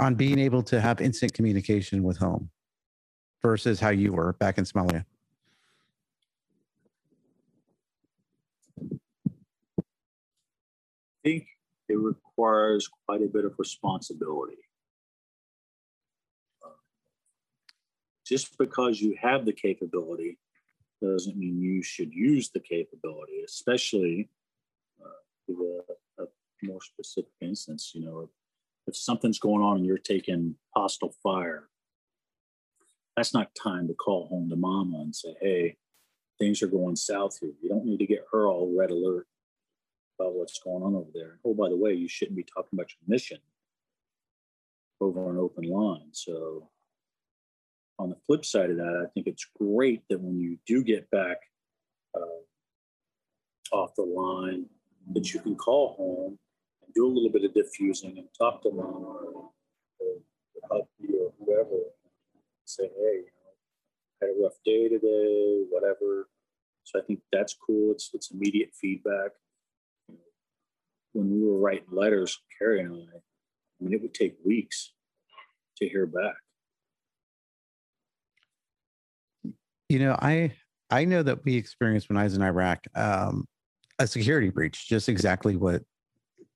On 0.00 0.14
being 0.14 0.38
able 0.38 0.62
to 0.64 0.80
have 0.80 1.00
instant 1.00 1.34
communication 1.34 2.02
with 2.02 2.18
home 2.18 2.50
versus 3.42 3.80
how 3.80 3.90
you 3.90 4.12
were 4.12 4.32
back 4.34 4.58
in 4.58 4.64
Somalia? 4.64 5.04
I 11.24 11.28
think 11.28 11.46
it 11.88 11.98
requires 11.98 12.88
quite 13.06 13.22
a 13.22 13.26
bit 13.26 13.44
of 13.44 13.54
responsibility. 13.58 14.58
Just 18.26 18.56
because 18.58 19.00
you 19.00 19.16
have 19.20 19.44
the 19.44 19.52
capability 19.52 20.38
doesn't 21.02 21.36
mean 21.36 21.60
you 21.60 21.82
should 21.82 22.12
use 22.12 22.50
the 22.50 22.60
capability, 22.60 23.42
especially 23.44 24.30
uh, 25.04 25.08
with 25.46 25.58
a, 26.18 26.22
a 26.22 26.26
more 26.62 26.80
specific 26.80 27.32
instance. 27.40 27.92
You 27.94 28.04
know, 28.04 28.30
if 28.86 28.96
something's 28.96 29.38
going 29.38 29.62
on 29.62 29.76
and 29.76 29.86
you're 29.86 29.98
taking 29.98 30.54
hostile 30.74 31.14
fire, 31.22 31.68
that's 33.16 33.34
not 33.34 33.54
time 33.54 33.86
to 33.88 33.94
call 33.94 34.26
home 34.28 34.48
to 34.50 34.56
mama 34.56 35.00
and 35.00 35.14
say, 35.14 35.34
hey, 35.40 35.76
things 36.38 36.62
are 36.62 36.68
going 36.68 36.96
south 36.96 37.38
here. 37.40 37.52
You 37.62 37.68
don't 37.68 37.84
need 37.84 37.98
to 37.98 38.06
get 38.06 38.24
her 38.32 38.46
all 38.46 38.74
red 38.76 38.90
alert 38.90 39.26
about 40.18 40.34
what's 40.34 40.58
going 40.58 40.82
on 40.82 40.94
over 40.94 41.10
there. 41.12 41.38
Oh, 41.44 41.54
by 41.54 41.68
the 41.68 41.76
way, 41.76 41.92
you 41.92 42.08
shouldn't 42.08 42.36
be 42.36 42.44
talking 42.44 42.70
about 42.72 42.90
your 42.90 43.14
mission 43.14 43.38
over 45.00 45.30
an 45.30 45.38
open 45.38 45.64
line. 45.64 46.08
So, 46.12 46.70
on 47.98 48.10
the 48.10 48.16
flip 48.26 48.44
side 48.44 48.70
of 48.70 48.76
that, 48.76 49.04
I 49.04 49.08
think 49.14 49.26
it's 49.26 49.46
great 49.58 50.02
that 50.10 50.20
when 50.20 50.38
you 50.38 50.58
do 50.66 50.82
get 50.82 51.10
back 51.10 51.38
uh, 52.14 53.76
off 53.76 53.94
the 53.96 54.02
line, 54.02 54.66
that 55.12 55.32
you 55.32 55.40
can 55.40 55.54
call 55.54 55.94
home 55.96 56.38
and 56.84 56.94
do 56.94 57.06
a 57.06 57.12
little 57.12 57.30
bit 57.30 57.44
of 57.44 57.54
diffusing 57.54 58.18
and 58.18 58.28
talk 58.36 58.62
to 58.62 58.70
mom 58.70 59.04
or, 59.04 59.50
or 60.00 60.16
hubby 60.70 61.14
or 61.14 61.32
whoever. 61.38 61.82
Say, 62.64 62.84
hey, 62.84 63.16
you 63.16 63.24
know, 63.24 64.22
had 64.22 64.30
a 64.30 64.42
rough 64.42 64.54
day 64.64 64.88
today, 64.88 65.64
whatever. 65.70 66.28
So 66.84 66.98
I 66.98 67.02
think 67.02 67.20
that's 67.32 67.54
cool. 67.54 67.92
It's 67.92 68.10
it's 68.14 68.30
immediate 68.30 68.70
feedback 68.80 69.32
when 71.14 71.30
we 71.30 71.48
were 71.48 71.58
writing 71.58 71.86
letters, 71.90 72.40
Carrie 72.58 72.80
and 72.80 72.92
I, 72.92 73.16
I 73.16 73.20
mean, 73.80 73.94
it 73.94 74.02
would 74.02 74.14
take 74.14 74.36
weeks 74.44 74.92
to 75.78 75.88
hear 75.88 76.06
back. 76.06 76.34
You 79.94 80.00
know, 80.00 80.16
I 80.20 80.50
I 80.90 81.04
know 81.04 81.22
that 81.22 81.44
we 81.44 81.54
experienced 81.54 82.08
when 82.08 82.18
I 82.18 82.24
was 82.24 82.34
in 82.34 82.42
Iraq 82.42 82.84
um, 82.96 83.46
a 84.00 84.08
security 84.08 84.50
breach, 84.50 84.88
just 84.88 85.08
exactly 85.08 85.54
what 85.54 85.82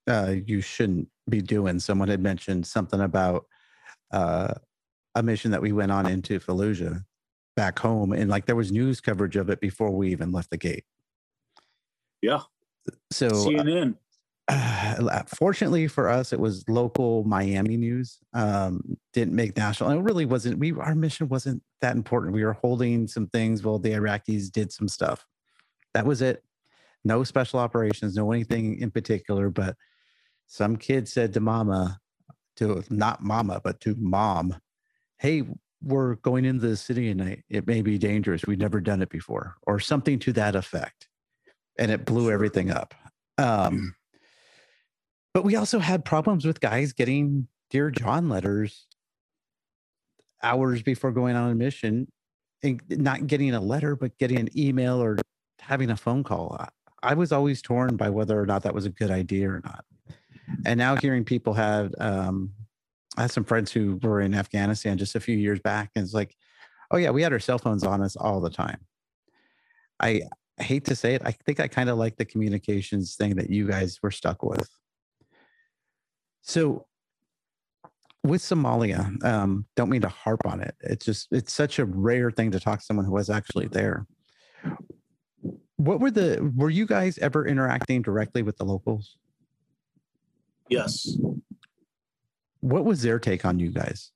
uh, 0.08 0.34
you 0.44 0.60
shouldn't 0.60 1.06
be 1.28 1.40
doing. 1.40 1.78
Someone 1.78 2.08
had 2.08 2.20
mentioned 2.20 2.66
something 2.66 3.00
about 3.00 3.46
uh, 4.12 4.54
a 5.14 5.22
mission 5.22 5.52
that 5.52 5.62
we 5.62 5.70
went 5.70 5.92
on 5.92 6.06
into 6.06 6.40
Fallujah 6.40 7.04
back 7.54 7.78
home, 7.78 8.12
and 8.12 8.28
like 8.28 8.46
there 8.46 8.56
was 8.56 8.72
news 8.72 9.00
coverage 9.00 9.36
of 9.36 9.50
it 9.50 9.60
before 9.60 9.92
we 9.92 10.10
even 10.10 10.32
left 10.32 10.50
the 10.50 10.56
gate. 10.56 10.84
Yeah. 12.20 12.40
So 13.12 13.28
CNN. 13.28 13.92
uh, 13.92 13.94
fortunately 15.26 15.86
for 15.88 16.08
us, 16.08 16.32
it 16.32 16.40
was 16.40 16.68
local 16.68 17.24
Miami 17.24 17.76
news. 17.76 18.18
Um, 18.32 18.96
didn't 19.12 19.34
make 19.34 19.56
national. 19.56 19.90
And 19.90 20.00
it 20.00 20.02
really 20.02 20.24
wasn't. 20.24 20.58
We 20.58 20.72
our 20.72 20.94
mission 20.94 21.28
wasn't 21.28 21.62
that 21.80 21.96
important. 21.96 22.34
We 22.34 22.44
were 22.44 22.54
holding 22.54 23.06
some 23.06 23.26
things 23.28 23.62
while 23.62 23.78
the 23.78 23.90
Iraqis 23.90 24.50
did 24.50 24.72
some 24.72 24.88
stuff. 24.88 25.26
That 25.94 26.06
was 26.06 26.22
it. 26.22 26.42
No 27.04 27.24
special 27.24 27.60
operations. 27.60 28.16
No 28.16 28.32
anything 28.32 28.80
in 28.80 28.90
particular. 28.90 29.50
But 29.50 29.76
some 30.46 30.76
kid 30.76 31.08
said 31.08 31.34
to 31.34 31.40
Mama, 31.40 32.00
to 32.56 32.82
not 32.88 33.22
Mama, 33.22 33.60
but 33.62 33.80
to 33.80 33.94
Mom, 33.98 34.56
"Hey, 35.18 35.46
we're 35.82 36.16
going 36.16 36.44
into 36.44 36.66
the 36.66 36.76
city 36.76 37.12
tonight. 37.12 37.44
It 37.50 37.66
may 37.66 37.82
be 37.82 37.98
dangerous. 37.98 38.46
We've 38.46 38.58
never 38.58 38.80
done 38.80 39.02
it 39.02 39.10
before, 39.10 39.56
or 39.66 39.78
something 39.78 40.18
to 40.20 40.32
that 40.34 40.56
effect." 40.56 41.08
And 41.78 41.90
it 41.92 42.04
blew 42.06 42.30
everything 42.30 42.70
up. 42.70 42.94
Um, 43.36 43.94
but 45.38 45.44
we 45.44 45.54
also 45.54 45.78
had 45.78 46.04
problems 46.04 46.44
with 46.44 46.58
guys 46.58 46.92
getting 46.92 47.46
Dear 47.70 47.92
John 47.92 48.28
letters 48.28 48.88
hours 50.42 50.82
before 50.82 51.12
going 51.12 51.36
on 51.36 51.52
a 51.52 51.54
mission 51.54 52.10
and 52.64 52.82
not 52.90 53.28
getting 53.28 53.54
a 53.54 53.60
letter, 53.60 53.94
but 53.94 54.18
getting 54.18 54.40
an 54.40 54.48
email 54.58 55.00
or 55.00 55.16
having 55.60 55.90
a 55.90 55.96
phone 55.96 56.24
call. 56.24 56.66
I- 57.04 57.14
was 57.14 57.30
always 57.30 57.62
torn 57.62 57.96
by 57.96 58.10
whether 58.10 58.36
or 58.36 58.46
not 58.46 58.64
that 58.64 58.74
was 58.74 58.84
a 58.84 58.90
good 58.90 59.12
idea 59.12 59.48
or 59.48 59.60
not. 59.64 59.84
And 60.66 60.76
now 60.76 60.96
hearing 60.96 61.22
people 61.22 61.54
had, 61.54 61.94
um, 62.00 62.50
I 63.16 63.22
had 63.22 63.30
some 63.30 63.44
friends 63.44 63.70
who 63.70 64.00
were 64.02 64.20
in 64.20 64.34
Afghanistan 64.34 64.98
just 64.98 65.14
a 65.14 65.20
few 65.20 65.36
years 65.36 65.60
back, 65.60 65.92
and 65.94 66.04
it's 66.04 66.14
like, 66.14 66.34
oh 66.90 66.96
yeah, 66.96 67.10
we 67.10 67.22
had 67.22 67.32
our 67.32 67.38
cell 67.38 67.60
phones 67.60 67.84
on 67.84 68.02
us 68.02 68.16
all 68.16 68.40
the 68.40 68.50
time. 68.50 68.80
I 70.00 70.22
hate 70.56 70.86
to 70.86 70.96
say 70.96 71.14
it, 71.14 71.22
I 71.24 71.30
think 71.30 71.60
I 71.60 71.68
kind 71.68 71.90
of 71.90 71.96
like 71.96 72.16
the 72.16 72.24
communications 72.24 73.14
thing 73.14 73.36
that 73.36 73.50
you 73.50 73.68
guys 73.68 74.00
were 74.02 74.10
stuck 74.10 74.42
with. 74.42 74.68
So 76.48 76.86
with 78.24 78.40
Somalia, 78.40 79.22
um, 79.22 79.66
don't 79.76 79.90
mean 79.90 80.00
to 80.00 80.08
harp 80.08 80.40
on 80.46 80.62
it. 80.62 80.74
It's 80.80 81.04
just 81.04 81.28
it's 81.30 81.52
such 81.52 81.78
a 81.78 81.84
rare 81.84 82.30
thing 82.30 82.50
to 82.52 82.58
talk 82.58 82.78
to 82.78 82.84
someone 82.84 83.04
who 83.04 83.12
was 83.12 83.28
actually 83.28 83.68
there. 83.68 84.06
What 85.76 86.00
were 86.00 86.10
the 86.10 86.50
were 86.56 86.70
you 86.70 86.86
guys 86.86 87.18
ever 87.18 87.46
interacting 87.46 88.00
directly 88.00 88.40
with 88.42 88.56
the 88.56 88.64
locals? 88.64 89.18
Yes. 90.70 91.18
What 92.60 92.86
was 92.86 93.02
their 93.02 93.18
take 93.18 93.44
on 93.44 93.58
you 93.58 93.70
guys? 93.70 94.10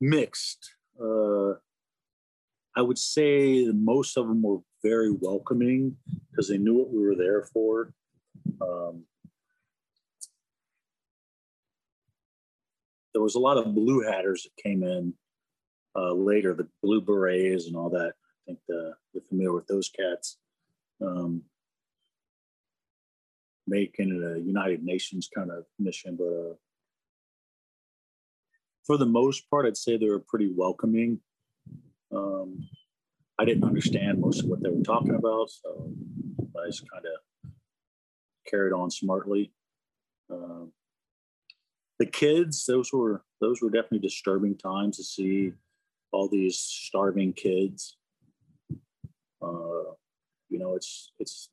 Mixed. 0.00 0.74
Uh, 1.00 1.52
I 2.76 2.82
would 2.82 2.98
say 2.98 3.68
most 3.72 4.16
of 4.16 4.26
them 4.26 4.42
were 4.42 4.58
very 4.82 5.12
welcoming 5.12 5.96
because 6.30 6.48
they 6.48 6.58
knew 6.58 6.74
what 6.74 6.92
we 6.92 6.98
were 6.98 7.14
there 7.14 7.44
for. 7.52 7.94
Um, 8.60 9.04
there 13.14 13.22
was 13.22 13.36
a 13.36 13.40
lot 13.40 13.56
of 13.56 13.74
blue 13.74 14.02
hatters 14.02 14.42
that 14.42 14.62
came 14.62 14.82
in 14.82 15.14
uh, 15.96 16.12
later, 16.12 16.52
the 16.52 16.68
blue 16.82 17.00
berets 17.00 17.66
and 17.66 17.76
all 17.76 17.88
that. 17.90 18.12
I 18.12 18.40
think 18.46 18.58
the, 18.68 18.94
you're 19.12 19.22
familiar 19.22 19.54
with 19.54 19.66
those 19.68 19.88
cats. 19.88 20.36
Um, 21.00 21.42
making 23.66 24.10
it 24.10 24.22
a 24.22 24.40
United 24.40 24.82
Nations 24.82 25.28
kind 25.34 25.50
of 25.50 25.64
mission, 25.78 26.16
but 26.16 26.24
uh, 26.24 26.54
for 28.84 28.98
the 28.98 29.06
most 29.06 29.48
part, 29.48 29.64
I'd 29.64 29.76
say 29.76 29.96
they 29.96 30.08
were 30.08 30.20
pretty 30.20 30.52
welcoming. 30.54 31.20
Um, 32.14 32.68
I 33.38 33.44
didn't 33.44 33.64
understand 33.64 34.20
most 34.20 34.42
of 34.42 34.48
what 34.50 34.62
they 34.62 34.68
were 34.68 34.82
talking 34.82 35.14
about, 35.14 35.50
so 35.50 35.90
I 36.62 36.66
just 36.66 36.88
kind 36.90 37.04
of 37.06 37.50
carried 38.46 38.72
on 38.72 38.90
smartly. 38.90 39.52
Um, 40.30 40.72
the 41.98 42.06
kids, 42.06 42.64
those 42.66 42.92
were 42.92 43.22
those 43.40 43.60
were 43.62 43.70
definitely 43.70 44.00
disturbing 44.00 44.56
times 44.56 44.96
to 44.96 45.04
see 45.04 45.52
all 46.12 46.28
these 46.28 46.58
starving 46.58 47.32
kids. 47.32 47.96
Uh, 49.42 49.92
you 50.48 50.58
know, 50.58 50.74
it's 50.74 51.12
it's 51.18 51.50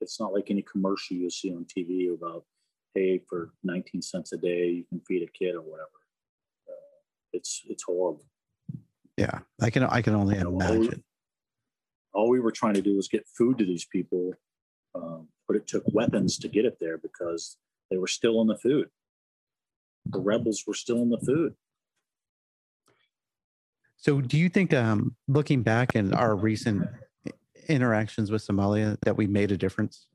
it's 0.00 0.18
not 0.18 0.32
like 0.32 0.50
any 0.50 0.62
commercial 0.62 1.16
you 1.16 1.30
see 1.30 1.52
on 1.52 1.64
TV 1.64 2.12
about 2.12 2.44
hey 2.94 3.20
for 3.28 3.52
19 3.64 4.02
cents 4.02 4.32
a 4.32 4.36
day 4.36 4.68
you 4.68 4.84
can 4.88 5.00
feed 5.00 5.22
a 5.22 5.30
kid 5.38 5.54
or 5.54 5.62
whatever. 5.62 5.88
Uh, 6.68 6.98
it's 7.32 7.62
it's 7.68 7.84
horrible. 7.84 8.24
Yeah, 9.16 9.40
I 9.60 9.70
can 9.70 9.84
I 9.84 10.02
can 10.02 10.14
only 10.14 10.36
You 10.36 10.44
know, 10.44 10.50
all, 10.50 10.58
we, 10.58 10.76
imagine. 10.76 11.04
all 12.14 12.28
we 12.30 12.40
were 12.40 12.50
trying 12.50 12.74
to 12.74 12.82
do 12.82 12.96
was 12.96 13.08
get 13.08 13.26
food 13.28 13.58
to 13.58 13.64
these 13.64 13.84
people, 13.84 14.32
um, 14.94 15.28
but 15.46 15.56
it 15.56 15.66
took 15.66 15.84
weapons 15.92 16.38
to 16.38 16.48
get 16.48 16.64
it 16.64 16.78
there 16.80 16.98
because 16.98 17.56
they 17.90 17.98
were 17.98 18.08
still 18.08 18.40
in 18.40 18.48
the 18.48 18.56
food. 18.56 18.88
The 20.06 20.20
rebels 20.20 20.64
were 20.66 20.74
still 20.74 21.02
in 21.02 21.10
the 21.10 21.18
food. 21.18 21.54
So, 23.96 24.20
do 24.20 24.36
you 24.36 24.48
think, 24.48 24.74
um, 24.74 25.14
looking 25.28 25.62
back 25.62 25.94
in 25.94 26.12
our 26.12 26.34
recent 26.34 26.88
interactions 27.68 28.30
with 28.30 28.44
Somalia, 28.44 28.98
that 29.02 29.16
we 29.16 29.26
made 29.26 29.52
a 29.52 29.56
difference 29.56 30.06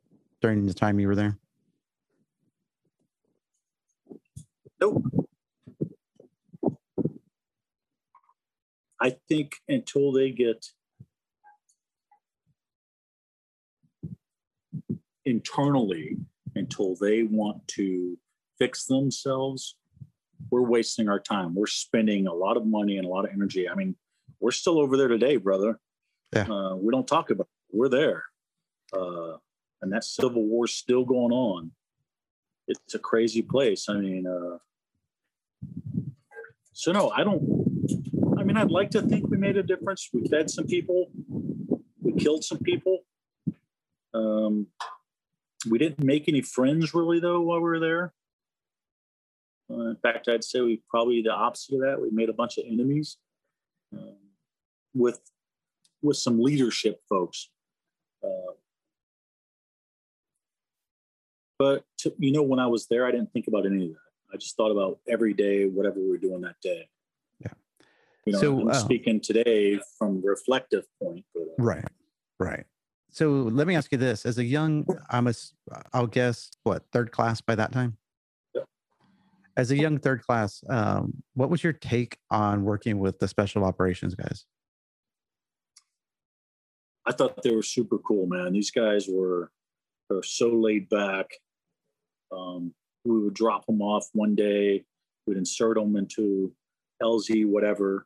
during 0.41 0.65
the 0.65 0.73
time 0.73 0.99
you 0.99 1.07
were 1.07 1.15
there? 1.15 1.38
Nope. 4.81 5.03
I 8.99 9.15
think 9.30 9.55
until 9.68 10.11
they 10.11 10.31
get 10.31 10.65
internally, 15.26 16.18
until 16.55 16.95
they 16.99 17.23
want 17.23 17.68
to 17.69 18.18
fix 18.60 18.86
themselves, 18.86 19.78
we're 20.50 20.62
wasting 20.62 21.10
our 21.10 21.20
time. 21.20 21.56
We're 21.56 21.68
spending 21.68 22.28
a 22.28 22.34
lot 22.34 22.58
of 22.58 22.66
money 22.66 22.98
and 22.98 23.06
a 23.06 23.10
lot 23.10 23.26
of 23.26 23.32
energy. 23.32 23.70
I 23.70 23.76
mean, 23.76 23.96
we're 24.40 24.52
still 24.52 24.80
over 24.80 24.98
there 24.98 25.08
today, 25.08 25.38
brother. 25.38 25.80
Yeah. 26.34 26.48
Uh, 26.50 26.76
we 26.76 26.92
don't 26.92 27.08
talk 27.08 27.30
about 27.30 27.48
it. 27.48 27.78
We're 27.78 27.90
there. 27.90 28.24
Uh, 28.94 29.38
and 29.82 29.92
that 29.92 30.04
civil 30.04 30.44
war's 30.46 30.74
still 30.74 31.06
going 31.06 31.32
on. 31.32 31.72
It's 32.68 32.96
a 32.96 33.00
crazy 33.00 33.42
place. 33.42 33.88
I 33.90 33.94
mean, 33.94 34.28
uh, 34.28 34.58
so 36.74 36.92
no, 36.92 37.10
I 37.10 37.24
don't. 37.24 37.42
I 38.38 38.44
mean, 38.44 38.58
I'd 38.58 38.72
like 38.72 38.92
to 38.92 39.02
think 39.02 39.30
we 39.30 39.38
made 39.38 39.58
a 39.58 39.64
difference. 39.64 40.10
We 40.14 40.28
fed 40.28 40.50
some 40.50 40.68
people. 40.68 41.10
We 42.02 42.14
killed 42.14 42.44
some 42.44 42.60
people. 42.60 43.00
Um, 44.14 44.68
we 45.70 45.78
didn't 45.78 46.04
make 46.04 46.28
any 46.28 46.42
friends 46.42 46.94
really 46.94 47.20
though 47.20 47.42
while 47.42 47.58
we 47.58 47.64
were 47.64 47.80
there. 47.80 48.14
Uh, 49.69 49.89
in 49.89 49.95
fact, 49.98 50.27
I'd 50.27 50.44
say 50.44 50.61
we 50.61 50.81
probably 50.89 51.22
the 51.22 51.31
opposite 51.31 51.76
of 51.76 51.81
that. 51.81 52.02
We 52.02 52.10
made 52.11 52.30
a 52.30 52.34
bunch 52.34 52.57
of 52.57 52.65
enemies 52.68 53.18
um, 53.94 54.15
with 54.94 55.19
with 56.02 56.18
some 56.18 56.41
leadership 56.41 57.02
folks. 57.10 57.49
Uh, 58.23 58.53
but 61.60 61.84
to, 61.99 62.14
you 62.19 62.31
know, 62.31 62.44
when 62.44 62.60
I 62.60 62.68
was 62.68 62.88
there, 62.88 63.06
I 63.06 63.11
didn't 63.11 63.34
think 63.34 63.48
about 63.48 63.65
any 63.65 63.85
of 63.85 63.89
that. 63.89 64.34
I 64.34 64.38
just 64.38 64.56
thought 64.56 64.72
about 64.72 64.99
every 65.07 65.34
day, 65.34 65.65
whatever 65.65 65.99
we 65.99 66.10
were 66.10 66.18
doing 66.18 66.41
that 66.41 66.56
day. 66.61 66.88
Yeah. 67.39 67.53
You 68.26 68.34
know, 68.34 68.39
So, 68.39 68.60
I'm 68.61 68.69
uh, 68.69 68.73
speaking 68.73 69.19
today 69.19 69.80
from 69.98 70.22
reflective 70.23 70.85
point. 71.02 71.26
But, 71.34 71.44
uh, 71.44 71.64
Right. 71.64 71.85
Right. 72.39 72.65
So 73.10 73.31
let 73.31 73.65
me 73.65 73.76
ask 73.76 73.91
you 73.91 73.98
this: 73.98 74.26
as 74.26 74.38
a 74.38 74.44
young, 74.44 74.85
I'm 75.10 75.27
a, 75.27 75.34
I'll 75.94 76.07
guess 76.07 76.52
what 76.64 76.84
third 76.91 77.11
class 77.11 77.41
by 77.41 77.56
that 77.56 77.72
time. 77.72 77.98
As 79.58 79.72
a 79.72 79.76
young 79.76 79.98
third 79.98 80.22
class, 80.22 80.64
um, 80.70 81.12
what 81.34 81.50
was 81.50 81.64
your 81.64 81.74
take 81.74 82.20
on 82.30 82.64
working 82.64 83.00
with 83.00 83.18
the 83.18 83.28
special 83.28 83.66
operations 83.66 84.14
guys? 84.14 84.46
I 87.08 87.12
thought 87.12 87.42
they 87.42 87.56
were 87.56 87.64
super 87.64 87.98
cool, 87.98 88.28
man. 88.28 88.54
These 88.54 88.70
guys 88.70 89.08
were 89.10 89.52
they're 90.10 90.22
so 90.22 90.50
laid 90.50 90.88
back. 90.90 91.26
Um, 92.32 92.74
we 93.04 93.20
would 93.20 93.34
drop 93.34 93.66
them 93.66 93.82
off 93.82 94.08
one 94.14 94.36
day, 94.36 94.84
we'd 95.26 95.38
insert 95.38 95.76
them 95.76 95.96
into 95.96 96.54
LZ, 97.02 97.48
whatever, 97.48 98.06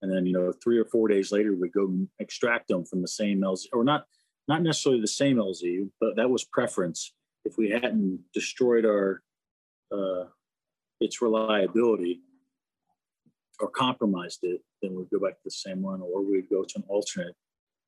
and 0.00 0.14
then 0.14 0.26
you 0.26 0.32
know 0.32 0.52
three 0.62 0.78
or 0.78 0.84
four 0.84 1.08
days 1.08 1.32
later 1.32 1.56
we'd 1.56 1.72
go 1.72 2.06
extract 2.20 2.68
them 2.68 2.84
from 2.84 3.02
the 3.02 3.08
same 3.08 3.40
LZ, 3.40 3.66
or 3.72 3.82
not 3.82 4.06
not 4.46 4.62
necessarily 4.62 5.00
the 5.00 5.08
same 5.08 5.38
LZ, 5.38 5.90
but 6.00 6.14
that 6.16 6.30
was 6.30 6.44
preference. 6.44 7.14
If 7.44 7.58
we 7.58 7.70
hadn't 7.70 8.20
destroyed 8.32 8.84
our 8.84 9.22
uh, 9.90 10.24
its 11.02 11.20
reliability 11.20 12.20
or 13.60 13.68
compromised 13.68 14.40
it, 14.42 14.62
then 14.80 14.94
we'd 14.94 15.10
go 15.10 15.20
back 15.20 15.34
to 15.34 15.44
the 15.44 15.50
same 15.50 15.82
one, 15.82 16.00
or 16.00 16.22
we'd 16.22 16.48
go 16.48 16.64
to 16.64 16.78
an 16.78 16.84
alternate 16.88 17.36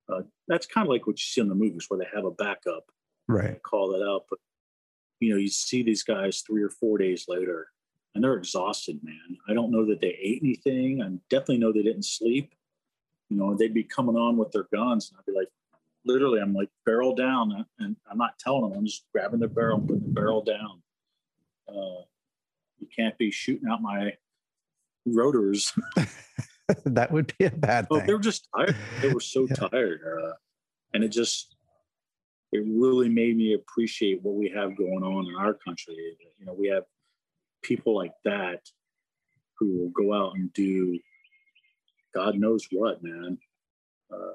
uh, 0.08 0.22
that's 0.48 0.66
kind 0.66 0.86
of 0.86 0.90
like 0.90 1.06
what 1.06 1.18
you 1.18 1.22
see 1.22 1.40
in 1.40 1.48
the 1.48 1.54
movies 1.54 1.86
where 1.88 1.98
they 1.98 2.06
have 2.14 2.24
a 2.24 2.30
backup 2.30 2.84
Right. 3.26 3.62
call 3.62 3.88
that 3.92 4.04
out. 4.04 4.26
But 4.28 4.38
you 5.20 5.30
know, 5.30 5.38
you 5.38 5.48
see 5.48 5.82
these 5.82 6.02
guys 6.02 6.42
three 6.46 6.62
or 6.62 6.68
four 6.68 6.98
days 6.98 7.24
later, 7.26 7.68
and 8.14 8.22
they're 8.22 8.34
exhausted, 8.34 9.00
man. 9.02 9.38
I 9.48 9.54
don't 9.54 9.70
know 9.70 9.86
that 9.86 10.00
they 10.00 10.18
ate 10.20 10.42
anything. 10.42 11.00
I 11.00 11.08
definitely 11.30 11.58
know 11.58 11.72
they 11.72 11.82
didn't 11.82 12.04
sleep. 12.04 12.54
You 13.30 13.38
know, 13.38 13.54
they'd 13.54 13.72
be 13.72 13.84
coming 13.84 14.16
on 14.16 14.36
with 14.36 14.52
their 14.52 14.66
guns, 14.74 15.10
and 15.10 15.18
I'd 15.18 15.24
be 15.24 15.32
like, 15.32 15.48
literally, 16.04 16.40
I'm 16.40 16.52
like 16.52 16.68
barrel 16.84 17.14
down, 17.14 17.64
and 17.78 17.96
I'm 18.10 18.18
not 18.18 18.38
telling 18.38 18.68
them. 18.68 18.78
I'm 18.78 18.84
just 18.84 19.06
grabbing 19.12 19.40
the 19.40 19.48
barrel, 19.48 19.78
and 19.78 19.88
putting 19.88 20.02
the 20.02 20.12
barrel 20.12 20.42
down. 20.42 20.82
Uh, 21.66 22.02
you 22.84 23.04
can't 23.04 23.16
be 23.18 23.30
shooting 23.30 23.68
out 23.68 23.80
my 23.82 24.12
rotors. 25.06 25.72
that 26.86 27.12
would 27.12 27.32
be 27.38 27.44
a 27.46 27.50
bad 27.50 27.86
Oh, 27.90 27.98
thing. 27.98 28.06
they 28.06 28.12
were 28.14 28.20
just 28.20 28.48
tired. 28.54 28.76
They 29.02 29.08
were 29.08 29.20
so 29.20 29.46
Yeah. 29.50 29.68
tired, 29.68 30.00
uh, 30.06 30.32
and 30.92 31.04
it 31.04 31.08
just 31.08 31.56
it 32.52 32.64
really 32.66 33.08
made 33.08 33.36
me 33.36 33.54
appreciate 33.54 34.22
what 34.22 34.34
we 34.34 34.48
have 34.54 34.76
going 34.76 35.02
on 35.02 35.26
in 35.26 35.34
our 35.36 35.54
country. 35.54 36.16
You 36.38 36.46
know, 36.46 36.54
we 36.54 36.68
have 36.68 36.84
people 37.62 37.96
like 37.96 38.12
that 38.24 38.60
who 39.58 39.78
will 39.78 39.90
go 39.90 40.14
out 40.14 40.34
and 40.36 40.52
do 40.52 40.98
God 42.14 42.36
knows 42.38 42.66
what, 42.70 43.02
man, 43.02 43.38
uh, 44.12 44.34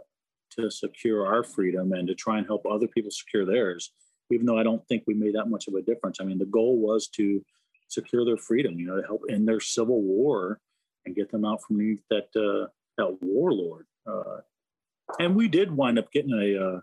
to 0.57 0.69
secure 0.69 1.25
our 1.25 1.43
freedom 1.43 1.93
and 1.93 2.07
to 2.09 2.15
try 2.15 2.37
and 2.37 2.45
help 2.45 2.65
other 2.65 2.87
people 2.87 3.11
secure 3.11 3.45
theirs. 3.45 3.93
Even 4.31 4.45
though 4.45 4.59
I 4.59 4.63
don't 4.63 4.85
think 4.87 5.03
we 5.07 5.13
made 5.13 5.35
that 5.35 5.45
much 5.49 5.67
of 5.67 5.75
a 5.75 5.81
difference. 5.81 6.19
I 6.19 6.25
mean, 6.25 6.37
the 6.37 6.45
goal 6.45 6.77
was 6.77 7.07
to 7.15 7.43
secure 7.89 8.25
their 8.25 8.37
freedom. 8.37 8.79
You 8.79 8.87
know, 8.87 9.01
to 9.01 9.07
help 9.07 9.21
in 9.27 9.45
their 9.45 9.59
civil 9.59 10.01
war 10.01 10.59
and 11.05 11.15
get 11.15 11.31
them 11.31 11.45
out 11.45 11.61
from 11.61 11.75
underneath 11.77 12.03
that 12.09 12.29
uh, 12.35 12.67
that 12.97 13.17
warlord. 13.21 13.85
Uh, 14.07 14.41
and 15.19 15.35
we 15.35 15.47
did 15.47 15.75
wind 15.75 15.99
up 15.99 16.11
getting 16.11 16.33
a 16.33 16.63
uh, 16.63 16.79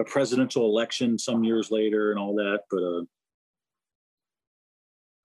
a 0.00 0.04
presidential 0.04 0.64
election 0.64 1.18
some 1.18 1.44
years 1.44 1.70
later 1.70 2.10
and 2.10 2.18
all 2.18 2.34
that. 2.36 2.60
But, 2.70 2.82
uh, 2.82 3.02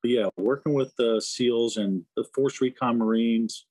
but 0.01 0.11
yeah, 0.11 0.27
working 0.37 0.73
with 0.73 0.93
the 0.97 1.21
SEALs 1.21 1.77
and 1.77 2.03
the 2.15 2.25
Force 2.35 2.61
Recon 2.61 2.97
Marines, 2.97 3.65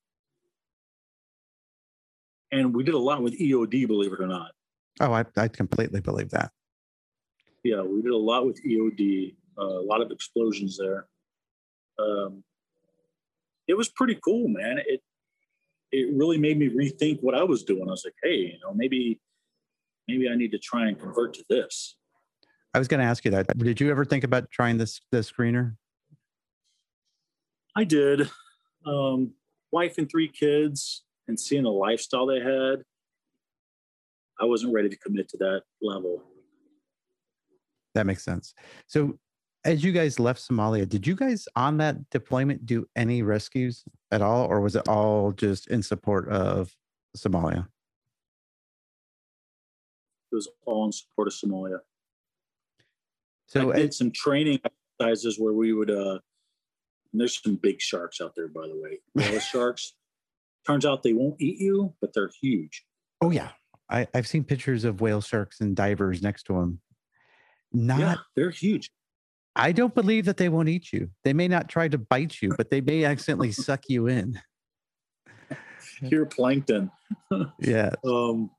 and 2.50 2.74
we 2.74 2.84
did 2.84 2.94
a 2.94 2.98
lot 2.98 3.22
with 3.22 3.38
EOD, 3.38 3.86
believe 3.86 4.12
it 4.12 4.20
or 4.20 4.26
not. 4.26 4.52
oh, 5.00 5.12
I, 5.12 5.24
I 5.36 5.48
completely 5.48 6.00
believe 6.00 6.30
that. 6.30 6.52
Yeah, 7.64 7.80
we 7.80 8.02
did 8.02 8.12
a 8.12 8.16
lot 8.16 8.46
with 8.46 8.62
EOD, 8.62 9.34
uh, 9.58 9.62
a 9.62 9.86
lot 9.86 10.02
of 10.02 10.10
explosions 10.10 10.78
there. 10.78 11.06
Um, 11.98 12.44
it 13.66 13.74
was 13.74 13.88
pretty 13.88 14.18
cool, 14.22 14.48
man. 14.48 14.78
It 14.86 15.00
it 15.90 16.12
really 16.12 16.38
made 16.38 16.58
me 16.58 16.68
rethink 16.68 17.22
what 17.22 17.34
I 17.34 17.44
was 17.44 17.62
doing. 17.62 17.82
I 17.82 17.92
was 17.92 18.04
like, 18.04 18.14
hey, 18.22 18.36
you 18.36 18.58
know, 18.62 18.74
maybe 18.74 19.20
maybe 20.06 20.28
I 20.28 20.34
need 20.34 20.52
to 20.52 20.58
try 20.58 20.88
and 20.88 20.98
convert 20.98 21.34
to 21.34 21.44
this. 21.48 21.96
I 22.74 22.78
was 22.78 22.88
going 22.88 23.00
to 23.00 23.06
ask 23.06 23.24
you 23.24 23.30
that. 23.30 23.56
Did 23.56 23.80
you 23.80 23.90
ever 23.90 24.04
think 24.04 24.24
about 24.24 24.50
trying 24.50 24.76
this 24.76 25.00
the 25.10 25.18
screener? 25.18 25.76
I 27.76 27.84
did. 27.84 28.28
Um, 28.86 29.32
wife 29.70 29.96
and 29.96 30.10
three 30.10 30.28
kids, 30.28 31.04
and 31.28 31.38
seeing 31.38 31.62
the 31.62 31.70
lifestyle 31.70 32.26
they 32.26 32.40
had, 32.40 32.82
I 34.40 34.44
wasn't 34.44 34.74
ready 34.74 34.88
to 34.88 34.96
commit 34.98 35.28
to 35.30 35.38
that 35.38 35.62
level. 35.80 36.22
That 37.94 38.06
makes 38.06 38.24
sense. 38.24 38.54
So, 38.86 39.18
as 39.64 39.82
you 39.82 39.92
guys 39.92 40.20
left 40.20 40.46
Somalia, 40.46 40.86
did 40.86 41.06
you 41.06 41.16
guys 41.16 41.46
on 41.56 41.78
that 41.78 42.10
deployment 42.10 42.66
do 42.66 42.86
any 42.96 43.22
rescues 43.22 43.84
at 44.10 44.20
all, 44.20 44.46
or 44.46 44.60
was 44.60 44.76
it 44.76 44.88
all 44.88 45.32
just 45.32 45.68
in 45.68 45.82
support 45.82 46.28
of 46.28 46.74
Somalia? 47.16 47.66
It 50.30 50.34
was 50.34 50.48
all 50.66 50.84
in 50.86 50.92
support 50.92 51.28
of 51.28 51.34
Somalia. 51.34 51.78
So, 53.46 53.72
I 53.72 53.76
did 53.76 53.88
as- 53.90 53.98
some 53.98 54.10
training 54.10 54.60
exercises 55.00 55.38
where 55.38 55.52
we 55.52 55.72
would 55.72 55.90
uh 55.90 56.18
there's 57.16 57.40
some 57.40 57.54
big 57.54 57.80
sharks 57.80 58.20
out 58.20 58.32
there 58.34 58.48
by 58.48 58.66
the 58.66 58.76
way 58.76 58.98
whale 59.14 59.38
sharks 59.52 59.94
turns 60.66 60.84
out 60.84 61.04
they 61.04 61.12
won't 61.12 61.40
eat 61.40 61.60
you 61.60 61.94
but 62.00 62.12
they're 62.12 62.30
huge 62.42 62.84
oh 63.24 63.30
yeah, 63.30 63.50
I, 63.88 64.06
I've 64.14 64.26
seen 64.26 64.44
pictures 64.44 64.84
of 64.84 65.00
whale 65.00 65.20
sharks 65.20 65.60
and 65.60 65.74
divers 65.74 66.22
next 66.22 66.44
to 66.44 66.54
them. 66.54 66.80
Not, 67.74 67.98
yeah 67.98 68.16
they're 68.36 68.50
huge 68.50 68.90
I 69.56 69.72
don't 69.72 69.94
believe 69.94 70.24
that 70.24 70.36
they 70.36 70.48
won't 70.48 70.68
eat 70.68 70.92
you. 70.92 71.10
They 71.22 71.32
may 71.32 71.46
not 71.46 71.68
try 71.68 71.86
to 71.86 71.96
bite 71.96 72.42
you, 72.42 72.52
but 72.56 72.70
they 72.70 72.80
may 72.80 73.04
accidentally 73.04 73.52
suck 73.68 73.84
you 73.88 74.08
in. 74.08 74.40
pure 76.08 76.26
plankton 76.26 76.90
Yeah. 77.60 77.90
um 78.04 78.50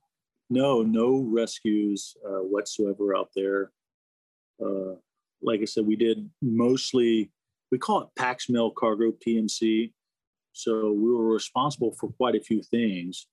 no 0.48 0.82
no 0.82 1.28
rescues 1.28 2.16
uh, 2.24 2.42
whatsoever 2.42 3.16
out 3.16 3.30
there 3.34 3.72
uh 4.64 4.94
like 5.42 5.60
i 5.60 5.64
said 5.64 5.86
we 5.86 5.96
did 5.96 6.30
mostly 6.40 7.30
we 7.70 7.78
call 7.78 8.02
it 8.02 8.08
pax 8.16 8.48
mail 8.48 8.70
cargo 8.70 9.12
pmc 9.12 9.92
so 10.52 10.92
we 10.92 11.10
were 11.12 11.32
responsible 11.32 11.94
for 11.98 12.10
quite 12.12 12.34
a 12.34 12.40
few 12.40 12.62
things 12.62 13.26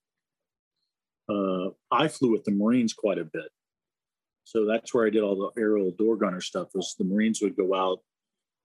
uh, 1.29 1.69
i 1.91 2.07
flew 2.07 2.31
with 2.31 2.43
the 2.43 2.51
marines 2.51 2.93
quite 2.93 3.17
a 3.19 3.25
bit 3.25 3.49
so 4.43 4.65
that's 4.65 4.93
where 4.93 5.05
i 5.05 5.09
did 5.09 5.23
all 5.23 5.35
the 5.35 5.61
aerial 5.61 5.91
door 5.91 6.15
gunner 6.15 6.41
stuff 6.41 6.69
was 6.73 6.95
the 6.97 7.05
marines 7.05 7.41
would 7.41 7.55
go 7.55 7.73
out 7.73 7.99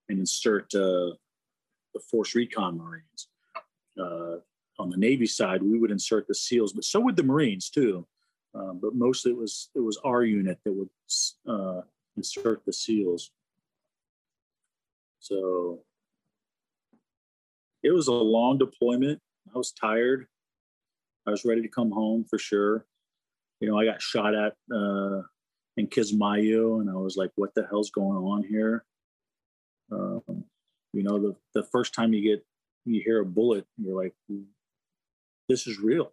and 0.09 0.19
insert 0.19 0.73
uh, 0.75 1.11
the 1.93 1.99
Force 2.09 2.35
Recon 2.35 2.77
Marines. 2.77 3.27
Uh, 3.99 4.37
on 4.79 4.89
the 4.89 4.97
Navy 4.97 5.25
side, 5.25 5.61
we 5.61 5.77
would 5.77 5.91
insert 5.91 6.27
the 6.27 6.35
SEALs, 6.35 6.73
but 6.73 6.83
so 6.83 6.99
would 7.01 7.15
the 7.15 7.23
Marines 7.23 7.69
too. 7.69 8.07
Um, 8.55 8.79
but 8.81 8.95
mostly 8.95 9.31
it 9.31 9.37
was 9.37 9.69
it 9.75 9.79
was 9.79 9.99
our 10.03 10.23
unit 10.23 10.57
that 10.65 10.73
would 10.73 10.89
uh, 11.47 11.81
insert 12.17 12.65
the 12.65 12.73
SEALs. 12.73 13.31
So 15.19 15.79
it 17.83 17.91
was 17.91 18.07
a 18.07 18.13
long 18.13 18.57
deployment. 18.57 19.19
I 19.53 19.57
was 19.57 19.71
tired. 19.71 20.27
I 21.27 21.31
was 21.31 21.45
ready 21.45 21.61
to 21.61 21.67
come 21.67 21.91
home 21.91 22.25
for 22.27 22.39
sure. 22.39 22.85
You 23.59 23.69
know, 23.69 23.77
I 23.77 23.85
got 23.85 24.01
shot 24.01 24.33
at 24.33 24.53
uh, 24.73 25.21
in 25.79 25.87
Kismayo, 25.87 26.81
and 26.81 26.89
I 26.89 26.93
was 26.93 27.15
like, 27.15 27.31
"What 27.35 27.55
the 27.55 27.65
hell's 27.65 27.89
going 27.89 28.17
on 28.17 28.43
here?" 28.43 28.85
Um, 29.91 30.43
you 30.93 31.03
know, 31.03 31.17
the 31.17 31.35
the 31.53 31.63
first 31.63 31.93
time 31.93 32.13
you 32.13 32.21
get 32.21 32.45
you 32.85 33.01
hear 33.01 33.21
a 33.21 33.25
bullet, 33.25 33.65
you're 33.77 33.95
like, 33.95 34.13
"This 35.47 35.65
is 35.65 35.79
real." 35.79 36.11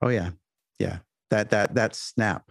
Oh 0.00 0.08
yeah, 0.08 0.30
yeah. 0.78 0.98
That 1.30 1.50
that 1.50 1.74
that 1.74 1.94
snap. 1.94 2.50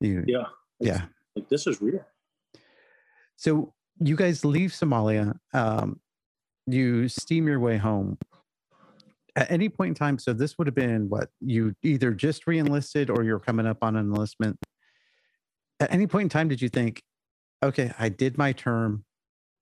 You, 0.00 0.24
yeah, 0.26 0.46
yeah. 0.80 1.02
Like 1.36 1.48
this 1.48 1.66
is 1.66 1.80
real. 1.80 2.04
So 3.36 3.74
you 4.00 4.16
guys 4.16 4.44
leave 4.44 4.70
Somalia. 4.70 5.38
Um, 5.52 6.00
you 6.66 7.08
steam 7.08 7.46
your 7.46 7.60
way 7.60 7.76
home. 7.76 8.18
At 9.36 9.50
any 9.50 9.68
point 9.68 9.90
in 9.90 9.94
time, 9.94 10.18
so 10.18 10.32
this 10.32 10.58
would 10.58 10.66
have 10.66 10.74
been 10.74 11.08
what 11.08 11.30
you 11.40 11.74
either 11.82 12.12
just 12.12 12.46
re-enlisted 12.46 13.10
or 13.10 13.22
you're 13.22 13.38
coming 13.38 13.64
up 13.66 13.78
on 13.82 13.94
an 13.96 14.06
enlistment. 14.06 14.58
At 15.80 15.92
any 15.92 16.06
point 16.06 16.24
in 16.24 16.28
time, 16.28 16.48
did 16.48 16.60
you 16.60 16.68
think, 16.68 17.02
okay, 17.62 17.92
I 17.98 18.08
did 18.08 18.38
my 18.38 18.52
term. 18.52 19.04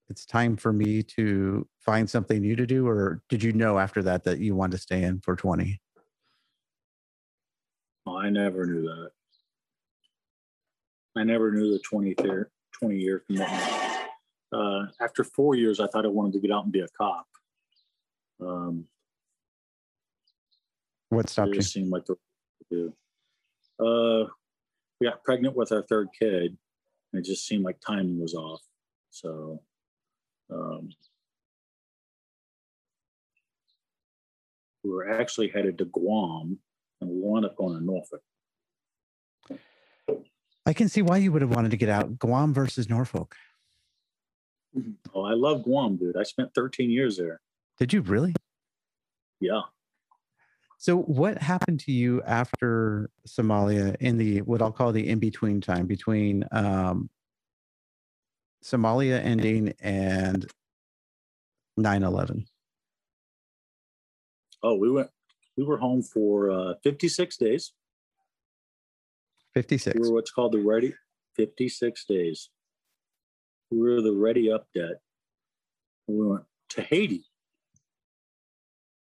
It's 0.09 0.25
time 0.25 0.57
for 0.57 0.73
me 0.73 1.03
to 1.03 1.67
find 1.79 2.09
something 2.09 2.41
new 2.41 2.55
to 2.55 2.65
do, 2.65 2.87
or 2.87 3.21
did 3.29 3.41
you 3.41 3.53
know 3.53 3.79
after 3.79 4.03
that 4.03 4.23
that 4.25 4.39
you 4.39 4.55
wanted 4.55 4.77
to 4.77 4.81
stay 4.81 5.03
in 5.03 5.21
for 5.21 5.35
20? 5.35 5.79
Oh, 8.05 8.17
I 8.17 8.29
never 8.29 8.65
knew 8.65 8.81
that. 8.81 9.11
I 11.15 11.23
never 11.23 11.51
knew 11.51 11.71
the 11.71 11.79
20 11.79 12.15
year, 12.23 12.51
20 12.79 12.97
year 12.97 13.23
commitment 13.27 13.89
uh, 14.51 14.85
after 14.99 15.23
four 15.23 15.55
years, 15.55 15.79
I 15.79 15.87
thought 15.87 16.05
I 16.05 16.09
wanted 16.09 16.33
to 16.33 16.39
get 16.39 16.51
out 16.51 16.63
and 16.63 16.73
be 16.73 16.81
a 16.81 16.87
cop. 16.97 17.27
Um, 18.41 18.85
what 21.09 21.29
stopped 21.29 21.55
you? 21.55 21.61
Seemed 21.61 21.91
like 21.91 22.05
the. 22.05 22.93
Uh, 23.79 24.27
we 24.99 25.07
got 25.07 25.23
pregnant 25.23 25.55
with 25.55 25.71
our 25.71 25.83
third 25.83 26.09
kid, 26.17 26.57
and 27.13 27.23
it 27.23 27.25
just 27.25 27.47
seemed 27.47 27.63
like 27.63 27.79
timing 27.79 28.19
was 28.19 28.33
off. 28.33 28.61
So, 29.09 29.61
um, 30.51 30.89
we 34.83 34.91
were 34.91 35.09
actually 35.09 35.49
headed 35.49 35.77
to 35.77 35.85
Guam, 35.85 36.59
and 37.01 37.09
we 37.09 37.19
wound 37.19 37.45
up 37.45 37.55
going 37.55 37.77
to 37.77 37.83
Norfolk. 37.83 38.21
I 40.65 40.73
can 40.73 40.89
see 40.89 41.01
why 41.01 41.17
you 41.17 41.31
would 41.31 41.41
have 41.41 41.55
wanted 41.55 41.71
to 41.71 41.77
get 41.77 41.89
out. 41.89 42.19
Guam 42.19 42.53
versus 42.53 42.89
Norfolk. 42.89 43.35
Oh, 45.15 45.23
I 45.23 45.33
love 45.33 45.63
Guam, 45.63 45.97
dude. 45.97 46.15
I 46.15 46.23
spent 46.23 46.53
13 46.53 46.91
years 46.91 47.17
there. 47.17 47.41
Did 47.79 47.93
you 47.93 48.01
really? 48.01 48.35
Yeah. 49.39 49.61
So 50.79 50.97
what 50.97 51.37
happened 51.37 51.81
to 51.81 51.91
you 51.91 52.21
after 52.23 53.11
Somalia 53.27 53.95
in 53.99 54.17
the 54.17 54.41
what 54.41 54.61
I'll 54.61 54.71
call 54.71 54.91
the 54.91 55.07
in 55.07 55.19
between 55.19 55.61
time 55.61 55.85
between 55.85 56.45
um, 56.51 57.09
Somalia 58.63 59.23
ending 59.23 59.73
and 59.81 60.49
9/11? 61.77 62.45
Oh, 64.63 64.75
we 64.75 64.89
went 64.89 65.09
we 65.57 65.63
were 65.63 65.77
home 65.77 66.01
for 66.01 66.49
uh, 66.49 66.73
56 66.83 67.37
days. 67.37 67.73
56. 69.53 69.99
We 69.99 70.07
were 70.07 70.15
what's 70.15 70.31
called 70.31 70.53
the 70.53 70.59
ready 70.59 70.93
56 71.35 72.05
days 72.05 72.49
we 73.71 73.79
were 73.79 74.01
the 74.01 74.13
Ready 74.13 74.51
Up 74.51 74.67
debt. 74.73 75.01
We 76.07 76.25
went 76.25 76.43
to 76.69 76.81
Haiti. 76.81 77.25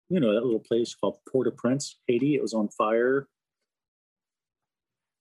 You 0.09 0.20
know, 0.20 0.35
that 0.35 0.44
little 0.44 0.60
place 0.60 0.94
called 0.94 1.18
Port 1.31 1.47
au 1.47 1.51
Prince, 1.51 2.01
Haiti. 2.06 2.35
It 2.35 2.43
was 2.43 2.55
on 2.55 2.68
fire. 2.68 3.28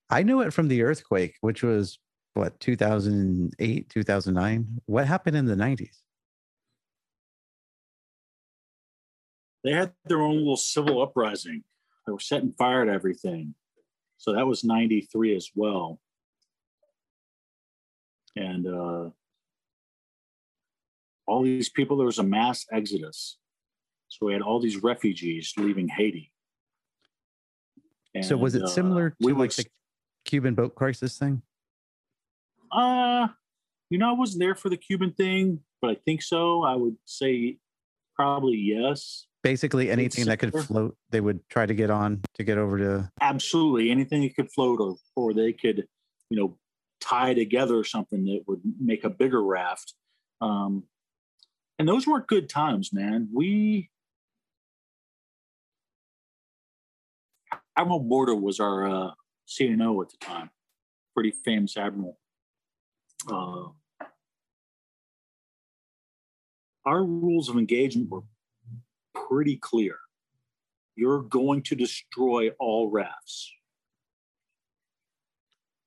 I 0.10 0.24
knew 0.24 0.42
it 0.42 0.54
from 0.54 0.68
the 0.68 0.84
earthquake, 0.84 1.36
which 1.42 1.64
was 1.64 2.00
what, 2.34 2.60
2008, 2.60 3.90
2009? 3.90 4.82
What 4.86 5.08
happened 5.08 5.38
in 5.38 5.46
the 5.46 5.56
90s? 5.56 5.98
They 9.64 9.72
had 9.72 9.94
their 10.06 10.22
own 10.22 10.38
little 10.38 10.58
civil 10.58 11.02
uprising. 11.02 11.64
They 12.06 12.12
were 12.12 12.20
setting 12.20 12.52
fire 12.52 12.86
to 12.86 12.92
everything. 12.92 13.56
So 14.18 14.34
that 14.34 14.48
was 14.48 14.64
93 14.64 15.36
as 15.36 15.50
well. 15.56 16.00
And 18.36 18.68
uh, 18.68 19.10
all 21.28 21.44
these 21.44 21.70
people, 21.70 21.98
there 21.98 22.06
was 22.06 22.20
a 22.20 22.24
mass 22.24 22.66
exodus. 22.72 23.38
So 24.14 24.28
we 24.28 24.34
had 24.34 24.44
all 24.44 24.60
these 24.60 24.84
refugees 24.84 25.54
leaving 25.58 25.88
Haiti. 25.88 26.32
And, 28.14 28.24
so 28.24 28.38
was 28.38 28.54
it 28.54 28.68
similar 28.68 29.08
uh, 29.08 29.10
to 29.10 29.16
we 29.26 29.34
like 29.34 29.50
was, 29.50 29.56
the 29.56 29.66
Cuban 30.24 30.54
boat 30.54 30.76
crisis 30.76 31.18
thing? 31.18 31.42
Uh, 32.72 33.30
you 33.90 33.98
know, 33.98 34.12
I 34.12 34.14
wasn't 34.14 34.42
there 34.42 34.54
for 34.54 34.70
the 34.70 34.78
Cuban 34.78 35.14
thing, 35.14 35.62
but 35.82 35.90
I 35.90 35.96
think 35.96 36.22
so. 36.22 36.64
I 36.64 36.76
would 36.76 36.96
say 37.06 37.58
probably 38.16 38.56
yes. 38.56 39.26
Basically, 39.42 39.90
anything 39.90 40.26
that 40.26 40.38
could 40.38 40.54
float, 40.54 40.96
they 41.10 41.20
would 41.20 41.40
try 41.50 41.66
to 41.66 41.74
get 41.74 41.90
on 41.90 42.22
to 42.36 42.44
get 42.44 42.60
over 42.60 42.78
to. 42.78 43.10
Absolutely, 43.20 43.90
anything 43.90 44.22
that 44.22 44.36
could 44.36 44.52
float, 44.52 44.80
or 44.80 44.96
or 45.16 45.34
they 45.34 45.54
could, 45.54 45.88
you 46.30 46.40
know, 46.40 46.58
tie 47.02 47.34
together 47.34 47.84
something 47.84 48.26
that 48.26 48.44
would 48.48 48.62
make 48.80 49.04
a 49.04 49.10
bigger 49.10 49.44
raft. 49.44 49.96
Um, 50.40 50.84
and 51.80 51.88
those 51.88 52.06
weren't 52.06 52.28
good 52.28 52.48
times, 52.48 52.94
man. 52.94 53.28
We 53.34 53.90
Admiral 57.78 58.04
Boorda 58.04 58.40
was 58.40 58.60
our 58.60 58.88
uh, 58.88 59.12
CNO 59.48 60.04
at 60.04 60.10
the 60.12 60.18
time, 60.20 60.50
pretty 61.14 61.32
famous 61.32 61.76
admiral. 61.78 62.20
Uh, 63.30 63.70
our 66.86 67.04
rules 67.04 67.50
of 67.50 67.58
engagement 67.58 68.10
were 68.10 68.24
pretty 69.14 69.56
clear. 69.58 69.96
You're 70.96 71.24
going 71.24 71.64
to 71.64 71.76
destroy 71.76 72.52
all 72.60 72.90
rafts. 72.90 73.52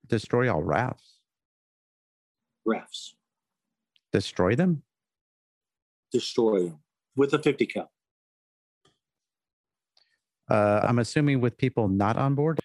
Destroy 0.06 0.52
all 0.52 0.62
rafts? 0.62 1.20
Rafts. 2.64 3.14
Destroy 4.12 4.56
them? 4.56 4.82
destroy 6.12 6.60
them 6.68 6.78
with 7.14 7.32
a 7.34 7.42
50 7.42 7.66
cal. 7.66 7.90
Uh, 10.48 10.80
I'm 10.82 10.98
assuming 10.98 11.40
with 11.40 11.58
people 11.58 11.88
not 11.88 12.16
on 12.16 12.34
board. 12.34 12.60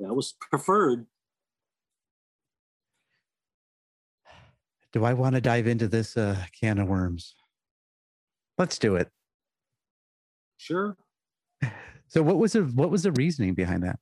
That 0.00 0.14
was 0.14 0.34
preferred. 0.40 1.06
Do 4.92 5.04
I 5.04 5.12
want 5.12 5.34
to 5.34 5.40
dive 5.40 5.66
into 5.66 5.86
this 5.86 6.16
uh, 6.16 6.36
can 6.58 6.78
of 6.78 6.88
worms? 6.88 7.34
Let's 8.56 8.78
do 8.78 8.96
it. 8.96 9.08
Sure. 10.56 10.96
So, 12.10 12.22
what 12.22 12.38
was 12.38 12.54
the 12.54 12.62
what 12.62 12.90
was 12.90 13.02
the 13.02 13.12
reasoning 13.12 13.52
behind 13.52 13.82
that? 13.82 13.98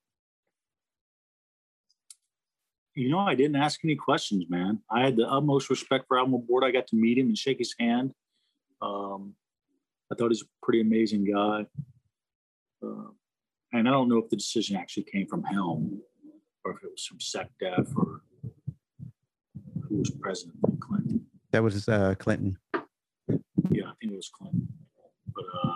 you 2.97 3.11
know, 3.11 3.19
I 3.19 3.35
didn't 3.35 3.57
ask 3.57 3.81
any 3.85 3.95
questions, 3.95 4.47
man. 4.49 4.81
I 4.91 5.05
had 5.05 5.17
the 5.17 5.29
utmost 5.29 5.69
respect 5.69 6.07
for 6.09 6.19
Admiral 6.19 6.43
Boorda. 6.43 6.65
I 6.65 6.71
got 6.71 6.87
to 6.89 6.97
meet 6.97 7.19
him 7.19 7.27
and 7.27 7.37
shake 7.37 7.59
his 7.59 7.75
hand. 7.79 8.13
Um, 8.81 9.35
I 10.11 10.15
thought 10.15 10.31
he's 10.31 10.43
a 10.43 10.65
pretty 10.65 10.81
amazing 10.81 11.31
guy. 11.31 11.67
Uh, 12.83 13.11
and 13.73 13.89
I 13.89 13.91
don't 13.91 14.09
know 14.09 14.19
if 14.19 14.29
the 14.29 14.37
decision 14.37 14.77
actually 14.77 15.05
came 15.05 15.27
from 15.27 15.43
Helm 15.45 16.01
or 16.65 16.73
if 16.73 16.83
it 16.83 16.91
was 16.91 17.05
from 17.05 17.19
SecDef 17.19 17.95
or 17.97 18.23
who 19.89 19.99
was 19.99 20.11
president 20.11 20.57
Clinton. 20.81 21.27
That 21.53 21.63
was 21.63 21.89
uh, 21.89 22.15
Clinton. 22.19 22.59
Yeah, 23.71 23.87
I 23.89 23.93
think 24.01 24.13
it 24.13 24.17
was 24.17 24.31
Clinton. 24.33 24.69
But 25.35 25.45
uh, 25.65 25.75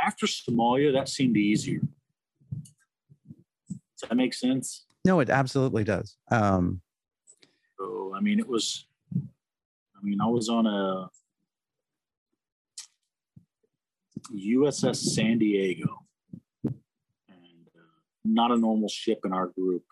after 0.00 0.26
Somalia, 0.26 0.92
that 0.92 1.08
seemed 1.08 1.36
easier. 1.36 1.80
Does 3.70 4.08
that 4.08 4.16
make 4.16 4.34
sense? 4.34 4.86
No, 5.04 5.20
it 5.20 5.30
absolutely 5.30 5.84
does. 5.84 6.16
Um, 6.30 6.80
so, 7.78 8.12
I 8.14 8.20
mean, 8.20 8.38
it 8.38 8.48
was, 8.48 8.86
I 9.14 10.02
mean, 10.02 10.20
I 10.20 10.26
was 10.26 10.48
on 10.48 10.66
a 10.66 11.08
USS 14.34 14.96
San 14.96 15.38
Diego, 15.38 16.04
and 16.64 17.68
uh, 17.76 17.98
not 18.24 18.50
a 18.50 18.56
normal 18.56 18.88
ship 18.88 19.20
in 19.24 19.32
our 19.32 19.48
group. 19.48 19.84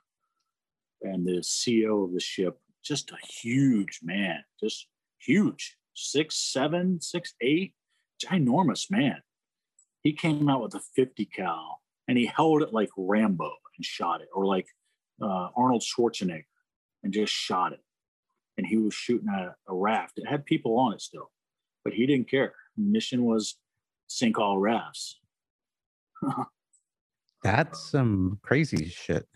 And 1.03 1.27
the 1.27 1.43
CEO 1.43 2.05
of 2.05 2.15
the 2.15 2.21
ship 2.21 2.59
just 2.85 3.11
a 3.11 3.27
huge 3.27 4.01
man, 4.03 4.45
just 4.61 4.87
huge, 5.19 5.77
six, 5.95 6.37
seven, 6.37 7.01
six, 7.01 7.35
eight, 7.41 7.73
ginormous 8.25 8.91
man. 8.91 9.23
He 10.03 10.13
came 10.13 10.49
out 10.49 10.63
with 10.63 10.75
a 10.75 10.81
50 10.95 11.25
cal 11.27 11.81
and 12.07 12.19
he 12.19 12.27
held 12.27 12.63
it 12.63 12.75
like 12.75 12.91
Rambo 12.97 13.51
and 13.77 13.85
shot 13.85 14.21
it, 14.21 14.29
or 14.35 14.45
like 14.45 14.69
uh, 15.21 15.49
Arnold 15.57 15.83
Schwarzenegger 15.83 16.45
and 17.03 17.13
just 17.13 17.33
shot 17.33 17.73
it. 17.73 17.81
And 18.59 18.67
he 18.67 18.77
was 18.77 18.95
shooting 18.95 19.29
at 19.35 19.55
a 19.67 19.75
raft. 19.75 20.19
It 20.19 20.29
had 20.29 20.45
people 20.45 20.79
on 20.79 20.93
it 20.93 21.01
still, 21.01 21.31
but 21.85 21.95
he 21.95 22.07
didn't 22.07 22.31
care. 22.31 22.55
mission 22.77 23.25
was 23.25 23.57
sink 24.07 24.39
all 24.39 24.59
rafts. 24.59 25.21
That's 27.43 27.91
some 27.91 28.39
crazy 28.43 28.89
shit. 28.89 29.27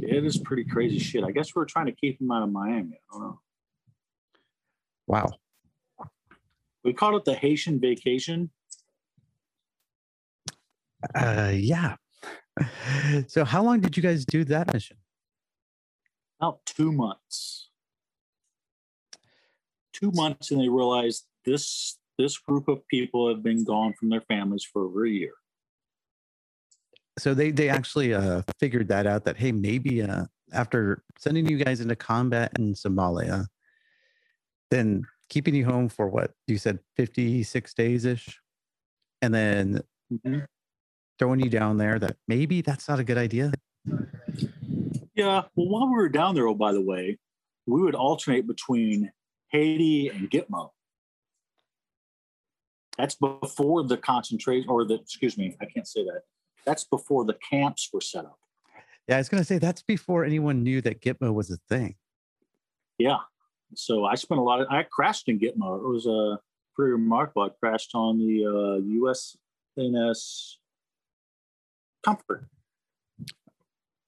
It 0.00 0.24
is 0.24 0.38
pretty 0.38 0.64
crazy 0.64 0.98
shit. 0.98 1.24
I 1.24 1.30
guess 1.30 1.54
we're 1.54 1.66
trying 1.66 1.86
to 1.86 1.92
keep 1.92 2.20
him 2.20 2.30
out 2.30 2.42
of 2.42 2.50
Miami. 2.50 2.98
I 3.10 3.12
don't 3.12 3.22
know. 3.22 3.40
Wow. 5.06 5.32
We 6.82 6.92
called 6.92 7.16
it 7.16 7.24
the 7.24 7.34
Haitian 7.34 7.80
vacation. 7.80 8.50
Uh, 11.14 11.52
yeah. 11.54 11.96
So, 13.28 13.44
how 13.44 13.62
long 13.62 13.80
did 13.80 13.98
you 13.98 14.02
guys 14.02 14.24
do 14.24 14.42
that 14.44 14.72
mission? 14.72 14.96
About 16.40 16.64
two 16.64 16.90
months. 16.90 17.68
Two 19.92 20.10
months, 20.14 20.50
and 20.50 20.60
they 20.60 20.70
realized 20.70 21.26
this 21.44 21.98
this 22.18 22.38
group 22.38 22.68
of 22.68 22.86
people 22.88 23.28
have 23.28 23.42
been 23.42 23.64
gone 23.64 23.92
from 23.98 24.08
their 24.08 24.22
families 24.22 24.64
for 24.64 24.84
over 24.84 25.04
a 25.06 25.10
year. 25.10 25.34
So 27.18 27.34
they 27.34 27.50
they 27.50 27.68
actually 27.68 28.14
uh, 28.14 28.42
figured 28.58 28.88
that 28.88 29.06
out. 29.06 29.24
That 29.24 29.36
hey, 29.36 29.52
maybe 29.52 30.02
uh, 30.02 30.24
after 30.52 31.02
sending 31.18 31.46
you 31.46 31.56
guys 31.56 31.80
into 31.80 31.96
combat 31.96 32.52
in 32.58 32.74
Somalia, 32.74 33.46
then 34.70 35.04
keeping 35.28 35.54
you 35.54 35.64
home 35.64 35.88
for 35.88 36.08
what 36.08 36.32
you 36.46 36.58
said, 36.58 36.78
fifty 36.96 37.42
six 37.42 37.74
days 37.74 38.04
ish, 38.04 38.40
and 39.22 39.32
then 39.34 39.80
Mm-hmm. 40.12 40.44
throwing 41.18 41.40
you 41.40 41.50
down 41.50 41.78
there. 41.78 41.98
That 41.98 42.16
maybe 42.28 42.60
that's 42.60 42.88
not 42.88 43.00
a 43.00 43.04
good 43.04 43.18
idea. 43.18 43.50
Yeah. 45.16 45.42
Well, 45.56 45.68
while 45.68 45.88
we 45.88 45.96
were 45.96 46.08
down 46.08 46.36
there, 46.36 46.46
oh, 46.46 46.54
by 46.54 46.72
the 46.72 46.80
way, 46.80 47.18
we 47.66 47.82
would 47.82 47.96
alternate 47.96 48.46
between 48.46 49.10
Haiti 49.48 50.10
and 50.10 50.30
Gitmo. 50.30 50.70
That's 52.98 53.14
before 53.14 53.84
the 53.84 53.96
concentration, 53.96 54.68
or 54.68 54.84
the, 54.84 54.94
excuse 54.94 55.36
me, 55.36 55.56
I 55.60 55.66
can't 55.66 55.86
say 55.86 56.04
that. 56.04 56.22
That's 56.64 56.84
before 56.84 57.24
the 57.24 57.34
camps 57.34 57.90
were 57.92 58.00
set 58.00 58.24
up. 58.24 58.38
Yeah, 59.08 59.16
I 59.16 59.18
was 59.18 59.28
gonna 59.28 59.44
say 59.44 59.58
that's 59.58 59.82
before 59.82 60.24
anyone 60.24 60.62
knew 60.62 60.80
that 60.82 61.00
Gitmo 61.00 61.32
was 61.32 61.50
a 61.50 61.58
thing. 61.68 61.94
Yeah. 62.98 63.18
So 63.74 64.04
I 64.04 64.14
spent 64.14 64.40
a 64.40 64.42
lot 64.42 64.60
of, 64.60 64.68
I 64.70 64.84
crashed 64.84 65.28
in 65.28 65.38
Gitmo. 65.38 65.78
It 65.78 65.86
was 65.86 66.06
uh, 66.06 66.36
pretty 66.74 66.92
remarkable. 66.92 67.42
I 67.42 67.48
crashed 67.60 67.94
on 67.94 68.18
the 68.18 68.46
uh, 68.46 69.78
USNS 69.78 70.54
Comfort. 72.04 72.46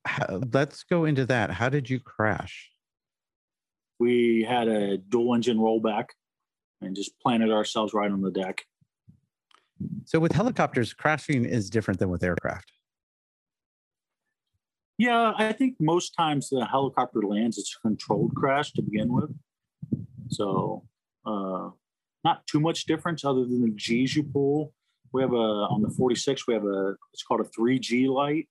How, 0.04 0.40
let's 0.52 0.84
go 0.84 1.04
into 1.04 1.26
that. 1.26 1.50
How 1.50 1.68
did 1.68 1.90
you 1.90 2.00
crash? 2.00 2.70
We 3.98 4.46
had 4.48 4.68
a 4.68 4.96
dual 4.96 5.34
engine 5.34 5.58
rollback 5.58 6.06
and 6.80 6.94
just 6.94 7.18
planted 7.20 7.50
ourselves 7.50 7.92
right 7.92 8.10
on 8.10 8.22
the 8.22 8.30
deck. 8.30 8.64
So 10.04 10.18
with 10.18 10.32
helicopters, 10.32 10.92
crashing 10.92 11.44
is 11.44 11.70
different 11.70 12.00
than 12.00 12.08
with 12.08 12.22
aircraft. 12.22 12.72
Yeah, 14.96 15.32
I 15.36 15.52
think 15.52 15.76
most 15.78 16.10
times 16.10 16.48
the 16.48 16.64
helicopter 16.64 17.22
lands, 17.22 17.56
it's 17.56 17.76
a 17.76 17.80
controlled 17.86 18.34
crash 18.34 18.72
to 18.72 18.82
begin 18.82 19.12
with. 19.12 19.30
So, 20.28 20.84
uh, 21.24 21.70
not 22.24 22.46
too 22.48 22.58
much 22.58 22.84
difference 22.86 23.24
other 23.24 23.44
than 23.44 23.62
the 23.62 23.70
G's 23.76 24.16
you 24.16 24.24
pull. 24.24 24.72
We 25.12 25.22
have 25.22 25.32
a, 25.32 25.36
on 25.36 25.82
the 25.82 25.90
46, 25.90 26.46
we 26.48 26.54
have 26.54 26.64
a, 26.64 26.94
it's 27.12 27.22
called 27.22 27.40
a 27.40 27.44
3G 27.44 28.08
light. 28.08 28.48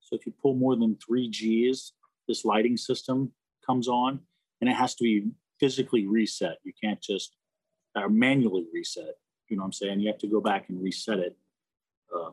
So 0.00 0.16
if 0.16 0.26
you 0.26 0.32
pull 0.42 0.54
more 0.54 0.76
than 0.76 0.96
three 1.04 1.30
G's, 1.30 1.92
this 2.28 2.44
lighting 2.44 2.76
system 2.76 3.32
comes 3.64 3.88
on 3.88 4.20
and 4.60 4.68
it 4.68 4.74
has 4.74 4.94
to 4.96 5.04
be 5.04 5.30
physically 5.58 6.06
reset. 6.06 6.58
You 6.64 6.72
can't 6.82 7.00
just 7.00 7.36
uh, 7.94 8.08
manually 8.08 8.66
reset. 8.72 9.14
You 9.48 9.56
know 9.56 9.62
what 9.62 9.66
I'm 9.66 9.72
saying? 9.72 10.00
You 10.00 10.08
have 10.08 10.18
to 10.18 10.26
go 10.26 10.40
back 10.40 10.68
and 10.68 10.82
reset 10.82 11.18
it. 11.18 11.36
Uh, 12.14 12.30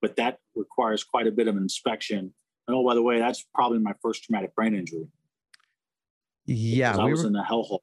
but 0.00 0.16
that 0.16 0.40
requires 0.54 1.04
quite 1.04 1.26
a 1.26 1.30
bit 1.30 1.48
of 1.48 1.56
inspection. 1.56 2.32
And 2.66 2.76
oh, 2.76 2.84
by 2.84 2.94
the 2.94 3.02
way, 3.02 3.18
that's 3.18 3.44
probably 3.54 3.78
my 3.78 3.94
first 4.02 4.24
traumatic 4.24 4.54
brain 4.54 4.74
injury. 4.74 5.06
Yeah, 6.46 6.96
I 6.96 7.04
we 7.04 7.12
was 7.12 7.22
were, 7.22 7.28
in 7.28 7.32
the 7.32 7.44
hellhole. 7.48 7.80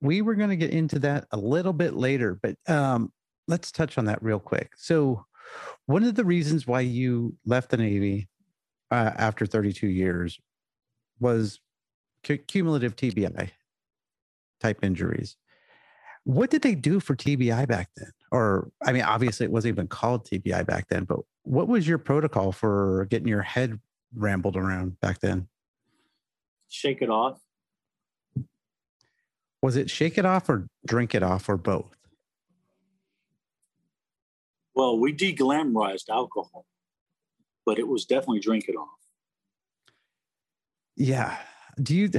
we 0.00 0.22
were 0.22 0.34
going 0.34 0.50
to 0.50 0.56
get 0.56 0.70
into 0.70 0.98
that 1.00 1.26
a 1.32 1.38
little 1.38 1.72
bit 1.72 1.94
later, 1.94 2.38
but 2.40 2.56
um, 2.68 3.12
let's 3.48 3.72
touch 3.72 3.96
on 3.96 4.04
that 4.06 4.22
real 4.22 4.38
quick. 4.38 4.72
So, 4.76 5.24
one 5.86 6.04
of 6.04 6.14
the 6.14 6.24
reasons 6.24 6.66
why 6.66 6.80
you 6.80 7.36
left 7.44 7.70
the 7.70 7.76
Navy 7.76 8.28
uh, 8.90 9.12
after 9.16 9.46
32 9.46 9.88
years 9.88 10.38
was 11.18 11.60
cu- 12.24 12.38
cumulative 12.38 12.94
TBI 12.94 13.50
type 14.60 14.84
injuries. 14.84 15.36
What 16.24 16.50
did 16.50 16.62
they 16.62 16.74
do 16.74 17.00
for 17.00 17.16
TBI 17.16 17.66
back 17.66 17.88
then? 17.96 18.10
Or, 18.30 18.70
I 18.84 18.92
mean, 18.92 19.02
obviously 19.02 19.46
it 19.46 19.52
wasn't 19.52 19.74
even 19.74 19.88
called 19.88 20.26
TBI 20.26 20.66
back 20.66 20.88
then, 20.88 21.04
but 21.04 21.20
what 21.42 21.68
was 21.68 21.88
your 21.88 21.98
protocol 21.98 22.52
for 22.52 23.06
getting 23.10 23.28
your 23.28 23.42
head 23.42 23.80
rambled 24.14 24.56
around 24.56 25.00
back 25.00 25.20
then? 25.20 25.48
Shake 26.68 27.02
it 27.02 27.10
off. 27.10 27.40
Was 29.62 29.76
it 29.76 29.90
shake 29.90 30.16
it 30.16 30.24
off 30.24 30.48
or 30.48 30.68
drink 30.86 31.14
it 31.14 31.22
off 31.22 31.48
or 31.48 31.56
both? 31.56 31.96
Well, 34.74 34.98
we 34.98 35.12
deglamorized 35.12 36.08
alcohol, 36.08 36.64
but 37.66 37.78
it 37.78 37.86
was 37.86 38.04
definitely 38.06 38.40
drink 38.40 38.66
it 38.68 38.76
off. 38.76 38.88
Yeah. 40.96 41.36
Do 41.82 41.94
you 41.94 42.10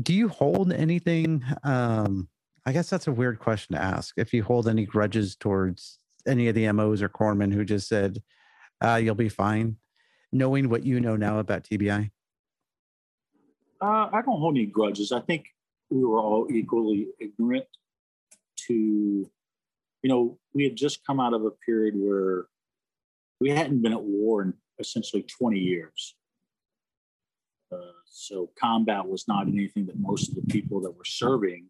do 0.00 0.12
you 0.12 0.28
hold 0.28 0.72
anything? 0.72 1.44
Um, 1.62 2.28
I 2.66 2.72
guess 2.72 2.90
that's 2.90 3.06
a 3.06 3.12
weird 3.12 3.38
question 3.38 3.76
to 3.76 3.82
ask. 3.82 4.14
If 4.16 4.32
you 4.32 4.42
hold 4.42 4.68
any 4.68 4.86
grudges 4.86 5.36
towards 5.36 5.98
any 6.26 6.48
of 6.48 6.54
the 6.54 6.70
MOs 6.72 7.02
or 7.02 7.08
corpsmen 7.08 7.52
who 7.52 7.64
just 7.64 7.88
said, 7.88 8.22
uh, 8.82 9.00
"You'll 9.02 9.14
be 9.14 9.28
fine," 9.28 9.76
knowing 10.32 10.68
what 10.68 10.84
you 10.84 11.00
know 11.00 11.16
now 11.16 11.38
about 11.38 11.64
TBI. 11.64 12.10
Uh, 13.80 14.08
I 14.12 14.22
don't 14.22 14.40
hold 14.40 14.56
any 14.56 14.66
grudges. 14.66 15.12
I 15.12 15.20
think 15.20 15.46
we 15.90 16.02
were 16.04 16.18
all 16.18 16.46
equally 16.50 17.08
ignorant 17.20 17.66
to, 18.66 18.74
you 18.74 19.30
know, 20.08 20.38
we 20.54 20.64
had 20.64 20.76
just 20.76 21.04
come 21.06 21.20
out 21.20 21.34
of 21.34 21.44
a 21.44 21.50
period 21.50 21.94
where 21.96 22.46
we 23.40 23.50
hadn't 23.50 23.82
been 23.82 23.92
at 23.92 24.02
war 24.02 24.42
in 24.42 24.54
essentially 24.78 25.22
20 25.22 25.58
years. 25.58 26.14
So 28.16 28.48
combat 28.56 29.08
was 29.08 29.26
not 29.26 29.48
anything 29.48 29.86
that 29.86 29.98
most 29.98 30.28
of 30.28 30.36
the 30.36 30.42
people 30.42 30.80
that 30.82 30.96
were 30.96 31.04
serving 31.04 31.66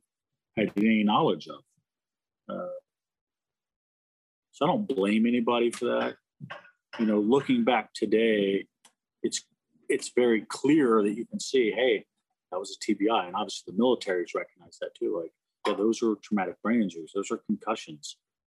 had 0.59 0.73
any 0.77 1.03
knowledge 1.03 1.49
of. 1.49 1.61
Uh, 2.47 2.69
so 4.53 4.67
I 4.67 4.69
don't 4.69 4.87
blame 4.87 5.25
anybody 5.25 5.71
for 5.71 5.87
that. 5.87 6.17
You 6.99 7.07
know, 7.07 7.19
looking 7.19 7.65
back 7.65 7.95
today, 7.95 8.67
it's 9.23 9.43
it's 9.89 10.13
very 10.15 10.43
clear 10.43 11.03
that 11.03 11.15
you 11.15 11.25
can 11.25 11.41
see, 11.41 11.73
hey, 11.73 12.05
that 12.53 12.59
was 12.59 12.77
a 12.77 12.85
TBI, 12.85 13.27
and 13.27 13.35
obviously 13.35 13.73
the 13.73 13.79
military's 13.79 14.35
recognized 14.35 14.79
that 14.83 14.95
too. 14.95 15.19
Like, 15.19 15.33
yeah, 15.67 15.75
those 15.75 16.03
are 16.03 16.15
traumatic 16.23 16.61
brain 16.63 16.83
injuries. 16.83 17.13
Those 17.15 17.31
are 17.31 17.39
concussions. 17.47 18.19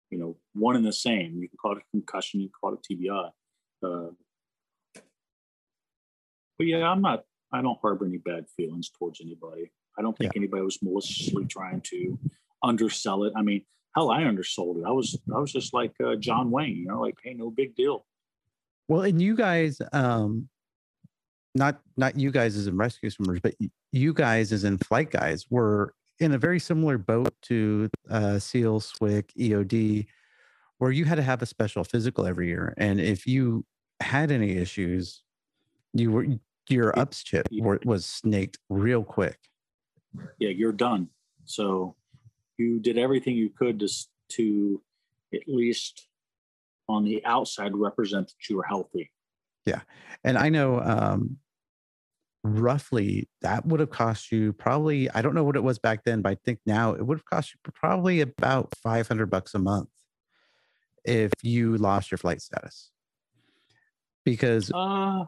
You 0.09 0.17
know, 0.17 0.37
one 0.53 0.75
and 0.75 0.85
the 0.85 0.91
same. 0.91 1.37
You 1.39 1.47
can 1.47 1.57
call 1.57 1.73
it 1.73 1.77
a 1.77 1.91
concussion. 1.91 2.41
You 2.41 2.47
can 2.47 2.53
call 2.59 2.73
it 2.73 2.79
a 2.79 2.93
TBI. 2.93 3.29
Uh, 3.83 4.11
but 6.57 6.67
yeah, 6.67 6.89
I'm 6.89 7.01
not. 7.01 7.25
I 7.55 7.61
don't 7.61 7.79
harbor 7.81 8.05
any 8.05 8.17
bad 8.17 8.45
feelings 8.55 8.89
towards 8.89 9.21
anybody. 9.21 9.71
I 9.97 10.01
don't 10.01 10.17
think 10.17 10.33
anybody 10.35 10.61
was 10.61 10.79
maliciously 10.81 11.45
trying 11.45 11.81
to 11.81 12.19
undersell 12.61 13.23
it. 13.23 13.33
I 13.35 13.41
mean, 13.41 13.63
hell, 13.95 14.11
I 14.11 14.25
undersold 14.25 14.77
it. 14.77 14.83
I 14.85 14.91
was, 14.91 15.17
I 15.33 15.39
was 15.39 15.51
just 15.51 15.73
like 15.73 15.93
uh, 16.05 16.15
John 16.15 16.51
Wayne. 16.51 16.75
You 16.75 16.87
know, 16.87 17.01
like, 17.01 17.15
hey, 17.23 17.33
no 17.33 17.49
big 17.49 17.75
deal. 17.75 18.05
Well, 18.87 19.01
and 19.01 19.21
you 19.21 19.35
guys, 19.35 19.81
um, 19.93 20.49
not 21.55 21.79
not 21.95 22.19
you 22.19 22.31
guys 22.31 22.57
as 22.57 22.67
in 22.67 22.77
rescue 22.77 23.09
swimmers, 23.09 23.39
but 23.39 23.55
you 23.91 24.13
guys 24.13 24.51
as 24.51 24.65
in 24.65 24.77
flight 24.77 25.09
guys 25.09 25.45
were 25.49 25.93
in 26.19 26.33
a 26.33 26.37
very 26.37 26.59
similar 26.59 26.97
boat 26.97 27.33
to 27.43 27.89
uh, 28.09 28.37
SEAL, 28.37 28.81
SWCC, 28.81 29.25
EOD, 29.37 30.05
where 30.77 30.91
you 30.91 31.05
had 31.05 31.15
to 31.15 31.23
have 31.23 31.41
a 31.41 31.45
special 31.45 31.83
physical 31.83 32.25
every 32.25 32.47
year, 32.47 32.73
and 32.77 32.99
if 32.99 33.25
you 33.25 33.65
had 34.01 34.31
any 34.31 34.57
issues, 34.57 35.23
you 35.93 36.11
were 36.11 36.27
your 36.69 36.97
ups 36.97 37.23
chip 37.23 37.47
was 37.51 38.05
snaked 38.05 38.57
real 38.69 39.03
quick. 39.03 39.37
yeah, 40.39 40.49
you're 40.49 40.71
done. 40.71 41.09
So 41.45 41.95
you 42.57 42.79
did 42.79 42.97
everything 42.97 43.35
you 43.35 43.49
could 43.49 43.79
to 43.79 43.89
to 44.27 44.81
at 45.33 45.41
least 45.47 46.07
on 46.87 47.03
the 47.03 47.23
outside 47.25 47.75
represent 47.75 48.27
that 48.27 48.49
you 48.49 48.57
were 48.57 48.63
healthy. 48.63 49.11
Yeah, 49.65 49.81
and 50.23 50.37
I 50.37 50.49
know 50.49 50.79
um, 50.79 51.37
roughly 52.43 53.27
that 53.41 53.65
would 53.65 53.79
have 53.79 53.89
cost 53.89 54.31
you 54.31 54.53
probably 54.53 55.09
I 55.09 55.21
don't 55.21 55.33
know 55.33 55.43
what 55.43 55.55
it 55.55 55.63
was 55.63 55.79
back 55.79 56.03
then, 56.03 56.21
but 56.21 56.31
I 56.31 56.37
think 56.45 56.59
now 56.65 56.93
it 56.93 57.05
would 57.05 57.17
have 57.17 57.25
cost 57.25 57.53
you 57.53 57.71
probably 57.73 58.21
about 58.21 58.73
500 58.83 59.27
bucks 59.27 59.53
a 59.53 59.59
month 59.59 59.89
if 61.03 61.31
you 61.41 61.77
lost 61.77 62.11
your 62.11 62.17
flight 62.17 62.41
status. 62.41 62.91
Because 64.23 64.71
Uh, 64.73 65.25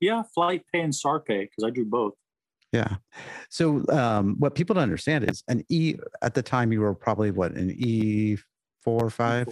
yeah, 0.00 0.22
flight 0.34 0.62
pay 0.72 0.80
and 0.80 0.94
SAR 0.94 1.20
pay 1.20 1.44
because 1.44 1.64
I 1.64 1.70
do 1.70 1.84
both. 1.84 2.14
yeah. 2.72 2.96
So 3.50 3.84
um 3.88 4.36
what 4.38 4.54
people 4.54 4.74
don't 4.74 4.82
understand 4.82 5.28
is 5.30 5.42
an 5.48 5.64
E 5.68 5.94
at 6.22 6.34
the 6.34 6.42
time 6.42 6.72
you 6.72 6.80
were 6.80 6.94
probably 6.94 7.30
what 7.30 7.52
an 7.52 7.70
E 7.70 8.36
four 8.82 9.02
or 9.04 9.10
five. 9.10 9.48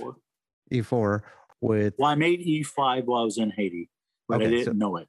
E 0.71 0.81
four 0.83 1.25
with 1.61 1.95
Well, 1.99 2.11
I 2.11 2.15
made 2.15 2.41
E5 2.41 3.05
while 3.05 3.23
I 3.23 3.25
was 3.25 3.39
in 3.39 3.51
Haiti, 3.51 3.89
but 4.29 4.43
I 4.43 4.47
didn't 4.47 4.65
so- 4.65 4.73
know 4.73 4.97
it. 4.97 5.09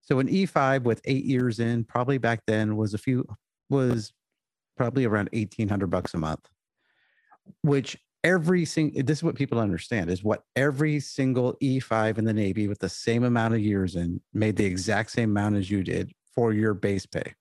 So 0.00 0.18
an 0.20 0.28
E5 0.28 0.84
with 0.84 1.02
eight 1.04 1.24
years 1.26 1.58
in, 1.60 1.84
probably 1.84 2.16
back 2.16 2.40
then 2.46 2.76
was 2.76 2.94
a 2.94 2.98
few 2.98 3.26
was 3.68 4.12
probably 4.78 5.04
around 5.04 5.28
eighteen 5.34 5.68
hundred 5.68 5.90
bucks 5.90 6.14
a 6.14 6.18
month, 6.18 6.48
which 7.62 7.98
every 8.24 8.64
single 8.64 9.02
this 9.04 9.18
is 9.18 9.22
what 9.22 9.34
people 9.34 9.58
understand 9.58 10.10
is 10.10 10.24
what 10.24 10.42
every 10.56 11.00
single 11.00 11.54
E5 11.62 12.18
in 12.18 12.24
the 12.24 12.32
Navy 12.32 12.68
with 12.68 12.78
the 12.78 12.88
same 12.88 13.24
amount 13.24 13.54
of 13.54 13.60
years 13.60 13.96
in 13.96 14.20
made 14.32 14.56
the 14.56 14.64
exact 14.64 15.10
same 15.10 15.30
amount 15.30 15.56
as 15.56 15.70
you 15.70 15.82
did 15.82 16.12
for 16.34 16.52
your 16.52 16.74
base 16.74 17.06
pay. 17.06 17.34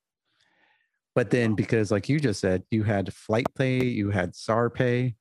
But 1.16 1.32
then 1.32 1.56
because 1.56 1.92
like 1.92 2.10
you 2.10 2.20
just 2.20 2.40
said, 2.40 2.64
you 2.70 2.84
had 2.84 3.12
flight 3.14 3.48
pay, 3.56 3.84
you 3.84 4.12
had 4.12 4.36
SAR 4.36 4.70
pay, 4.70 5.16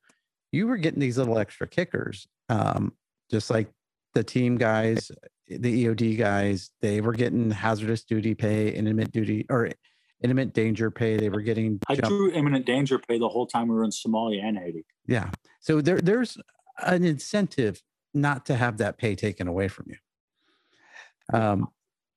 you 0.51 0.67
were 0.67 0.77
getting 0.77 0.99
these 0.99 1.17
little 1.17 1.39
extra 1.39 1.67
kickers. 1.67 2.27
Um, 2.49 2.93
just 3.29 3.49
like 3.49 3.67
the 4.13 4.23
team 4.23 4.57
guys 4.57 5.11
the 5.47 5.85
EOD 5.85 6.17
guys, 6.17 6.71
they 6.81 7.01
were 7.01 7.13
getting 7.13 7.51
hazardous 7.51 8.03
duty 8.03 8.35
pay, 8.35 8.69
intimate 8.69 9.11
duty 9.11 9.45
or 9.49 9.69
intimate 10.21 10.53
danger 10.53 10.89
pay. 10.91 11.17
They 11.17 11.29
were 11.29 11.41
getting 11.41 11.79
I 11.87 11.95
jump- 11.95 12.07
drew 12.07 12.31
imminent 12.31 12.65
danger 12.65 12.99
pay 12.99 13.19
the 13.19 13.29
whole 13.29 13.47
time 13.47 13.67
we 13.67 13.75
were 13.75 13.83
in 13.83 13.91
Somalia 13.91 14.43
and 14.43 14.57
Haiti. 14.57 14.85
yeah. 15.07 15.31
So 15.59 15.81
there 15.81 15.99
there's 15.99 16.37
an 16.85 17.03
incentive 17.03 17.81
not 18.13 18.45
to 18.45 18.55
have 18.55 18.77
that 18.77 18.97
pay 18.97 19.15
taken 19.15 19.47
away 19.47 19.67
from 19.67 19.87
you. 19.89 21.37
Um, 21.37 21.67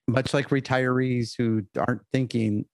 much 0.07 0.33
like 0.35 0.49
retirees 0.51 1.35
who 1.37 1.65
aren't 1.77 2.03
thinking, 2.13 2.65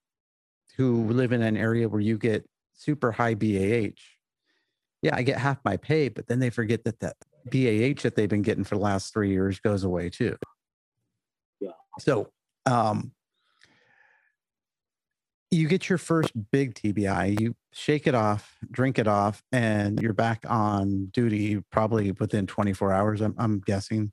who 0.76 1.04
live 1.04 1.32
in 1.32 1.42
an 1.42 1.56
area 1.56 1.88
where 1.88 2.00
you 2.00 2.18
get 2.18 2.48
super 2.74 3.12
high 3.12 3.34
BAH. 3.34 3.98
Yeah, 5.02 5.14
I 5.14 5.22
get 5.22 5.38
half 5.38 5.58
my 5.64 5.76
pay, 5.76 6.08
but 6.08 6.26
then 6.26 6.40
they 6.40 6.50
forget 6.50 6.84
that 6.84 7.00
that 7.00 7.16
BAH 7.50 8.02
that 8.02 8.16
they've 8.16 8.28
been 8.28 8.42
getting 8.42 8.64
for 8.64 8.74
the 8.74 8.82
last 8.82 9.12
three 9.12 9.30
years 9.30 9.60
goes 9.60 9.84
away 9.84 10.10
too. 10.10 10.36
Yeah. 11.60 11.70
So, 12.00 12.30
um, 12.66 13.12
you 15.50 15.68
get 15.68 15.88
your 15.88 15.98
first 15.98 16.32
big 16.50 16.74
TBI, 16.74 17.40
you 17.40 17.54
shake 17.72 18.06
it 18.06 18.14
off, 18.14 18.56
drink 18.70 18.98
it 18.98 19.06
off, 19.06 19.42
and 19.52 20.00
you're 20.00 20.12
back 20.12 20.44
on 20.48 21.06
duty 21.06 21.62
probably 21.70 22.10
within 22.12 22.46
24 22.46 22.92
hours. 22.92 23.20
I'm, 23.20 23.34
I'm 23.38 23.60
guessing. 23.60 24.12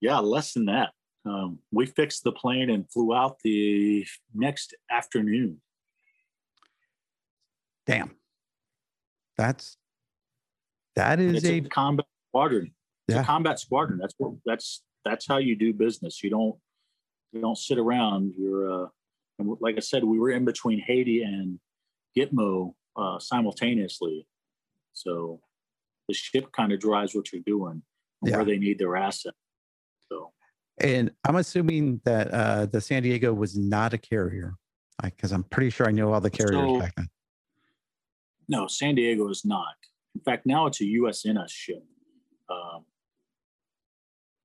Yeah, 0.00 0.18
less 0.18 0.52
than 0.52 0.66
that. 0.66 0.90
Um, 1.24 1.60
we 1.72 1.86
fixed 1.86 2.24
the 2.24 2.32
plane 2.32 2.68
and 2.68 2.90
flew 2.90 3.14
out 3.14 3.38
the 3.42 4.06
next 4.34 4.74
afternoon. 4.90 5.60
Damn. 7.86 8.10
That's 9.36 9.76
that 10.96 11.18
is 11.20 11.36
It's 11.36 11.46
a 11.46 11.58
a 11.58 11.68
combat 11.68 12.06
squadron. 12.30 12.72
It's 13.08 13.16
Yeah. 13.16 13.22
a 13.22 13.24
combat 13.24 13.58
squadron. 13.58 13.98
That's 13.98 14.14
what 14.18 14.34
that's 14.44 14.82
that's 15.04 15.26
how 15.26 15.38
you 15.38 15.56
do 15.56 15.72
business. 15.72 16.22
You 16.22 16.30
don't 16.30 16.56
you 17.34 17.40
don't 17.40 17.58
sit 17.58 17.78
around. 17.78 18.32
You're 18.38 18.84
uh 18.84 18.86
and 19.38 19.56
like 19.60 19.74
I 19.76 19.80
said, 19.80 20.04
we 20.04 20.18
were 20.18 20.30
in 20.30 20.44
between 20.44 20.78
Haiti 20.78 21.22
and 21.22 21.58
Gitmo 22.16 22.74
uh, 22.96 23.18
simultaneously. 23.18 24.28
So 24.92 25.40
the 26.06 26.14
ship 26.14 26.52
kind 26.52 26.72
of 26.72 26.78
drives 26.78 27.14
what 27.16 27.32
you're 27.32 27.42
doing 27.44 27.82
and 28.22 28.30
Yeah. 28.30 28.36
where 28.36 28.44
they 28.44 28.58
need 28.58 28.78
their 28.78 28.96
asset. 28.96 29.34
So 30.08 30.32
and 30.80 31.10
I'm 31.26 31.36
assuming 31.36 32.00
that 32.04 32.32
uh 32.32 32.66
the 32.66 32.80
San 32.80 33.02
Diego 33.02 33.34
was 33.34 33.58
not 33.58 33.92
a 33.92 33.98
carrier. 33.98 34.54
Because 35.02 35.32
I'm 35.32 35.42
pretty 35.42 35.70
sure 35.70 35.88
I 35.88 35.90
know 35.90 36.12
all 36.12 36.20
the 36.20 36.30
carriers 36.30 36.54
So- 36.54 36.78
back 36.78 36.94
then. 36.96 37.08
no, 38.48 38.68
San 38.68 38.94
Diego 38.94 39.28
is 39.28 39.44
not. 39.44 39.74
In 40.14 40.20
fact, 40.20 40.46
now 40.46 40.66
it's 40.66 40.80
a 40.80 40.84
USNS 40.84 41.50
ship. 41.50 41.82
Um, 42.48 42.84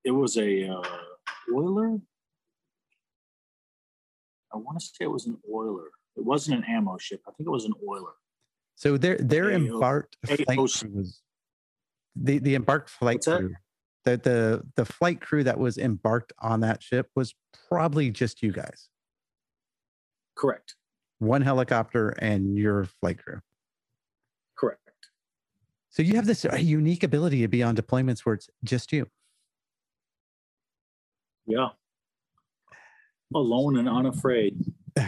it 0.04 0.10
was 0.10 0.36
a 0.36 0.68
uh, 0.68 0.82
oiler. 1.54 2.00
I 4.52 4.56
want 4.56 4.78
to 4.80 4.84
say 4.84 5.04
it 5.04 5.10
was 5.10 5.26
an 5.26 5.38
oiler. 5.52 5.90
It 6.16 6.24
wasn't 6.24 6.58
an 6.58 6.64
ammo 6.68 6.98
ship. 6.98 7.20
I 7.26 7.32
think 7.32 7.46
it 7.46 7.50
was 7.50 7.64
an 7.64 7.74
oiler. 7.88 8.12
So 8.74 8.96
their 8.96 9.16
their 9.18 9.50
embarked 9.50 10.16
flight 10.26 10.56
crew 10.56 10.90
was 10.94 11.22
the 12.16 12.38
the 12.38 12.54
embarked 12.54 12.90
flight 12.90 13.22
crew. 13.22 13.54
The, 14.04 14.16
the 14.16 14.62
the 14.76 14.84
flight 14.86 15.20
crew 15.20 15.44
that 15.44 15.58
was 15.58 15.76
embarked 15.76 16.32
on 16.38 16.60
that 16.60 16.82
ship 16.82 17.10
was 17.14 17.34
probably 17.68 18.10
just 18.10 18.42
you 18.42 18.52
guys. 18.52 18.88
Correct. 20.34 20.74
One 21.18 21.42
helicopter 21.42 22.10
and 22.10 22.56
your 22.56 22.84
flight 22.84 23.22
crew. 23.22 23.40
Correct. 24.56 24.80
So 25.90 26.02
you 26.02 26.16
have 26.16 26.26
this 26.26 26.44
unique 26.58 27.02
ability 27.02 27.42
to 27.42 27.48
be 27.48 27.62
on 27.62 27.76
deployments 27.76 28.20
where 28.20 28.36
it's 28.36 28.48
just 28.64 28.92
you. 28.92 29.06
Yeah. 31.46 31.68
Alone 33.34 33.78
and 33.78 33.88
unafraid. 33.88 34.56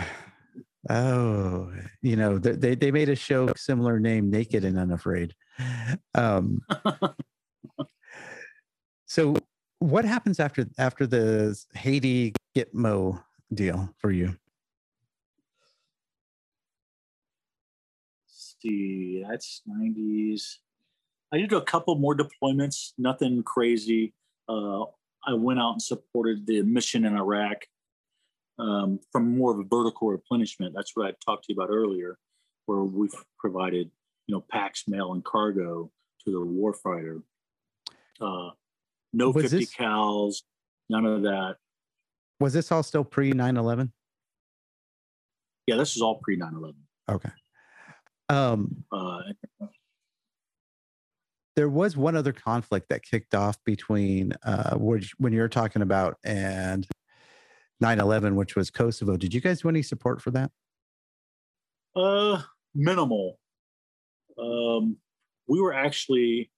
Oh, 0.91 1.73
you 2.03 2.17
know, 2.17 2.39
they 2.39 2.75
they 2.75 2.91
made 2.91 3.09
a 3.09 3.15
show 3.15 3.53
similar 3.57 4.01
name, 4.01 4.33
Naked 4.33 4.65
and 4.65 4.77
Unafraid. 4.77 5.33
Um, 6.17 6.61
so 9.07 9.37
what 9.79 10.05
happens 10.05 10.41
after 10.41 10.67
after 10.79 11.07
the 11.07 11.57
Haiti 11.75 12.35
Gitmo 12.57 13.23
deal 13.55 13.95
for 13.99 14.11
you? 14.11 14.37
see, 18.63 19.25
that's 19.29 19.63
90s. 19.69 20.59
I 21.33 21.39
did 21.39 21.53
a 21.53 21.63
couple 21.63 21.95
more 21.97 22.17
deployments, 22.17 22.93
nothing 22.99 23.43
crazy. 23.43 24.13
Uh, 24.49 24.83
I 25.27 25.35
went 25.35 25.61
out 25.61 25.73
and 25.73 25.83
supported 25.83 26.47
the 26.47 26.63
mission 26.63 27.05
in 27.05 27.17
Iraq 27.17 27.67
um, 28.59 29.01
from 29.11 29.37
more 29.37 29.53
of 29.53 29.59
a 29.59 29.65
vertical 29.65 30.09
replenishment. 30.09 30.75
That's 30.75 30.93
what 30.95 31.07
I 31.07 31.15
talked 31.25 31.45
to 31.45 31.53
you 31.53 31.61
about 31.61 31.73
earlier, 31.73 32.19
where 32.67 32.81
we've 32.83 33.15
provided, 33.39 33.91
you 34.27 34.35
know, 34.35 34.45
packs, 34.51 34.85
mail, 34.87 35.13
and 35.13 35.25
cargo 35.25 35.91
to 36.25 36.31
the 36.31 36.39
warfighter. 36.39 37.23
Uh, 38.21 38.51
no 39.13 39.31
Was 39.31 39.45
50 39.45 39.59
this- 39.59 39.75
cals, 39.75 40.43
none 40.89 41.07
of 41.07 41.23
that. 41.23 41.57
Was 42.41 42.53
this 42.53 42.73
all 42.73 42.83
still 42.83 43.05
pre 43.05 43.31
9 43.33 43.57
11? 43.57 43.93
Yeah, 45.69 45.77
this 45.77 45.95
is 45.97 46.03
all 46.03 46.17
pre 46.17 46.37
9 46.37 46.55
11. 46.55 46.75
Okay. 47.11 47.31
Um, 48.29 48.85
Uh, 48.91 49.21
there 51.55 51.69
was 51.69 51.97
one 51.97 52.17
other 52.17 52.33
conflict 52.33 52.89
that 52.89 53.03
kicked 53.03 53.35
off 53.35 53.63
between 53.65 54.33
uh, 54.45 54.77
which, 54.77 55.13
when 55.19 55.33
you're 55.33 55.49
talking 55.49 55.83
about 55.83 56.17
and 56.25 56.87
9/11, 57.83 58.35
which 58.37 58.55
was 58.57 58.71
Kosovo. 58.71 59.17
Did 59.17 59.35
you 59.35 59.41
guys 59.41 59.61
do 59.63 59.69
any 59.69 59.83
support 59.83 60.23
for 60.23 60.31
that? 60.31 60.51
Uh, 61.95 62.41
minimal. 62.75 63.39
Um, 64.39 64.97
we 65.47 65.61
were 65.61 65.75
actually, 65.75 66.51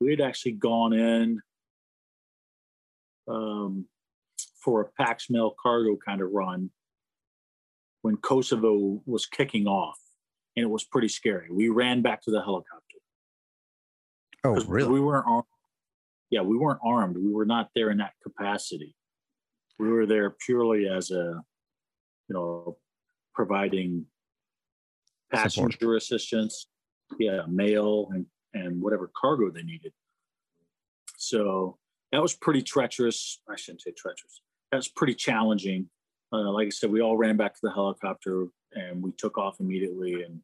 we 0.00 0.10
had 0.10 0.20
actually 0.20 0.52
gone 0.52 0.92
in 0.92 1.40
um, 3.28 3.86
for 4.62 4.82
a 4.82 5.02
Pax 5.02 5.30
Mail 5.30 5.54
cargo 5.62 5.96
kind 6.04 6.20
of 6.20 6.30
run 6.32 6.70
when 8.02 8.16
Kosovo 8.16 9.02
was 9.06 9.26
kicking 9.26 9.66
off, 9.66 9.98
and 10.56 10.64
it 10.64 10.68
was 10.70 10.84
pretty 10.84 11.08
scary. 11.08 11.48
We 11.50 11.68
ran 11.68 12.02
back 12.02 12.22
to 12.22 12.30
the 12.30 12.42
helicopter 12.42 12.74
Oh, 14.44 14.54
'cause 14.54 14.66
we 14.66 15.00
weren't 15.00 15.26
armed. 15.26 15.44
Yeah, 16.30 16.42
we 16.42 16.56
weren't 16.56 16.80
armed. 16.84 17.16
We 17.16 17.32
were 17.32 17.46
not 17.46 17.70
there 17.74 17.90
in 17.90 17.98
that 17.98 18.14
capacity. 18.22 18.94
We 19.78 19.88
were 19.88 20.06
there 20.06 20.30
purely 20.30 20.88
as 20.88 21.10
a, 21.10 21.42
you 22.28 22.34
know, 22.34 22.76
providing 23.34 24.06
Support. 25.30 25.42
passenger 25.44 25.96
assistance, 25.96 26.66
yeah, 27.18 27.42
mail 27.48 28.08
and 28.12 28.26
and 28.54 28.80
whatever 28.80 29.10
cargo 29.16 29.50
they 29.50 29.62
needed. 29.62 29.92
So 31.16 31.78
that 32.12 32.22
was 32.22 32.34
pretty 32.34 32.62
treacherous. 32.62 33.40
I 33.48 33.56
shouldn't 33.56 33.82
say 33.82 33.92
treacherous. 33.96 34.40
That 34.72 34.78
was 34.78 34.88
pretty 34.88 35.14
challenging. 35.14 35.88
Uh, 36.32 36.50
like 36.50 36.66
I 36.66 36.70
said, 36.70 36.90
we 36.90 37.00
all 37.00 37.16
ran 37.16 37.36
back 37.36 37.54
to 37.54 37.60
the 37.62 37.72
helicopter 37.72 38.46
and 38.72 39.02
we 39.02 39.12
took 39.12 39.38
off 39.38 39.60
immediately, 39.60 40.22
and 40.22 40.40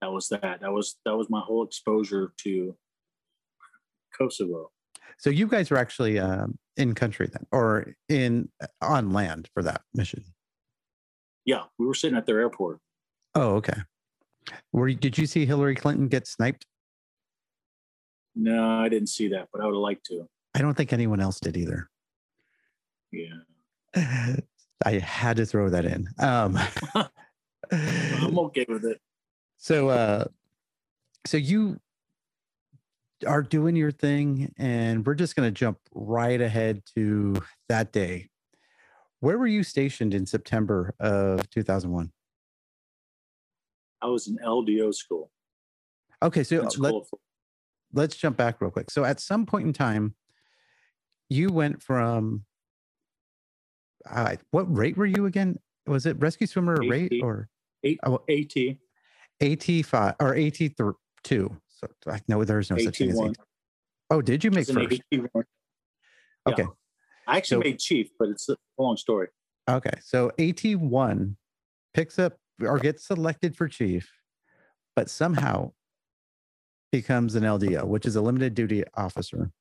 that 0.00 0.12
was 0.12 0.28
that. 0.28 0.60
That 0.60 0.72
was 0.72 0.96
that 1.04 1.16
was 1.16 1.28
my 1.30 1.40
whole 1.40 1.64
exposure 1.64 2.32
to 2.38 2.76
Kosovo. 4.16 4.70
So 5.18 5.30
you 5.30 5.46
guys 5.48 5.70
were 5.70 5.78
actually 5.78 6.18
um, 6.18 6.56
in 6.78 6.94
country 6.94 7.28
then, 7.30 7.44
or 7.52 7.94
in 8.08 8.48
on 8.80 9.12
land 9.12 9.48
for 9.52 9.62
that 9.62 9.82
mission? 9.92 10.24
Yeah, 11.44 11.64
we 11.78 11.86
were 11.86 11.94
sitting 11.94 12.16
at 12.16 12.24
their 12.24 12.40
airport. 12.40 12.78
Oh, 13.34 13.56
okay. 13.56 13.80
Were 14.72 14.88
you, 14.88 14.96
did 14.96 15.18
you 15.18 15.26
see 15.26 15.44
Hillary 15.44 15.74
Clinton 15.74 16.08
get 16.08 16.26
sniped? 16.26 16.64
No, 18.34 18.78
I 18.78 18.88
didn't 18.88 19.08
see 19.08 19.28
that, 19.28 19.48
but 19.52 19.60
I 19.60 19.64
would 19.64 19.74
have 19.74 19.80
liked 19.80 20.06
to. 20.06 20.28
I 20.54 20.62
don't 20.62 20.76
think 20.76 20.92
anyone 20.92 21.20
else 21.20 21.40
did 21.40 21.56
either. 21.56 21.90
Yeah. 23.12 23.36
I 24.84 24.92
had 24.92 25.38
to 25.38 25.46
throw 25.46 25.68
that 25.70 25.84
in. 25.84 26.08
Um, 26.18 26.58
I'm 27.72 28.38
okay 28.38 28.64
with 28.68 28.84
it. 28.84 29.00
so, 29.56 29.88
uh, 29.88 30.24
so 31.26 31.36
you 31.36 31.80
are 33.26 33.42
doing 33.42 33.76
your 33.76 33.90
thing, 33.90 34.52
and 34.58 35.06
we're 35.06 35.14
just 35.14 35.36
going 35.36 35.46
to 35.46 35.52
jump 35.52 35.78
right 35.94 36.40
ahead 36.40 36.82
to 36.94 37.36
that 37.68 37.92
day. 37.92 38.28
Where 39.20 39.38
were 39.38 39.46
you 39.46 39.62
stationed 39.62 40.14
in 40.14 40.26
September 40.26 40.94
of 41.00 41.48
2001? 41.50 42.12
I 44.00 44.06
was 44.06 44.28
in 44.28 44.38
LDO 44.38 44.94
school. 44.94 45.30
Okay, 46.22 46.44
so 46.44 46.68
let, 46.78 46.94
let's 47.92 48.16
jump 48.16 48.36
back 48.36 48.60
real 48.60 48.70
quick. 48.70 48.90
So, 48.90 49.04
at 49.04 49.20
some 49.20 49.46
point 49.46 49.66
in 49.66 49.72
time, 49.72 50.14
you 51.28 51.50
went 51.50 51.82
from 51.82 52.44
uh, 54.08 54.36
what 54.50 54.74
rate 54.74 54.96
were 54.96 55.06
you 55.06 55.26
again? 55.26 55.58
Was 55.86 56.06
it 56.06 56.18
rescue 56.20 56.46
swimmer 56.46 56.76
rate 56.76 57.20
or 57.22 57.48
eight, 57.82 57.98
Oh, 58.04 58.20
AT, 58.28 58.76
AT 59.40 59.86
five 59.86 60.14
or 60.20 60.34
AT 60.36 60.54
th- 60.54 60.72
two? 61.24 61.56
So 61.78 61.88
I 62.10 62.20
know 62.28 62.42
there's 62.44 62.70
no 62.70 62.76
such 62.78 62.98
thing 62.98 63.10
as 63.10 63.18
AT1. 63.18 63.34
Oh, 64.10 64.20
did 64.22 64.42
you 64.42 64.50
make 64.50 64.66
first? 64.66 64.78
AT1. 64.78 65.00
Yeah. 65.12 66.52
Okay, 66.52 66.66
I 67.26 67.36
actually 67.36 67.62
So- 67.64 67.68
made 67.70 67.78
chief, 67.78 68.10
but 68.18 68.28
it's 68.30 68.48
a 68.48 68.56
long 68.78 68.96
story. 68.96 69.28
okay. 69.68 69.92
So 70.02 70.32
AT 70.38 70.74
one 70.76 71.36
picks 71.94 72.18
up 72.18 72.36
or 72.60 72.78
gets 72.78 73.06
selected 73.06 73.54
for 73.56 73.68
chief, 73.68 74.10
but 74.96 75.08
somehow 75.10 75.72
becomes 76.90 77.34
an 77.34 77.44
LDO, 77.44 77.86
which 77.86 78.06
is 78.06 78.16
a 78.16 78.22
limited 78.22 78.54
duty 78.54 78.82
officer. 78.94 79.52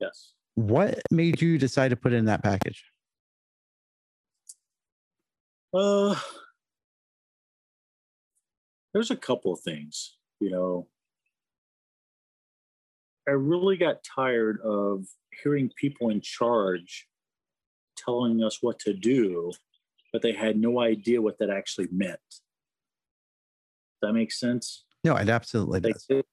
Yes. 0.00 0.32
What 0.54 1.00
made 1.10 1.40
you 1.42 1.58
decide 1.58 1.88
to 1.90 1.96
put 1.96 2.12
in 2.12 2.24
that 2.26 2.42
package? 2.42 2.84
Uh, 5.72 6.18
there's 8.92 9.10
a 9.10 9.16
couple 9.16 9.52
of 9.52 9.60
things, 9.60 10.16
you 10.40 10.50
know. 10.50 10.88
I 13.28 13.32
really 13.32 13.76
got 13.76 14.04
tired 14.04 14.60
of 14.62 15.06
hearing 15.42 15.70
people 15.76 16.10
in 16.10 16.20
charge 16.20 17.06
telling 17.96 18.42
us 18.42 18.58
what 18.60 18.78
to 18.80 18.92
do, 18.92 19.52
but 20.12 20.20
they 20.22 20.32
had 20.32 20.56
no 20.58 20.80
idea 20.80 21.22
what 21.22 21.38
that 21.38 21.50
actually 21.50 21.88
meant. 21.90 22.20
Does 22.28 24.08
that 24.08 24.12
make 24.12 24.32
sense? 24.32 24.84
No, 25.04 25.16
it 25.16 25.28
absolutely 25.28 25.80
They, 25.80 25.92
does. 25.92 26.04
did- 26.08 26.24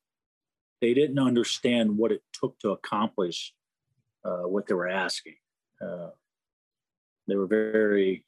they 0.81 0.93
didn't 0.95 1.19
understand 1.19 1.95
what 1.97 2.11
it 2.11 2.23
took 2.33 2.57
to 2.59 2.71
accomplish 2.71 3.53
uh, 4.25 4.47
what 4.47 4.65
they 4.65 4.73
were 4.73 4.89
asking. 4.89 5.35
Uh, 5.79 6.09
they 7.27 7.35
were 7.35 7.45
very, 7.45 8.25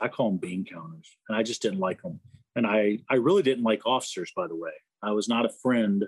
I 0.00 0.06
call 0.08 0.30
them 0.30 0.38
bean 0.38 0.64
counters, 0.64 1.08
and 1.28 1.36
I 1.36 1.42
just 1.42 1.60
didn't 1.60 1.80
like 1.80 2.02
them. 2.02 2.20
And 2.54 2.66
I, 2.66 3.00
I 3.10 3.16
really 3.16 3.42
didn't 3.42 3.64
like 3.64 3.84
officers, 3.84 4.32
by 4.34 4.46
the 4.46 4.54
way. 4.54 4.70
I 5.02 5.10
was 5.10 5.28
not 5.28 5.44
a 5.44 5.50
friend 5.60 6.06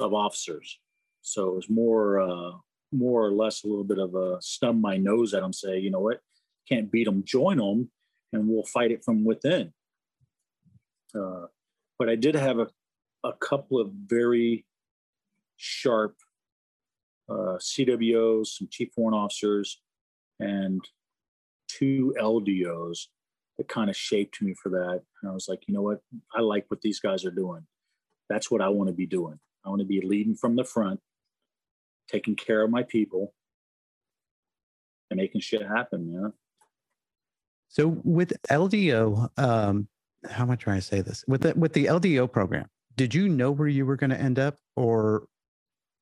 of 0.00 0.12
officers, 0.12 0.78
so 1.22 1.48
it 1.48 1.54
was 1.54 1.70
more, 1.70 2.20
uh, 2.20 2.52
more 2.92 3.26
or 3.26 3.32
less 3.32 3.64
a 3.64 3.66
little 3.66 3.84
bit 3.84 3.98
of 3.98 4.14
a 4.14 4.40
stub 4.40 4.80
my 4.80 4.96
nose 4.96 5.34
at 5.34 5.42
them, 5.42 5.52
say, 5.52 5.78
you 5.78 5.90
know 5.90 6.00
what, 6.00 6.20
can't 6.68 6.90
beat 6.90 7.04
them, 7.04 7.22
join 7.24 7.58
them, 7.58 7.90
and 8.32 8.48
we'll 8.48 8.64
fight 8.64 8.90
it 8.90 9.04
from 9.04 9.24
within. 9.24 9.72
Uh, 11.18 11.46
but 11.98 12.08
I 12.08 12.16
did 12.16 12.34
have 12.34 12.58
a, 12.58 12.68
a 13.22 13.32
couple 13.34 13.80
of 13.80 13.90
very 13.92 14.64
sharp 15.56 16.16
uh, 17.28 17.58
CWOs, 17.58 18.48
some 18.48 18.68
chief 18.70 18.90
warrant 18.96 19.16
officers, 19.16 19.80
and 20.40 20.80
two 21.68 22.14
LDOs 22.20 23.06
that 23.56 23.68
kind 23.68 23.88
of 23.88 23.96
shaped 23.96 24.42
me 24.42 24.54
for 24.60 24.68
that. 24.70 25.00
And 25.22 25.30
I 25.30 25.34
was 25.34 25.48
like, 25.48 25.62
you 25.66 25.74
know 25.74 25.82
what? 25.82 26.00
I 26.34 26.40
like 26.40 26.66
what 26.68 26.80
these 26.80 27.00
guys 27.00 27.24
are 27.24 27.30
doing. 27.30 27.66
That's 28.28 28.50
what 28.50 28.60
I 28.60 28.68
want 28.68 28.88
to 28.88 28.94
be 28.94 29.06
doing. 29.06 29.38
I 29.64 29.70
want 29.70 29.80
to 29.80 29.86
be 29.86 30.00
leading 30.00 30.34
from 30.34 30.56
the 30.56 30.64
front, 30.64 31.00
taking 32.08 32.36
care 32.36 32.62
of 32.62 32.70
my 32.70 32.82
people, 32.82 33.34
and 35.10 35.18
making 35.18 35.40
shit 35.40 35.62
happen, 35.62 36.12
man. 36.12 36.32
So 37.68 38.00
with 38.04 38.32
LDO, 38.50 39.30
um, 39.38 39.88
how 40.30 40.44
am 40.44 40.50
I 40.50 40.56
trying 40.56 40.78
to 40.78 40.86
say 40.86 41.00
this? 41.00 41.24
With 41.26 41.42
the 41.42 41.54
with 41.54 41.72
the 41.72 41.86
LDO 41.86 42.30
program, 42.30 42.66
did 42.96 43.14
you 43.14 43.28
know 43.28 43.50
where 43.50 43.68
you 43.68 43.86
were 43.86 43.96
going 43.96 44.10
to 44.10 44.20
end 44.20 44.38
up, 44.38 44.56
or 44.76 45.26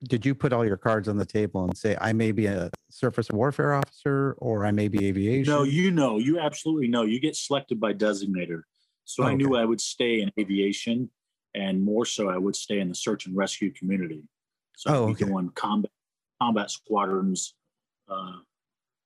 did 0.04 0.26
you 0.26 0.34
put 0.34 0.52
all 0.52 0.66
your 0.66 0.76
cards 0.76 1.08
on 1.08 1.16
the 1.16 1.24
table 1.24 1.64
and 1.64 1.76
say, 1.76 1.96
I 2.00 2.12
may 2.12 2.32
be 2.32 2.46
a 2.46 2.70
surface 2.90 3.30
warfare 3.30 3.74
officer, 3.74 4.36
or 4.38 4.66
I 4.66 4.72
may 4.72 4.88
be 4.88 5.06
aviation? 5.06 5.52
No, 5.52 5.62
you 5.62 5.90
know, 5.90 6.18
you 6.18 6.38
absolutely 6.38 6.88
know. 6.88 7.02
You 7.02 7.20
get 7.20 7.36
selected 7.36 7.80
by 7.80 7.94
designator. 7.94 8.62
So 9.04 9.24
I 9.24 9.34
knew 9.34 9.56
I 9.56 9.64
would 9.64 9.80
stay 9.80 10.20
in 10.20 10.30
aviation, 10.38 11.10
and 11.54 11.82
more 11.82 12.04
so, 12.04 12.28
I 12.28 12.38
would 12.38 12.56
stay 12.56 12.80
in 12.80 12.88
the 12.88 12.94
search 12.94 13.26
and 13.26 13.36
rescue 13.36 13.72
community. 13.72 14.22
So 14.76 14.90
Oh, 14.90 15.04
okay. 15.10 15.24
doing 15.24 15.50
combat 15.50 15.90
combat 16.40 16.70
squadrons. 16.70 17.54
Uh, 18.08 18.38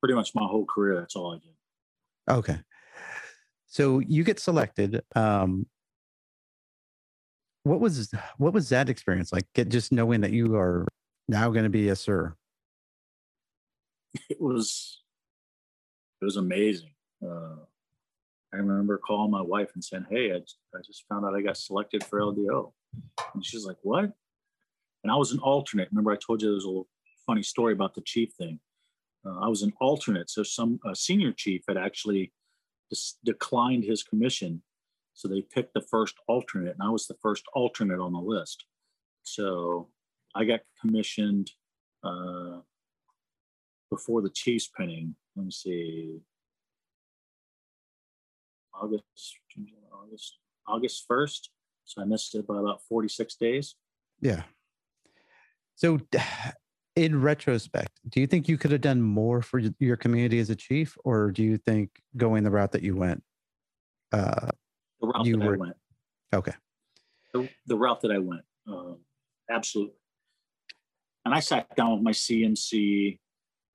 pretty 0.00 0.14
much 0.14 0.34
my 0.34 0.44
whole 0.44 0.64
career. 0.64 0.98
That's 0.98 1.16
all 1.16 1.32
I 1.34 1.38
did. 1.38 2.38
Okay. 2.38 2.60
So 3.66 3.98
you 3.98 4.24
get 4.24 4.40
selected. 4.40 5.02
Um, 5.14 5.66
what 7.64 7.80
was 7.80 8.10
what 8.38 8.52
was 8.54 8.68
that 8.68 8.88
experience 8.88 9.32
like? 9.32 9.44
Get 9.54 9.68
just 9.68 9.92
knowing 9.92 10.20
that 10.22 10.30
you 10.32 10.54
are 10.54 10.86
now 11.28 11.50
going 11.50 11.64
to 11.64 11.70
be 11.70 11.88
a 11.88 11.96
sir. 11.96 12.34
It 14.30 14.40
was 14.40 15.02
it 16.22 16.24
was 16.24 16.36
amazing. 16.36 16.94
Uh, 17.22 17.56
I 18.56 18.60
remember 18.60 18.96
calling 18.98 19.30
my 19.30 19.42
wife 19.42 19.70
and 19.74 19.84
saying, 19.84 20.06
"Hey, 20.08 20.32
I, 20.32 20.38
just- 20.38 20.58
I 20.74 20.78
just 20.84 21.04
found 21.08 21.24
out 21.26 21.34
I 21.34 21.42
got 21.42 21.56
selected 21.58 22.02
for 22.04 22.20
LDO," 22.20 22.72
and 23.34 23.44
she's 23.44 23.64
like, 23.66 23.76
"What?" 23.82 24.12
And 25.02 25.12
I 25.12 25.16
was 25.16 25.32
an 25.32 25.40
alternate. 25.40 25.88
Remember, 25.90 26.10
I 26.12 26.16
told 26.16 26.40
you 26.40 26.48
there 26.48 26.54
was 26.54 26.64
a 26.64 26.68
little 26.68 26.88
funny 27.26 27.42
story 27.42 27.72
about 27.74 27.94
the 27.94 28.00
chief 28.00 28.32
thing. 28.38 28.60
Uh, 29.24 29.38
I 29.40 29.48
was 29.48 29.62
an 29.62 29.72
alternate, 29.80 30.30
so 30.30 30.42
some 30.42 30.80
uh, 30.86 30.94
senior 30.94 31.32
chief 31.32 31.62
had 31.68 31.76
actually 31.76 32.32
declined 33.24 33.84
his 33.84 34.02
commission, 34.02 34.62
so 35.14 35.28
they 35.28 35.42
picked 35.42 35.74
the 35.74 35.80
first 35.80 36.14
alternate, 36.28 36.74
and 36.74 36.82
I 36.82 36.90
was 36.90 37.06
the 37.06 37.16
first 37.20 37.44
alternate 37.54 38.00
on 38.00 38.12
the 38.12 38.20
list. 38.20 38.64
So 39.22 39.90
I 40.34 40.44
got 40.44 40.60
commissioned 40.80 41.50
uh, 42.04 42.60
before 43.90 44.22
the 44.22 44.30
Chiefs 44.30 44.68
pinning. 44.76 45.16
Let 45.34 45.44
me 45.46 45.50
see, 45.50 46.20
August, 48.80 49.04
August, 49.92 50.38
August 50.66 51.04
first. 51.08 51.50
So 51.84 52.02
I 52.02 52.04
missed 52.04 52.34
it 52.34 52.46
by 52.46 52.58
about 52.58 52.80
forty 52.88 53.08
six 53.08 53.36
days. 53.36 53.74
Yeah. 54.20 54.42
So, 55.76 56.00
in 56.96 57.20
retrospect, 57.20 57.90
do 58.08 58.20
you 58.20 58.26
think 58.26 58.48
you 58.48 58.56
could 58.58 58.72
have 58.72 58.80
done 58.80 59.02
more 59.02 59.42
for 59.42 59.60
your 59.78 59.96
community 59.96 60.38
as 60.38 60.50
a 60.50 60.56
chief, 60.56 60.96
or 61.04 61.30
do 61.30 61.42
you 61.42 61.58
think 61.58 61.90
going 62.16 62.42
the 62.44 62.50
route 62.50 62.72
that 62.72 62.82
you 62.82 62.96
went? 62.96 63.22
Uh, 64.12 64.48
The 65.00 65.06
route 65.08 65.26
You 65.26 65.36
that 65.36 65.46
were- 65.46 65.54
I 65.54 65.58
went. 65.58 65.76
okay. 66.34 66.52
the, 67.34 67.48
the 67.66 67.76
route 67.76 68.00
that 68.00 68.10
I 68.12 68.18
went. 68.18 68.42
Um, 68.66 68.98
absolutely. 69.50 69.94
And 71.26 71.34
I 71.34 71.40
sat 71.40 71.74
down 71.76 71.92
with 71.92 72.02
my 72.02 72.12
CMC. 72.12 73.18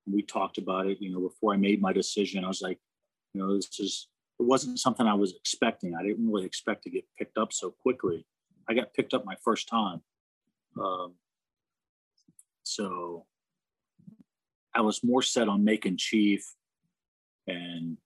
And 0.07 0.15
we 0.15 0.23
talked 0.23 0.57
about 0.57 0.87
it. 0.87 0.97
You 0.99 1.11
know, 1.11 1.19
before 1.19 1.53
I 1.53 1.57
made 1.57 1.79
my 1.79 1.93
decision, 1.93 2.43
I 2.43 2.47
was 2.47 2.61
like, 2.61 2.79
you 3.35 3.41
know, 3.41 3.55
this 3.55 3.79
is. 3.79 4.07
It 4.41 4.47
wasn't 4.47 4.79
something 4.79 5.05
I 5.05 5.13
was 5.13 5.35
expecting. 5.35 5.93
I 5.95 6.01
didn't 6.01 6.27
really 6.31 6.45
expect 6.47 6.83
to 6.85 6.89
get 6.89 7.05
picked 7.15 7.37
up 7.37 7.53
so 7.53 7.75
quickly. 7.83 8.25
I 8.67 8.73
got 8.73 8.91
picked 8.95 9.13
up 9.13 9.23
my 9.23 9.35
first 9.43 9.69
time. 9.69 10.01
Um, 10.81 11.13
so 12.63 13.25
I 14.73 14.81
was 14.81 15.03
more 15.03 15.21
set 15.21 15.47
on 15.47 15.63
making 15.63 15.97
chief 15.97 16.43
and 17.45 17.97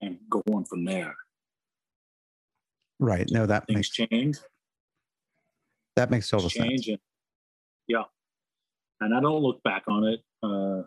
and 0.00 0.18
going 0.30 0.64
from 0.64 0.86
there. 0.86 1.14
Right. 2.98 3.28
No, 3.30 3.44
that 3.44 3.66
Things 3.66 3.76
makes 3.76 3.90
change. 3.90 4.38
that 5.96 6.10
makes 6.10 6.30
total 6.30 6.48
sense. 6.48 6.66
change 6.66 6.88
and 6.88 6.98
yeah 7.86 8.04
and 9.00 9.14
i 9.14 9.20
don't 9.20 9.42
look 9.42 9.62
back 9.62 9.84
on 9.88 10.04
it 10.04 10.20
uh, 10.42 10.82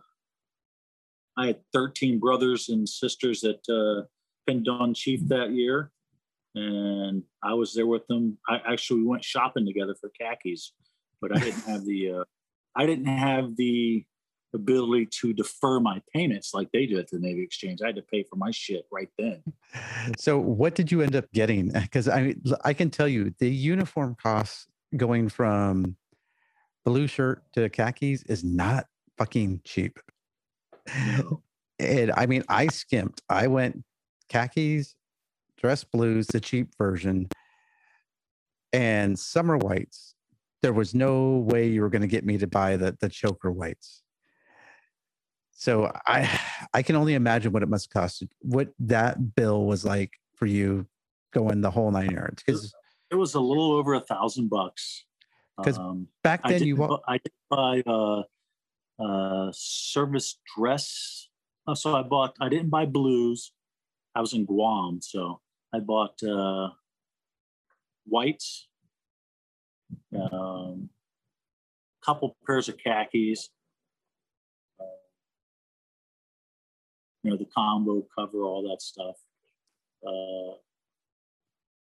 i 1.38 1.47
had 1.47 1.59
13 1.73 2.17
brothers 2.19 2.69
and 2.69 2.89
sisters 2.89 3.39
that 3.41 3.61
uh, 3.69 4.05
pinned 4.47 4.67
on 4.67 4.93
chief 4.93 5.19
that 5.27 5.51
year 5.51 5.91
and 6.55 7.23
i 7.43 7.53
was 7.53 7.73
there 7.73 7.87
with 7.87 8.05
them 8.07 8.37
i 8.47 8.59
actually 8.71 9.01
we 9.01 9.07
went 9.07 9.23
shopping 9.23 9.65
together 9.65 9.95
for 9.99 10.09
khakis 10.19 10.73
but 11.21 11.35
i 11.35 11.39
didn't 11.39 11.63
have 11.63 11.85
the 11.85 12.11
uh, 12.19 12.23
i 12.75 12.85
didn't 12.85 13.05
have 13.05 13.55
the 13.57 14.05
ability 14.53 15.07
to 15.11 15.33
defer 15.33 15.79
my 15.79 16.01
payments 16.13 16.53
like 16.53 16.69
they 16.71 16.85
do 16.85 16.97
at 16.97 17.09
the 17.09 17.19
Navy 17.19 17.43
Exchange. 17.43 17.81
I 17.81 17.87
had 17.87 17.95
to 17.95 18.01
pay 18.01 18.23
for 18.23 18.35
my 18.35 18.51
shit 18.51 18.85
right 18.91 19.09
then. 19.17 19.43
So, 20.17 20.39
what 20.39 20.75
did 20.75 20.91
you 20.91 21.01
end 21.01 21.15
up 21.15 21.31
getting? 21.33 21.71
Because 21.87 22.09
I, 22.09 22.35
I 22.63 22.73
can 22.73 22.89
tell 22.89 23.07
you 23.07 23.33
the 23.39 23.49
uniform 23.49 24.15
costs 24.21 24.67
going 24.95 25.29
from 25.29 25.95
blue 26.85 27.07
shirt 27.07 27.43
to 27.53 27.69
khakis 27.69 28.23
is 28.23 28.43
not 28.43 28.85
fucking 29.17 29.61
cheap. 29.63 29.99
No. 31.17 31.43
And 31.79 32.11
I 32.15 32.25
mean, 32.25 32.43
I 32.49 32.67
skimped. 32.67 33.21
I 33.29 33.47
went 33.47 33.83
khakis, 34.29 34.95
dress 35.57 35.83
blues, 35.83 36.27
the 36.27 36.39
cheap 36.39 36.75
version, 36.77 37.29
and 38.73 39.17
summer 39.17 39.57
whites. 39.57 40.13
There 40.61 40.73
was 40.73 40.93
no 40.93 41.37
way 41.37 41.67
you 41.67 41.81
were 41.81 41.89
going 41.89 42.01
to 42.01 42.07
get 42.07 42.25
me 42.25 42.37
to 42.37 42.47
buy 42.47 42.77
the 42.77 42.97
the 42.99 43.09
choker 43.09 43.51
whites. 43.51 44.03
So 45.51 45.91
I 46.05 46.39
I 46.73 46.81
can 46.83 46.95
only 46.95 47.13
imagine 47.13 47.51
what 47.51 47.63
it 47.63 47.69
must 47.69 47.91
cost. 47.91 48.23
What 48.41 48.69
that 48.79 49.35
bill 49.35 49.65
was 49.65 49.85
like 49.85 50.13
for 50.35 50.45
you 50.45 50.87
going 51.31 51.61
the 51.61 51.71
whole 51.71 51.91
nine 51.91 52.11
yards. 52.11 52.43
Because 52.43 52.73
It 53.09 53.15
was 53.15 53.35
a 53.35 53.39
little 53.39 53.71
over 53.71 53.93
a 53.93 54.01
thousand 54.01 54.49
bucks. 54.49 55.05
'Cause 55.57 55.77
Um, 55.77 56.07
back 56.23 56.47
then 56.47 56.63
you 56.65 56.75
I 57.07 57.17
did 57.17 57.33
buy 57.49 57.81
uh, 57.85 58.23
uh, 58.99 59.51
service 59.53 60.39
dress. 60.55 61.29
Oh, 61.65 61.73
so 61.73 61.95
I 61.95 62.03
bought. 62.03 62.35
I 62.39 62.49
didn't 62.49 62.69
buy 62.69 62.85
blues. 62.85 63.51
I 64.18 64.19
was 64.19 64.34
in 64.34 64.45
Guam, 64.45 64.99
so 64.99 65.41
I 65.72 65.80
bought 65.80 66.23
uh, 66.23 66.69
whites. 68.07 68.68
Um, 70.11 70.89
couple 72.03 72.35
pairs 72.48 72.68
of 72.68 72.77
khakis. 72.80 73.49
Uh, 74.80 74.85
you 77.22 77.30
know 77.30 77.38
the 77.38 77.45
combo 77.56 78.07
cover, 78.18 78.41
all 78.41 78.68
that 78.68 78.81
stuff. 78.81 79.18
Uh, 80.03 80.57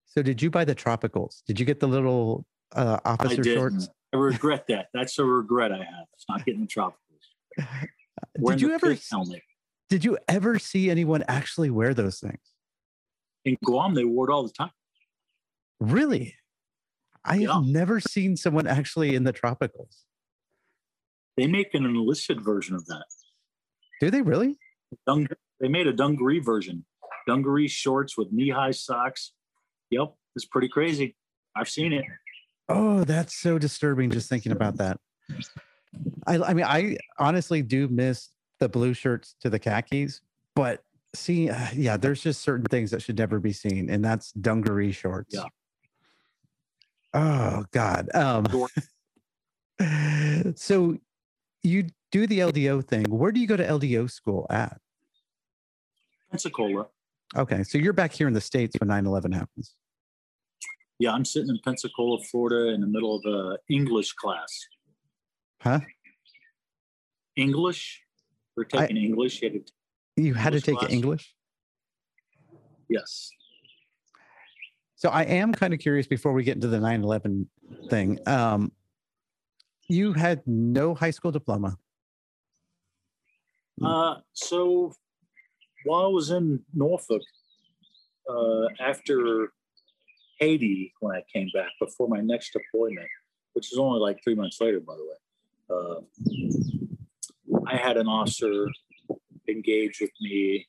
so 0.07 0.23
did 0.23 0.41
you 0.41 0.51
buy 0.51 0.65
the 0.65 0.75
tropicals? 0.75 1.43
Did 1.47 1.61
you 1.61 1.67
get 1.67 1.81
the 1.81 1.89
little 1.89 2.47
uh, 2.75 2.99
I 3.05 3.11
officer 3.11 3.43
didn't. 3.43 3.59
shorts? 3.59 3.89
I 4.15 4.17
regret 4.17 4.65
that. 4.69 4.87
That's 4.95 5.19
a 5.19 5.25
regret 5.25 5.71
I 5.71 5.79
have. 5.79 6.07
It's 6.15 6.25
not 6.31 6.47
getting 6.47 6.63
the 6.63 6.67
tropicals. 6.67 7.89
Did 8.47 8.61
you 8.63 8.73
ever 8.73 8.97
helmet. 9.11 9.43
Did 9.93 10.06
you 10.06 10.16
ever 10.27 10.59
see 10.59 10.89
anyone 10.89 11.23
actually 11.28 11.69
wear 11.69 11.93
those 11.93 12.19
things? 12.19 12.40
in 13.44 13.59
Guam? 13.62 13.93
They 13.94 14.05
wore 14.06 14.31
it 14.31 14.32
all 14.32 14.43
the 14.44 14.52
time. 14.52 14.70
Really? 15.81 16.35
I 17.27 17.36
Yeah. 17.36 17.52
have 17.55 17.64
never 17.66 18.01
seen 18.01 18.39
someone 18.39 18.66
actually 18.66 19.14
in 19.14 19.24
the 19.24 19.35
tropicals. 19.35 20.05
They 21.36 21.47
make 21.47 21.74
an 21.74 21.85
enlisted 21.85 22.40
version 22.40 22.74
of 22.74 22.86
that. 22.86 23.05
Do 24.01 24.10
they 24.10 24.23
really? 24.23 24.59
Dung, 25.06 25.27
they 25.60 25.69
made 25.69 25.86
a 25.89 25.93
dungaree 25.93 26.39
version. 26.39 26.86
Dungaree 27.27 27.69
shorts 27.69 28.16
with 28.16 28.32
knee-high 28.32 28.70
socks. 28.70 29.32
Yep, 29.90 30.14
it's 30.36 30.47
pretty 30.47 30.69
crazy. 30.69 31.16
I've 31.55 31.69
seen 31.69 31.93
it. 31.93 32.05
Oh, 32.70 33.05
that's 33.05 33.35
so 33.39 33.59
disturbing 33.59 34.10
just 34.10 34.31
thinking 34.31 34.52
about 34.52 34.78
that. 34.78 34.98
I, 36.27 36.39
I 36.39 36.55
mean, 36.55 36.64
I 36.64 36.97
honestly 37.19 37.60
do 37.60 37.89
miss 37.89 38.31
the 38.62 38.68
blue 38.68 38.94
shirts 38.94 39.34
to 39.40 39.51
the 39.51 39.59
khakis, 39.59 40.20
but 40.55 40.84
see, 41.14 41.51
uh, 41.51 41.66
yeah, 41.74 41.97
there's 41.97 42.22
just 42.22 42.43
certain 42.43 42.66
things 42.66 42.93
that 42.93 43.02
should 43.02 43.18
never 43.18 43.40
be 43.40 43.52
seen, 43.52 43.90
and 43.90 44.05
that's 44.05 44.30
dungaree 44.32 44.93
shorts. 44.93 45.34
Yeah. 45.34 45.47
Oh 47.12 47.64
God. 47.72 48.09
Um, 48.14 48.47
so 50.56 50.97
you 51.64 51.86
do 52.12 52.28
the 52.28 52.39
LDO 52.39 52.86
thing. 52.86 53.05
Where 53.10 53.32
do 53.32 53.40
you 53.40 53.48
go 53.48 53.56
to 53.56 53.66
LDO 53.66 54.09
school 54.10 54.47
at? 54.48 54.80
Pensacola. 56.30 56.86
Okay, 57.36 57.64
so 57.64 57.78
you're 57.78 57.93
back 57.93 58.12
here 58.12 58.28
in 58.28 58.32
the 58.32 58.40
states 58.40 58.76
when 58.78 58.89
9/11 58.89 59.34
happens. 59.34 59.74
Yeah, 61.01 61.12
I'm 61.12 61.24
sitting 61.24 61.48
in 61.51 61.59
Pensacola, 61.64 62.22
Florida, 62.30 62.72
in 62.72 62.80
the 62.80 62.86
middle 62.86 63.16
of 63.16 63.24
a 63.26 63.59
English 63.68 64.12
class. 64.12 64.68
Huh? 65.60 65.80
English. 67.34 68.02
We're 68.57 68.65
I- 68.74 68.87
taking 68.87 68.97
English. 68.97 69.43
You 69.43 69.51
had 69.51 69.66
to- 69.66 69.73
You 70.16 70.35
had 70.35 70.53
to 70.53 70.61
take 70.61 70.79
class? 70.79 70.91
English. 70.93 71.35
yes. 72.89 73.31
So 74.97 75.09
I 75.09 75.23
am 75.24 75.53
kind 75.53 75.74
of 75.74 75.81
curious 75.81 76.07
before 76.07 76.33
we 76.33 76.45
get 76.45 76.55
into 76.55 76.69
the 76.69 76.79
9/11 76.79 77.49
thing. 77.91 78.20
Um, 78.29 78.73
you 79.89 80.12
had 80.12 80.47
no 80.47 80.95
high 80.95 81.11
school 81.11 81.33
diploma. 81.33 81.77
Uh, 83.83 84.20
so 84.33 84.93
while 85.85 86.05
I 86.05 86.09
was 86.09 86.31
in 86.31 86.65
Norfolk, 86.73 87.23
uh, 88.29 88.66
after 88.79 89.53
Haiti, 90.39 90.93
when 91.01 91.16
I 91.16 91.23
came 91.33 91.49
back 91.53 91.70
before 91.81 92.07
my 92.09 92.20
next 92.20 92.53
deployment, 92.53 93.09
which 93.55 93.73
is 93.73 93.79
only 93.79 93.99
like 93.99 94.23
three 94.23 94.37
months 94.37 94.61
later, 94.61 94.79
by 94.79 94.95
the 94.97 95.05
way, 95.05 95.16
uh, 95.70 96.01
I 97.66 97.76
had 97.76 97.97
an 97.97 98.09
officer 98.09 98.68
engage 99.48 99.98
with 100.01 100.10
me. 100.20 100.66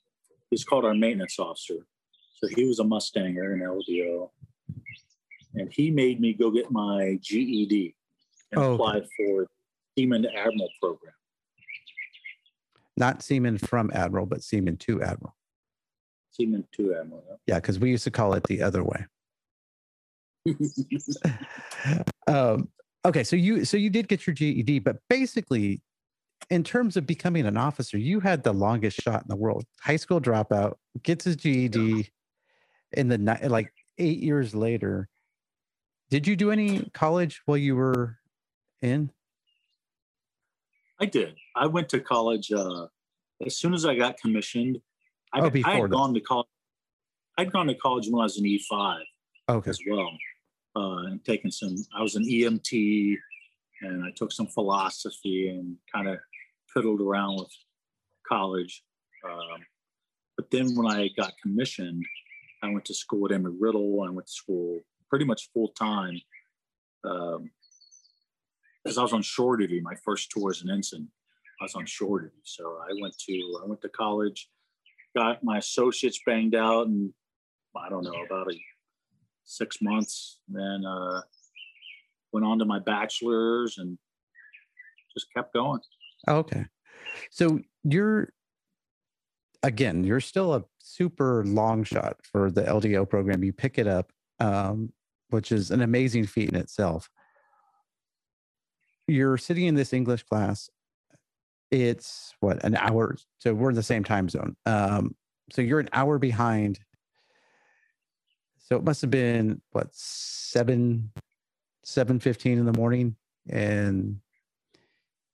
He's 0.50 0.64
called 0.64 0.86
our 0.86 0.94
maintenance 0.94 1.40
officer. 1.40 1.86
So 2.36 2.48
he 2.56 2.66
was 2.66 2.80
a 2.80 2.84
Mustanger 2.84 3.54
in 3.54 3.60
LDO. 3.60 4.30
And 5.56 5.72
he 5.72 5.92
made 5.92 6.20
me 6.20 6.34
go 6.34 6.52
get 6.52 6.72
my 6.72 7.18
GED 7.22 7.96
and 8.52 8.62
Oh, 8.62 8.64
okay. 8.66 8.74
apply 8.74 9.02
for 9.18 9.48
Seaman 9.96 10.26
Admiral 10.26 10.70
program. 10.82 11.14
Not 12.98 13.24
seaman 13.24 13.58
from 13.58 13.90
admiral, 13.94 14.26
but 14.26 14.44
seaman 14.44 14.78
to 14.78 15.02
admiral. 15.02 15.36
Seaman 16.32 16.68
to 16.74 16.96
Admiral. 16.96 17.40
Yeah, 17.48 17.56
because 17.56 17.80
we 17.80 17.90
used 17.92 18.04
to 18.06 18.12
call 18.12 18.34
it 18.34 18.44
the 18.44 18.62
other 18.62 18.84
way. 18.84 19.06
um, 22.28 22.70
okay, 23.06 23.24
so 23.24 23.36
you 23.36 23.66
so 23.66 23.78
you 23.78 23.90
did 23.90 24.08
get 24.08 24.26
your 24.28 24.34
GED, 24.34 24.80
but 24.80 24.98
basically, 25.10 25.82
in 26.50 26.64
terms 26.64 26.98
of 26.98 27.06
becoming 27.06 27.46
an 27.46 27.58
officer, 27.58 27.98
you 27.98 28.20
had 28.20 28.44
the 28.44 28.54
longest 28.54 29.02
shot 29.02 29.22
in 29.22 29.28
the 29.28 29.36
world. 29.36 29.66
High 29.82 29.96
school 29.96 30.22
dropout 30.22 30.76
gets 31.04 31.26
his 31.26 31.36
GED 31.36 32.10
in 32.94 33.08
the 33.08 33.18
ni- 33.18 33.48
like 33.48 33.74
eight 33.98 34.20
years 34.20 34.54
later. 34.54 35.10
Did 36.10 36.28
you 36.28 36.36
do 36.36 36.52
any 36.52 36.90
college 36.94 37.42
while 37.46 37.58
you 37.58 37.76
were 37.76 38.18
in? 38.82 39.12
I 41.00 41.06
did. 41.06 41.36
I 41.56 41.68
went 41.68 41.90
to 41.90 42.00
college 42.00 42.52
uh, 42.52 42.88
as 43.46 43.58
soon 43.58 43.74
as 43.74 43.86
I 43.86 43.96
got 43.96 44.18
commissioned. 44.18 44.80
I, 45.34 45.40
Oh, 45.40 45.46
I 45.46 45.50
before 45.50 45.72
had 45.74 45.84
that. 45.84 45.90
gone 45.92 46.14
to 46.14 46.20
college. 46.22 46.48
I'd 47.38 47.52
gone 47.52 47.68
to 47.68 47.74
college 47.76 48.08
when 48.10 48.22
I 48.22 48.26
was 48.26 48.38
an 48.38 48.46
E 48.46 48.64
five 48.70 49.02
Okay. 49.50 49.72
as 49.72 49.80
well, 49.90 50.12
uh, 50.76 50.98
and 51.08 51.24
taken 51.26 51.50
some. 51.52 51.76
I 51.98 52.02
was 52.04 52.16
an 52.16 52.24
EMT, 52.26 53.18
and 53.82 54.04
I 54.06 54.12
took 54.12 54.32
some 54.32 54.46
philosophy 54.46 55.50
and 55.50 55.76
kind 55.92 56.08
of 56.08 56.20
fiddled 56.74 57.02
around 57.02 57.38
with 57.38 57.52
college. 58.28 58.84
Um, 59.30 59.62
but 60.38 60.50
then 60.52 60.76
when 60.76 60.92
I 60.92 61.10
got 61.18 61.34
commissioned, 61.42 62.06
I 62.62 62.70
went 62.70 62.86
to 62.86 62.94
school 62.94 63.26
at 63.26 63.32
Embry-Riddle. 63.32 64.06
I 64.08 64.10
went 64.10 64.28
to 64.28 64.34
school 64.34 64.82
pretty 65.10 65.26
much 65.26 65.50
full 65.54 65.70
time. 65.70 66.20
Um, 67.04 67.52
because 68.84 68.98
I 68.98 69.02
was 69.02 69.14
on 69.14 69.22
shore 69.22 69.56
duty, 69.58 69.80
my 69.82 69.96
first 70.04 70.30
tour 70.30 70.52
as 70.52 70.62
an 70.62 70.70
ensign, 70.70 71.08
I 71.62 71.64
was 71.64 71.76
on 71.76 71.86
shore 71.86 72.20
duty. 72.20 72.42
So 72.44 72.80
I 72.82 72.94
went 73.02 73.18
to 73.18 73.60
I 73.64 73.68
went 73.68 73.82
to 73.82 73.90
college, 73.90 74.50
got 75.16 75.44
my 75.44 75.58
associates 75.60 76.20
banged 76.26 76.56
out, 76.56 76.88
and 76.88 77.14
I 77.78 77.90
don't 77.90 78.04
know 78.04 78.24
about 78.26 78.52
a 78.52 78.58
six 79.46 79.82
months. 79.82 80.40
Then 80.50 80.84
uh, 80.86 81.22
went 82.34 82.46
on 82.46 82.60
to 82.60 82.66
my 82.66 82.80
bachelor's 82.80 83.78
and 83.78 83.98
just 85.14 85.28
kept 85.34 85.54
going. 85.54 85.80
Okay. 86.28 86.66
So 87.32 87.60
you're 87.84 88.30
again, 89.64 90.04
you're 90.04 90.20
still 90.20 90.54
a 90.54 90.64
super 90.80 91.44
long 91.46 91.84
shot 91.84 92.18
for 92.24 92.52
the 92.52 92.64
LDO 92.64 93.10
program. 93.10 93.44
You 93.44 93.54
pick 93.54 93.78
it 93.78 93.88
up, 93.88 94.12
um, 94.40 94.92
which 95.30 95.52
is 95.52 95.72
an 95.72 95.82
amazing 95.82 96.28
feat 96.28 96.50
in 96.50 96.56
itself. 96.56 97.10
You're 99.08 99.38
sitting 99.38 99.66
in 99.66 99.76
this 99.76 99.94
English 99.94 100.24
class. 100.24 100.70
It's 101.72 102.34
what 102.40 102.64
an 102.64 102.76
hour. 102.76 103.16
So 103.40 103.54
we're 103.54 103.70
in 103.70 103.76
the 103.76 103.84
same 103.84 104.04
time 104.04 104.30
zone. 104.30 104.56
Um, 104.66 105.16
so 105.52 105.62
you're 105.62 105.80
an 105.80 105.90
hour 105.92 106.20
behind. 106.20 106.80
So 108.60 108.78
it 108.78 108.84
must 108.84 109.02
have 109.02 109.10
been 109.10 109.62
what 109.72 109.90
seven, 109.92 111.12
seven 111.84 112.20
fifteen 112.20 112.60
in 112.60 112.66
the 112.66 112.78
morning, 112.78 113.16
and 113.50 114.20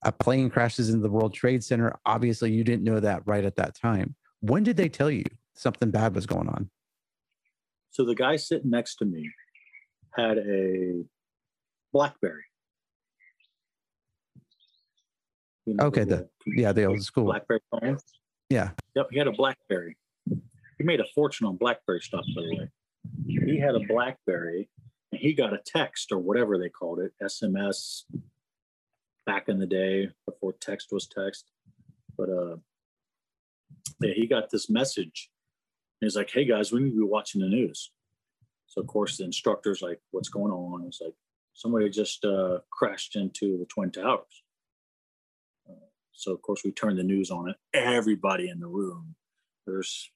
a 0.03 0.11
plane 0.11 0.49
crashes 0.49 0.89
into 0.89 1.01
the 1.01 1.09
World 1.09 1.33
Trade 1.33 1.63
Center. 1.63 1.97
Obviously, 2.05 2.51
you 2.51 2.63
didn't 2.63 2.83
know 2.83 2.99
that 2.99 3.23
right 3.25 3.43
at 3.43 3.55
that 3.57 3.75
time. 3.75 4.15
When 4.41 4.63
did 4.63 4.77
they 4.77 4.89
tell 4.89 5.11
you 5.11 5.23
something 5.55 5.91
bad 5.91 6.15
was 6.15 6.25
going 6.25 6.47
on? 6.47 6.69
So 7.91 8.05
the 8.05 8.15
guy 8.15 8.37
sitting 8.37 8.69
next 8.69 8.95
to 8.97 9.05
me 9.05 9.29
had 10.15 10.37
a 10.37 11.03
BlackBerry. 11.91 12.43
You 15.65 15.75
know, 15.75 15.85
Okay, 15.87 16.03
the- 16.03 16.29
Yeah, 16.45 16.71
the 16.71 16.85
old 16.85 17.01
school. 17.03 17.25
BlackBerry 17.25 17.61
phones. 17.69 18.03
Yeah. 18.49 18.71
Yep, 18.95 19.07
he 19.11 19.17
had 19.17 19.27
a 19.27 19.31
BlackBerry. 19.31 19.97
He 20.77 20.83
made 20.85 20.99
a 21.01 21.05
fortune 21.13 21.45
on 21.45 21.57
BlackBerry 21.57 21.99
stuff, 22.01 22.25
by 22.35 22.41
the 22.41 22.57
way. 22.57 22.69
He 23.27 23.59
had 23.59 23.75
a 23.75 23.81
BlackBerry, 23.81 24.69
and 25.11 25.19
he 25.19 25.33
got 25.33 25.53
a 25.53 25.59
text 25.65 26.11
or 26.11 26.19
whatever 26.19 26.57
they 26.57 26.69
called 26.69 26.99
it, 26.99 27.11
SMS, 27.21 28.05
back 29.29 29.47
in 29.47 29.59
the 29.59 29.67
day 29.67 30.09
before 30.25 30.53
text 30.53 30.87
was 30.91 31.07
text. 31.07 31.51
But 32.17 32.29
uh, 32.29 32.55
yeah, 34.01 34.13
he 34.15 34.25
got 34.25 34.49
this 34.49 34.71
message. 34.71 35.29
And 36.01 36.07
he's 36.07 36.15
like, 36.15 36.31
"Hey 36.31 36.45
guys, 36.45 36.71
we 36.71 36.81
need 36.81 36.89
to 36.91 36.97
be 36.97 37.03
watching 37.03 37.41
the 37.41 37.47
news." 37.47 37.91
So 38.65 38.81
of 38.81 38.87
course 38.87 39.17
the 39.17 39.25
instructor's 39.25 39.83
like, 39.83 39.99
"What's 40.09 40.29
going 40.29 40.51
on?" 40.51 40.83
It's 40.87 40.99
like 40.99 41.13
somebody 41.53 41.91
just 41.91 42.25
uh, 42.25 42.61
crashed 42.71 43.15
into 43.15 43.59
the 43.59 43.65
twin 43.65 43.91
towers. 43.91 44.43
Uh, 45.69 45.89
so 46.13 46.33
of 46.33 46.41
course 46.41 46.63
we 46.65 46.71
turned 46.71 46.97
the 46.97 47.03
news 47.03 47.29
on 47.29 47.49
it. 47.49 47.57
Everybody 47.73 48.49
in 48.49 48.59
the 48.59 48.67
room. 48.67 49.13
There's 49.67 50.09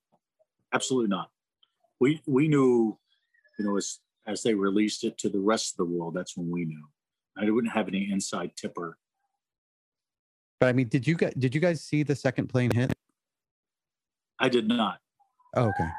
absolutely 0.73 1.09
not. 1.09 1.29
We 1.99 2.21
we 2.25 2.47
knew, 2.47 2.97
you 3.57 3.65
know, 3.65 3.77
as 3.77 3.99
as 4.25 4.43
they 4.43 4.53
released 4.53 5.03
it 5.03 5.17
to 5.19 5.29
the 5.29 5.39
rest 5.39 5.73
of 5.73 5.77
the 5.77 5.93
world, 5.93 6.13
that's 6.13 6.37
when 6.37 6.49
we 6.49 6.65
knew. 6.65 6.87
I 7.37 7.49
wouldn't 7.49 7.73
have 7.73 7.87
any 7.87 8.11
inside 8.11 8.55
tipper. 8.55 8.97
But 10.59 10.69
I 10.69 10.73
mean, 10.73 10.87
did 10.87 11.07
you 11.07 11.15
guys 11.15 11.33
did 11.37 11.53
you 11.53 11.61
guys 11.61 11.81
see 11.81 12.03
the 12.03 12.15
second 12.15 12.47
plane 12.47 12.71
hit? 12.71 12.93
I 14.39 14.49
did 14.49 14.67
not. 14.67 14.99
Oh, 15.55 15.69
okay, 15.69 15.89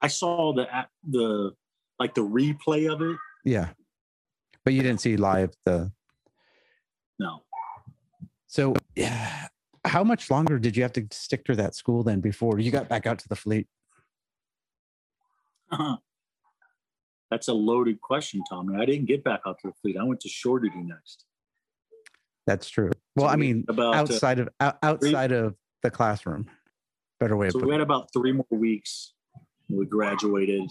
I 0.00 0.08
saw 0.08 0.52
the 0.52 0.66
the 1.08 1.52
like 1.98 2.14
the 2.14 2.22
replay 2.22 2.90
of 2.92 3.02
it. 3.02 3.16
yeah, 3.44 3.68
but 4.64 4.72
you 4.72 4.82
didn't 4.82 5.00
see 5.00 5.16
live 5.16 5.52
the. 5.64 5.92
No, 7.18 7.42
So, 8.46 8.72
yeah, 8.96 9.48
how 9.84 10.02
much 10.02 10.30
longer 10.30 10.58
did 10.58 10.74
you 10.74 10.82
have 10.82 10.94
to 10.94 11.06
stick 11.10 11.44
to 11.44 11.56
that 11.56 11.74
school 11.74 12.02
then 12.02 12.20
before 12.20 12.58
you 12.58 12.70
got 12.70 12.88
back 12.88 13.06
out 13.06 13.18
to 13.18 13.28
the 13.28 13.36
fleet? 13.36 13.66
Uh-huh. 15.70 15.98
That's 17.30 17.48
a 17.48 17.52
loaded 17.54 18.00
question, 18.00 18.42
Tommy. 18.48 18.76
I 18.80 18.84
didn't 18.84 19.06
get 19.06 19.22
back 19.22 19.40
out 19.46 19.58
to 19.62 19.68
the 19.68 19.74
fleet. 19.80 19.96
I 19.96 20.04
went 20.04 20.20
to 20.20 20.28
shore 20.28 20.58
duty 20.58 20.82
next. 20.82 21.24
That's 22.46 22.68
true. 22.68 22.90
Well, 23.16 23.28
So 23.28 23.32
I 23.32 23.36
mean, 23.36 23.64
about 23.68 23.94
uh, 23.94 23.98
outside 23.98 24.38
of 24.40 24.48
out, 24.60 24.78
outside 24.82 25.32
of 25.32 25.54
the 25.82 25.90
classroom, 25.90 26.46
better 27.20 27.36
way 27.36 27.46
of 27.48 27.52
so 27.52 27.60
we 27.60 27.70
had 27.70 27.80
it. 27.80 27.84
about 27.84 28.12
three 28.12 28.32
more 28.32 28.46
weeks. 28.50 29.14
We 29.68 29.86
graduated, 29.86 30.68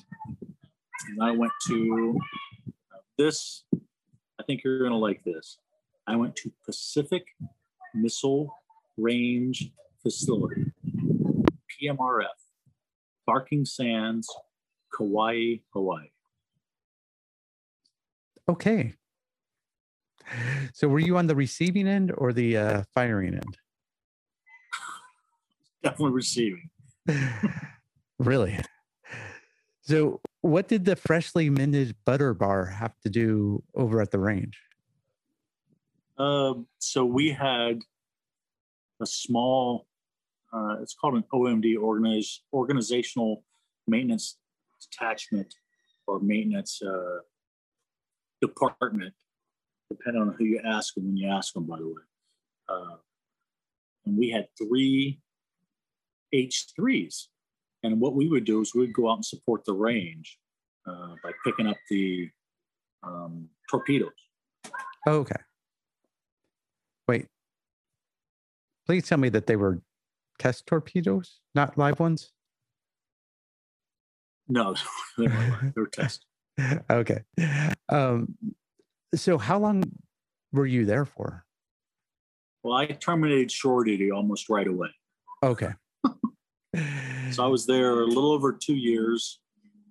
and 1.08 1.24
I 1.24 1.32
went 1.32 1.54
to 1.68 2.20
this. 3.18 3.64
I 3.74 4.44
think 4.46 4.64
you're 4.64 4.84
gonna 4.84 4.98
like 4.98 5.24
this. 5.24 5.58
I 6.08 6.16
went 6.18 6.36
to 6.38 6.52
Pacific 6.66 7.28
Missile 7.94 8.54
Range 8.98 9.72
Facility, 10.04 10.66
PMRF, 11.82 12.26
Barking 13.26 13.64
Sands, 13.64 14.28
Kauai, 14.98 15.58
Hawaii. 15.74 16.10
Okay. 18.50 18.96
So, 20.74 20.88
were 20.88 21.00
you 21.00 21.18
on 21.18 21.28
the 21.28 21.36
receiving 21.36 21.88
end 21.88 22.12
or 22.18 22.34
the 22.34 22.58
uh, 22.58 22.84
firing 22.96 23.36
end? 23.36 23.58
Definitely 25.84 26.14
receiving. 26.14 26.70
really? 28.20 28.60
So, 29.82 30.20
what 30.42 30.68
did 30.68 30.86
the 30.86 30.96
freshly 30.96 31.50
minted 31.50 31.96
butter 32.06 32.34
bar 32.34 32.66
have 32.66 32.98
to 33.02 33.10
do 33.10 33.64
over 33.76 34.02
at 34.02 34.10
the 34.10 34.20
range? 34.20 34.60
Um, 36.18 36.68
so 36.80 37.06
we 37.06 37.30
had 37.30 37.80
a 39.02 39.06
small, 39.06 39.88
uh, 40.54 40.78
it's 40.82 40.94
called 40.94 41.16
an 41.16 41.24
OMD, 41.34 41.76
organiz- 41.78 42.40
organizational 42.52 43.44
maintenance 43.88 44.38
detachment 44.82 45.54
or 46.08 46.20
maintenance 46.20 46.82
uh, 46.82 47.20
department, 48.42 49.14
depending 49.90 50.22
on 50.22 50.36
who 50.38 50.46
you 50.46 50.62
ask 50.66 50.96
and 50.98 51.06
when 51.06 51.18
you 51.18 51.28
ask 51.28 51.54
them, 51.54 51.66
by 51.66 51.78
the 51.78 51.88
way. 51.88 51.94
Uh, 52.68 52.96
and 54.06 54.18
we 54.18 54.30
had 54.30 54.48
three 54.58 55.20
H3s. 56.34 57.28
And 57.84 58.00
what 58.00 58.14
we 58.14 58.28
would 58.28 58.46
do 58.46 58.62
is 58.62 58.76
we'd 58.76 58.94
go 58.94 59.10
out 59.10 59.16
and 59.16 59.26
support 59.26 59.64
the 59.66 59.74
range 59.74 60.38
uh, 60.88 61.16
by 61.24 61.32
picking 61.46 61.68
up 61.68 61.78
the 61.90 62.30
um, 63.04 63.48
torpedoes. 63.70 64.12
Oh, 65.08 65.20
okay. 65.20 65.36
Wait. 67.08 67.28
Please 68.86 69.08
tell 69.08 69.18
me 69.18 69.30
that 69.30 69.48
they 69.48 69.56
were 69.56 69.82
test 70.40 70.66
torpedoes, 70.66 71.40
not 71.56 71.78
live 71.78 72.00
ones. 72.00 72.32
No, 74.48 74.76
they 75.18 75.28
were, 75.28 75.72
they 75.76 75.82
were 75.82 75.88
test. 75.88 76.26
okay. 76.90 77.22
Um, 77.90 78.36
so, 79.16 79.38
how 79.38 79.60
long 79.60 79.84
were 80.52 80.66
you 80.66 80.86
there 80.86 81.06
for? 81.06 81.46
Well, 82.64 82.76
I 82.76 82.88
terminated 82.88 83.52
shore 83.52 83.84
duty 83.84 84.12
almost 84.12 84.50
right 84.50 84.68
away. 84.68 84.90
Okay. 85.44 85.72
So 87.32 87.44
I 87.44 87.48
was 87.48 87.66
there 87.66 88.02
a 88.02 88.06
little 88.06 88.32
over 88.32 88.54
two 88.54 88.76
years. 88.76 89.40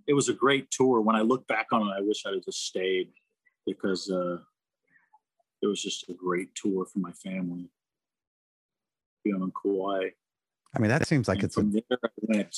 It 0.06 0.14
was 0.14 0.28
a 0.28 0.32
great 0.32 0.70
tour. 0.70 1.00
When 1.00 1.16
I 1.16 1.20
look 1.20 1.46
back 1.46 1.68
on 1.72 1.82
it, 1.82 1.94
I 1.96 2.00
wish 2.00 2.24
I'd 2.26 2.34
have 2.34 2.44
just 2.44 2.66
stayed 2.66 3.10
because 3.66 4.10
uh, 4.10 4.38
it 5.62 5.66
was 5.66 5.82
just 5.82 6.08
a 6.08 6.14
great 6.14 6.54
tour 6.54 6.86
for 6.86 6.98
my 6.98 7.12
family. 7.12 7.70
Being 9.24 9.42
on 9.42 9.52
Kauai. 9.52 10.10
I 10.74 10.78
mean, 10.78 10.88
that 10.88 11.06
seems 11.06 11.28
like 11.28 11.38
And 11.38 11.44
it's 11.44 11.56
a 11.56 11.62
there 11.62 11.98
I 12.04 12.08
went. 12.22 12.56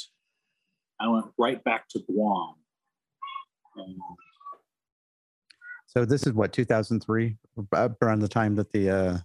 I 0.99 1.09
went 1.09 1.27
right 1.39 1.63
back 1.65 1.89
to 1.91 2.01
Guam. 2.01 2.55
So 5.87 6.05
this 6.05 6.27
is 6.27 6.33
what 6.33 6.53
2003, 6.53 7.37
around 7.73 8.21
the 8.21 8.29
time 8.29 8.55
that 8.57 8.71
the 8.73 8.91
uh, 8.91 9.19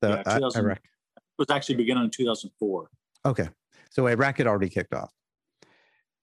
the 0.00 0.08
Yeah, 0.08 0.22
I- 0.26 0.34
2000. 0.38 0.64
Iraq. 0.64 0.78
it 0.78 1.22
was 1.38 1.50
actually 1.50 1.76
beginning 1.76 2.04
in 2.04 2.10
2004. 2.10 2.90
Okay, 3.26 3.48
so 3.90 4.06
Iraq 4.08 4.38
had 4.38 4.46
already 4.46 4.68
kicked 4.68 4.92
off. 4.92 5.12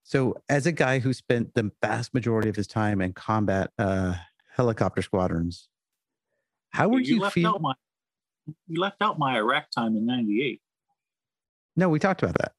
So 0.03 0.35
as 0.49 0.65
a 0.65 0.71
guy 0.71 0.99
who 0.99 1.13
spent 1.13 1.53
the 1.53 1.71
vast 1.81 2.13
majority 2.13 2.49
of 2.49 2.55
his 2.55 2.67
time 2.67 3.01
in 3.01 3.13
combat 3.13 3.71
uh, 3.79 4.15
helicopter 4.55 5.01
squadrons, 5.01 5.69
how 6.71 6.89
would 6.89 7.07
you, 7.07 7.19
left 7.19 7.35
feel? 7.35 7.49
out 7.49 7.61
my 7.61 7.73
you 8.67 8.79
left 8.81 9.01
out 9.01 9.17
my 9.19 9.37
Iraq 9.37 9.69
time 9.71 9.95
in 9.95 10.05
'98. 10.05 10.61
no, 11.77 11.87
we 11.87 11.99
talked 11.99 12.23
about 12.23 12.37
that. 12.39 12.53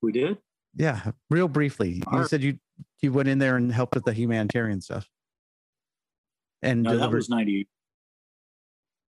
We 0.00 0.12
did. 0.12 0.38
Yeah, 0.78 1.10
real 1.28 1.48
briefly. 1.48 2.02
You 2.12 2.24
said 2.26 2.42
you 2.42 2.58
you 3.02 3.12
went 3.12 3.28
in 3.28 3.38
there 3.38 3.56
and 3.56 3.72
helped 3.72 3.94
with 3.96 4.04
the 4.04 4.12
humanitarian 4.12 4.80
stuff. 4.80 5.10
And 6.62 6.84
No, 6.84 6.96
that 6.96 7.10
was 7.10 7.28
90. 7.28 7.60
I 7.60 7.64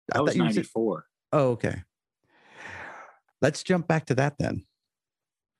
That 0.07 0.15
thought 0.17 0.23
was 0.25 0.33
said- 0.33 0.39
94. 0.39 1.05
Oh, 1.33 1.47
okay. 1.51 1.83
Let's 3.41 3.63
jump 3.63 3.87
back 3.87 4.05
to 4.07 4.15
that 4.15 4.35
then. 4.37 4.65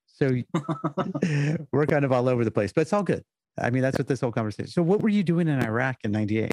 So 0.08 0.30
we're 1.72 1.86
kind 1.88 2.06
of 2.06 2.12
all 2.12 2.28
over 2.30 2.44
the 2.44 2.52
place, 2.52 2.72
but 2.74 2.82
it's 2.82 2.94
all 2.94 3.04
good. 3.04 3.24
I 3.58 3.70
mean, 3.70 3.82
that's 3.82 3.98
what 3.98 4.08
this 4.08 4.20
whole 4.22 4.32
conversation. 4.32 4.70
So, 4.70 4.82
what 4.84 5.02
were 5.02 5.10
you 5.10 5.24
doing 5.24 5.48
in 5.48 5.60
Iraq 5.64 5.98
in 6.04 6.12
'98? 6.12 6.52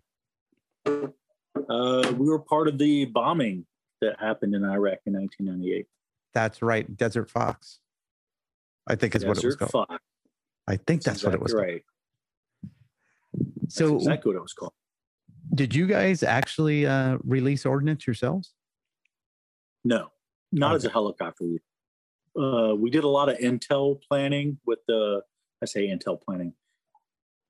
Uh, 0.87 2.13
we 2.17 2.29
were 2.29 2.39
part 2.39 2.67
of 2.69 2.79
the 2.79 3.05
bombing 3.07 3.67
that 4.01 4.19
happened 4.19 4.55
in 4.55 4.65
Iraq 4.65 4.99
in 5.07 5.13
1998. 5.15 5.87
That's 6.33 6.63
right, 6.63 6.97
Desert 6.97 7.31
Fox. 7.31 7.81
I 8.89 8.95
think 8.97 9.15
is 9.15 9.25
what 9.25 9.39
it 9.39 9.45
was 9.45 9.57
called. 9.57 9.71
Fox. 9.71 10.03
I 10.67 10.77
think 10.77 11.03
that's 11.03 11.23
what 11.25 11.35
it 11.35 11.41
was. 11.41 11.53
exactly 11.53 11.81
Called. 11.83 11.83
right. 12.65 12.73
That's 13.63 13.75
So, 13.75 13.97
exactly 13.97 14.31
what 14.31 14.39
it 14.39 14.43
was 14.43 14.53
called. 14.53 14.73
did 15.55 15.75
you 15.75 15.87
guys 15.87 16.23
actually 16.23 16.87
uh, 16.87 17.19
release 17.25 17.65
ordnance 17.67 18.07
yourselves? 18.07 18.53
No, 19.85 20.09
not 20.53 20.75
as 20.75 20.85
a 20.85 20.91
helicopter. 20.91 21.45
Uh, 22.39 22.75
we 22.77 22.91
did 22.91 23.05
a 23.05 23.09
lot 23.09 23.29
of 23.29 23.39
intel 23.39 24.01
planning 24.09 24.59
with 24.67 24.81
the, 24.87 25.23
I 25.63 25.67
say 25.67 25.89
intel 25.89 26.21
planning. 26.21 26.53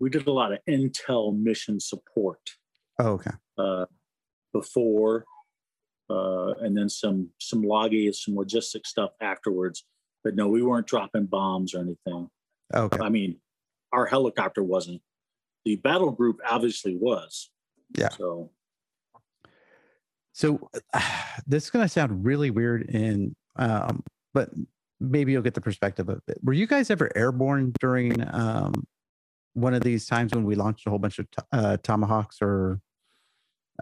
We 0.01 0.11
did 0.11 0.27
a 0.27 0.33
lot 0.33 0.53
of 0.53 0.59
intel 0.69 1.37
mission 1.37 1.81
support. 1.81 2.41
Oh, 3.01 3.13
okay. 3.13 3.33
Uh, 3.57 3.87
before, 4.53 5.25
uh, 6.09 6.55
and 6.61 6.77
then 6.77 6.89
some 6.89 7.31
some 7.39 7.63
loggy, 7.63 8.11
some 8.13 8.35
logistic 8.35 8.87
stuff 8.87 9.11
afterwards. 9.21 9.85
But 10.25 10.35
no, 10.35 10.49
we 10.49 10.63
weren't 10.63 10.87
dropping 10.87 11.27
bombs 11.27 11.75
or 11.75 11.81
anything. 11.81 12.29
Okay. 12.75 12.99
I 13.01 13.09
mean, 13.09 13.37
our 13.93 14.07
helicopter 14.07 14.63
wasn't. 14.63 15.01
The 15.65 15.77
battle 15.77 16.11
group 16.11 16.41
obviously 16.49 16.97
was. 16.97 17.51
Yeah. 17.97 18.11
So 18.11 18.51
So 20.33 20.71
this 21.47 21.65
is 21.65 21.71
going 21.71 21.85
to 21.85 21.89
sound 21.89 22.25
really 22.25 22.51
weird, 22.51 22.89
and 22.91 23.35
um, 23.57 24.03
but 24.35 24.51
maybe 25.01 25.33
you'll 25.33 25.43
get 25.43 25.55
the 25.55 25.61
perspective 25.61 26.09
of 26.09 26.21
it. 26.29 26.39
Were 26.43 26.53
you 26.53 26.67
guys 26.67 26.91
ever 26.91 27.11
airborne 27.17 27.73
during 27.81 28.23
um, 28.35 28.87
one 29.55 29.75
of 29.75 29.83
these 29.83 30.07
times 30.07 30.35
when 30.35 30.45
we 30.45 30.55
launched 30.55 30.87
a 30.87 30.91
whole 30.91 30.99
bunch 30.99 31.19
of 31.19 31.27
uh, 31.53 31.77
tomahawks 31.83 32.39
or 32.41 32.81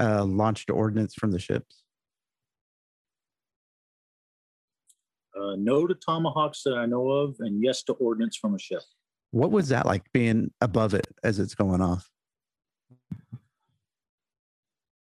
uh, 0.00 0.24
launched 0.24 0.70
ordnance 0.70 1.14
from 1.14 1.30
the 1.30 1.38
ships? 1.38 1.82
Uh, 5.38 5.56
no 5.56 5.86
to 5.86 5.94
tomahawks 5.94 6.62
that 6.62 6.74
I 6.74 6.86
know 6.86 7.08
of, 7.08 7.36
and 7.40 7.62
yes 7.62 7.82
to 7.84 7.92
ordnance 7.94 8.36
from 8.36 8.54
a 8.54 8.58
ship. 8.58 8.82
What 9.30 9.50
was 9.50 9.68
that 9.68 9.86
like 9.86 10.10
being 10.12 10.50
above 10.60 10.94
it 10.94 11.06
as 11.22 11.38
it's 11.38 11.54
going 11.54 11.80
off? 11.80 12.08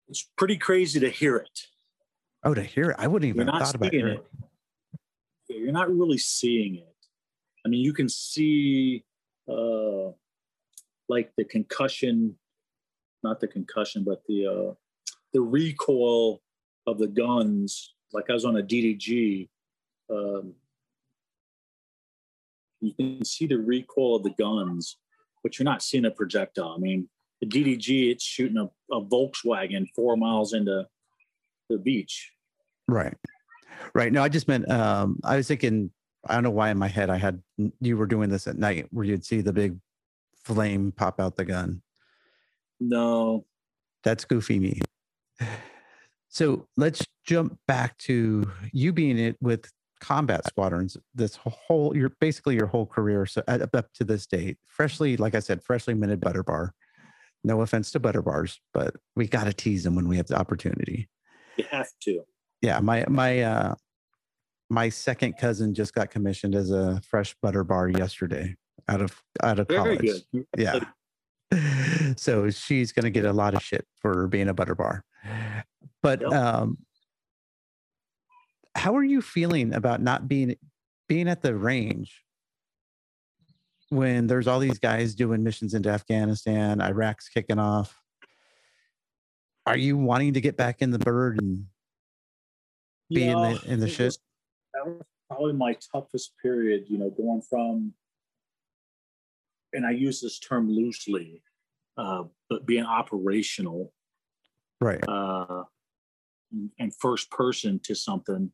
It's 0.08 0.28
pretty 0.36 0.56
crazy 0.56 1.00
to 1.00 1.08
hear 1.08 1.36
it. 1.36 1.60
Oh, 2.44 2.54
to 2.54 2.62
hear 2.62 2.90
it, 2.90 2.96
I 2.98 3.06
wouldn't 3.06 3.28
even 3.28 3.46
thought 3.46 3.74
about 3.74 3.92
hearing 3.92 4.18
it. 4.18 4.26
Yeah, 5.48 5.58
You're 5.58 5.72
not 5.72 5.90
really 5.90 6.18
seeing 6.18 6.76
it. 6.76 6.86
I 7.64 7.68
mean, 7.68 7.80
you 7.84 7.92
can 7.92 8.08
see 8.08 9.04
uh, 9.48 10.12
like 11.08 11.32
the 11.36 11.44
concussion, 11.44 12.36
not 13.22 13.40
the 13.40 13.48
concussion, 13.48 14.04
but 14.04 14.22
the 14.26 14.46
uh, 14.46 14.74
the 15.32 15.40
recoil 15.40 16.40
of 16.86 16.98
the 16.98 17.08
guns. 17.08 17.94
Like 18.12 18.30
I 18.30 18.32
was 18.32 18.44
on 18.44 18.56
a 18.56 18.62
DDG. 18.62 19.48
Um, 20.10 20.54
you 22.80 22.94
can 22.94 23.24
see 23.24 23.46
the 23.46 23.58
recoil 23.58 24.16
of 24.16 24.22
the 24.22 24.30
guns, 24.30 24.96
but 25.42 25.58
you're 25.58 25.64
not 25.64 25.82
seeing 25.82 26.06
a 26.06 26.10
projectile. 26.10 26.74
I 26.76 26.80
mean, 26.80 27.08
the 27.40 27.46
DDG, 27.46 28.10
it's 28.10 28.24
shooting 28.24 28.56
a, 28.56 28.94
a 28.94 29.00
Volkswagen 29.00 29.86
four 29.94 30.16
miles 30.16 30.52
into 30.52 30.86
the 31.68 31.78
beach. 31.78 32.32
Right. 32.88 33.16
Right. 33.94 34.12
No, 34.12 34.22
I 34.22 34.28
just 34.28 34.48
meant 34.48 34.70
um 34.70 35.20
I 35.24 35.36
was 35.36 35.48
thinking 35.48 35.90
I 36.26 36.34
don't 36.34 36.42
know 36.42 36.50
why 36.50 36.70
in 36.70 36.78
my 36.78 36.88
head 36.88 37.08
I 37.08 37.16
had 37.16 37.42
you 37.80 37.96
were 37.96 38.06
doing 38.06 38.28
this 38.28 38.46
at 38.46 38.58
night 38.58 38.86
where 38.90 39.04
you'd 39.04 39.24
see 39.24 39.40
the 39.40 39.52
big 39.52 39.78
flame 40.44 40.92
pop 40.92 41.20
out 41.20 41.36
the 41.36 41.44
gun. 41.44 41.82
No, 42.78 43.44
That's 44.04 44.24
goofy 44.24 44.58
me. 44.58 44.80
So 46.28 46.68
let's 46.76 47.04
jump 47.26 47.58
back 47.66 47.98
to 47.98 48.50
you 48.72 48.92
being 48.92 49.18
it 49.18 49.36
with 49.40 49.70
combat 50.00 50.46
squadrons. 50.46 50.96
This 51.14 51.36
whole 51.36 51.96
your 51.96 52.10
basically 52.20 52.54
your 52.56 52.66
whole 52.66 52.86
career 52.86 53.26
so 53.26 53.42
up 53.46 53.74
up 53.74 53.92
to 53.94 54.04
this 54.04 54.26
date, 54.26 54.58
freshly, 54.66 55.16
like 55.16 55.34
I 55.34 55.40
said, 55.40 55.62
freshly 55.62 55.94
minted 55.94 56.20
butter 56.20 56.42
bar. 56.42 56.74
No 57.44 57.60
offense 57.62 57.90
to 57.92 58.00
butter 58.00 58.20
bars, 58.22 58.60
but 58.74 58.94
we 59.16 59.26
got 59.26 59.44
to 59.44 59.52
tease 59.52 59.84
them 59.84 59.94
when 59.94 60.08
we 60.08 60.16
have 60.18 60.26
the 60.26 60.38
opportunity. 60.38 61.08
you 61.56 61.64
have 61.70 61.88
to. 62.02 62.22
yeah 62.62 62.80
my 62.80 63.04
my 63.08 63.40
uh 63.42 63.74
my 64.68 64.88
second 64.88 65.34
cousin 65.38 65.74
just 65.74 65.94
got 65.94 66.10
commissioned 66.10 66.54
as 66.54 66.70
a 66.70 67.00
fresh 67.02 67.34
butter 67.42 67.64
bar 67.64 67.88
yesterday 67.88 68.54
out 68.88 69.00
of 69.02 69.20
out 69.42 69.58
of 69.58 69.66
Very 69.68 69.96
college 69.96 70.22
good. 70.32 70.46
yeah 70.56 70.80
so 72.16 72.50
she's 72.50 72.92
going 72.92 73.02
to 73.04 73.10
get 73.10 73.24
a 73.24 73.32
lot 73.32 73.54
of 73.54 73.62
shit 73.62 73.84
for 74.00 74.26
being 74.28 74.48
a 74.48 74.54
butter 74.54 74.74
bar 74.74 75.04
but 76.02 76.20
Yep. 76.20 76.32
um 76.32 76.78
how 78.74 78.96
are 78.96 79.04
you 79.04 79.20
feeling 79.20 79.74
about 79.74 80.00
not 80.00 80.28
being 80.28 80.56
being 81.08 81.28
at 81.28 81.42
the 81.42 81.54
range 81.54 82.24
when 83.88 84.26
there's 84.26 84.46
all 84.46 84.60
these 84.60 84.78
guys 84.78 85.14
doing 85.14 85.42
missions 85.42 85.74
into 85.74 85.88
afghanistan 85.88 86.80
iraq's 86.80 87.28
kicking 87.28 87.58
off 87.58 88.00
are 89.66 89.76
you 89.76 89.96
wanting 89.96 90.34
to 90.34 90.40
get 90.40 90.56
back 90.56 90.80
in 90.82 90.90
the 90.90 90.98
bird 90.98 91.40
and 91.40 91.66
be 93.10 93.24
in 93.24 93.36
the- 93.40 93.62
in 93.66 93.80
the 93.80 93.88
shit? 93.88 94.06
was- 94.06 94.18
that 94.72 94.86
was 94.86 95.02
probably 95.28 95.52
my 95.52 95.76
toughest 95.92 96.32
period, 96.40 96.84
you 96.88 96.96
know, 96.96 97.10
going 97.10 97.42
from, 97.42 97.92
and 99.72 99.84
I 99.86 99.90
use 99.90 100.20
this 100.20 100.38
term 100.38 100.68
loosely, 100.70 101.42
uh, 101.96 102.24
but 102.48 102.66
being 102.66 102.84
operational 102.84 103.92
right 104.80 105.02
uh, 105.08 105.64
and 106.78 106.94
first 106.96 107.30
person 107.30 107.78
to 107.80 107.94
something 107.94 108.52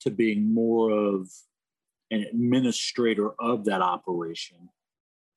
to 0.00 0.10
being 0.10 0.52
more 0.52 0.90
of 0.90 1.30
an 2.10 2.22
administrator 2.22 3.30
of 3.38 3.64
that 3.66 3.82
operation, 3.82 4.68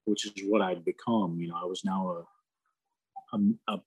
which 0.05 0.25
is 0.25 0.33
what 0.45 0.61
I'd 0.61 0.85
become. 0.85 1.39
You 1.39 1.49
know, 1.49 1.59
I 1.61 1.65
was 1.65 1.83
now 1.85 2.25
a, 3.33 3.37
a, 3.37 3.75
a, 3.75 3.81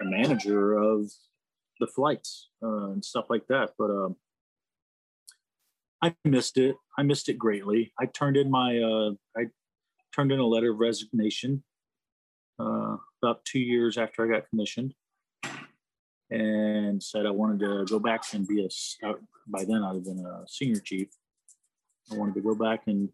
a 0.00 0.04
manager 0.04 0.74
of 0.74 1.10
the 1.80 1.86
flights 1.86 2.48
uh, 2.62 2.90
and 2.90 3.04
stuff 3.04 3.26
like 3.28 3.46
that. 3.48 3.70
But 3.78 3.90
um, 3.90 4.16
I 6.02 6.14
missed 6.24 6.58
it. 6.58 6.76
I 6.98 7.02
missed 7.02 7.28
it 7.28 7.38
greatly. 7.38 7.92
I 8.00 8.06
turned 8.06 8.36
in 8.36 8.50
my, 8.50 8.78
uh, 8.78 9.10
I 9.36 9.46
turned 10.14 10.32
in 10.32 10.40
a 10.40 10.46
letter 10.46 10.72
of 10.72 10.78
resignation 10.78 11.62
uh, 12.58 12.96
about 13.22 13.44
two 13.44 13.60
years 13.60 13.96
after 13.98 14.24
I 14.24 14.34
got 14.34 14.48
commissioned 14.48 14.94
and 16.32 17.02
said 17.02 17.26
I 17.26 17.30
wanted 17.30 17.60
to 17.60 17.84
go 17.88 17.98
back 17.98 18.22
and 18.32 18.46
be 18.46 18.64
a, 18.64 19.08
uh, 19.08 19.14
By 19.46 19.64
then, 19.64 19.82
I'd 19.82 19.96
have 19.96 20.04
been 20.04 20.24
a 20.24 20.44
senior 20.48 20.80
chief. 20.80 21.08
I 22.10 22.16
wanted 22.16 22.34
to 22.34 22.40
go 22.40 22.54
back 22.54 22.82
and 22.86 23.08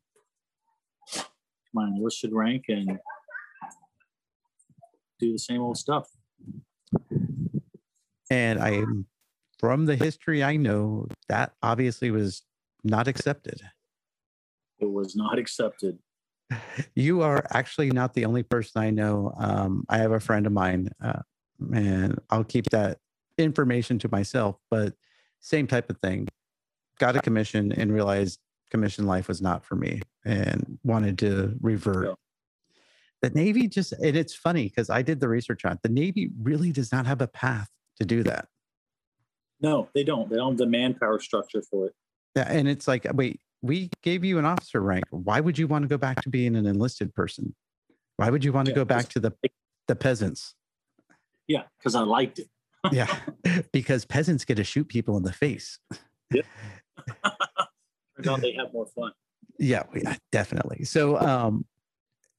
my 1.75 1.87
enlisted 1.89 2.33
rank 2.33 2.65
and 2.69 2.99
do 5.21 5.33
the 5.33 5.39
same 5.39 5.61
old 5.61 5.77
stuff. 5.77 6.09
and 8.31 8.59
i 8.61 8.83
from 9.59 9.87
the 9.87 9.97
history 9.97 10.43
i 10.45 10.57
know 10.57 11.07
that 11.29 11.53
obviously 11.63 12.11
was 12.11 12.43
not 12.85 13.09
accepted 13.09 13.61
It 14.79 14.91
was 14.91 15.17
not 15.17 15.39
accepted. 15.39 15.99
you 16.95 17.23
are 17.23 17.45
actually 17.51 17.91
not 17.91 18.15
the 18.15 18.25
only 18.25 18.43
person 18.43 18.81
i 18.81 18.91
know 18.91 19.35
um, 19.39 19.85
i 19.89 19.99
have 19.99 20.13
a 20.13 20.21
friend 20.21 20.47
of 20.47 20.53
mine 20.53 20.89
uh, 21.05 21.21
and 21.75 22.19
i'll 22.31 22.45
keep 22.45 22.67
that 22.71 22.99
information 23.49 23.99
to 24.01 24.09
myself 24.11 24.57
but 24.71 24.95
same 25.41 25.67
type 25.67 25.89
of 25.91 25.99
thing 25.99 26.27
got 26.99 27.17
a 27.17 27.21
commission 27.21 27.73
and 27.73 27.93
realized 27.93 28.41
commission 28.71 29.07
life 29.07 29.29
was 29.29 29.41
not 29.41 29.65
for 29.65 29.77
me 29.77 30.03
and 30.25 30.79
wanted 30.83 31.17
to 31.19 31.57
revert 31.61 32.07
Yeah. 32.09 32.15
the 33.23 33.31
navy 33.31 33.69
just 33.69 33.93
and 33.93 34.17
it's 34.17 34.35
funny 34.35 34.65
because 34.65 34.91
i 34.91 35.01
did 35.01 35.21
the 35.21 35.29
research 35.29 35.65
on 35.65 35.73
it 35.73 35.79
the 35.83 35.89
navy 35.89 36.31
really 36.43 36.73
does 36.73 36.91
not 36.93 37.07
have 37.07 37.21
a 37.23 37.29
path 37.29 37.69
to 38.01 38.05
do 38.05 38.23
that 38.25 38.49
No, 39.61 39.89
they 39.95 40.05
don't. 40.05 40.29
They 40.31 40.37
don't 40.37 40.53
have 40.53 40.59
the 40.59 40.67
manpower 40.67 41.19
structure 41.19 41.63
for 41.69 41.87
it. 41.89 41.95
Yeah, 42.37 42.47
and 42.49 42.69
it's 42.69 42.87
like, 42.87 43.05
wait, 43.15 43.41
we 43.61 43.91
gave 44.03 44.25
you 44.25 44.39
an 44.39 44.45
officer 44.45 44.81
rank. 44.81 45.03
Why 45.11 45.41
would 45.41 45.59
you 45.59 45.67
want 45.67 45.83
to 45.83 45.89
go 45.89 45.99
back 45.99 46.21
to 46.23 46.29
being 46.31 46.55
an 46.55 46.65
enlisted 46.65 47.13
person? 47.13 47.57
Why 48.19 48.31
would 48.31 48.45
you 48.45 48.53
want 48.53 48.67
to 48.67 48.71
Yeah, 48.73 48.77
go 48.77 48.85
back 48.85 49.09
to 49.09 49.19
the 49.21 49.33
the 49.89 49.97
peasants? 49.97 50.55
Yeah, 51.49 51.65
because 51.77 51.97
I 51.97 52.03
liked 52.03 52.39
it. 52.39 52.49
Yeah, 52.93 53.15
because 53.73 54.05
peasants 54.05 54.45
get 54.45 54.57
to 54.57 54.65
shoot 54.65 54.89
people 54.89 55.17
in 55.17 55.23
the 55.23 55.33
face. 55.33 55.79
Turns 56.33 56.45
out 58.29 58.41
they 58.41 58.53
have 58.53 58.73
more 58.73 58.87
fun. 58.87 59.13
Yeah, 59.59 59.85
yeah, 59.95 60.17
definitely. 60.31 60.85
So, 60.85 61.19
um, 61.19 61.65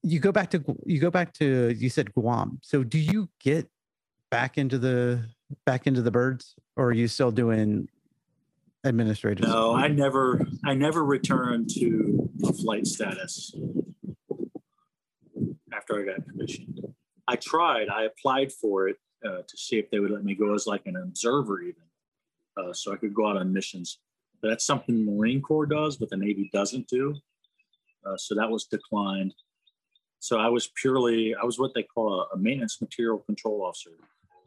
you 0.02 0.18
go 0.18 0.32
back 0.32 0.50
to 0.50 0.64
you 0.86 1.00
go 1.00 1.10
back 1.10 1.32
to 1.34 1.74
you 1.76 1.90
said 1.90 2.14
Guam. 2.14 2.58
So, 2.62 2.82
do 2.82 2.98
you 2.98 3.28
get 3.40 3.68
back 4.30 4.56
into 4.58 4.78
the 4.78 5.26
back 5.66 5.86
into 5.86 6.02
the 6.02 6.10
birds, 6.10 6.54
or 6.76 6.86
are 6.86 6.92
you 6.92 7.08
still 7.08 7.30
doing 7.30 7.88
administrative? 8.84 9.46
No, 9.46 9.74
I 9.74 9.88
never, 9.88 10.46
I 10.64 10.74
never 10.74 11.04
returned 11.04 11.70
to 11.74 12.30
a 12.44 12.52
flight 12.52 12.86
status 12.86 13.54
after 15.72 16.00
I 16.00 16.04
got 16.04 16.26
commissioned. 16.28 16.80
I 17.28 17.36
tried. 17.36 17.88
I 17.88 18.04
applied 18.04 18.52
for 18.52 18.88
it 18.88 18.96
uh, 19.24 19.42
to 19.46 19.56
see 19.56 19.78
if 19.78 19.90
they 19.90 19.98
would 19.98 20.10
let 20.10 20.24
me 20.24 20.34
go 20.34 20.54
as 20.54 20.66
like 20.66 20.86
an 20.86 20.96
observer, 20.96 21.60
even, 21.60 21.82
uh, 22.56 22.72
so 22.72 22.92
I 22.92 22.96
could 22.96 23.14
go 23.14 23.28
out 23.28 23.36
on 23.36 23.52
missions. 23.52 23.98
But 24.40 24.48
that's 24.48 24.64
something 24.64 25.04
the 25.04 25.12
Marine 25.12 25.42
Corps 25.42 25.66
does, 25.66 25.96
but 25.96 26.10
the 26.10 26.16
Navy 26.16 26.48
doesn't 26.52 26.88
do. 26.88 27.14
Uh, 28.04 28.16
so 28.16 28.34
that 28.34 28.50
was 28.50 28.64
declined. 28.64 29.34
So 30.18 30.38
I 30.38 30.48
was 30.48 30.70
purely, 30.80 31.34
I 31.34 31.44
was 31.44 31.58
what 31.58 31.74
they 31.74 31.82
call 31.82 32.26
a, 32.32 32.36
maintenance 32.36 32.80
material 32.80 33.18
control 33.18 33.62
officer. 33.62 33.90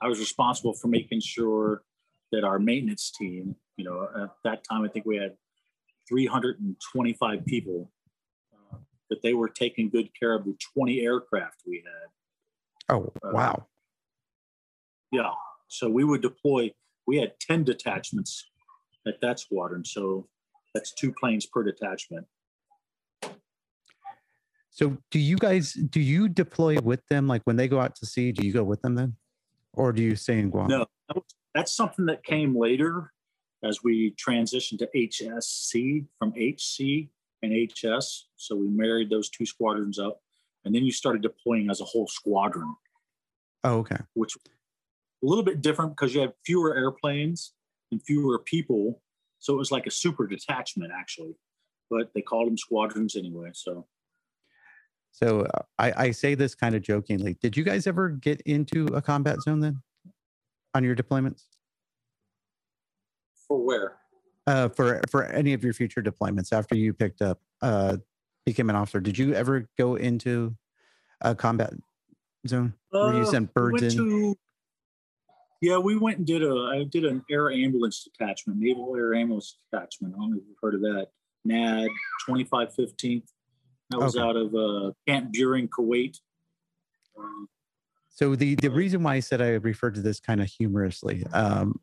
I 0.02 0.08
was 0.08 0.20
responsible 0.20 0.74
for 0.74 0.88
making 0.88 1.22
sure 1.22 1.84
that 2.32 2.44
our 2.44 2.60
maintenance 2.60 3.12
team, 3.12 3.56
you 3.78 3.86
know, 3.86 4.08
at 4.24 4.30
that 4.44 4.64
time, 4.70 4.84
I 4.84 4.88
think 4.88 5.06
we 5.06 5.18
had 5.18 5.36
325 6.10 7.46
people, 7.46 7.92
uh, 8.54 8.78
that 9.10 9.22
they 9.22 9.34
were 9.34 9.50
taking 9.50 9.90
good 9.90 10.10
care 10.20 10.34
of 10.34 10.46
the 10.46 10.56
20 10.76 11.02
aircraft 11.02 11.62
we 11.66 11.84
had. 11.86 12.96
Oh, 12.96 13.12
wow. 13.24 13.68
Yeah. 15.14 15.32
So 15.68 15.90
we 15.90 16.04
would 16.04 16.22
deploy. 16.22 16.72
We 17.08 17.18
had 17.18 17.34
ten 17.40 17.64
detachments 17.64 18.50
at 19.08 19.22
that 19.22 19.40
squadron. 19.40 19.86
So 19.86 20.28
that's 20.74 20.94
two 20.94 21.14
planes 21.14 21.46
per 21.46 21.64
detachment. 21.64 22.26
So 24.72 24.98
do 25.12 25.20
you 25.20 25.38
guys 25.38 25.74
do 25.74 26.02
you 26.02 26.28
deploy 26.28 26.78
with 26.82 27.06
them 27.08 27.28
like 27.28 27.44
when 27.44 27.56
they 27.56 27.68
go 27.68 27.80
out 27.80 27.96
to 27.98 28.08
sea? 28.08 28.32
Do 28.32 28.46
you 28.46 28.52
go 28.52 28.64
with 28.64 28.82
them 28.82 28.96
then, 28.96 29.16
or 29.74 29.94
do 29.94 30.02
you 30.02 30.16
stay 30.16 30.40
in 30.40 30.50
Guam? 30.50 30.68
No, 30.68 30.86
that's 31.54 31.76
something 31.76 32.08
that 32.08 32.24
came 32.24 32.58
later 32.58 33.12
as 33.64 33.84
we 33.84 34.16
transitioned 34.16 34.80
to 34.80 34.90
HSC 34.96 36.06
from 36.18 36.34
HC 36.36 37.10
and 37.44 37.70
HS. 37.72 38.30
So 38.36 38.56
we 38.56 38.68
married 38.68 39.12
those 39.12 39.30
two 39.30 39.46
squadrons 39.46 40.00
up, 40.00 40.22
and 40.66 40.74
then 40.74 40.84
you 40.84 40.92
started 40.92 41.22
deploying 41.22 41.70
as 41.70 41.80
a 41.80 41.86
whole 41.86 42.08
squadron. 42.08 42.76
Oh, 43.64 43.78
okay. 43.78 43.98
Which 44.16 44.36
a 45.24 45.26
little 45.26 45.44
bit 45.44 45.62
different 45.62 45.92
because 45.92 46.14
you 46.14 46.22
had 46.22 46.34
fewer 46.46 46.76
airplanes 46.76 47.54
and 47.92 48.02
fewer 48.04 48.40
people, 48.40 49.02
so 49.40 49.54
it 49.54 49.58
was 49.58 49.72
like 49.72 49.88
a 49.88 49.92
super 49.92 50.28
detachment 50.28 50.92
actually, 50.94 51.36
but 51.90 52.10
they 52.14 52.22
called 52.22 52.48
them 52.48 52.58
squadrons 52.58 53.16
anyway. 53.16 53.50
So 53.54 53.88
so 55.12 55.42
uh, 55.42 55.62
I, 55.78 55.94
I 56.06 56.12
say 56.12 56.34
this 56.36 56.56
kind 56.56 56.76
of 56.76 56.82
jokingly. 56.82 57.38
Did 57.42 57.56
you 57.56 57.64
guys 57.64 57.86
ever 57.88 58.10
get 58.10 58.42
into 58.42 58.88
a 58.88 59.02
combat 59.02 59.42
zone 59.44 59.60
then 59.60 59.82
on 60.74 60.84
your 60.84 60.96
deployments? 60.96 61.44
For 63.48 63.64
where? 63.64 63.98
Uh, 64.46 64.68
for 64.70 65.02
for 65.10 65.24
any 65.26 65.54
of 65.54 65.64
your 65.64 65.74
future 65.74 66.02
deployments 66.02 66.52
after 66.52 66.76
you 66.76 66.94
picked 66.94 67.22
up 67.22 67.40
uh, 67.62 67.98
became 68.46 68.70
an 68.70 68.76
officer, 68.76 69.00
did 69.00 69.18
you 69.18 69.34
ever 69.34 69.70
go 69.78 69.96
into 69.96 70.56
a 71.22 71.34
combat 71.34 71.74
zone 72.48 72.74
where 72.90 73.14
you 73.14 73.22
Uh, 73.22 73.26
sent 73.26 73.50
we 73.50 73.54
birds 73.54 73.82
went 73.82 73.94
in? 73.94 73.98
to- 74.00 74.36
yeah, 75.64 75.78
we 75.78 75.96
went 75.96 76.18
and 76.18 76.28
did 76.28 76.44
a. 76.44 76.54
I 76.54 76.84
did 76.84 77.06
an 77.06 77.24
air 77.32 77.50
ambulance 77.50 78.04
detachment, 78.04 78.60
Naval 78.60 78.94
Air 78.98 79.14
Ambulance 79.14 79.58
Detachment. 79.72 80.14
I 80.14 80.18
don't 80.20 80.32
know 80.32 80.38
if 80.38 80.44
you've 80.46 80.58
heard 80.62 80.76
of 80.76 80.82
that. 80.82 81.08
NAD 81.46 81.88
twenty 82.26 82.44
five 82.44 82.76
fifteenth. 82.76 83.32
That 83.90 84.00
was 84.00 84.18
Okay. 84.18 84.26
out 84.26 84.36
of 84.36 84.54
uh, 84.54 84.92
Camp 85.08 85.34
Buehring, 85.34 85.70
Kuwait. 85.70 86.18
Um, 87.18 87.48
So 88.10 88.36
the 88.36 88.56
the 88.56 88.70
reason 88.70 89.04
why 89.04 89.16
I 89.16 89.20
said 89.22 89.42
I 89.42 89.52
referred 89.52 89.96
to 89.96 90.02
this 90.02 90.20
kind 90.20 90.42
of 90.42 90.48
humorously, 90.48 91.26
um, 91.32 91.80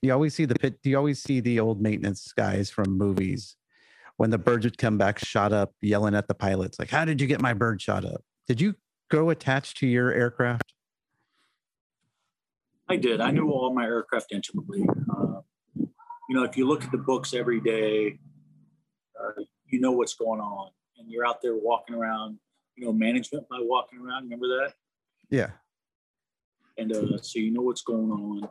you 0.00 0.12
always 0.12 0.34
see 0.34 0.44
the 0.44 0.54
pit. 0.54 0.78
You 0.84 0.96
always 0.96 1.20
see 1.20 1.40
the 1.40 1.58
old 1.58 1.80
maintenance 1.82 2.32
guys 2.32 2.70
from 2.70 2.96
movies 2.96 3.56
when 4.16 4.30
the 4.30 4.38
birds 4.38 4.64
would 4.64 4.78
come 4.78 4.96
back 4.96 5.18
shot 5.18 5.52
up, 5.52 5.72
yelling 5.82 6.14
at 6.14 6.28
the 6.28 6.34
pilots 6.34 6.78
like, 6.78 6.90
"How 6.90 7.04
did 7.04 7.20
you 7.20 7.26
get 7.26 7.40
my 7.40 7.52
bird 7.54 7.82
shot 7.82 8.04
up? 8.04 8.22
Did 8.46 8.60
you 8.60 8.76
go 9.10 9.30
attached 9.30 9.78
to 9.78 9.88
your 9.88 10.12
aircraft?" 10.12 10.73
I 12.88 12.96
did. 12.96 13.20
I 13.20 13.30
knew 13.30 13.50
all 13.50 13.72
my 13.74 13.84
aircraft 13.84 14.32
intimately. 14.32 14.84
Uh, 15.10 15.40
you 15.76 16.34
know, 16.36 16.44
if 16.44 16.56
you 16.56 16.66
look 16.66 16.84
at 16.84 16.90
the 16.92 16.98
books 16.98 17.32
every 17.34 17.60
day, 17.60 18.18
uh, 19.20 19.42
you 19.66 19.80
know 19.80 19.92
what's 19.92 20.14
going 20.14 20.40
on, 20.40 20.70
and 20.98 21.10
you're 21.10 21.26
out 21.26 21.40
there 21.42 21.56
walking 21.56 21.94
around. 21.96 22.38
You 22.76 22.86
know, 22.86 22.92
management 22.92 23.48
by 23.48 23.58
walking 23.60 24.00
around. 24.00 24.24
Remember 24.24 24.48
that? 24.48 24.74
Yeah. 25.30 25.50
and 26.76 26.92
uh, 26.92 27.18
so 27.22 27.38
you 27.38 27.50
know 27.52 27.62
what's 27.62 27.82
going 27.82 28.10
on. 28.10 28.44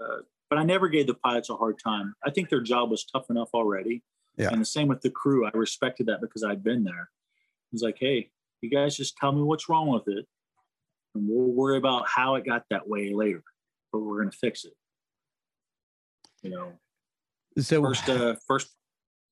Uh, 0.00 0.22
but 0.48 0.58
I 0.58 0.62
never 0.64 0.88
gave 0.88 1.06
the 1.06 1.14
pilots 1.14 1.50
a 1.50 1.56
hard 1.56 1.78
time. 1.82 2.14
I 2.24 2.30
think 2.30 2.48
their 2.48 2.60
job 2.60 2.90
was 2.90 3.04
tough 3.04 3.30
enough 3.30 3.50
already. 3.52 4.02
Yeah. 4.36 4.50
And 4.50 4.60
the 4.60 4.66
same 4.66 4.88
with 4.88 5.00
the 5.02 5.10
crew. 5.10 5.46
I 5.46 5.50
respected 5.54 6.06
that 6.06 6.20
because 6.20 6.44
I'd 6.44 6.62
been 6.64 6.84
there. 6.84 7.10
It 7.70 7.72
was 7.72 7.82
like, 7.82 7.96
hey, 7.98 8.30
you 8.60 8.70
guys 8.70 8.96
just 8.96 9.16
tell 9.16 9.32
me 9.32 9.42
what's 9.42 9.68
wrong 9.68 9.88
with 9.88 10.08
it, 10.08 10.26
and 11.16 11.28
we'll 11.28 11.52
worry 11.52 11.78
about 11.78 12.06
how 12.08 12.34
it 12.36 12.44
got 12.44 12.64
that 12.70 12.88
way 12.88 13.12
later. 13.12 13.42
But 13.92 14.00
we're 14.00 14.18
going 14.22 14.30
to 14.30 14.36
fix 14.36 14.64
it. 14.64 14.74
You 16.42 16.50
know, 16.50 16.72
So 17.58 17.82
first, 17.82 18.08
uh, 18.08 18.36
first, 18.46 18.68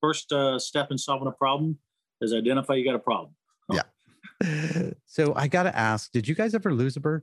first 0.00 0.32
uh, 0.32 0.58
step 0.58 0.90
in 0.90 0.98
solving 0.98 1.28
a 1.28 1.32
problem 1.32 1.78
is 2.20 2.32
identify 2.32 2.74
you 2.74 2.84
got 2.84 2.94
a 2.94 2.98
problem. 2.98 3.34
Yeah. 3.70 3.82
So 5.06 5.32
I 5.36 5.46
got 5.46 5.62
to 5.64 5.76
ask, 5.76 6.10
did 6.10 6.26
you 6.26 6.34
guys 6.34 6.54
ever 6.54 6.74
lose 6.74 6.96
a 6.96 7.00
bird? 7.00 7.22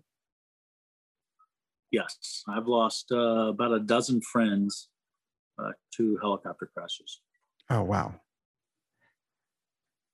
Yes, 1.92 2.44
I've 2.48 2.68
lost 2.68 3.12
uh, 3.12 3.50
about 3.50 3.74
a 3.74 3.80
dozen 3.80 4.22
friends 4.22 4.90
uh, 5.62 5.72
to 5.98 6.18
helicopter 6.22 6.70
crashes. 6.74 7.22
Oh 7.70 7.84
wow. 7.84 8.16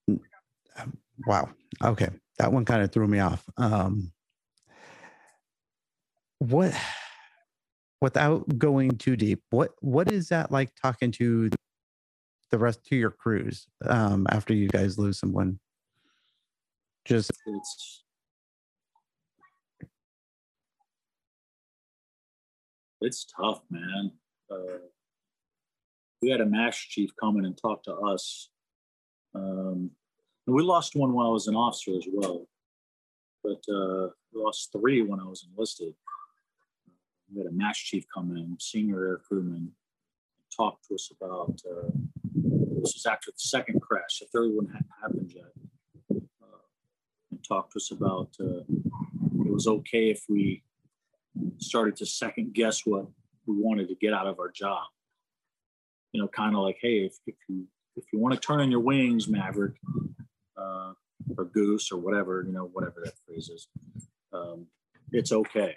Um, 0.09 0.97
Wow. 1.25 1.49
Okay. 1.83 2.09
That 2.37 2.51
one 2.51 2.65
kind 2.65 2.83
of 2.83 2.91
threw 2.91 3.07
me 3.07 3.19
off. 3.19 3.43
Um 3.57 4.11
what 6.39 6.73
without 8.01 8.57
going 8.57 8.97
too 8.97 9.15
deep, 9.15 9.41
what 9.49 9.71
what 9.81 10.11
is 10.11 10.29
that 10.29 10.51
like 10.51 10.69
talking 10.81 11.11
to 11.11 11.49
the 12.51 12.57
rest 12.57 12.85
to 12.85 12.95
your 12.95 13.11
crews 13.11 13.67
um 13.85 14.25
after 14.29 14.53
you 14.53 14.67
guys 14.67 14.97
lose 14.97 15.19
someone? 15.19 15.59
Just 17.05 17.31
it's 17.45 18.03
it's 23.01 23.25
tough, 23.25 23.61
man. 23.69 24.11
Uh, 24.49 24.79
we 26.21 26.29
had 26.29 26.41
a 26.41 26.45
master 26.45 26.85
chief 26.89 27.11
come 27.19 27.37
in 27.37 27.45
and 27.45 27.57
talk 27.57 27.83
to 27.83 27.93
us. 27.93 28.49
Um, 29.35 29.91
and 30.45 30.55
we 30.55 30.63
lost 30.63 30.95
one 30.95 31.13
while 31.13 31.27
I 31.27 31.31
was 31.31 31.47
an 31.47 31.55
officer 31.55 31.91
as 31.95 32.07
well, 32.11 32.47
but 33.43 33.61
uh, 33.71 34.09
we 34.33 34.41
lost 34.41 34.71
three 34.71 35.01
when 35.01 35.19
I 35.19 35.25
was 35.25 35.47
enlisted. 35.51 35.93
We 37.31 37.39
had 37.39 37.47
a 37.47 37.51
master 37.51 37.85
chief 37.85 38.05
come 38.13 38.35
in, 38.35 38.57
senior 38.59 39.05
air 39.05 39.17
crewman, 39.17 39.71
talk 40.55 40.81
to 40.87 40.95
us 40.95 41.11
about. 41.19 41.59
Uh, 41.69 41.89
this 42.81 42.93
was 42.93 43.05
after 43.05 43.31
the 43.31 43.39
second 43.39 43.81
crash. 43.81 44.19
The 44.19 44.27
third 44.27 44.51
one 44.53 44.67
hadn't 44.67 44.87
happened 45.01 45.33
yet 45.35 45.51
uh, 46.11 46.57
and 47.31 47.43
talked 47.47 47.73
to 47.73 47.77
us 47.77 47.91
about 47.91 48.29
uh, 48.39 48.63
it 49.45 49.51
was 49.51 49.67
okay 49.67 50.09
if 50.09 50.23
we 50.29 50.63
started 51.57 51.95
to 51.97 52.05
second 52.05 52.53
guess 52.53 52.85
what 52.85 53.07
we 53.45 53.55
wanted 53.55 53.87
to 53.89 53.95
get 53.95 54.13
out 54.13 54.27
of 54.27 54.39
our 54.39 54.49
job. 54.49 54.83
You 56.13 56.21
know, 56.21 56.27
kind 56.27 56.55
of 56.55 56.61
like, 56.61 56.77
hey, 56.81 57.05
if, 57.05 57.17
if 57.25 57.35
you 57.47 57.65
if 57.95 58.05
you 58.13 58.19
want 58.19 58.35
to 58.35 58.39
turn 58.39 58.61
on 58.61 58.71
your 58.71 58.79
wings, 58.79 59.27
Maverick, 59.27 59.75
uh, 60.55 60.93
or 61.35 61.45
Goose, 61.45 61.91
or 61.91 61.97
whatever, 61.97 62.43
you 62.45 62.53
know, 62.53 62.69
whatever 62.71 63.01
that 63.03 63.13
phrase 63.25 63.49
is, 63.49 63.67
um, 64.31 64.67
it's 65.11 65.31
okay. 65.31 65.75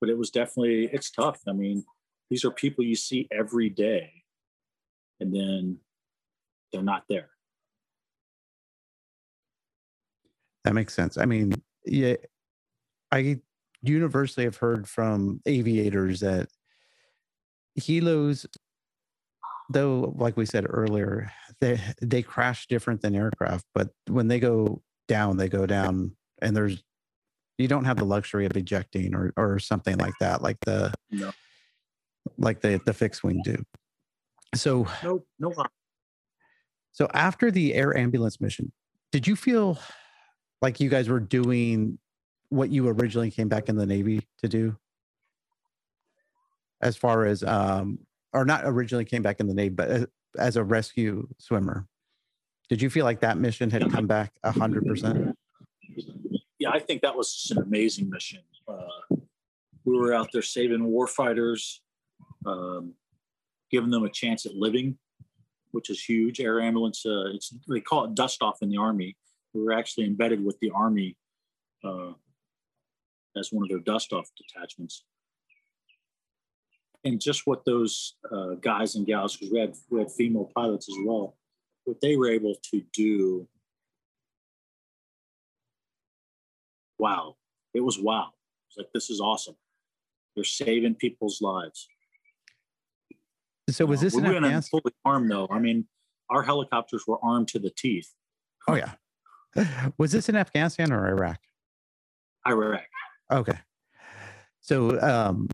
But 0.00 0.08
it 0.08 0.18
was 0.18 0.30
definitely 0.30 0.88
it's 0.92 1.10
tough. 1.10 1.40
I 1.46 1.52
mean, 1.52 1.84
these 2.30 2.44
are 2.44 2.50
people 2.50 2.84
you 2.84 2.96
see 2.96 3.28
every 3.30 3.68
day, 3.68 4.10
and 5.20 5.34
then 5.34 5.78
they're 6.72 6.82
not 6.82 7.04
there. 7.08 7.30
that 10.64 10.74
makes 10.74 10.94
sense. 10.94 11.18
I 11.18 11.24
mean, 11.24 11.54
yeah, 11.84 12.16
I 13.10 13.40
universally 13.82 14.44
have 14.44 14.56
heard 14.56 14.88
from 14.88 15.40
aviators 15.46 16.20
that 16.20 16.48
helos 17.78 18.46
though 19.70 20.12
like 20.18 20.36
we 20.36 20.44
said 20.44 20.66
earlier 20.68 21.32
they 21.60 21.80
they 22.02 22.20
crash 22.20 22.66
different 22.66 23.00
than 23.00 23.14
aircraft 23.14 23.64
but 23.74 23.88
when 24.08 24.28
they 24.28 24.38
go 24.38 24.82
down 25.08 25.38
they 25.38 25.48
go 25.48 25.64
down 25.64 26.14
and 26.42 26.54
there's 26.54 26.82
you 27.60 27.68
don't 27.68 27.84
have 27.84 27.96
the 27.98 28.04
luxury 28.04 28.46
of 28.46 28.56
ejecting 28.56 29.14
or 29.14 29.32
or 29.36 29.58
something 29.58 29.96
like 29.98 30.14
that 30.20 30.42
like 30.42 30.58
the 30.60 30.92
No. 31.10 31.30
like 32.38 32.60
the 32.60 32.80
the 32.86 32.92
fixed 32.94 33.22
wing 33.22 33.42
do. 33.44 33.62
So 34.54 34.86
No, 35.02 35.24
no 35.38 35.52
so 36.92 37.06
after 37.14 37.50
the 37.50 37.74
air 37.74 37.96
ambulance 37.96 38.40
mission 38.40 38.72
did 39.12 39.26
you 39.26 39.36
feel 39.36 39.78
like 40.62 40.80
you 40.80 40.88
guys 40.90 41.08
were 41.08 41.20
doing 41.20 41.98
what 42.48 42.70
you 42.70 42.88
originally 42.88 43.30
came 43.30 43.48
back 43.48 43.68
in 43.68 43.76
the 43.76 43.86
navy 43.86 44.26
to 44.42 44.48
do? 44.48 44.76
As 46.82 46.96
far 46.96 47.26
as 47.26 47.42
um 47.44 47.98
or 48.32 48.44
not 48.44 48.62
originally 48.64 49.04
came 49.04 49.22
back 49.22 49.40
in 49.40 49.46
the 49.46 49.54
navy 49.54 49.74
but 49.74 49.88
as, 49.88 50.06
as 50.38 50.56
a 50.56 50.64
rescue 50.64 51.26
swimmer 51.38 51.86
did 52.68 52.80
you 52.80 52.88
feel 52.88 53.04
like 53.04 53.20
that 53.20 53.36
mission 53.36 53.68
had 53.68 53.90
come 53.90 54.06
back 54.06 54.32
a 54.44 54.52
hundred 54.52 54.86
percent 54.86 55.36
think 56.90 57.02
that 57.02 57.16
was 57.16 57.32
just 57.32 57.52
an 57.52 57.58
amazing 57.58 58.10
mission. 58.10 58.40
Uh, 58.66 59.16
we 59.84 59.96
were 59.96 60.12
out 60.12 60.28
there 60.32 60.42
saving 60.42 60.80
warfighters, 60.80 61.78
um, 62.44 62.94
giving 63.70 63.90
them 63.90 64.04
a 64.04 64.10
chance 64.10 64.44
at 64.44 64.54
living, 64.54 64.98
which 65.70 65.88
is 65.88 66.02
huge. 66.02 66.40
Air 66.40 66.60
ambulance, 66.60 67.06
uh, 67.06 67.26
it's 67.32 67.54
they 67.68 67.80
call 67.80 68.06
it 68.06 68.16
dust 68.16 68.42
off 68.42 68.58
in 68.62 68.68
the 68.70 68.76
army. 68.76 69.16
We 69.54 69.62
were 69.62 69.72
actually 69.72 70.06
embedded 70.06 70.44
with 70.44 70.58
the 70.60 70.72
army 70.74 71.16
uh, 71.84 72.12
as 73.36 73.52
one 73.52 73.62
of 73.62 73.68
their 73.68 73.78
dust 73.78 74.12
off 74.12 74.28
detachments. 74.36 75.04
And 77.04 77.20
just 77.20 77.46
what 77.46 77.64
those 77.64 78.16
uh, 78.32 78.54
guys 78.60 78.96
and 78.96 79.06
gals, 79.06 79.36
because 79.36 79.52
we 79.52 79.60
had 79.60 79.76
we 79.90 80.00
had 80.00 80.10
female 80.10 80.50
pilots 80.56 80.88
as 80.88 80.96
well, 81.06 81.36
what 81.84 82.00
they 82.00 82.16
were 82.16 82.30
able 82.30 82.56
to 82.72 82.82
do 82.92 83.48
wow. 87.00 87.36
It 87.74 87.80
was 87.80 87.98
wow. 87.98 88.28
It's 88.68 88.78
like 88.78 88.88
this 88.94 89.10
is 89.10 89.20
awesome. 89.20 89.56
They're 90.34 90.44
saving 90.44 90.96
people's 90.96 91.40
lives. 91.40 91.88
So 93.70 93.86
was 93.86 94.00
this 94.00 94.14
we 94.14 94.20
in 94.20 94.24
went 94.24 94.36
in 94.38 94.44
Afghanistan? 94.44 94.80
fully 94.80 94.94
armed 95.04 95.30
though. 95.30 95.48
I 95.50 95.58
mean, 95.58 95.86
our 96.28 96.42
helicopters 96.42 97.04
were 97.06 97.18
armed 97.22 97.48
to 97.48 97.58
the 97.58 97.70
teeth. 97.70 98.12
Oh 98.68 98.74
yeah. 98.74 98.92
Was 99.98 100.12
this 100.12 100.28
in 100.28 100.36
Afghanistan 100.36 100.92
or 100.92 101.08
Iraq? 101.08 101.38
Iraq. 102.46 102.86
Okay. 103.32 103.58
So 104.60 105.00
um, 105.00 105.48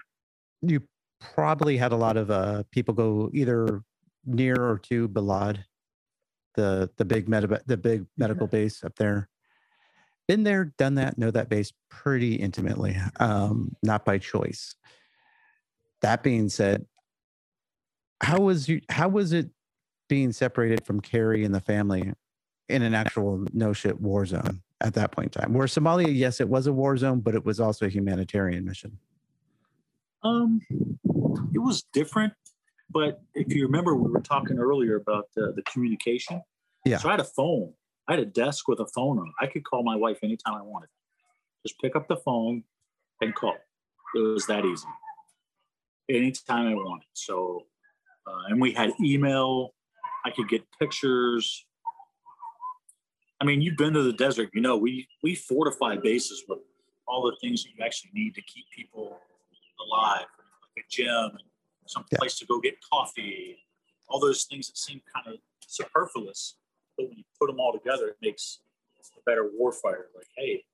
you 0.60 0.82
probably 1.20 1.76
had 1.76 1.92
a 1.92 1.96
lot 1.96 2.16
of 2.16 2.30
uh, 2.30 2.64
people 2.70 2.94
go 2.94 3.30
either 3.32 3.82
near 4.24 4.54
or 4.56 4.78
to 4.90 5.08
Balad, 5.08 5.64
the 6.54 6.90
the 6.96 7.04
big 7.04 7.28
med- 7.28 7.62
the 7.66 7.76
big 7.76 8.06
medical 8.16 8.46
base 8.46 8.84
up 8.84 8.96
there. 8.96 9.28
Been 10.28 10.42
there, 10.42 10.72
done 10.76 10.96
that, 10.96 11.18
know 11.18 11.30
that 11.30 11.48
base 11.48 11.72
pretty 11.88 12.34
intimately, 12.34 12.96
um, 13.20 13.76
not 13.82 14.04
by 14.04 14.18
choice. 14.18 14.74
That 16.02 16.22
being 16.22 16.48
said, 16.48 16.86
how 18.20 18.40
was 18.40 18.68
you? 18.68 18.80
How 18.88 19.08
was 19.08 19.32
it 19.32 19.50
being 20.08 20.32
separated 20.32 20.84
from 20.84 21.00
Carrie 21.00 21.44
and 21.44 21.54
the 21.54 21.60
family 21.60 22.12
in 22.68 22.82
an 22.82 22.94
actual 22.94 23.46
no 23.52 23.72
shit 23.72 24.00
war 24.00 24.26
zone 24.26 24.62
at 24.80 24.94
that 24.94 25.12
point 25.12 25.36
in 25.36 25.42
time? 25.42 25.52
Where 25.52 25.66
Somalia, 25.66 26.12
yes, 26.12 26.40
it 26.40 26.48
was 26.48 26.66
a 26.66 26.72
war 26.72 26.96
zone, 26.96 27.20
but 27.20 27.34
it 27.34 27.44
was 27.44 27.60
also 27.60 27.86
a 27.86 27.88
humanitarian 27.88 28.64
mission. 28.64 28.98
Um, 30.24 30.60
it 31.54 31.58
was 31.58 31.84
different, 31.92 32.32
but 32.90 33.20
if 33.34 33.54
you 33.54 33.64
remember, 33.64 33.94
we 33.94 34.10
were 34.10 34.20
talking 34.20 34.58
earlier 34.58 34.96
about 34.96 35.28
uh, 35.36 35.52
the 35.54 35.62
communication. 35.70 36.42
Yeah. 36.84 36.98
So 36.98 37.08
I 37.08 37.12
had 37.12 37.20
a 37.20 37.24
phone. 37.24 37.74
I 38.08 38.12
had 38.12 38.20
a 38.20 38.26
desk 38.26 38.68
with 38.68 38.80
a 38.80 38.86
phone 38.86 39.18
on. 39.18 39.32
I 39.40 39.46
could 39.46 39.64
call 39.64 39.82
my 39.82 39.96
wife 39.96 40.18
anytime 40.22 40.54
I 40.54 40.62
wanted. 40.62 40.88
Just 41.66 41.80
pick 41.80 41.96
up 41.96 42.06
the 42.08 42.16
phone 42.16 42.62
and 43.20 43.34
call. 43.34 43.56
It 44.14 44.20
was 44.20 44.46
that 44.46 44.64
easy. 44.64 44.86
Anytime 46.08 46.68
I 46.68 46.74
wanted. 46.74 47.08
So, 47.14 47.64
uh, 48.26 48.44
and 48.48 48.60
we 48.60 48.72
had 48.72 48.92
email. 49.00 49.74
I 50.24 50.30
could 50.30 50.48
get 50.48 50.62
pictures. 50.78 51.66
I 53.40 53.44
mean, 53.44 53.60
you've 53.60 53.76
been 53.76 53.92
to 53.94 54.02
the 54.02 54.12
desert. 54.12 54.50
You 54.54 54.60
know, 54.60 54.76
we 54.76 55.08
we 55.22 55.34
fortify 55.34 55.96
bases 55.96 56.44
with 56.48 56.60
all 57.08 57.22
the 57.24 57.36
things 57.40 57.64
that 57.64 57.70
you 57.76 57.84
actually 57.84 58.10
need 58.14 58.34
to 58.34 58.42
keep 58.42 58.66
people 58.70 59.18
alive, 59.80 60.26
like 60.76 60.84
a 60.84 60.88
gym, 60.88 61.38
some 61.86 62.04
Yeah. 62.10 62.18
place 62.18 62.38
to 62.38 62.46
go 62.46 62.60
get 62.60 62.76
coffee, 62.80 63.58
all 64.08 64.20
those 64.20 64.44
things 64.44 64.68
that 64.68 64.76
seem 64.78 65.00
kind 65.14 65.26
of 65.26 65.40
superfluous, 65.60 66.56
but 66.96 67.08
when 67.08 67.18
you 67.18 67.24
put 67.40 67.46
them 67.48 67.60
all 67.60 67.72
together, 67.72 68.08
it 68.08 68.16
makes 68.22 68.60
a 69.16 69.20
better 69.24 69.50
warfighter. 69.60 70.06
Like, 70.14 70.28
hey, 70.36 70.64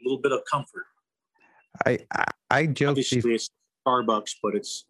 a 0.00 0.04
little 0.04 0.20
bit 0.20 0.32
of 0.32 0.40
comfort. 0.50 0.84
I 1.86 1.98
I, 2.12 2.24
I 2.50 2.66
joked. 2.66 2.90
Obviously, 2.90 3.34
it's 3.34 3.50
Starbucks, 3.86 4.36
but 4.42 4.54
it's 4.54 4.84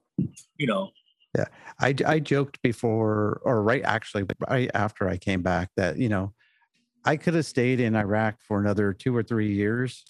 you 0.56 0.66
know, 0.66 0.90
Yeah, 1.36 1.46
I, 1.80 1.94
I 2.06 2.18
joked 2.18 2.60
before, 2.62 3.40
or 3.44 3.62
right 3.62 3.82
actually, 3.84 4.24
right 4.48 4.70
after 4.74 5.08
I 5.08 5.16
came 5.16 5.42
back, 5.42 5.70
that 5.76 5.98
you 5.98 6.08
know, 6.08 6.34
I 7.04 7.16
could 7.16 7.34
have 7.34 7.46
stayed 7.46 7.80
in 7.80 7.96
Iraq 7.96 8.36
for 8.40 8.60
another 8.60 8.92
two 8.92 9.16
or 9.16 9.22
three 9.22 9.52
years. 9.52 10.04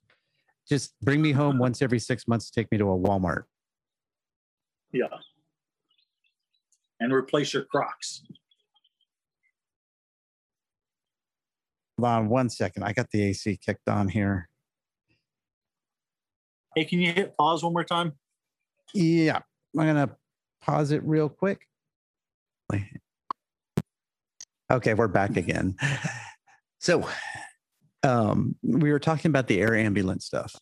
Just 0.68 0.98
bring 1.01 1.20
me 1.20 1.32
home 1.32 1.59
once 1.59 1.82
every 1.82 1.98
six 1.98 2.28
months. 2.28 2.51
Take 2.51 2.70
me 2.70 2.78
to 2.78 2.85
a 2.90 2.98
Walmart. 2.98 3.44
yeah, 4.93 5.06
and 7.01 7.12
replace 7.12 7.52
your 7.52 7.64
Crocs. 7.64 8.22
Hold 12.01 12.10
on 12.10 12.28
one 12.31 12.48
second. 12.48 12.82
I 12.82 12.94
got 12.94 13.10
the 13.10 13.22
AC 13.24 13.59
kicked 13.59 13.86
on 13.86 14.09
here. 14.09 14.48
Hey, 16.74 16.86
can 16.86 16.98
you 16.98 17.12
hit 17.12 17.36
pause 17.36 17.62
one 17.62 17.74
more 17.74 17.85
time? 17.85 18.14
Yeah, 18.94 19.40
I'm 19.78 19.86
gonna 19.86 20.16
pause 20.62 20.93
it 20.93 21.02
real 21.05 21.28
quick. 21.28 21.60
Okay, 24.70 24.94
we're 24.94 25.09
back 25.09 25.36
again. 25.36 25.77
So, 26.78 27.06
um, 28.02 28.56
we 28.62 28.90
were 28.90 28.98
talking 28.98 29.28
about 29.28 29.47
the 29.47 29.60
air 29.60 29.77
ambulance 29.77 30.24
stuff 30.24 30.55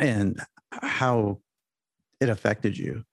and 0.00 0.40
how 0.72 1.40
it 2.22 2.30
affected 2.30 2.78
you. 2.78 3.04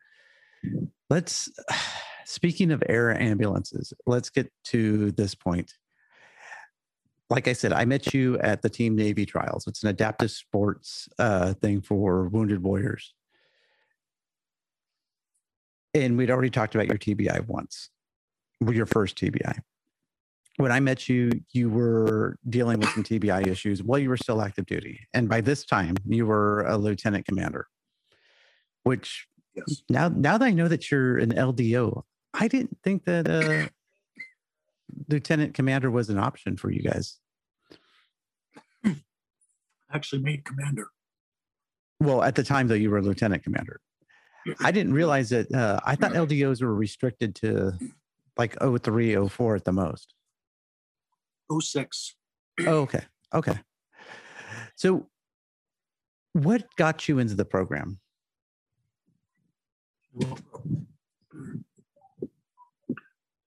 Let's, 1.10 1.50
speaking 2.26 2.72
of 2.72 2.82
air 2.88 3.14
ambulances, 3.22 3.92
let's 4.06 4.30
get 4.30 4.50
to 4.68 5.12
this 5.12 5.36
point. 5.36 5.74
Like 7.30 7.48
I 7.48 7.54
said, 7.54 7.74
I 7.74 7.86
met 7.86 8.14
you 8.14 8.38
at 8.40 8.62
the 8.62 8.70
Team 8.70 8.96
Navy 8.96 9.26
trials. 9.26 9.66
It's 9.68 9.82
an 9.84 9.90
adaptive 9.90 10.32
sports 10.32 11.10
uh, 11.18 11.54
thing 11.54 11.82
for 11.82 12.28
wounded 12.28 12.62
warriors 12.62 13.14
and 15.96 16.18
we'd 16.18 16.30
already 16.30 16.50
talked 16.50 16.76
about 16.76 16.88
your 16.88 16.98
TBI 16.98 17.48
once, 17.48 17.90
your 18.70 18.86
first 18.86 19.18
TBI. 19.18 19.58
When 20.58 20.72
I 20.72 20.80
met 20.80 21.10
you, 21.10 21.32
you 21.52 21.70
were 21.70 22.38
dealing 22.50 22.80
with 22.80 22.90
some 22.92 23.04
TBI 23.04 23.48
issues 23.48 23.82
while 23.82 24.00
you 24.00 24.10
were 24.10 24.18
still 24.18 24.42
active 24.42 24.66
duty. 24.66 25.08
And 25.14 25.28
by 25.28 25.42
this 25.42 25.66
time, 25.66 25.96
you 26.06 26.26
were 26.26 26.66
a 26.68 26.78
lieutenant 26.78 27.26
commander, 27.26 27.68
which 28.84 29.28
Yes. 29.56 29.84
now, 29.90 30.10
now 30.10 30.38
that 30.38 30.46
I 30.46 30.52
know 30.52 30.68
that 30.68 30.92
you're 30.92 31.18
an 31.18 31.32
LDO, 31.32 32.04
I 32.34 32.50
didn't 32.50 32.78
think 32.84 33.06
that 33.06 33.30
uh, 33.30 33.70
lieutenant 35.10 35.54
commander 35.54 35.90
was 35.92 36.10
an 36.10 36.18
option 36.18 36.58
for 36.58 36.72
you 36.72 36.82
guys. 36.82 37.20
Actually, 39.94 40.22
made 40.22 40.46
commander. 40.46 40.88
Well, 42.00 42.24
at 42.24 42.36
the 42.36 42.44
time, 42.44 42.68
though, 42.68 42.76
you 42.76 42.90
were 42.90 43.02
lieutenant 43.02 43.44
commander. 43.44 43.80
I 44.60 44.72
didn't 44.72 44.94
realize 44.94 45.30
that. 45.30 45.52
Uh, 45.52 45.80
I 45.86 45.96
thought 45.96 46.12
LDOs 46.12 46.62
were 46.62 46.74
restricted 46.74 47.36
to 47.36 47.74
like 48.38 48.56
03, 48.62 49.28
04 49.28 49.56
at 49.56 49.66
the 49.66 49.72
most. 49.72 50.14
06. 51.62 52.16
Oh, 52.66 52.84
okay. 52.84 53.02
Okay. 53.34 53.60
So, 54.78 55.10
what 56.32 56.64
got 56.78 57.10
you 57.10 57.20
into 57.20 57.36
the 57.36 57.44
program? 57.44 58.00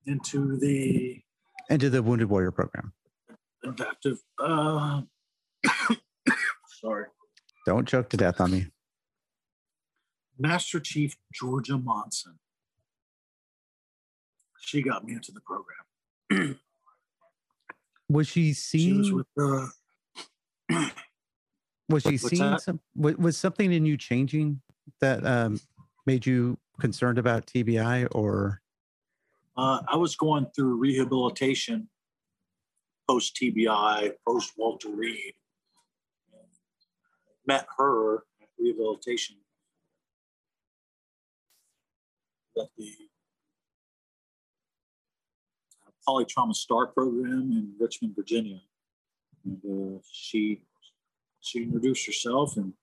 Into 0.04 0.58
the 0.58 1.22
Into 1.70 1.90
the 1.90 2.02
Wounded 2.02 2.28
Warrior 2.30 2.50
program? 2.50 2.92
adaptive. 3.64 4.18
Uh, 4.38 5.02
sorry. 6.80 7.06
Don't 7.66 7.86
choke 7.88 8.08
to 8.10 8.16
death 8.16 8.40
on 8.40 8.52
me. 8.52 8.66
Master 10.38 10.78
Chief 10.80 11.16
Georgia 11.34 11.76
Monson. 11.76 12.38
She 14.60 14.80
got 14.82 15.04
me 15.04 15.12
into 15.14 15.32
the 15.32 15.40
program. 15.40 16.58
Was 18.08 18.28
she 18.28 18.52
She 18.54 18.92
was 18.92 19.08
seeing? 19.08 19.14
with 19.16 19.26
uh, 19.38 19.66
Was 21.90 22.02
she 22.04 22.10
What's 22.12 22.28
seeing 22.30 22.42
that? 22.50 22.60
some? 22.62 22.80
Was, 22.96 23.16
was 23.16 23.36
something 23.36 23.72
in 23.72 23.84
you 23.84 23.96
changing 23.96 24.60
that 25.00 25.26
um, 25.26 25.60
made 26.06 26.24
you 26.26 26.58
concerned 26.80 27.18
about 27.18 27.46
TBI? 27.46 28.08
Or 28.12 28.60
uh, 29.58 29.80
I 29.88 29.96
was 29.96 30.14
going 30.14 30.46
through 30.54 30.76
rehabilitation 30.76 31.88
post 33.08 33.36
TBI, 33.36 34.12
post 34.26 34.52
Walter 34.56 34.88
Reed. 34.88 35.34
Met 37.46 37.66
her 37.76 38.18
at 38.40 38.48
rehabilitation 38.58 39.36
at 42.60 42.68
the 42.76 42.92
Polytrauma 46.06 46.54
Star 46.54 46.86
program 46.86 47.50
in 47.52 47.72
Richmond, 47.80 48.14
Virginia. 48.14 48.60
And 49.44 49.96
uh, 49.96 49.98
she 50.12 50.62
she 51.40 51.62
introduced 51.62 52.06
herself 52.06 52.56
and 52.56 52.74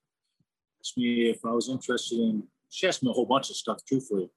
asked 0.82 0.98
me 0.98 1.30
if 1.30 1.44
I 1.44 1.50
was 1.50 1.68
interested 1.68 2.18
in. 2.18 2.42
She 2.68 2.86
asked 2.86 3.02
me 3.02 3.10
a 3.10 3.12
whole 3.12 3.26
bunch 3.26 3.48
of 3.48 3.56
stuff, 3.56 3.78
truthfully, 3.86 4.28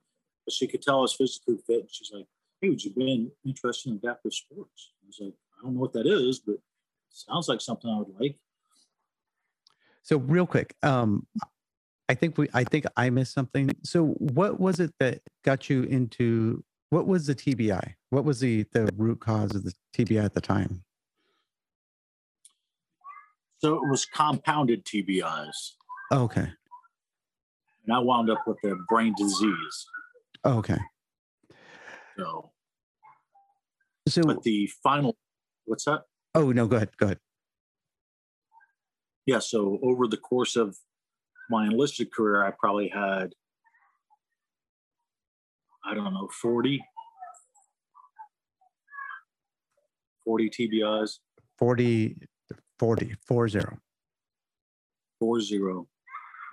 but 0.49 0.53
she 0.53 0.65
could 0.65 0.81
tell 0.81 0.97
I 0.97 1.01
was 1.01 1.13
physically 1.13 1.57
fit. 1.67 1.81
And 1.81 1.91
she's 1.91 2.11
like, 2.11 2.25
"Hey, 2.59 2.69
would 2.69 2.83
you 2.83 2.91
be 2.91 3.31
interested 3.45 3.91
in 3.91 3.97
adaptive 3.97 4.33
sports?" 4.33 4.93
I 5.03 5.05
was 5.05 5.19
like, 5.21 5.33
"I 5.59 5.61
don't 5.61 5.75
know 5.75 5.81
what 5.81 5.93
that 5.93 6.07
is, 6.07 6.39
but 6.39 6.55
sounds 7.11 7.47
like 7.47 7.61
something 7.61 7.87
I 7.87 7.99
would 7.99 8.19
like." 8.19 8.39
so, 10.01 10.17
real 10.17 10.47
quick, 10.47 10.75
um, 10.81 11.27
I 12.09 12.15
think 12.15 12.39
we. 12.39 12.49
I 12.51 12.63
think 12.63 12.85
I 12.97 13.11
missed 13.11 13.33
something. 13.33 13.69
So, 13.83 14.07
what 14.17 14.59
was 14.59 14.79
it 14.79 14.91
that 14.99 15.21
got 15.45 15.69
you 15.69 15.83
into? 15.83 16.63
What 16.89 17.05
was 17.05 17.27
the 17.27 17.35
TBI? 17.35 17.93
What 18.09 18.25
was 18.25 18.39
the 18.39 18.65
the 18.71 18.91
root 18.97 19.19
cause 19.19 19.53
of 19.53 19.63
the 19.63 19.73
TBI 19.95 20.25
at 20.25 20.33
the 20.33 20.41
time? 20.41 20.83
So 23.59 23.75
it 23.75 23.87
was 23.87 24.05
compounded 24.05 24.83
TBIs, 24.85 25.73
okay. 26.11 26.49
and 27.85 27.93
I 27.93 27.99
wound 27.99 28.31
up 28.31 28.47
with 28.47 28.57
a 28.63 28.75
brain 28.87 29.13
disease. 29.15 29.85
Oh, 30.43 30.59
okay. 30.59 30.77
So, 32.17 32.51
So, 34.07 34.23
but 34.23 34.43
the 34.43 34.69
final, 34.83 35.17
what's 35.65 35.85
that? 35.85 36.03
oh 36.35 36.51
no, 36.51 36.67
go 36.67 36.75
ahead. 36.77 36.89
Go 36.97 37.07
ahead. 37.07 37.19
Yeah. 39.25 39.39
So 39.39 39.79
over 39.83 40.07
the 40.07 40.17
course 40.17 40.55
of 40.55 40.77
my 41.49 41.65
enlisted 41.65 42.11
career, 42.13 42.45
I 42.45 42.51
probably 42.51 42.89
had, 42.89 43.33
I 45.85 45.93
don't 45.93 46.13
know, 46.13 46.29
40, 46.41 46.83
40 50.25 50.49
TBIs. 50.49 51.19
40, 51.57 52.17
40, 52.77 53.15
40. 53.27 53.65
Four 55.19 55.41
zero. 55.41 55.87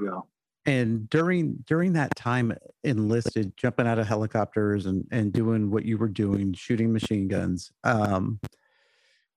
Yeah. 0.03 0.21
And 0.67 1.09
during 1.09 1.65
during 1.67 1.93
that 1.93 2.15
time 2.17 2.53
enlisted, 2.83 3.57
jumping 3.57 3.87
out 3.87 3.99
of 3.99 4.07
helicopters 4.07 4.87
and 4.87 5.07
and 5.13 5.33
doing 5.33 5.71
what 5.71 5.85
you 5.85 5.97
were 5.97 6.09
doing, 6.09 6.53
shooting 6.55 6.93
machine 6.93 7.29
guns, 7.29 7.71
um, 7.85 8.41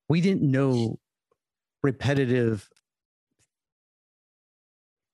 we 0.07 0.21
didn't 0.21 0.49
know 0.49 0.99
repetitive 1.83 2.67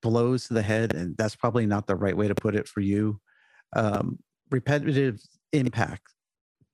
blows 0.02 0.48
to 0.48 0.54
the 0.54 0.62
head, 0.62 0.94
and 0.94 1.16
that's 1.16 1.36
probably 1.36 1.66
not 1.66 1.86
the 1.86 1.96
right 1.96 2.16
way 2.16 2.28
to 2.28 2.34
put 2.34 2.54
it 2.54 2.66
for 2.66 2.80
you. 2.80 3.20
Um, 3.74 4.18
repetitive 4.50 5.20
impact 5.52 6.14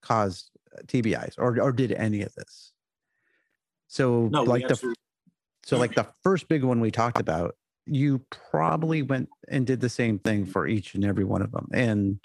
caused 0.02 0.50
TBIs, 0.86 1.34
or 1.38 1.60
or 1.60 1.72
did 1.72 1.92
any 1.92 2.22
of 2.22 2.32
this? 2.34 2.72
So 3.88 4.28
No, 4.30 4.44
like 4.44 4.68
the 4.68 4.94
so 5.64 5.78
like 5.78 5.94
the 5.94 6.06
first 6.22 6.48
big 6.48 6.62
one 6.62 6.80
we 6.80 6.90
talked 6.90 7.20
about, 7.20 7.56
you 7.86 8.24
probably 8.50 9.02
went 9.02 9.28
and 9.48 9.66
did 9.66 9.80
the 9.80 9.88
same 9.88 10.18
thing 10.18 10.46
for 10.46 10.66
each 10.66 10.94
and 10.94 11.04
every 11.04 11.24
one 11.24 11.42
of 11.42 11.50
them. 11.52 11.68
And 11.72 12.20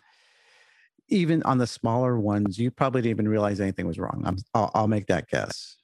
even 1.10 1.42
on 1.44 1.58
the 1.58 1.68
smaller 1.68 2.20
ones, 2.20 2.58
you 2.58 2.70
probably 2.70 3.02
didn't 3.02 3.16
even 3.16 3.28
realize 3.28 3.60
anything 3.60 3.88
was 3.88 4.00
wrong. 4.00 4.24
I'm, 4.26 4.38
I'll, 4.54 4.72
I'll 4.74 4.88
make 4.88 5.08
that 5.08 5.30
guess. 5.30 5.78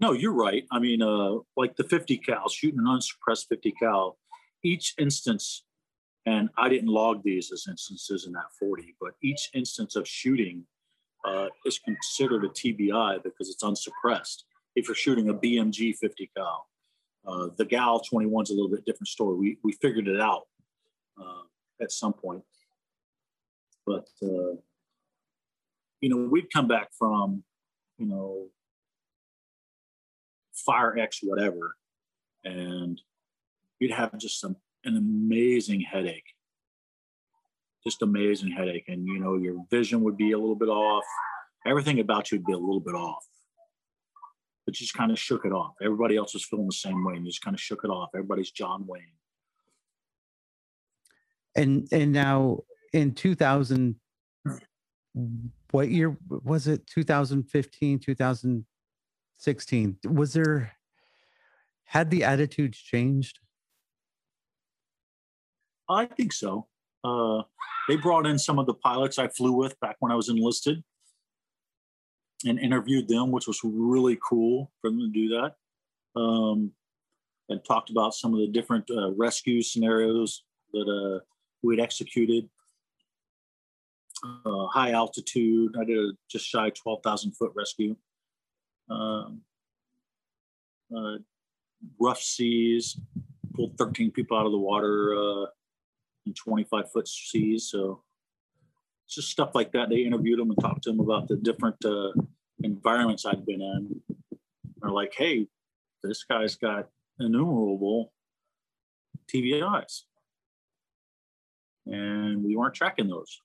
No, 0.00 0.12
you're 0.12 0.34
right. 0.34 0.64
I 0.72 0.78
mean, 0.78 1.00
uh, 1.00 1.36
like 1.56 1.76
the 1.76 1.84
50 1.84 2.18
cal, 2.18 2.48
shooting 2.48 2.80
an 2.80 2.86
unsuppressed 2.88 3.48
50 3.48 3.72
cal, 3.72 4.18
each 4.64 4.94
instance, 4.98 5.64
and 6.26 6.48
I 6.58 6.68
didn't 6.68 6.88
log 6.88 7.22
these 7.22 7.50
as 7.52 7.66
instances 7.68 8.26
in 8.26 8.32
that 8.32 8.52
40, 8.58 8.96
but 9.00 9.12
each 9.22 9.50
instance 9.54 9.96
of 9.96 10.06
shooting 10.06 10.64
uh, 11.24 11.46
is 11.64 11.78
considered 11.78 12.44
a 12.44 12.48
TBI 12.48 13.22
because 13.22 13.48
it's 13.48 13.62
unsuppressed. 13.62 14.44
If 14.74 14.88
you're 14.88 14.94
shooting 14.94 15.28
a 15.28 15.34
BMG 15.34 15.96
50 15.96 16.30
cal, 16.36 16.66
uh, 17.26 17.48
the 17.56 17.64
GAU-21 17.64 18.42
is 18.42 18.50
a 18.50 18.54
little 18.54 18.68
bit 18.68 18.84
different 18.84 19.08
story. 19.08 19.36
We 19.36 19.58
we 19.62 19.72
figured 19.72 20.08
it 20.08 20.20
out 20.20 20.42
uh, 21.20 21.42
at 21.80 21.92
some 21.92 22.12
point, 22.12 22.42
but 23.86 24.08
uh, 24.22 24.56
you 26.00 26.08
know, 26.08 26.28
we'd 26.30 26.52
come 26.52 26.66
back 26.66 26.88
from 26.98 27.44
you 27.98 28.06
know 28.06 28.48
fire 30.52 30.98
X 30.98 31.20
whatever, 31.22 31.76
and 32.44 33.00
you'd 33.78 33.92
have 33.92 34.18
just 34.18 34.40
some 34.40 34.56
an 34.84 34.96
amazing 34.96 35.80
headache, 35.80 36.34
just 37.84 38.02
amazing 38.02 38.50
headache, 38.50 38.88
and 38.88 39.06
you 39.06 39.20
know 39.20 39.36
your 39.36 39.64
vision 39.70 40.02
would 40.02 40.16
be 40.16 40.32
a 40.32 40.38
little 40.38 40.56
bit 40.56 40.68
off, 40.68 41.04
everything 41.64 42.00
about 42.00 42.32
you 42.32 42.38
would 42.38 42.46
be 42.46 42.52
a 42.52 42.58
little 42.58 42.80
bit 42.80 42.94
off, 42.94 43.24
but 44.64 44.78
you 44.78 44.84
just 44.84 44.94
kind 44.94 45.10
of 45.10 45.18
shook 45.18 45.44
it 45.44 45.52
off. 45.52 45.74
Everybody 45.82 46.16
else 46.16 46.34
was 46.34 46.44
feeling 46.44 46.66
the 46.66 46.72
same 46.72 47.04
way, 47.04 47.14
and 47.14 47.24
you 47.24 47.30
just 47.30 47.42
kind 47.42 47.54
of 47.54 47.60
shook 47.60 47.84
it 47.84 47.88
off. 47.88 48.10
Everybody's 48.14 48.50
John 48.50 48.86
Wayne. 48.86 49.02
And 51.54 51.86
and 51.92 52.12
now 52.12 52.60
in 52.92 53.14
2000, 53.14 53.96
what 55.70 55.88
year 55.90 56.16
was 56.28 56.66
it? 56.66 56.86
2015, 56.86 57.98
2016. 57.98 59.96
Was 60.04 60.32
there 60.32 60.72
had 61.84 62.10
the 62.10 62.24
attitudes 62.24 62.78
changed? 62.78 63.38
I 65.90 66.06
think 66.06 66.32
so. 66.32 66.68
Uh, 67.04 67.42
they 67.88 67.96
brought 67.96 68.26
in 68.26 68.38
some 68.38 68.58
of 68.58 68.66
the 68.66 68.74
pilots 68.74 69.18
I 69.18 69.28
flew 69.28 69.52
with 69.52 69.78
back 69.80 69.96
when 69.98 70.10
I 70.12 70.14
was 70.14 70.28
enlisted 70.28 70.82
and 72.44 72.58
interviewed 72.58 73.08
them, 73.08 73.30
which 73.30 73.46
was 73.46 73.60
really 73.64 74.18
cool 74.26 74.70
for 74.80 74.90
them 74.90 75.00
to 75.00 75.08
do 75.08 75.28
that. 75.28 75.54
Um, 76.20 76.72
and 77.48 77.64
talked 77.64 77.90
about 77.90 78.14
some 78.14 78.32
of 78.32 78.40
the 78.40 78.48
different 78.48 78.88
uh, 78.90 79.12
rescue 79.12 79.62
scenarios 79.62 80.44
that 80.72 80.88
uh, 80.88 81.24
we'd 81.62 81.80
executed. 81.80 82.48
Uh, 84.24 84.66
high 84.66 84.92
altitude, 84.92 85.74
I 85.78 85.84
did 85.84 85.98
a 85.98 86.12
just 86.30 86.46
shy 86.46 86.70
12,000 86.70 87.32
foot 87.32 87.52
rescue. 87.54 87.96
Um, 88.88 89.42
uh, 90.96 91.16
rough 91.98 92.20
seas, 92.20 92.98
pulled 93.54 93.76
13 93.78 94.10
people 94.10 94.38
out 94.38 94.46
of 94.46 94.52
the 94.52 94.58
water 94.58 95.14
uh, 95.14 95.46
in 96.26 96.34
25 96.34 96.92
foot 96.92 97.08
seas. 97.08 97.68
So 97.70 98.02
just 99.14 99.30
stuff 99.30 99.50
like 99.54 99.72
that. 99.72 99.88
They 99.88 100.04
interviewed 100.04 100.38
them 100.38 100.50
and 100.50 100.60
talked 100.60 100.84
to 100.84 100.90
them 100.90 101.00
about 101.00 101.28
the 101.28 101.36
different 101.36 101.84
uh, 101.84 102.12
environments 102.62 103.26
I'd 103.26 103.44
been 103.46 103.60
in. 103.60 104.00
They're 104.80 104.90
like, 104.90 105.14
hey, 105.16 105.48
this 106.02 106.24
guy's 106.24 106.56
got 106.56 106.88
innumerable 107.18 108.12
TBIs. 109.32 110.02
And 111.86 112.44
we 112.44 112.56
weren't 112.56 112.74
tracking 112.74 113.08
those. 113.08 113.40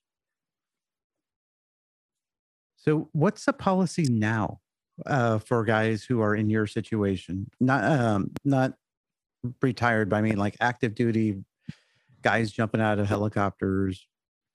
So, 2.76 3.10
what's 3.12 3.46
the 3.46 3.54
policy 3.54 4.06
now 4.10 4.60
uh, 5.06 5.40
for 5.40 5.64
guys 5.66 6.04
who 6.04 6.22
are 6.22 6.36
in 6.36 6.50
your 6.50 6.68
situation? 6.68 7.50
Not 7.60 7.84
um, 7.84 8.32
not 8.46 8.74
retired, 9.62 10.10
but 10.10 10.18
I 10.18 10.22
mean 10.22 10.38
like 10.38 10.56
active 10.62 10.96
duty 10.96 11.44
guys 12.22 12.52
jumping 12.52 12.82
out 12.82 13.00
of 13.00 13.08
helicopters, 13.08 14.08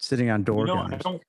sitting 0.02 0.30
on 0.30 0.42
door 0.42 0.66
you 0.66 0.74
know, 0.74 0.80
I 0.80 0.96
don't, 0.96 1.22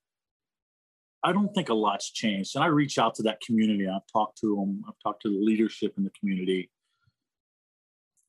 I 1.24 1.32
don't 1.32 1.54
think 1.54 1.70
a 1.70 1.74
lot's 1.74 2.12
changed. 2.12 2.56
And 2.56 2.64
I 2.64 2.68
reach 2.68 2.98
out 2.98 3.16
to 3.16 3.24
that 3.24 3.40
community. 3.40 3.88
I've 3.88 4.08
talked 4.12 4.40
to 4.40 4.56
them. 4.56 4.84
I've 4.88 5.00
talked 5.02 5.22
to 5.22 5.30
the 5.30 5.40
leadership 5.40 5.94
in 5.98 6.04
the 6.04 6.10
community. 6.20 6.70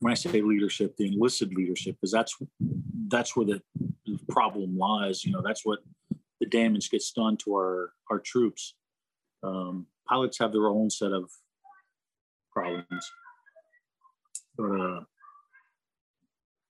When 0.01 0.13
I 0.13 0.15
say 0.15 0.43
leadership, 0.43 0.97
the 0.97 1.07
enlisted 1.07 1.55
leadership, 1.55 1.97
because 1.97 2.13
that's 2.13 2.37
that's 3.09 3.35
where 3.35 3.47
the, 3.47 3.63
the 4.07 4.19
problem 4.29 4.77
lies. 4.77 5.25
You 5.25 5.33
know, 5.33 5.41
that's 5.43 5.65
what 5.65 5.79
the 6.41 6.47
damage 6.47 6.91
gets 6.91 7.11
done 7.11 7.39
to 7.39 7.55
our 7.55 7.93
our 8.11 8.19
troops. 8.19 8.75
Um, 9.43 9.87
pilots 10.07 10.39
have 10.41 10.53
their 10.53 10.69
own 10.69 10.91
set 10.91 11.13
of 11.13 11.31
problems, 12.53 13.11
but 14.59 14.65
uh, 14.65 15.01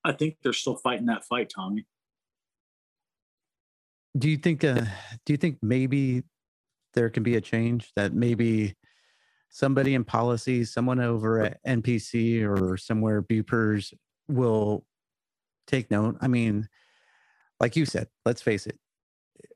I 0.05 0.13
think 0.13 0.37
they're 0.43 0.53
still 0.53 0.77
fighting 0.77 1.07
that 1.07 1.25
fight, 1.25 1.51
Tommy. 1.53 1.87
Do 4.17 4.29
you 4.29 4.37
think 4.37 4.65
uh, 4.65 4.83
do 5.27 5.33
you 5.33 5.37
think 5.37 5.59
maybe 5.63 6.23
there 6.95 7.11
can 7.11 7.23
be 7.23 7.37
a 7.37 7.41
change 7.41 7.91
that 7.97 8.15
maybe 8.15 8.75
somebody 9.51 9.95
in 9.95 10.05
policy 10.05 10.65
someone 10.65 11.01
over 11.01 11.41
at 11.41 11.65
npc 11.65 12.45
or 12.45 12.77
somewhere 12.77 13.23
bupers 13.23 13.93
will 14.29 14.85
take 15.67 15.91
note? 15.91 16.17
I 16.21 16.29
mean 16.29 16.69
like 17.61 17.77
you 17.77 17.87
said 17.87 18.09
let's 18.25 18.43
face 18.43 18.67
it 18.67 18.79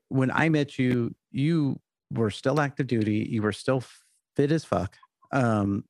when 0.07 0.31
i 0.31 0.49
met 0.49 0.79
you 0.79 1.13
you 1.31 1.79
were 2.11 2.31
still 2.31 2.59
active 2.59 2.87
duty 2.87 3.27
you 3.29 3.41
were 3.41 3.51
still 3.51 3.83
fit 4.35 4.51
as 4.51 4.65
fuck 4.65 4.97
um 5.31 5.83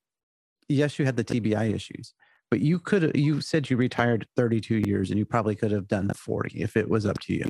yes 0.68 0.98
you 0.98 1.04
had 1.04 1.16
the 1.16 1.24
tbi 1.24 1.74
issues 1.74 2.14
but 2.50 2.60
you 2.60 2.78
could 2.78 3.12
you 3.14 3.40
said 3.40 3.70
you 3.70 3.76
retired 3.76 4.26
32 4.36 4.82
years 4.86 5.10
and 5.10 5.18
you 5.18 5.24
probably 5.24 5.54
could 5.54 5.70
have 5.70 5.88
done 5.88 6.10
40 6.14 6.60
if 6.60 6.76
it 6.76 6.88
was 6.88 7.06
up 7.06 7.18
to 7.20 7.32
you 7.32 7.48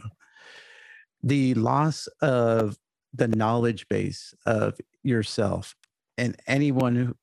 the 1.23 1.55
loss 1.55 2.07
of 2.20 2.78
the 3.12 3.28
knowledge 3.28 3.89
base 3.89 4.34
of 4.47 4.78
yourself 5.02 5.74
and 6.16 6.36
anyone 6.47 6.94
who 6.97 7.16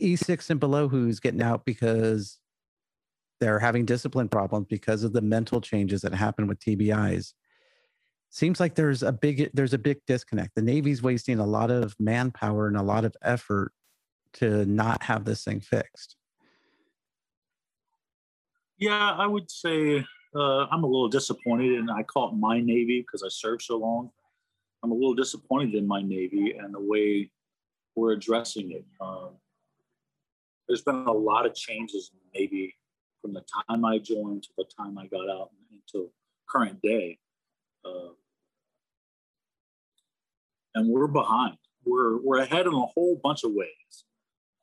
E6 0.00 0.50
and 0.50 0.60
below 0.60 0.88
who's 0.88 1.20
getting 1.20 1.42
out 1.42 1.64
because 1.64 2.38
they're 3.40 3.58
having 3.58 3.84
discipline 3.84 4.28
problems 4.28 4.66
because 4.68 5.04
of 5.04 5.12
the 5.12 5.20
mental 5.20 5.60
changes 5.60 6.02
that 6.02 6.14
happen 6.14 6.46
with 6.46 6.58
TBIs. 6.60 7.32
Seems 8.30 8.60
like 8.60 8.74
there's 8.74 9.02
a 9.02 9.12
big 9.12 9.50
there's 9.54 9.74
a 9.74 9.78
big 9.78 9.98
disconnect. 10.06 10.54
The 10.54 10.62
Navy's 10.62 11.02
wasting 11.02 11.38
a 11.38 11.46
lot 11.46 11.70
of 11.70 11.96
manpower 11.98 12.68
and 12.68 12.76
a 12.76 12.82
lot 12.82 13.04
of 13.04 13.16
effort 13.22 13.72
to 14.34 14.64
not 14.66 15.02
have 15.02 15.24
this 15.24 15.42
thing 15.42 15.60
fixed. 15.60 16.16
Yeah, 18.78 19.12
I 19.12 19.26
would 19.26 19.50
say 19.50 20.04
uh, 20.34 20.66
I'm 20.70 20.84
a 20.84 20.86
little 20.86 21.08
disappointed, 21.08 21.78
and 21.78 21.90
I 21.90 22.02
call 22.02 22.28
it 22.28 22.36
my 22.36 22.60
Navy 22.60 23.00
because 23.00 23.22
I 23.22 23.28
served 23.28 23.62
so 23.62 23.76
long. 23.76 24.10
I'm 24.82 24.92
a 24.92 24.94
little 24.94 25.14
disappointed 25.14 25.74
in 25.74 25.86
my 25.86 26.00
Navy 26.00 26.54
and 26.58 26.72
the 26.72 26.80
way 26.80 27.30
we're 27.94 28.12
addressing 28.12 28.70
it. 28.70 28.84
Um, 29.00 29.30
there's 30.68 30.82
been 30.82 31.04
a 31.06 31.12
lot 31.12 31.46
of 31.46 31.54
changes 31.54 32.12
in 32.12 32.18
the 32.18 32.40
Navy 32.40 32.74
from 33.20 33.34
the 33.34 33.44
time 33.68 33.84
I 33.84 33.98
joined 33.98 34.44
to 34.44 34.48
the 34.56 34.64
time 34.64 34.96
I 34.96 35.06
got 35.06 35.28
out 35.28 35.50
until 35.72 36.12
current 36.48 36.80
day. 36.80 37.18
Uh, 37.84 38.12
and 40.74 40.88
we're 40.88 41.08
behind. 41.08 41.56
We're, 41.84 42.18
we're 42.18 42.38
ahead 42.38 42.66
in 42.66 42.72
a 42.72 42.86
whole 42.86 43.20
bunch 43.22 43.44
of 43.44 43.52
ways. 43.52 44.04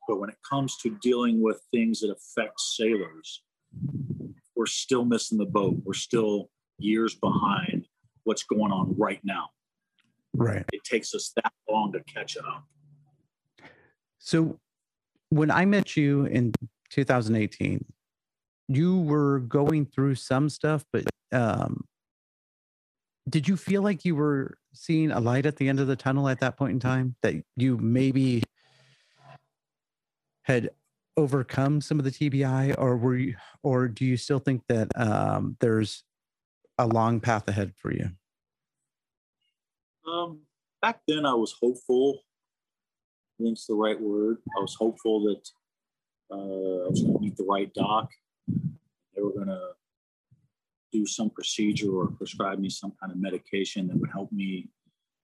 But 0.08 0.18
when 0.18 0.30
it 0.30 0.38
comes 0.48 0.78
to 0.78 0.96
dealing 1.02 1.42
with 1.42 1.60
things 1.70 2.00
that 2.00 2.10
affect 2.10 2.58
sailors, 2.58 3.42
we're 4.58 4.66
still 4.66 5.04
missing 5.04 5.38
the 5.38 5.46
boat. 5.46 5.76
We're 5.84 5.94
still 5.94 6.50
years 6.78 7.14
behind 7.14 7.86
what's 8.24 8.42
going 8.42 8.72
on 8.72 8.92
right 8.98 9.20
now. 9.22 9.50
Right. 10.34 10.64
It 10.72 10.82
takes 10.82 11.14
us 11.14 11.32
that 11.36 11.52
long 11.70 11.92
to 11.92 12.00
catch 12.12 12.36
up. 12.36 12.64
So 14.18 14.58
when 15.30 15.52
I 15.52 15.64
met 15.64 15.96
you 15.96 16.24
in 16.24 16.52
2018, 16.90 17.84
you 18.66 19.00
were 19.00 19.38
going 19.38 19.86
through 19.86 20.16
some 20.16 20.48
stuff, 20.48 20.84
but 20.92 21.04
um, 21.30 21.84
did 23.28 23.46
you 23.46 23.56
feel 23.56 23.82
like 23.82 24.04
you 24.04 24.16
were 24.16 24.58
seeing 24.72 25.12
a 25.12 25.20
light 25.20 25.46
at 25.46 25.56
the 25.56 25.68
end 25.68 25.78
of 25.78 25.86
the 25.86 25.96
tunnel 25.96 26.28
at 26.28 26.40
that 26.40 26.56
point 26.56 26.72
in 26.72 26.80
time? 26.80 27.14
That 27.22 27.36
you 27.56 27.78
maybe 27.78 28.42
had 30.42 30.70
overcome 31.18 31.80
some 31.80 31.98
of 31.98 32.04
the 32.04 32.12
TBI, 32.12 32.76
or 32.78 32.96
were 32.96 33.16
you, 33.16 33.34
or 33.64 33.88
do 33.88 34.04
you 34.04 34.16
still 34.16 34.38
think 34.38 34.62
that 34.68 34.88
um, 34.94 35.56
there's 35.60 36.04
a 36.78 36.86
long 36.86 37.18
path 37.18 37.48
ahead 37.48 37.72
for 37.76 37.92
you? 37.92 38.10
Um, 40.06 40.42
back 40.80 41.00
then, 41.08 41.26
I 41.26 41.34
was 41.34 41.56
hopeful. 41.60 42.20
I 43.40 43.44
think's 43.44 43.66
the 43.66 43.74
right 43.74 44.00
word. 44.00 44.38
I 44.56 44.60
was 44.60 44.76
hopeful 44.78 45.24
that 45.24 45.48
uh, 46.30 46.86
I 46.86 46.88
was 46.88 47.02
going 47.02 47.14
to 47.14 47.20
meet 47.20 47.36
the 47.36 47.44
right 47.44 47.72
doc. 47.74 48.10
They 48.46 49.20
were 49.22 49.32
going 49.32 49.48
to 49.48 49.70
do 50.92 51.04
some 51.04 51.30
procedure 51.30 51.90
or 51.90 52.06
prescribe 52.06 52.60
me 52.60 52.70
some 52.70 52.92
kind 53.00 53.12
of 53.12 53.18
medication 53.18 53.88
that 53.88 53.98
would 53.98 54.10
help 54.10 54.30
me, 54.30 54.68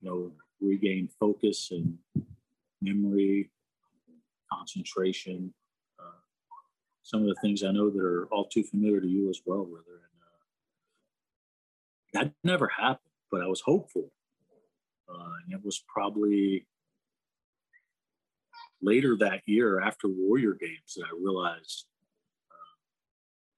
you 0.01 0.09
know, 0.11 0.33
regain 0.61 1.09
focus 1.21 1.69
and 1.71 1.97
memory, 2.83 3.51
concentration. 4.53 5.55
Some 7.05 7.21
of 7.21 7.29
the 7.29 7.37
things 7.43 7.63
I 7.63 7.71
know 7.71 7.91
that 7.91 8.03
are 8.03 8.27
all 8.33 8.47
too 8.47 8.65
familiar 8.65 8.99
to 8.99 9.07
you 9.07 9.29
as 9.29 9.41
well, 9.45 9.65
brother. 9.65 10.01
And 12.15 12.23
uh, 12.23 12.25
that 12.25 12.33
never 12.43 12.67
happened, 12.67 13.13
but 13.31 13.43
I 13.43 13.47
was 13.47 13.61
hopeful. 13.61 14.11
Uh, 15.07 15.35
and 15.45 15.53
it 15.53 15.63
was 15.63 15.85
probably 15.87 16.67
later 18.81 19.19
that 19.19 19.43
year 19.45 19.81
after 19.81 20.09
Warrior 20.09 20.55
Games 20.59 20.95
that 20.97 21.05
I 21.05 21.15
realized 21.23 21.85
uh, 22.51 22.73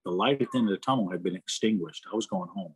the 0.03 0.11
light 0.11 0.41
at 0.41 0.49
the 0.51 0.59
end 0.59 0.67
of 0.67 0.73
the 0.73 0.85
tunnel 0.85 1.09
had 1.09 1.23
been 1.23 1.35
extinguished. 1.35 2.05
I 2.11 2.15
was 2.17 2.25
going 2.25 2.49
home. 2.49 2.75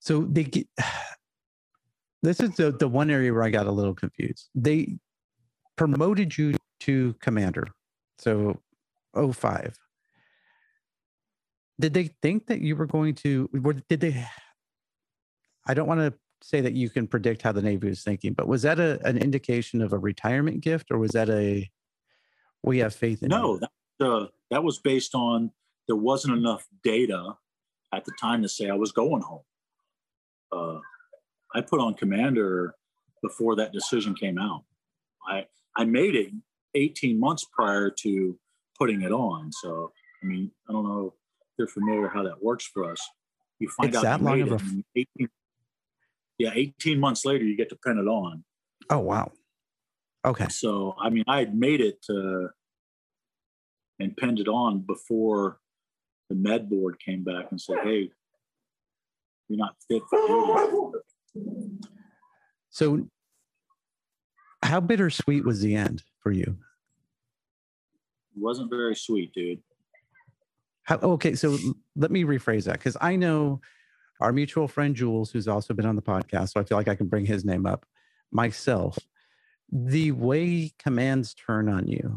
So 0.00 0.20
they 0.22 0.44
get, 0.44 0.66
this 2.22 2.40
is 2.40 2.56
the, 2.56 2.72
the 2.72 2.88
one 2.88 3.10
area 3.10 3.30
where 3.30 3.42
I 3.42 3.50
got 3.50 3.66
a 3.66 3.72
little 3.72 3.94
confused. 3.94 4.48
They 4.54 4.96
promoted 5.76 6.38
you 6.38 6.54
to 6.80 7.14
commander. 7.20 7.68
So 8.18 8.60
05. 9.14 9.78
Did 11.80 11.94
they 11.94 12.10
think 12.22 12.46
that 12.46 12.60
you 12.60 12.74
were 12.74 12.86
going 12.86 13.14
to, 13.16 13.48
or 13.64 13.72
did 13.72 14.00
they, 14.00 14.26
I 15.66 15.74
don't 15.74 15.86
want 15.86 16.00
to 16.00 16.12
say 16.42 16.60
that 16.60 16.74
you 16.74 16.90
can 16.90 17.06
predict 17.06 17.42
how 17.42 17.52
the 17.52 17.62
Navy 17.62 17.88
was 17.88 18.02
thinking, 18.02 18.32
but 18.32 18.48
was 18.48 18.62
that 18.62 18.80
a, 18.80 19.00
an 19.06 19.18
indication 19.18 19.82
of 19.82 19.92
a 19.92 19.98
retirement 19.98 20.60
gift 20.60 20.90
or 20.90 20.98
was 20.98 21.12
that 21.12 21.28
a 21.28 21.70
we 22.64 22.78
have 22.78 22.94
faith 22.94 23.22
in 23.22 23.28
no 23.28 23.58
that, 23.58 23.70
uh, 24.04 24.26
that 24.50 24.64
was 24.64 24.78
based 24.78 25.14
on 25.14 25.50
there 25.86 25.96
wasn't 25.96 26.36
enough 26.36 26.66
data 26.82 27.34
at 27.94 28.04
the 28.04 28.12
time 28.20 28.42
to 28.42 28.48
say 28.48 28.68
I 28.68 28.74
was 28.74 28.92
going 28.92 29.22
home. 29.22 29.42
Uh, 30.52 30.78
I 31.54 31.60
put 31.60 31.80
on 31.80 31.94
commander 31.94 32.74
before 33.22 33.56
that 33.56 33.72
decision 33.72 34.14
came 34.14 34.38
out. 34.38 34.64
I 35.26 35.46
I 35.76 35.84
made 35.84 36.14
it 36.14 36.32
18 36.74 37.18
months 37.18 37.44
prior 37.52 37.90
to 38.02 38.38
putting 38.78 39.02
it 39.02 39.12
on. 39.12 39.50
So 39.52 39.92
I 40.22 40.26
mean 40.26 40.50
I 40.68 40.72
don't 40.72 40.84
know 40.84 41.14
if 41.40 41.46
you're 41.58 41.68
familiar 41.68 42.08
how 42.08 42.22
that 42.24 42.42
works 42.42 42.66
for 42.66 42.90
us. 42.90 43.00
You 43.58 43.68
find 43.68 43.88
it's 43.88 43.98
out 43.98 44.02
that 44.04 44.22
long 44.22 44.40
of 44.40 44.52
a 44.52 44.60
18, 44.94 45.28
yeah, 46.38 46.52
18 46.54 47.00
months 47.00 47.24
later, 47.24 47.44
you 47.44 47.56
get 47.56 47.68
to 47.70 47.76
pin 47.76 47.98
it 47.98 48.06
on. 48.08 48.44
Oh, 48.90 49.00
wow. 49.00 49.32
Okay. 50.24 50.46
So, 50.48 50.94
I 51.00 51.10
mean, 51.10 51.24
I 51.26 51.40
had 51.40 51.56
made 51.56 51.80
it 51.80 52.04
uh, 52.08 52.48
and 53.98 54.16
pinned 54.16 54.38
it 54.38 54.48
on 54.48 54.80
before 54.80 55.58
the 56.28 56.36
med 56.36 56.70
board 56.70 56.98
came 57.04 57.24
back 57.24 57.46
and 57.50 57.60
said, 57.60 57.78
hey, 57.82 58.10
you're 59.48 59.58
not 59.58 59.74
fit 59.88 60.02
for 60.08 60.92
duty. 61.34 61.78
So, 62.70 63.08
how 64.62 64.80
bittersweet 64.80 65.44
was 65.44 65.60
the 65.60 65.74
end 65.74 66.02
for 66.20 66.32
you? 66.32 66.56
It 68.36 68.40
wasn't 68.40 68.70
very 68.70 68.94
sweet, 68.94 69.32
dude. 69.32 69.60
How, 70.82 70.96
okay, 70.96 71.34
so 71.34 71.58
let 71.96 72.10
me 72.10 72.24
rephrase 72.24 72.64
that 72.64 72.74
because 72.74 72.96
I 73.00 73.16
know 73.16 73.60
our 74.20 74.32
mutual 74.32 74.68
friend 74.68 74.94
Jules, 74.94 75.30
who's 75.30 75.46
also 75.46 75.74
been 75.74 75.86
on 75.86 75.96
the 75.96 76.02
podcast, 76.02 76.52
so 76.52 76.60
I 76.60 76.64
feel 76.64 76.78
like 76.78 76.88
I 76.88 76.94
can 76.94 77.06
bring 77.06 77.26
his 77.26 77.44
name 77.44 77.66
up. 77.66 77.84
Myself, 78.30 78.98
the 79.70 80.12
way 80.12 80.72
commands 80.78 81.34
turn 81.34 81.68
on 81.68 81.86
you 81.86 82.14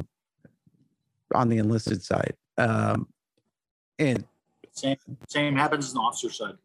on 1.33 1.49
the 1.49 1.57
enlisted 1.57 2.03
side, 2.03 2.33
um, 2.57 3.07
and 3.99 4.25
same 4.71 4.97
same 5.27 5.55
happens 5.55 5.89
on 5.89 5.95
the 5.95 6.01
officer 6.01 6.30
side. 6.30 6.55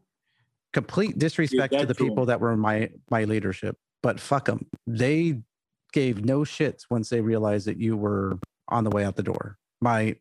Complete 0.72 1.18
disrespect 1.18 1.72
to 1.78 1.86
the 1.86 1.94
people 1.94 2.26
that 2.26 2.40
were 2.40 2.52
in 2.52 2.58
my 2.58 2.90
my 3.10 3.24
leadership, 3.24 3.76
but 4.02 4.20
fuck 4.20 4.46
them. 4.46 4.66
They 4.86 5.40
gave 5.96 6.22
no 6.22 6.40
shits 6.40 6.82
once 6.90 7.08
they 7.08 7.22
realized 7.22 7.66
that 7.66 7.78
you 7.78 7.96
were 7.96 8.38
on 8.68 8.84
the 8.84 8.90
way 8.90 9.02
out 9.02 9.16
the 9.16 9.22
door. 9.22 9.56
My 9.80 10.16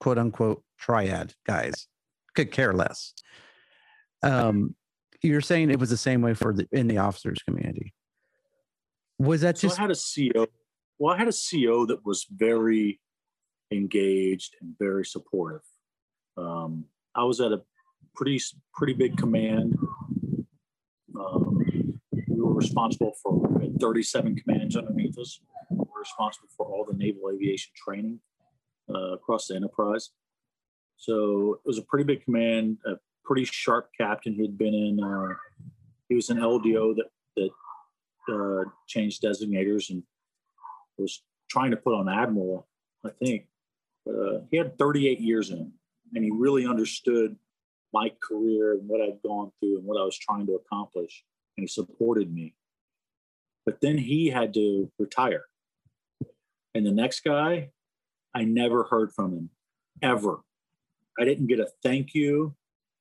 quote 0.00 0.16
unquote 0.16 0.64
triad 0.78 1.34
guys 1.46 1.88
could 2.34 2.50
care 2.50 2.72
less. 2.72 3.12
Um, 4.22 4.74
you're 5.22 5.42
saying 5.42 5.70
it 5.70 5.78
was 5.78 5.90
the 5.90 5.98
same 5.98 6.22
way 6.22 6.32
for 6.32 6.54
the 6.54 6.66
in 6.72 6.88
the 6.88 6.96
officers 6.96 7.38
community. 7.46 7.92
Was 9.18 9.42
that 9.42 9.58
so 9.58 9.68
just? 9.68 9.78
I 9.78 9.82
had 9.82 9.90
a 9.90 9.94
CO. 9.94 10.46
Well, 10.98 11.14
I 11.14 11.18
had 11.18 11.28
a 11.28 11.32
CO 11.32 11.84
that 11.84 11.98
was 12.06 12.24
very 12.30 12.98
engaged 13.70 14.56
and 14.62 14.74
very 14.78 15.04
supportive. 15.04 15.66
Um, 16.38 16.86
I 17.14 17.24
was 17.24 17.42
at 17.42 17.52
a 17.52 17.60
pretty 18.14 18.40
pretty 18.72 18.94
big 18.94 19.18
command. 19.18 19.76
Um, 21.14 21.53
responsible 22.54 23.12
for 23.22 23.42
37 23.80 24.36
commands 24.36 24.76
underneath 24.76 25.18
us. 25.18 25.40
We're 25.70 26.00
responsible 26.00 26.48
for 26.56 26.66
all 26.66 26.84
the 26.84 26.96
naval 26.96 27.30
aviation 27.32 27.72
training 27.76 28.20
uh, 28.92 29.14
across 29.14 29.48
the 29.48 29.56
enterprise. 29.56 30.10
So 30.96 31.54
it 31.64 31.66
was 31.66 31.78
a 31.78 31.82
pretty 31.82 32.04
big 32.04 32.24
command, 32.24 32.78
a 32.86 32.94
pretty 33.24 33.44
sharp 33.44 33.90
captain. 33.98 34.34
He'd 34.34 34.56
been 34.56 34.74
in, 34.74 35.02
uh, 35.02 35.34
he 36.08 36.14
was 36.14 36.30
an 36.30 36.38
LDO 36.38 36.96
that, 36.96 37.10
that 37.36 37.50
uh, 38.32 38.70
changed 38.86 39.22
designators 39.22 39.90
and 39.90 40.02
was 40.96 41.22
trying 41.50 41.72
to 41.72 41.76
put 41.76 41.94
on 41.94 42.08
admiral, 42.08 42.66
I 43.04 43.10
think. 43.22 43.46
Uh, 44.08 44.40
he 44.50 44.56
had 44.56 44.78
38 44.78 45.20
years 45.20 45.50
in 45.50 45.72
and 46.14 46.24
he 46.24 46.30
really 46.30 46.66
understood 46.66 47.36
my 47.92 48.10
career 48.22 48.74
and 48.74 48.88
what 48.88 49.00
I'd 49.00 49.22
gone 49.22 49.50
through 49.60 49.78
and 49.78 49.84
what 49.84 50.00
I 50.00 50.04
was 50.04 50.18
trying 50.18 50.46
to 50.46 50.54
accomplish, 50.54 51.24
and 51.56 51.64
he 51.64 51.66
supported 51.66 52.32
me. 52.32 52.54
But 53.66 53.80
then 53.80 53.98
he 53.98 54.28
had 54.28 54.52
to 54.54 54.90
retire. 54.98 55.44
And 56.74 56.84
the 56.84 56.92
next 56.92 57.20
guy, 57.20 57.70
I 58.34 58.44
never 58.44 58.84
heard 58.84 59.12
from 59.12 59.32
him 59.32 59.50
ever. 60.02 60.40
I 61.18 61.24
didn't 61.24 61.46
get 61.46 61.60
a 61.60 61.68
thank 61.82 62.14
you. 62.14 62.54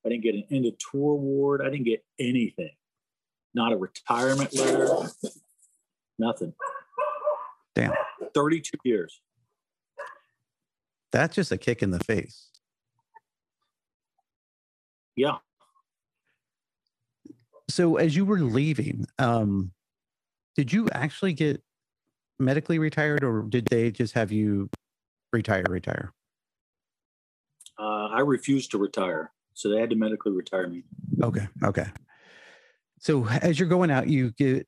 I 0.05 0.09
didn't 0.09 0.23
get 0.23 0.35
an 0.35 0.45
end 0.51 0.65
of 0.65 0.73
tour 0.77 1.13
award. 1.13 1.61
I 1.61 1.69
didn't 1.69 1.85
get 1.85 2.05
anything. 2.19 2.71
Not 3.53 3.73
a 3.73 3.77
retirement 3.77 4.53
letter. 4.53 5.09
Nothing. 6.19 6.53
Damn. 7.75 7.93
32 8.33 8.77
years. 8.83 9.21
That's 11.11 11.35
just 11.35 11.51
a 11.51 11.57
kick 11.57 11.81
in 11.83 11.91
the 11.91 11.99
face. 11.99 12.49
Yeah. 15.15 15.37
So 17.73 17.95
as 17.95 18.15
you 18.15 18.23
were 18.23 18.39
leaving, 18.39 19.07
um, 19.17 19.71
did 20.55 20.71
you 20.71 20.89
actually 20.91 21.33
get 21.33 21.59
medically 22.37 22.77
retired 22.77 23.23
or 23.23 23.47
did 23.49 23.65
they 23.65 23.89
just 23.89 24.13
have 24.13 24.31
you 24.31 24.69
retire, 25.31 25.65
retire? 25.67 26.13
Uh, 27.79 28.09
I 28.09 28.19
refused 28.19 28.69
to 28.71 28.77
retire. 28.77 29.31
So 29.55 29.69
they 29.69 29.79
had 29.79 29.89
to 29.89 29.95
medically 29.95 30.33
retire 30.33 30.67
me. 30.67 30.83
Okay. 31.23 31.47
Okay. 31.63 31.87
So 32.99 33.27
as 33.27 33.59
you're 33.59 33.69
going 33.69 33.89
out, 33.89 34.07
you 34.07 34.33
get, 34.33 34.67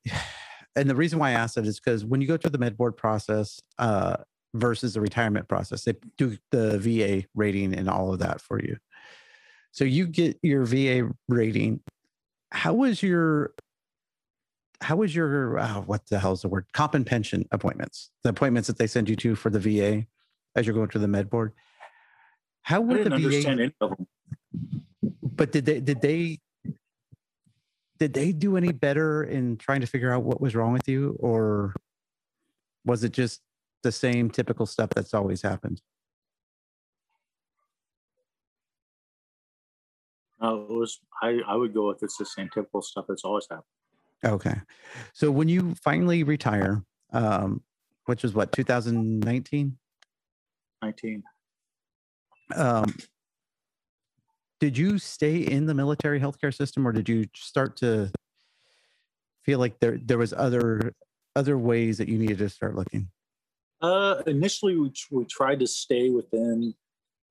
and 0.74 0.90
the 0.90 0.96
reason 0.96 1.20
why 1.20 1.28
I 1.28 1.34
asked 1.34 1.54
that 1.54 1.66
is 1.66 1.78
because 1.78 2.04
when 2.04 2.20
you 2.20 2.26
go 2.26 2.36
through 2.36 2.50
the 2.50 2.58
med 2.58 2.76
board 2.76 2.96
process 2.96 3.60
uh, 3.78 4.16
versus 4.52 4.94
the 4.94 5.00
retirement 5.00 5.48
process, 5.48 5.84
they 5.84 5.94
do 6.18 6.36
the 6.50 6.76
VA 6.80 7.24
rating 7.36 7.72
and 7.72 7.88
all 7.88 8.12
of 8.12 8.18
that 8.18 8.40
for 8.40 8.60
you. 8.60 8.76
So 9.70 9.84
you 9.84 10.08
get 10.08 10.40
your 10.42 10.64
VA 10.64 11.08
rating. 11.28 11.82
How 12.56 12.72
was 12.72 13.02
your, 13.02 13.52
how 14.80 14.96
was 14.96 15.14
your, 15.14 15.58
uh, 15.58 15.80
what 15.82 16.06
the 16.06 16.18
hell 16.18 16.32
is 16.32 16.40
the 16.40 16.48
word? 16.48 16.64
Comp 16.72 16.94
and 16.94 17.06
pension 17.06 17.46
appointments, 17.52 18.10
the 18.22 18.30
appointments 18.30 18.66
that 18.66 18.78
they 18.78 18.86
send 18.86 19.08
you 19.10 19.16
to 19.16 19.34
for 19.34 19.50
the 19.50 19.60
VA 19.60 20.06
as 20.56 20.66
you're 20.66 20.74
going 20.74 20.88
through 20.88 21.02
the 21.02 21.08
med 21.08 21.28
board 21.28 21.52
How 22.62 22.80
would 22.80 23.04
the 23.04 23.10
VA? 23.10 23.14
understand 23.16 23.60
any 23.60 23.72
of 23.80 23.90
them. 23.90 24.06
But 25.22 25.52
did 25.52 25.66
they 25.66 25.80
did 25.80 26.00
they 26.00 26.38
did 27.98 28.14
they 28.14 28.32
do 28.32 28.56
any 28.56 28.72
better 28.72 29.22
in 29.22 29.58
trying 29.58 29.82
to 29.82 29.86
figure 29.86 30.10
out 30.12 30.22
what 30.22 30.40
was 30.40 30.54
wrong 30.54 30.72
with 30.72 30.88
you, 30.88 31.16
or 31.20 31.74
was 32.86 33.04
it 33.04 33.12
just 33.12 33.42
the 33.82 33.92
same 33.92 34.30
typical 34.30 34.64
stuff 34.64 34.90
that's 34.90 35.12
always 35.12 35.42
happened? 35.42 35.82
No, 40.40 40.66
it 40.68 40.70
was 40.70 41.00
I, 41.22 41.40
I 41.46 41.56
would 41.56 41.72
go 41.72 41.88
with 41.88 42.02
it's 42.02 42.16
the 42.16 42.26
same 42.26 42.48
typical 42.52 42.82
stuff 42.82 43.06
that's 43.08 43.24
always 43.24 43.46
happened. 43.50 43.64
Okay, 44.24 44.60
so 45.12 45.30
when 45.30 45.48
you 45.48 45.74
finally 45.82 46.22
retire, 46.22 46.82
um, 47.12 47.62
which 48.06 48.22
was 48.22 48.34
what 48.34 48.52
2019, 48.52 49.76
19. 50.82 51.22
um, 52.54 52.94
did 54.60 54.76
you 54.76 54.98
stay 54.98 55.36
in 55.36 55.66
the 55.66 55.74
military 55.74 56.20
healthcare 56.20 56.54
system, 56.54 56.86
or 56.86 56.92
did 56.92 57.08
you 57.08 57.26
start 57.34 57.76
to 57.78 58.10
feel 59.44 59.58
like 59.58 59.78
there 59.80 59.98
there 60.02 60.18
was 60.18 60.32
other 60.32 60.92
other 61.34 61.58
ways 61.58 61.98
that 61.98 62.08
you 62.08 62.18
needed 62.18 62.38
to 62.38 62.48
start 62.48 62.74
looking? 62.74 63.08
Uh, 63.82 64.22
initially, 64.26 64.76
we, 64.76 64.90
we 65.10 65.24
tried 65.26 65.60
to 65.60 65.66
stay 65.66 66.08
within 66.08 66.74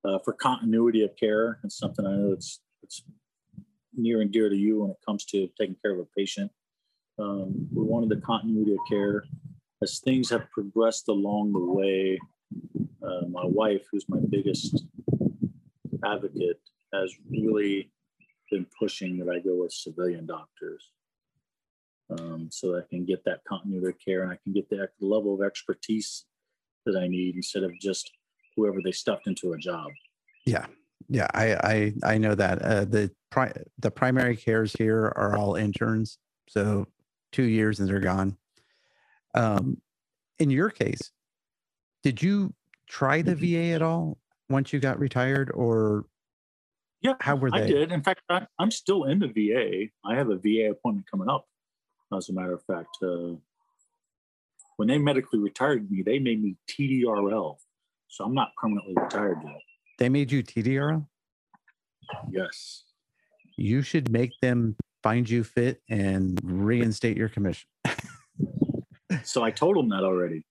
uh, 0.04 0.18
for 0.24 0.32
continuity 0.32 1.02
of 1.02 1.16
care. 1.16 1.58
and 1.62 1.72
something 1.72 2.06
I 2.06 2.12
know 2.12 2.32
it's 2.32 2.60
it's 2.86 3.02
near 3.94 4.20
and 4.20 4.30
dear 4.30 4.48
to 4.48 4.56
you 4.56 4.80
when 4.80 4.90
it 4.90 4.96
comes 5.04 5.24
to 5.24 5.48
taking 5.58 5.76
care 5.82 5.92
of 5.92 5.98
a 5.98 6.06
patient. 6.16 6.50
Um, 7.18 7.68
we 7.74 7.82
wanted 7.82 8.10
the 8.10 8.22
continuity 8.24 8.72
of 8.72 8.78
care. 8.88 9.24
As 9.82 9.98
things 9.98 10.30
have 10.30 10.50
progressed 10.52 11.08
along 11.08 11.52
the 11.52 11.58
way, 11.58 12.18
uh, 13.02 13.26
my 13.28 13.44
wife, 13.44 13.82
who's 13.90 14.06
my 14.08 14.20
biggest 14.30 14.84
advocate, 16.04 16.60
has 16.94 17.12
really 17.28 17.90
been 18.50 18.66
pushing 18.78 19.18
that 19.18 19.28
I 19.28 19.40
go 19.40 19.62
with 19.62 19.72
civilian 19.72 20.26
doctors. 20.26 20.92
Um, 22.08 22.48
so 22.52 22.78
I 22.78 22.82
can 22.88 23.04
get 23.04 23.24
that 23.24 23.40
continuity 23.48 23.88
of 23.88 23.98
care 23.98 24.22
and 24.22 24.32
I 24.32 24.38
can 24.44 24.52
get 24.52 24.70
the 24.70 24.88
level 25.00 25.34
of 25.34 25.42
expertise 25.44 26.24
that 26.84 26.96
I 26.96 27.08
need 27.08 27.34
instead 27.34 27.64
of 27.64 27.72
just 27.80 28.12
whoever 28.54 28.78
they 28.82 28.92
stuffed 28.92 29.26
into 29.26 29.52
a 29.54 29.58
job. 29.58 29.88
Yeah, 30.44 30.66
yeah, 31.08 31.28
I 31.34 31.54
I 31.54 31.92
I 32.14 32.18
know 32.18 32.34
that 32.34 32.62
uh, 32.62 32.84
the 32.84 33.10
pri- 33.30 33.52
the 33.78 33.90
primary 33.90 34.36
cares 34.36 34.72
here 34.72 35.12
are 35.16 35.36
all 35.36 35.54
interns, 35.54 36.18
so 36.48 36.86
two 37.32 37.44
years 37.44 37.80
and 37.80 37.88
they're 37.88 38.00
gone. 38.00 38.36
Um, 39.34 39.80
in 40.38 40.50
your 40.50 40.70
case, 40.70 41.10
did 42.02 42.22
you 42.22 42.54
try 42.88 43.22
the 43.22 43.34
VA 43.34 43.74
at 43.74 43.82
all 43.82 44.18
once 44.48 44.72
you 44.72 44.78
got 44.78 44.98
retired, 44.98 45.50
or 45.52 46.06
Yeah, 47.00 47.14
how 47.20 47.36
were 47.36 47.50
they? 47.50 47.64
I 47.64 47.66
did. 47.66 47.92
In 47.92 48.02
fact, 48.02 48.22
I, 48.28 48.46
I'm 48.58 48.70
still 48.70 49.04
in 49.04 49.18
the 49.18 49.28
VA. 49.28 49.90
I 50.04 50.16
have 50.16 50.30
a 50.30 50.36
VA 50.36 50.70
appointment 50.70 51.06
coming 51.10 51.28
up. 51.28 51.46
As 52.16 52.28
a 52.28 52.32
matter 52.32 52.54
of 52.54 52.62
fact, 52.64 52.96
uh, 53.02 53.34
when 54.76 54.88
they 54.88 54.98
medically 54.98 55.40
retired 55.40 55.90
me, 55.90 56.02
they 56.02 56.18
made 56.18 56.42
me 56.42 56.56
TDRL. 56.68 57.56
So 58.08 58.24
I'm 58.24 58.34
not 58.34 58.52
permanently 58.60 58.94
retired 58.96 59.38
yet. 59.44 59.60
They 59.98 60.08
made 60.08 60.30
you 60.30 60.42
TDRL. 60.42 61.06
Yes. 62.30 62.84
You 63.56 63.82
should 63.82 64.10
make 64.10 64.32
them 64.42 64.76
find 65.02 65.28
you 65.28 65.44
fit 65.44 65.80
and 65.88 66.38
reinstate 66.42 67.16
your 67.16 67.28
commission. 67.28 67.68
So 69.22 69.42
I 69.42 69.50
told 69.50 69.76
them 69.76 69.88
that 69.90 70.02
already. 70.02 70.44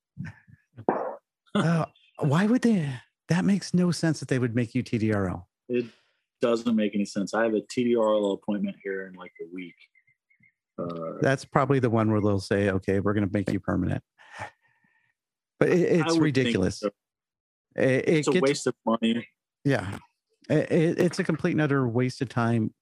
Uh, 1.54 1.86
why 2.20 2.46
would 2.46 2.62
they? 2.62 2.90
That 3.30 3.46
makes 3.46 3.74
no 3.74 3.92
sense 3.92 4.20
that 4.20 4.28
they 4.28 4.40
would 4.40 4.56
make 4.56 4.74
you 4.74 4.84
TDRL. 4.84 5.44
It 5.70 5.86
doesn't 6.42 6.76
make 6.76 6.96
any 6.96 7.06
sense. 7.06 7.34
I 7.34 7.44
have 7.44 7.54
a 7.54 7.62
TDRL 7.62 8.34
appointment 8.34 8.78
here 8.84 9.08
in 9.08 9.14
like 9.16 9.34
a 9.42 9.54
week. 9.54 9.76
Uh, 10.78 11.20
That's 11.22 11.46
probably 11.46 11.80
the 11.80 11.90
one 11.90 12.12
where 12.12 12.22
they'll 12.22 12.40
say, 12.40 12.70
"Okay, 12.70 13.00
we're 13.00 13.14
going 13.14 13.28
to 13.28 13.34
make 13.34 13.52
you 13.52 13.60
permanent." 13.60 14.04
But 15.60 15.70
it, 15.70 16.00
it's 16.00 16.18
ridiculous. 16.18 16.80
so. 16.80 16.90
It, 17.76 18.08
it 18.08 18.10
It's 18.10 18.28
a 18.28 18.32
gets- 18.32 18.42
waste 18.42 18.68
of 18.68 18.76
money. 18.86 19.28
Yeah, 19.64 19.98
it, 20.50 20.72
it- 20.72 21.00
it's 21.00 21.20
a 21.20 21.24
complete 21.24 21.52
and 21.52 21.62
utter 21.62 21.88
waste 21.88 22.22
of 22.22 22.30
time, 22.30 22.74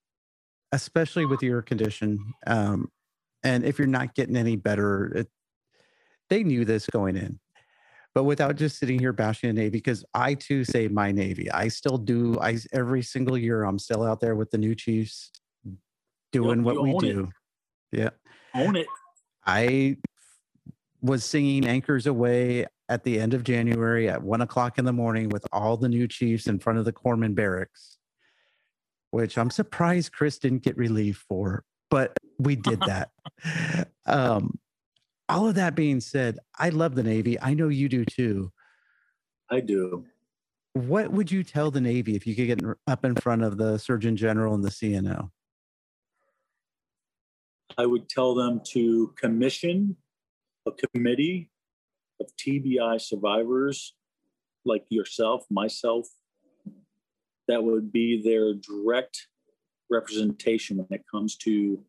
especially 0.72 1.26
with 1.26 1.42
your 1.42 1.62
condition. 1.62 2.34
Um, 2.48 2.90
and 3.44 3.64
if 3.66 3.78
you're 3.80 3.88
not 3.88 4.16
getting 4.16 4.36
any 4.38 4.56
better, 4.56 5.06
it, 5.16 5.28
they 6.30 6.44
knew 6.44 6.66
this 6.66 6.88
going 6.88 7.16
in. 7.18 7.40
But 8.16 8.26
without 8.26 8.56
just 8.58 8.78
sitting 8.78 9.00
here 9.00 9.12
bashing 9.12 9.50
the 9.50 9.54
Navy, 9.60 9.72
because 9.72 10.06
I 10.14 10.36
too 10.36 10.64
save 10.64 10.92
my 10.92 11.12
Navy. 11.12 11.50
I 11.52 11.68
still 11.70 11.98
do. 11.98 12.38
I 12.40 12.60
every 12.72 13.02
single 13.02 13.38
year 13.38 13.64
I'm 13.64 13.80
still 13.80 14.04
out 14.04 14.20
there 14.20 14.36
with 14.36 14.52
the 14.52 14.60
new 14.60 14.76
chiefs, 14.76 15.32
doing 16.32 16.64
what 16.64 16.82
we 16.82 16.92
it. 16.92 17.00
do. 17.00 17.30
Yeah. 17.92 18.10
Own 18.54 18.76
it. 18.76 18.86
I 19.46 19.98
was 21.02 21.26
singing 21.26 21.66
Anchors 21.66 22.06
Aweigh 22.06 22.68
at 22.90 23.04
the 23.04 23.20
end 23.20 23.34
of 23.34 23.44
January 23.44 24.10
at 24.10 24.22
one 24.22 24.42
o'clock 24.42 24.78
in 24.78 24.86
the 24.86 24.94
morning 24.94 25.30
with 25.30 25.46
all 25.52 25.78
the 25.78 25.90
new 25.90 26.08
chiefs 26.08 26.48
in 26.48 26.60
front 26.60 26.80
of 26.80 26.86
the 26.86 26.94
Corpsman 26.94 27.36
barracks, 27.36 27.98
which 29.12 29.38
I'm 29.38 29.50
surprised 29.50 30.12
Chris 30.12 30.38
didn't 30.38 30.64
get 30.64 30.78
relief 30.78 31.24
for, 31.28 31.64
but 31.90 32.16
we 32.40 32.56
did 32.56 32.80
that. 32.88 33.12
um, 34.06 34.60
all 35.30 35.48
of 35.48 35.56
that 35.56 35.76
being 35.76 36.02
said, 36.02 36.40
I 36.58 36.70
love 36.70 36.96
the 36.96 37.04
Navy. 37.04 37.40
I 37.40 37.54
know 37.54 37.70
you 37.70 37.88
do 37.88 38.06
too. 38.06 38.52
I 39.50 39.62
do. 39.62 40.06
What 40.74 41.12
would 41.12 41.32
you 41.32 41.44
tell 41.44 41.72
the 41.72 41.82
Navy 41.82 42.16
if 42.16 42.26
you 42.26 42.36
could 42.36 42.48
get 42.48 42.62
up 42.88 43.06
in 43.06 43.16
front 43.16 43.44
of 43.44 43.58
the 43.58 43.78
Surgeon 43.78 44.18
General 44.18 44.56
and 44.56 44.64
the 44.64 44.70
CNO? 44.70 45.30
I 47.78 47.86
would 47.86 48.10
tell 48.10 48.36
them 48.36 48.62
to 48.72 49.14
commission 49.18 49.96
a 50.66 50.72
committee 50.72 51.50
of 52.20 52.28
TBI 52.38 53.02
survivors 53.02 53.96
like 54.66 54.86
yourself, 54.90 55.46
myself, 55.50 56.08
that 57.48 57.64
would 57.64 57.92
be 57.92 58.22
their 58.24 58.54
direct 58.54 59.28
representation 59.90 60.78
when 60.78 60.88
it 60.92 61.04
comes 61.12 61.36
to 61.38 61.80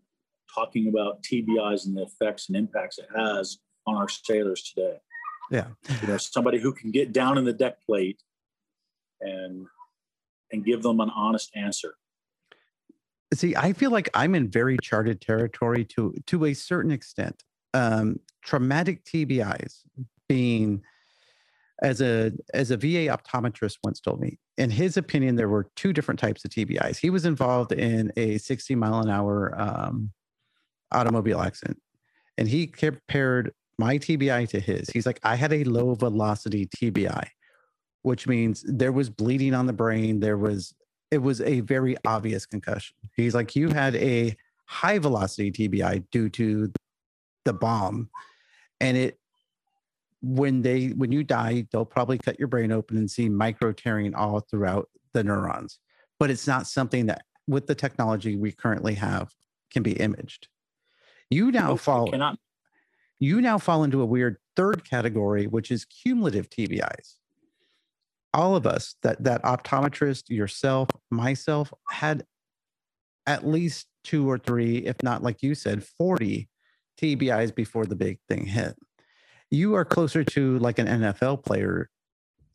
talking 0.53 0.89
about 0.89 1.23
TBIs 1.23 1.86
and 1.86 1.97
the 1.97 2.03
effects 2.03 2.49
and 2.49 2.57
impacts 2.57 2.99
it 2.99 3.09
has 3.15 3.59
on 3.86 3.97
our 3.97 4.09
sailors 4.09 4.62
today. 4.62 4.99
Yeah. 5.51 5.67
You 6.03 6.09
know, 6.09 6.17
somebody 6.17 6.59
who 6.59 6.73
can 6.73 6.91
get 6.91 7.12
down 7.12 7.39
in 7.39 7.44
the 7.44 7.53
deck 7.53 7.77
plate 7.85 8.20
and 9.20 9.67
and 10.53 10.65
give 10.65 10.83
them 10.83 11.01
an 11.01 11.11
honest 11.11 11.51
answer. 11.57 11.94
see 13.33 13.57
i 13.57 13.73
feel 13.73 13.91
like 13.91 14.09
i'm 14.15 14.35
in 14.35 14.49
very 14.49 14.77
charted 14.83 15.20
territory 15.20 15.85
to 15.85 16.15
to 16.27 16.44
a 16.44 16.55
certain 16.55 16.91
extent 16.91 17.43
um 17.73 18.20
traumatic 18.43 19.05
tbis 19.05 19.81
being 20.28 20.83
as 21.83 22.01
a 22.01 22.33
as 22.53 22.70
a 22.70 22.77
va 22.77 22.86
optometrist 22.86 23.78
once 23.83 24.01
told 24.01 24.20
me 24.20 24.39
in 24.57 24.70
his 24.70 24.97
opinion 24.97 25.35
there 25.36 25.49
were 25.49 25.69
two 25.77 25.93
different 25.93 26.20
types 26.20 26.44
of 26.44 26.51
tbis 26.51 26.99
he 26.99 27.11
was 27.11 27.25
involved 27.25 27.73
in 27.73 28.12
a 28.17 28.39
60 28.39 28.75
mile 28.77 29.01
an 29.01 29.11
hour 29.11 29.55
um, 29.61 30.11
automobile 30.93 31.41
accident 31.41 31.81
and 32.39 32.49
he 32.49 32.67
compared 32.67 33.53
my 33.78 33.99
tbi 33.99 34.49
to 34.49 34.61
his 34.61 34.89
he's 34.91 35.07
like 35.07 35.19
i 35.25 35.35
had 35.35 35.53
a 35.53 35.65
low 35.65 35.94
velocity 35.94 36.67
tbi 36.67 37.27
which 38.03 38.28
means 38.28 38.65
there 38.69 38.93
was 38.93 39.11
bleeding 39.11 39.53
on 39.53 39.67
the 39.67 39.73
brain 39.73 40.20
there 40.20 40.39
was 40.39 40.75
it 41.15 41.23
was 41.23 41.41
a 41.41 41.61
very 41.61 41.97
obvious 42.05 42.44
concussion. 42.44 42.97
He's 43.17 43.35
like, 43.35 43.55
you 43.55 43.69
had 43.69 43.94
a 43.94 44.36
high 44.67 44.99
velocity 44.99 45.53
TBI 45.53 46.05
due 46.11 46.28
to 46.31 46.73
the 47.44 47.53
bomb. 47.53 48.11
And 48.81 48.97
it, 48.97 49.19
when 50.25 50.62
they, 50.62 50.89
when 50.89 51.12
you 51.12 51.23
die, 51.23 51.67
they'll 51.70 51.85
probably 51.85 52.19
cut 52.19 52.39
your 52.39 52.49
brain 52.49 52.73
open 52.73 52.97
and 52.97 53.11
see 53.11 53.28
micro 53.28 53.73
tearing 53.73 54.15
all 54.15 54.41
throughout 54.41 54.89
the 55.12 55.23
neurons. 55.23 55.78
But 56.19 56.31
it's 56.31 56.47
not 56.47 56.67
something 56.67 57.07
that, 57.07 57.23
with 57.47 57.67
the 57.67 57.75
technology 57.75 58.36
we 58.36 58.53
currently 58.53 58.94
have, 58.94 59.31
can 59.70 59.83
be 59.83 59.93
imaged. 59.93 60.49
You 61.28 61.51
now 61.53 61.75
I 61.75 61.77
fall, 61.77 62.11
cannot 62.11 62.39
you 63.19 63.41
now 63.41 63.59
fall 63.59 63.85
into 63.85 64.03
a 64.03 64.07
weird 64.07 64.36
third 64.57 64.89
category, 64.89 65.47
which 65.47 65.70
is 65.70 65.85
cumulative 65.85 66.49
TBIs. 66.51 67.17
All 68.33 68.57
of 68.57 68.67
us, 68.67 68.97
that 69.03 69.23
that 69.25 69.43
optometrist, 69.43 70.28
yourself, 70.28 70.89
myself, 71.11 71.73
had 71.91 72.25
at 73.27 73.47
least 73.47 73.86
two 74.03 74.28
or 74.28 74.39
three, 74.39 74.78
if 74.78 75.03
not 75.03 75.23
like 75.23 75.43
you 75.43 75.55
said, 75.55 75.85
40 75.85 76.49
TBIs 77.01 77.55
before 77.55 77.86
the 77.86 77.97
big 77.97 78.19
thing 78.28 78.47
hit. 78.47 78.77
You 79.55 79.74
are 79.74 79.84
closer 79.84 80.24
to 80.24 80.58
like 80.58 80.81
an 80.81 80.89
NFL 80.89 81.44
player 81.44 81.89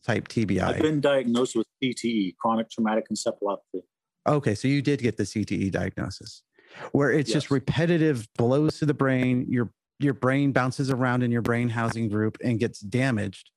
type 0.06 0.28
TBI. 0.28 0.62
I've 0.62 0.82
been 0.82 1.00
diagnosed 1.00 1.56
with 1.56 1.66
CTE, 1.82 2.36
chronic 2.36 2.70
traumatic 2.70 3.06
encephalopathy. 3.10 3.84
Okay, 4.28 4.54
so 4.54 4.68
you 4.68 4.82
did 4.82 5.02
get 5.02 5.16
the 5.16 5.24
CTE 5.24 5.72
diagnosis, 5.72 6.44
where 6.92 7.10
it's 7.10 7.32
just 7.32 7.50
repetitive 7.50 8.28
blows 8.38 8.80
to 8.80 8.86
the 8.86 8.94
brain. 8.94 9.46
Your 9.48 9.72
your 10.00 10.14
brain 10.14 10.52
bounces 10.52 10.90
around 10.90 11.24
in 11.24 11.32
your 11.32 11.42
brain 11.42 11.70
housing 11.70 12.10
group 12.10 12.38
and 12.44 12.60
gets 12.60 12.82
damaged. 12.82 13.50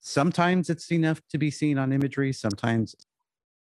Sometimes 0.00 0.68
it's 0.68 0.90
enough 0.90 1.20
to 1.30 1.38
be 1.38 1.50
seen 1.50 1.78
on 1.78 1.92
imagery. 1.92 2.32
Sometimes 2.32 2.96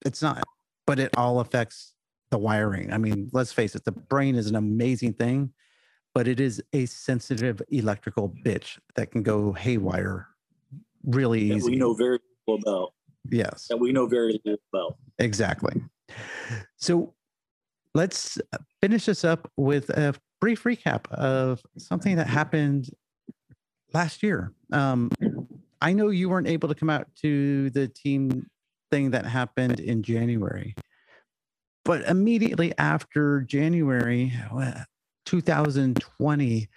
It's 0.06 0.22
not, 0.22 0.42
but 0.88 0.98
it 0.98 1.12
all 1.18 1.42
affects 1.42 1.94
the 2.32 2.38
wiring. 2.38 2.94
I 2.94 2.98
mean, 2.98 3.30
let's 3.34 3.52
face 3.52 3.76
it, 3.76 3.84
the 3.84 3.92
brain 3.92 4.36
is 4.36 4.48
an 4.48 4.56
amazing 4.56 5.14
thing, 5.14 5.52
but 6.14 6.28
it 6.28 6.40
is 6.40 6.62
a 6.74 6.86
sensitive 6.86 7.62
electrical 7.70 8.34
bitch 8.46 8.78
that 8.96 9.12
can 9.12 9.24
go 9.24 9.52
haywire 9.54 10.28
really 11.04 11.50
That 11.50 11.56
easy. 11.58 11.72
we 11.72 11.78
know 11.78 11.94
very 11.94 12.20
little 12.48 12.62
about. 12.62 12.94
yes, 13.30 13.68
That 13.70 13.78
we 13.78 13.92
know 13.92 14.06
very 14.08 14.40
little 14.46 14.60
about. 14.74 14.98
exactly. 15.20 15.82
So 16.78 17.14
let's 17.94 18.38
finish 18.82 19.06
this 19.06 19.24
up 19.24 19.52
with 19.58 19.90
a 19.90 20.14
brief 20.42 20.64
recap 20.64 21.10
of 21.12 21.62
something 21.78 22.16
that 22.16 22.28
happened 22.28 22.90
last 23.94 24.24
year. 24.24 24.54
Um, 24.72 25.10
I 25.82 25.94
know 25.94 26.10
you 26.10 26.30
weren't 26.30 26.48
able 26.48 26.68
to 26.70 26.76
come 26.76 26.90
out 26.90 27.08
to 27.22 27.70
the 27.72 27.88
team 27.88 28.48
thing 28.92 29.12
that 29.12 29.26
happened 29.26 29.80
in 29.80 30.02
January, 30.04 30.76
but 31.86 32.02
immediately 32.08 32.74
after 32.78 33.42
January 33.42 34.34
2020, 35.30 36.68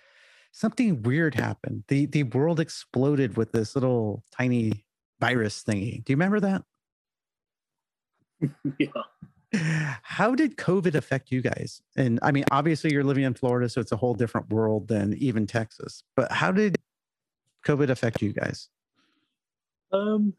something 0.53 1.03
weird 1.03 1.35
happened. 1.35 1.85
The 1.89 2.07
the 2.07 2.25
world 2.25 2.61
exploded 2.61 3.37
with 3.37 3.53
this 3.53 3.75
little 3.75 4.25
tiny 4.31 4.85
virus 5.21 5.65
thingy. 5.67 6.05
Do 6.05 6.13
you 6.13 6.17
remember 6.17 6.41
that? 6.41 6.63
yeah. 8.79 9.95
How 10.03 10.35
did 10.35 10.57
COVID 10.57 10.95
affect 10.95 11.31
you 11.31 11.41
guys? 11.41 11.83
And 11.97 12.19
I 12.23 12.33
mean, 12.33 12.45
obviously, 12.51 12.93
you're 12.93 13.05
living 13.05 13.25
in 13.25 13.35
Florida, 13.35 13.69
so 13.69 13.81
it's 13.81 13.93
a 13.93 13.97
whole 13.97 14.15
different 14.15 14.51
world 14.51 14.89
than 14.89 15.15
even 15.15 15.47
Texas. 15.47 16.03
But 16.15 16.31
how 16.31 16.53
did 16.53 16.77
COVID 17.67 17.89
affect 17.89 18.21
you 18.21 18.33
guys? 18.33 18.69
Um, 19.93 20.35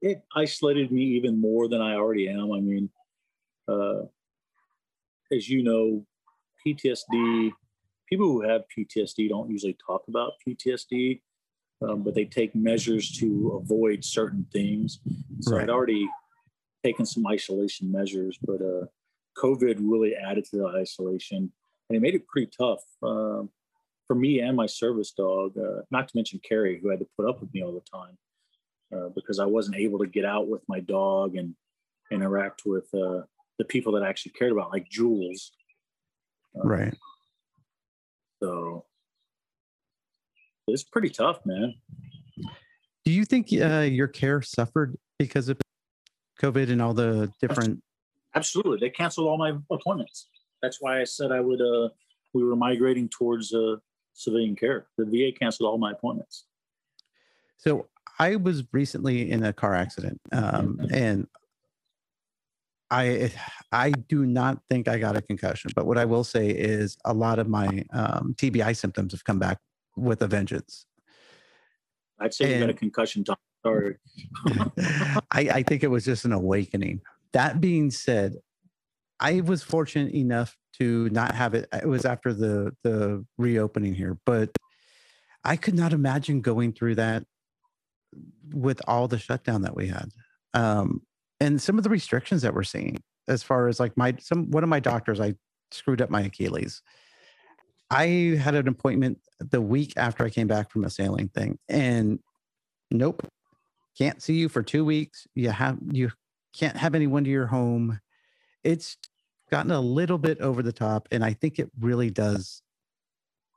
it 0.00 0.22
isolated 0.34 0.92
me 0.92 1.02
even 1.02 1.40
more 1.40 1.68
than 1.68 1.82
I 1.82 1.94
already 1.94 2.28
am. 2.28 2.52
I 2.52 2.60
mean, 2.60 2.90
uh, 3.66 4.02
as 5.32 5.48
you 5.48 5.62
know, 5.62 6.06
PTSD, 6.66 7.52
people 8.08 8.26
who 8.26 8.42
have 8.42 8.62
PTSD 8.76 9.28
don't 9.28 9.50
usually 9.50 9.76
talk 9.84 10.02
about 10.08 10.32
PTSD, 10.46 11.20
um, 11.82 12.02
but 12.02 12.14
they 12.14 12.24
take 12.24 12.54
measures 12.54 13.10
to 13.18 13.60
avoid 13.62 14.04
certain 14.04 14.46
things. 14.52 15.00
So 15.40 15.54
Right. 15.54 15.62
I'd 15.62 15.70
already 15.70 16.08
taken 16.84 17.06
some 17.06 17.26
isolation 17.26 17.90
measures, 17.90 18.38
but 18.42 18.60
uh, 18.60 18.86
COVID 19.36 19.76
really 19.80 20.14
added 20.14 20.44
to 20.46 20.56
the 20.56 20.66
isolation 20.66 21.52
and 21.88 21.96
it 21.96 22.00
made 22.00 22.14
it 22.14 22.26
pretty 22.26 22.50
tough 22.56 22.82
um, 23.02 23.50
for 24.06 24.14
me 24.14 24.40
and 24.40 24.56
my 24.56 24.66
service 24.66 25.12
dog, 25.12 25.56
uh, 25.58 25.82
not 25.90 26.08
to 26.08 26.16
mention 26.16 26.40
Carrie, 26.46 26.80
who 26.80 26.88
had 26.88 26.98
to 26.98 27.06
put 27.16 27.28
up 27.28 27.40
with 27.40 27.52
me 27.52 27.62
all 27.62 27.72
the 27.72 27.80
time 27.90 28.16
uh, 28.94 29.08
because 29.14 29.38
I 29.38 29.46
wasn't 29.46 29.76
able 29.76 29.98
to 30.00 30.06
get 30.06 30.24
out 30.24 30.48
with 30.48 30.62
my 30.68 30.80
dog 30.80 31.36
and 31.36 31.54
interact 32.10 32.62
with 32.64 32.92
uh, 32.94 33.22
the 33.58 33.64
people 33.64 33.92
that 33.92 34.02
I 34.02 34.08
actually 34.08 34.32
cared 34.32 34.52
about, 34.52 34.72
like 34.72 34.88
Jules. 34.88 35.52
Uh, 36.58 36.68
Right. 36.68 36.94
So 38.42 38.84
it's 40.68 40.84
pretty 40.84 41.10
tough, 41.10 41.40
man. 41.44 41.74
Do 43.04 43.12
you 43.12 43.24
think 43.24 43.48
uh, 43.52 43.80
your 43.80 44.06
care 44.06 44.42
suffered 44.42 44.96
because 45.18 45.48
of 45.48 45.58
COVID 46.40 46.70
and 46.70 46.80
all 46.80 46.94
the 46.94 47.32
different? 47.40 47.82
Absolutely, 48.34 48.78
they 48.78 48.90
canceled 48.90 49.28
all 49.28 49.38
my 49.38 49.54
appointments. 49.70 50.28
That's 50.62 50.78
why 50.80 51.00
I 51.00 51.04
said 51.04 51.32
I 51.32 51.40
would. 51.40 51.60
Uh, 51.60 51.88
we 52.34 52.44
were 52.44 52.56
migrating 52.56 53.08
towards 53.08 53.54
uh, 53.54 53.76
civilian 54.12 54.54
care. 54.54 54.86
The 54.98 55.06
VA 55.06 55.36
canceled 55.36 55.70
all 55.70 55.78
my 55.78 55.92
appointments. 55.92 56.44
So 57.56 57.86
I 58.18 58.36
was 58.36 58.64
recently 58.72 59.30
in 59.30 59.44
a 59.44 59.52
car 59.52 59.74
accident, 59.74 60.20
um, 60.32 60.78
and 60.92 61.26
I 62.90 63.32
I 63.72 63.90
do 63.90 64.24
not 64.26 64.62
think 64.68 64.88
I 64.88 64.98
got 64.98 65.16
a 65.16 65.22
concussion. 65.22 65.70
But 65.74 65.86
what 65.86 65.98
I 65.98 66.04
will 66.04 66.24
say 66.24 66.48
is 66.48 66.96
a 67.04 67.12
lot 67.12 67.38
of 67.38 67.48
my 67.48 67.84
um, 67.92 68.34
TBI 68.36 68.76
symptoms 68.76 69.12
have 69.12 69.24
come 69.24 69.38
back 69.38 69.58
with 69.96 70.22
a 70.22 70.26
vengeance. 70.26 70.86
I'd 72.20 72.34
say 72.34 72.54
you 72.54 72.60
got 72.60 72.70
a 72.70 72.74
concussion. 72.74 73.24
Tom. 73.24 73.36
Sorry. 73.64 73.96
I, 75.30 75.40
I 75.50 75.62
think 75.62 75.82
it 75.82 75.90
was 75.90 76.04
just 76.04 76.24
an 76.24 76.32
awakening. 76.32 77.00
That 77.32 77.60
being 77.60 77.90
said, 77.90 78.36
I 79.20 79.40
was 79.40 79.62
fortunate 79.62 80.14
enough 80.14 80.56
to 80.78 81.08
not 81.10 81.34
have 81.34 81.54
it. 81.54 81.68
It 81.72 81.88
was 81.88 82.04
after 82.04 82.32
the 82.32 82.74
the 82.84 83.24
reopening 83.36 83.94
here, 83.94 84.18
but 84.24 84.50
I 85.44 85.56
could 85.56 85.74
not 85.74 85.92
imagine 85.92 86.40
going 86.40 86.72
through 86.72 86.96
that 86.96 87.24
with 88.52 88.80
all 88.88 89.08
the 89.08 89.18
shutdown 89.18 89.62
that 89.62 89.76
we 89.76 89.88
had, 89.88 90.10
um, 90.54 91.02
and 91.40 91.60
some 91.60 91.78
of 91.78 91.84
the 91.84 91.90
restrictions 91.90 92.42
that 92.42 92.54
we're 92.54 92.64
seeing. 92.64 93.02
As 93.28 93.42
far 93.42 93.68
as 93.68 93.78
like 93.78 93.96
my 93.96 94.14
some 94.20 94.50
one 94.50 94.62
of 94.62 94.70
my 94.70 94.80
doctors, 94.80 95.20
I 95.20 95.34
screwed 95.70 96.00
up 96.00 96.10
my 96.10 96.22
Achilles. 96.22 96.82
I 97.90 98.38
had 98.40 98.54
an 98.54 98.68
appointment 98.68 99.18
the 99.38 99.60
week 99.60 99.94
after 99.96 100.24
I 100.24 100.30
came 100.30 100.46
back 100.46 100.70
from 100.70 100.84
a 100.84 100.90
sailing 100.90 101.28
thing, 101.28 101.58
and 101.68 102.20
nope, 102.90 103.26
can't 103.96 104.22
see 104.22 104.34
you 104.34 104.48
for 104.48 104.62
two 104.62 104.84
weeks. 104.84 105.26
You 105.34 105.50
have 105.50 105.78
you 105.92 106.10
can't 106.56 106.76
have 106.76 106.94
anyone 106.94 107.24
to 107.24 107.30
your 107.30 107.46
home. 107.46 108.00
It's 108.64 108.96
gotten 109.50 109.70
a 109.70 109.80
little 109.80 110.18
bit 110.18 110.40
over 110.40 110.62
the 110.62 110.72
top, 110.72 111.08
and 111.10 111.22
I 111.22 111.34
think 111.34 111.58
it 111.58 111.70
really 111.78 112.10
does 112.10 112.62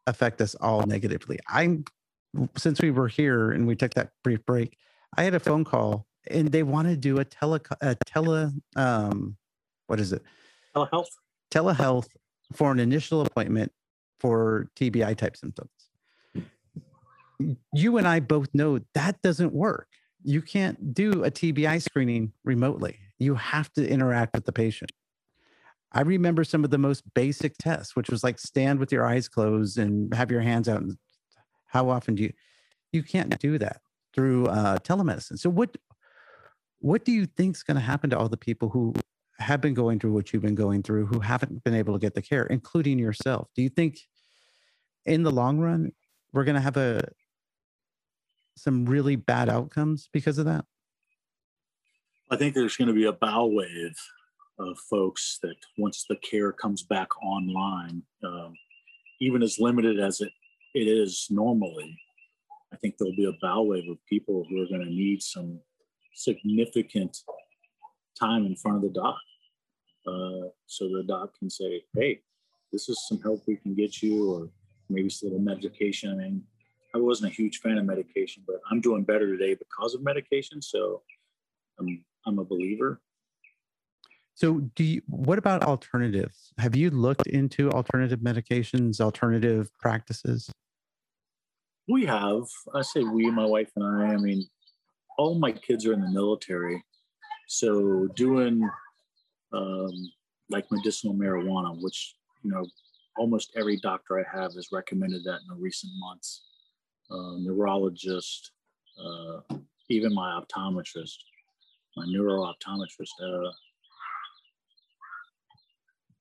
affect 0.08 0.42
us 0.42 0.56
all 0.56 0.84
negatively. 0.85 1.40
I'm 1.48 1.85
since 2.58 2.82
we 2.82 2.92
were 2.92 3.08
here 3.08 3.51
and 3.51 3.68
we 3.68 3.76
took 3.76 3.93
that 3.93 4.11
brief 4.24 4.45
break, 4.45 4.77
I 5.18 5.24
had 5.24 5.35
a 5.35 5.40
phone 5.40 5.64
call 5.64 6.08
and 6.30 6.51
they 6.51 6.64
want 6.64 6.88
to 6.88 6.95
do 6.95 7.19
a 7.19 7.25
tele 7.25 7.59
a 7.82 7.95
tele 8.06 8.51
um 8.75 9.35
what 9.88 10.00
is 10.00 10.14
it 10.14 10.22
Telehealth. 10.75 11.08
telehealth 11.50 12.08
for 12.53 12.72
an 12.72 12.80
initial 12.80 13.22
appointment 13.22 13.72
for 14.19 14.69
TBI 14.75 15.17
type 15.17 15.35
symptoms. 15.35 15.72
You 17.74 17.98
and 17.98 18.08
I 18.08 18.19
both 18.19 18.50
know 18.53 18.80
that 18.93 19.22
doesn't 19.22 19.51
work. 19.51 19.88
You 20.24 20.41
can't 20.41 20.93
do 20.93 21.24
a 21.24 21.32
TBI 21.32 21.82
screening 21.82 22.33
remotely. 22.43 23.00
You 23.17 23.35
have 23.35 23.74
to 23.74 23.88
interact 23.88 24.35
with 24.35 24.45
the 24.45 24.51
patient. 24.51 24.91
I 25.91 26.01
remember 26.01 26.43
some 26.43 26.64
of 26.64 26.69
the 26.69 26.77
most 26.77 27.03
basic 27.16 27.58
tests, 27.58 27.95
which 27.95 28.09
was 28.09 28.24
like 28.24 28.38
stand 28.40 28.80
with 28.80 28.91
your 28.91 29.06
eyes 29.06 29.27
closed 29.27 29.77
and 29.77 30.14
have 30.14 30.32
your 30.32 30.41
hands 30.41 30.69
out. 30.69 30.82
And 30.82 30.98
how 31.66 31.90
often 31.90 32.16
do 32.16 32.24
you? 32.24 32.33
You 32.91 33.03
can't 33.03 33.38
do 33.40 33.58
that 33.58 33.82
through 34.14 34.48
uh, 34.48 34.77
telemedicine. 34.80 35.40
So 35.40 35.50
what? 35.50 35.75
What 36.82 37.06
do 37.06 37.11
you 37.11 37.26
think 37.26 37.56
is 37.56 37.64
going 37.64 37.76
to 37.76 37.82
happen 37.82 38.10
to 38.10 38.18
all 38.18 38.30
the 38.30 38.38
people 38.38 38.69
who 38.69 38.93
have 39.42 39.60
been 39.60 39.74
going 39.74 40.00
through 40.00 40.14
what 40.14 40.32
you've 40.32 40.42
been 40.42 40.56
going 40.56 40.84
through 40.84 41.08
who 41.08 41.19
haven't 41.19 41.64
been 41.64 41.76
able 41.76 41.93
to 41.93 42.00
get 42.00 42.14
the 42.14 42.22
care, 42.22 42.43
including 42.45 43.00
yourself. 43.00 43.50
Do 43.56 43.61
you 43.61 43.69
think 43.69 44.00
in 45.06 45.24
the 45.24 45.32
long 45.32 45.60
run 45.60 45.92
we're 46.32 46.43
going 46.43 46.56
to 46.56 46.61
have 46.61 46.77
a 46.77 47.01
some 48.56 48.85
really 48.85 49.16
bad 49.16 49.50
outcomes 49.50 50.10
because 50.14 50.38
of 50.38 50.45
that? 50.45 50.66
I 52.30 52.38
think 52.38 52.53
there's 52.53 52.77
going 52.77 52.88
to 52.88 52.93
be 52.93 53.06
a 53.06 53.14
bow 53.14 53.48
wave 53.48 53.98
of 54.60 54.77
folks 54.90 55.40
that 55.42 55.56
once 55.77 56.06
the 56.08 56.18
care 56.18 56.51
comes 56.51 56.84
back 56.84 57.10
online, 57.24 58.03
um, 58.24 58.53
even 59.19 59.42
as 59.42 59.60
limited 59.60 60.00
as 60.00 60.22
it, 60.22 60.32
it 60.74 60.88
is 60.88 61.27
normally, 61.30 61.98
I 62.72 62.77
think 62.77 62.95
there'll 62.98 63.16
be 63.16 63.26
a 63.26 63.38
bow 63.42 63.64
wave 63.64 63.90
of 63.90 63.98
people 64.08 64.45
who 64.48 64.61
are 64.61 64.68
going 64.68 64.85
to 64.85 64.90
need 64.90 65.24
some 65.24 65.60
significant 66.14 67.17
time 68.19 68.45
in 68.45 68.56
front 68.56 68.77
of 68.77 68.83
the 68.83 68.90
doc. 68.90 69.17
Uh, 70.07 70.49
so 70.65 70.85
the 70.90 71.03
doc 71.07 71.38
can 71.38 71.49
say, 71.49 71.83
hey, 71.95 72.22
this 72.72 72.90
is 72.90 73.06
some 73.07 73.22
help 73.22 73.43
we 73.48 73.56
can 73.57 73.75
get 73.75 74.01
you, 74.01 74.31
or 74.31 74.49
maybe 74.90 75.07
it's 75.07 75.22
a 75.22 75.25
little 75.25 75.40
medication. 75.40 76.11
I 76.11 76.15
mean, 76.15 76.43
I 76.93 76.98
wasn't 76.98 77.31
a 77.31 77.35
huge 77.35 77.59
fan 77.59 77.77
of 77.77 77.85
medication, 77.85 78.43
but 78.45 78.57
I'm 78.69 78.81
doing 78.81 79.03
better 79.03 79.27
today 79.27 79.56
because 79.56 79.93
of 79.93 80.03
medication. 80.03 80.61
So 80.61 81.03
I'm 81.80 82.03
I'm 82.25 82.40
a 82.40 82.45
believer. 82.45 83.01
So, 84.33 84.59
do 84.75 84.83
you, 84.83 85.01
what 85.07 85.38
about 85.38 85.64
alternatives? 85.64 86.53
Have 86.57 86.75
you 86.75 86.90
looked 86.90 87.27
into 87.27 87.69
alternative 87.69 88.19
medications, 88.19 88.99
alternative 88.99 89.69
practices? 89.80 90.49
We 91.88 92.06
have, 92.06 92.43
I 92.73 92.81
say 92.81 93.03
we, 93.03 93.30
my 93.30 93.45
wife 93.45 93.69
and 93.75 93.85
I, 93.85 94.14
I 94.14 94.17
mean, 94.17 94.48
all 95.22 95.35
my 95.38 95.51
kids 95.51 95.85
are 95.85 95.93
in 95.93 96.01
the 96.01 96.09
military. 96.09 96.83
So 97.48 98.08
doing 98.16 98.67
um, 99.53 99.91
like 100.50 100.66
medicinal 100.72 101.14
marijuana, 101.14 101.80
which, 101.80 102.16
you 102.43 102.51
know, 102.51 102.66
almost 103.17 103.51
every 103.56 103.77
doctor 103.77 104.19
I 104.19 104.25
have 104.35 104.53
has 104.56 104.69
recommended 104.72 105.24
that 105.25 105.41
in 105.43 105.48
the 105.50 105.61
recent 105.61 105.91
months. 105.98 106.43
Uh, 107.11 107.35
neurologist, 107.40 108.51
uh, 109.06 109.56
even 109.90 110.14
my 110.14 110.40
optometrist, 110.40 111.17
my 111.98 112.06
neuro 112.08 112.38
optometrist. 112.51 113.14
Uh, 113.22 113.51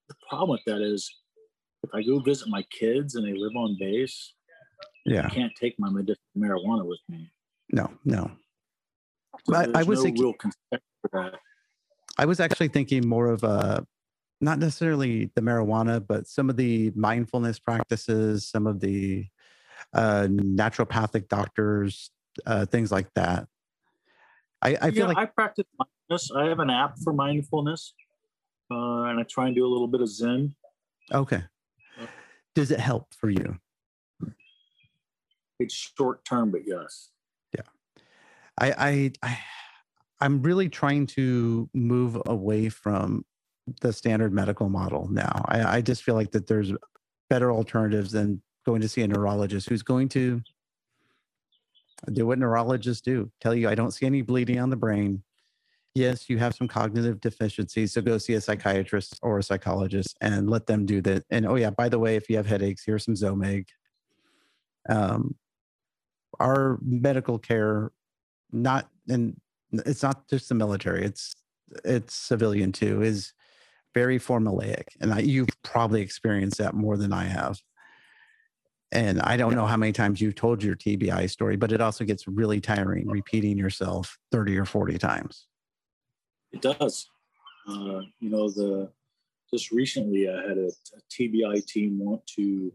the 0.08 0.14
problem 0.28 0.50
with 0.50 0.64
that 0.66 0.82
is 0.82 1.08
if 1.84 1.90
I 1.94 2.02
go 2.02 2.18
visit 2.18 2.48
my 2.48 2.64
kids 2.78 3.14
and 3.14 3.24
they 3.26 3.38
live 3.38 3.56
on 3.56 3.76
base, 3.80 4.34
Yeah, 5.06 5.26
I 5.26 5.30
can't 5.30 5.52
take 5.58 5.76
my 5.78 5.88
medicinal 5.88 6.18
marijuana 6.36 6.84
with 6.84 7.00
me. 7.08 7.30
no, 7.72 7.88
no. 8.04 8.30
So 9.46 9.54
I- 9.54 9.68
I 9.74 9.82
was 9.82 9.98
no 9.98 10.04
thinking- 10.04 10.24
real 10.24 10.32
consent 10.34 10.82
for 11.00 11.10
that. 11.12 11.40
I 12.18 12.26
was 12.26 12.40
actually 12.40 12.68
thinking 12.68 13.08
more 13.08 13.28
of 13.28 13.42
a 13.44 13.86
not 14.42 14.58
necessarily 14.58 15.30
the 15.34 15.42
marijuana, 15.42 16.04
but 16.06 16.26
some 16.26 16.48
of 16.48 16.56
the 16.56 16.90
mindfulness 16.94 17.58
practices, 17.58 18.46
some 18.48 18.66
of 18.66 18.80
the 18.80 19.26
uh, 19.92 20.26
naturopathic 20.30 21.28
doctors, 21.28 22.10
uh, 22.46 22.64
things 22.66 22.90
like 22.90 23.12
that. 23.14 23.46
I, 24.62 24.76
I 24.80 24.90
feel 24.90 25.00
yeah, 25.00 25.06
like 25.06 25.18
I 25.18 25.26
practice 25.26 25.66
mindfulness. 25.78 26.30
I 26.34 26.44
have 26.48 26.58
an 26.58 26.70
app 26.70 26.98
for 26.98 27.12
mindfulness, 27.12 27.94
uh, 28.70 29.02
and 29.04 29.20
I 29.20 29.22
try 29.24 29.46
and 29.46 29.54
do 29.54 29.64
a 29.64 29.68
little 29.68 29.88
bit 29.88 30.00
of 30.00 30.08
Zen. 30.08 30.54
okay. 31.12 31.42
Does 32.54 32.70
it 32.70 32.80
help 32.80 33.14
for 33.14 33.30
you? 33.30 33.58
It's 35.60 35.74
short 35.74 36.24
term, 36.24 36.50
but 36.50 36.62
yes. 36.66 37.10
I, 38.60 38.74
I, 38.78 39.12
I 39.22 39.38
I'm 40.20 40.42
really 40.42 40.68
trying 40.68 41.06
to 41.08 41.68
move 41.72 42.20
away 42.26 42.68
from 42.68 43.24
the 43.80 43.92
standard 43.92 44.32
medical 44.32 44.68
model 44.68 45.08
now. 45.10 45.44
I, 45.48 45.76
I 45.76 45.80
just 45.80 46.02
feel 46.02 46.14
like 46.14 46.32
that 46.32 46.46
there's 46.46 46.72
better 47.30 47.50
alternatives 47.50 48.12
than 48.12 48.42
going 48.66 48.82
to 48.82 48.88
see 48.88 49.02
a 49.02 49.08
neurologist 49.08 49.68
who's 49.68 49.82
going 49.82 50.08
to 50.10 50.42
do 52.12 52.26
what 52.26 52.38
neurologists 52.38 53.02
do 53.02 53.30
tell 53.40 53.54
you, 53.54 53.68
I 53.68 53.74
don't 53.74 53.92
see 53.92 54.06
any 54.06 54.22
bleeding 54.22 54.58
on 54.58 54.70
the 54.70 54.76
brain. 54.76 55.22
Yes, 55.94 56.30
you 56.30 56.38
have 56.38 56.54
some 56.54 56.68
cognitive 56.68 57.20
deficiencies. 57.20 57.92
So 57.92 58.00
go 58.00 58.16
see 58.18 58.34
a 58.34 58.40
psychiatrist 58.40 59.18
or 59.22 59.38
a 59.38 59.42
psychologist 59.42 60.16
and 60.20 60.48
let 60.48 60.66
them 60.66 60.86
do 60.86 61.02
that. 61.02 61.24
And 61.30 61.46
oh, 61.46 61.56
yeah, 61.56 61.70
by 61.70 61.88
the 61.88 61.98
way, 61.98 62.16
if 62.16 62.30
you 62.30 62.36
have 62.36 62.46
headaches, 62.46 62.84
here's 62.84 63.04
some 63.04 63.14
Zomig. 63.14 63.66
Um, 64.88 65.34
our 66.38 66.78
medical 66.82 67.38
care, 67.38 67.90
not, 68.52 68.88
and 69.08 69.38
it's 69.72 70.02
not 70.02 70.28
just 70.28 70.48
the 70.48 70.54
military, 70.54 71.04
it's, 71.04 71.34
it's 71.84 72.14
civilian 72.14 72.72
too, 72.72 73.02
is 73.02 73.32
very 73.94 74.18
formulaic. 74.18 74.84
And 75.00 75.12
I, 75.12 75.20
you've 75.20 75.48
probably 75.62 76.00
experienced 76.00 76.58
that 76.58 76.74
more 76.74 76.96
than 76.96 77.12
I 77.12 77.24
have. 77.24 77.58
And 78.92 79.20
I 79.20 79.36
don't 79.36 79.54
know 79.54 79.66
how 79.66 79.76
many 79.76 79.92
times 79.92 80.20
you've 80.20 80.34
told 80.34 80.62
your 80.62 80.74
TBI 80.74 81.30
story, 81.30 81.56
but 81.56 81.70
it 81.70 81.80
also 81.80 82.04
gets 82.04 82.26
really 82.26 82.60
tiring 82.60 83.08
repeating 83.08 83.56
yourself 83.56 84.18
30 84.32 84.58
or 84.58 84.64
40 84.64 84.98
times. 84.98 85.46
It 86.52 86.60
does. 86.60 87.08
Uh, 87.68 88.02
you 88.18 88.30
know, 88.30 88.50
the 88.50 88.90
just 89.52 89.70
recently 89.70 90.28
I 90.28 90.48
had 90.48 90.58
a, 90.58 90.68
a 90.68 91.00
TBI 91.10 91.64
team 91.66 91.98
want 91.98 92.26
to 92.38 92.72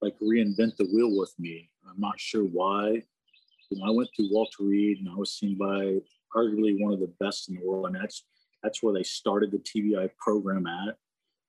like 0.00 0.18
reinvent 0.20 0.76
the 0.76 0.88
wheel 0.92 1.18
with 1.18 1.34
me. 1.38 1.70
I'm 1.88 2.00
not 2.00 2.20
sure 2.20 2.44
why. 2.44 3.02
You 3.70 3.78
know, 3.78 3.86
I 3.86 3.90
went 3.90 4.08
through 4.14 4.28
Walter 4.30 4.62
Reed 4.62 4.98
and 4.98 5.08
I 5.08 5.14
was 5.14 5.32
seen 5.32 5.56
by 5.58 5.98
arguably 6.36 6.80
one 6.80 6.92
of 6.92 7.00
the 7.00 7.12
best 7.20 7.48
in 7.48 7.56
the 7.56 7.66
world, 7.66 7.86
and 7.86 7.96
that's 7.96 8.24
that's 8.62 8.82
where 8.82 8.94
they 8.94 9.02
started 9.02 9.50
the 9.50 9.58
TBI 9.58 10.10
program 10.18 10.66
at. 10.66 10.96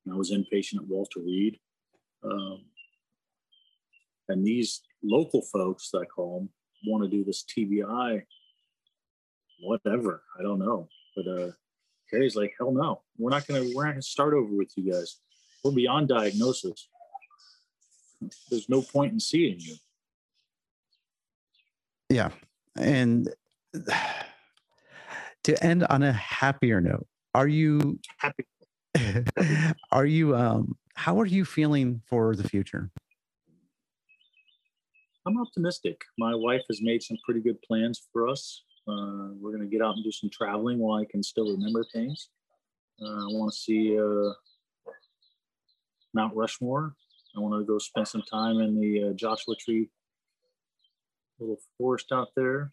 And 0.05 0.13
I 0.13 0.17
was 0.17 0.31
inpatient 0.31 0.77
at 0.77 0.87
Walter 0.87 1.19
Reed. 1.19 1.59
Um, 2.23 2.65
and 4.29 4.45
these 4.45 4.81
local 5.03 5.41
folks 5.41 5.89
that 5.91 5.99
I 5.99 6.05
call 6.05 6.39
them 6.39 6.49
want 6.85 7.03
to 7.03 7.09
do 7.09 7.23
this 7.23 7.43
TBI, 7.43 8.23
whatever. 9.61 10.23
I 10.39 10.43
don't 10.43 10.59
know. 10.59 10.87
But 11.15 11.27
uh 11.27 11.51
Carrie's 12.09 12.35
like, 12.35 12.53
hell 12.57 12.71
no. 12.71 13.01
We're 13.17 13.31
not 13.31 13.47
gonna 13.47 13.65
we're 13.73 13.85
not 13.85 13.91
gonna 13.91 14.01
start 14.01 14.33
over 14.33 14.53
with 14.53 14.71
you 14.75 14.91
guys. 14.91 15.19
We're 15.63 15.71
beyond 15.71 16.09
diagnosis. 16.09 16.87
There's 18.49 18.69
no 18.69 18.81
point 18.81 19.13
in 19.13 19.19
seeing 19.19 19.59
you. 19.59 19.75
Yeah. 22.10 22.30
And 22.77 23.30
to 25.44 25.64
end 25.64 25.84
on 25.86 26.03
a 26.03 26.14
happier 26.14 26.82
note, 26.82 27.08
are 27.34 27.48
you 27.48 28.00
Happy 28.18 28.45
are 29.92 30.06
you 30.06 30.36
um 30.36 30.76
how 30.95 31.19
are 31.19 31.26
you 31.26 31.45
feeling 31.45 32.02
for 32.06 32.36
the 32.36 32.48
future? 32.48 32.90
I'm 35.26 35.40
optimistic. 35.40 36.02
My 36.18 36.34
wife 36.34 36.64
has 36.69 36.82
made 36.82 37.03
some 37.03 37.18
pretty 37.24 37.42
good 37.42 37.61
plans 37.61 38.08
for 38.14 38.27
us. 38.27 38.64
Uh, 38.88 39.36
we're 39.40 39.52
going 39.52 39.61
to 39.61 39.68
get 39.68 39.82
out 39.82 39.95
and 39.95 40.03
do 40.03 40.11
some 40.11 40.30
traveling 40.30 40.80
while 40.80 41.02
I 41.02 41.06
can 41.06 41.22
still 41.22 41.52
remember 41.52 41.84
things. 41.84 42.30
Uh, 43.02 43.06
I 43.06 43.27
want 43.27 43.52
to 43.52 43.58
see 43.58 44.00
uh, 44.00 44.32
Mount 46.14 46.34
Rushmore. 46.34 46.95
I 47.36 47.42
want 47.42 47.60
to 47.60 47.66
go 47.66 47.77
spend 47.77 48.08
some 48.08 48.24
time 48.24 48.60
in 48.60 48.80
the 48.80 49.10
uh, 49.10 49.14
Joshua 49.14 49.56
Tree 49.60 49.90
little 51.40 51.59
forest 51.77 52.11
out 52.11 52.30
there. 52.35 52.69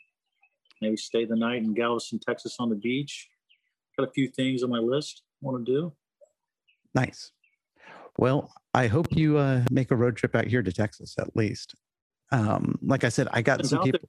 Maybe 0.81 0.97
stay 0.97 1.25
the 1.25 1.37
night 1.37 1.63
in 1.63 1.75
Galveston, 1.75 2.19
Texas 2.19 2.57
on 2.59 2.69
the 2.69 2.77
beach. 2.77 3.29
Got 3.99 4.09
a 4.09 4.13
few 4.13 4.29
things 4.29 4.63
on 4.63 4.71
my 4.71 4.79
list 4.79 5.23
I 5.43 5.47
want 5.47 5.65
to 5.65 5.73
do. 5.73 5.93
Nice. 6.95 7.33
Well, 8.19 8.53
I 8.73 8.87
hope 8.87 9.09
you 9.11 9.39
uh, 9.39 9.63
make 9.71 9.91
a 9.91 9.97
road 9.97 10.17
trip 10.17 10.35
out 10.35 10.47
here 10.47 10.63
to 10.63 10.73
Texas 10.73 11.15
at 11.19 11.37
least. 11.37 11.75
Um, 12.33 12.79
like 12.83 13.05
I 13.05 13.09
said, 13.09 13.29
I 13.33 13.43
got 13.43 13.61
It's 13.61 13.71
some 13.71 13.81
out 13.81 13.85
there. 13.85 13.93
people. 13.93 14.09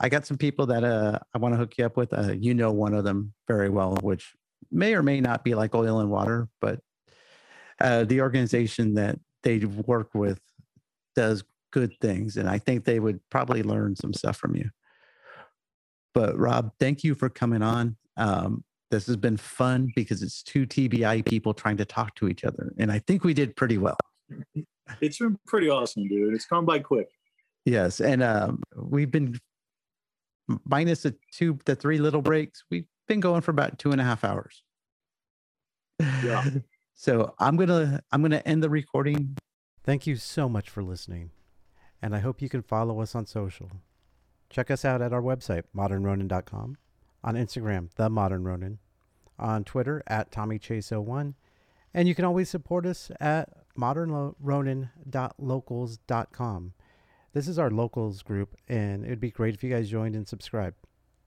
I 0.00 0.08
got 0.10 0.26
some 0.26 0.36
people 0.36 0.66
that 0.66 0.84
uh, 0.84 1.18
I 1.34 1.38
want 1.38 1.54
to 1.54 1.58
hook 1.58 1.74
you 1.78 1.86
up 1.86 1.96
with. 1.96 2.12
Uh, 2.12 2.32
you 2.38 2.52
know 2.52 2.72
one 2.72 2.94
of 2.94 3.04
them 3.04 3.32
very 3.48 3.70
well, 3.70 3.96
which 4.02 4.32
may 4.70 4.94
or 4.94 5.02
may 5.02 5.20
not 5.20 5.44
be 5.44 5.54
like 5.54 5.74
oil 5.74 6.00
and 6.00 6.10
water, 6.10 6.48
but 6.60 6.80
uh, 7.80 8.04
the 8.04 8.20
organization 8.20 8.94
that 8.94 9.18
they 9.42 9.58
work 9.58 10.10
with 10.14 10.40
does 11.16 11.42
good 11.72 11.92
things, 12.00 12.36
and 12.36 12.48
I 12.48 12.58
think 12.58 12.84
they 12.84 13.00
would 13.00 13.20
probably 13.30 13.62
learn 13.62 13.96
some 13.96 14.12
stuff 14.12 14.36
from 14.36 14.54
you. 14.54 14.70
But 16.14 16.38
Rob, 16.38 16.72
thank 16.78 17.02
you 17.02 17.14
for 17.14 17.28
coming 17.28 17.62
on. 17.62 17.96
Um, 18.16 18.64
this 18.90 19.06
has 19.06 19.16
been 19.16 19.38
fun 19.38 19.90
because 19.96 20.22
it's 20.22 20.42
two 20.42 20.66
TBI 20.66 21.24
people 21.24 21.54
trying 21.54 21.78
to 21.78 21.84
talk 21.84 22.14
to 22.16 22.28
each 22.28 22.44
other, 22.44 22.72
and 22.78 22.92
I 22.92 23.00
think 23.00 23.24
we 23.24 23.34
did 23.34 23.56
pretty 23.56 23.78
well. 23.78 23.96
It's 25.00 25.18
been 25.18 25.38
pretty 25.46 25.68
awesome, 25.70 26.06
dude. 26.06 26.34
It's 26.34 26.46
gone 26.46 26.64
by 26.64 26.78
quick. 26.78 27.08
Yes, 27.64 28.00
and 28.00 28.22
um, 28.22 28.62
we've 28.76 29.10
been 29.10 29.38
minus 30.64 31.02
the 31.02 31.14
two, 31.32 31.58
the 31.64 31.74
three 31.74 31.98
little 31.98 32.22
breaks. 32.22 32.64
We've 32.70 32.86
been 33.08 33.20
going 33.20 33.40
for 33.40 33.50
about 33.50 33.78
two 33.78 33.92
and 33.92 34.00
a 34.00 34.04
half 34.04 34.24
hours. 34.24 34.62
Yeah. 36.24 36.44
So 36.94 37.34
I'm 37.40 37.56
gonna 37.56 38.00
I'm 38.12 38.22
gonna 38.22 38.42
end 38.44 38.62
the 38.62 38.70
recording. 38.70 39.36
Thank 39.82 40.06
you 40.06 40.14
so 40.14 40.48
much 40.48 40.70
for 40.70 40.84
listening, 40.84 41.30
and 42.02 42.14
I 42.14 42.18
hope 42.18 42.42
you 42.42 42.48
can 42.48 42.62
follow 42.62 43.00
us 43.00 43.14
on 43.14 43.26
social. 43.26 43.70
Check 44.50 44.70
us 44.70 44.84
out 44.84 45.00
at 45.00 45.12
our 45.12 45.22
website, 45.22 45.62
modernronin.com, 45.74 46.76
on 47.24 47.34
Instagram, 47.34 47.90
The 47.94 48.10
Modern 48.10 48.44
Ronin, 48.44 48.78
on 49.38 49.64
Twitter, 49.64 50.02
at 50.06 50.30
TommyChase01, 50.30 51.34
and 51.94 52.08
you 52.08 52.14
can 52.14 52.24
always 52.24 52.50
support 52.50 52.84
us 52.84 53.10
at 53.20 53.48
modernronin.locals.com. 53.78 56.72
This 57.32 57.48
is 57.48 57.58
our 57.58 57.70
locals 57.70 58.22
group, 58.22 58.56
and 58.68 59.06
it'd 59.06 59.20
be 59.20 59.30
great 59.30 59.54
if 59.54 59.64
you 59.64 59.70
guys 59.70 59.88
joined 59.88 60.14
and 60.14 60.28
subscribed. 60.28 60.76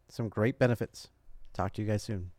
Some 0.07 0.29
great 0.29 0.59
benefits. 0.59 1.07
Talk 1.51 1.73
to 1.73 1.81
you 1.81 1.87
guys 1.87 2.03
soon. 2.03 2.34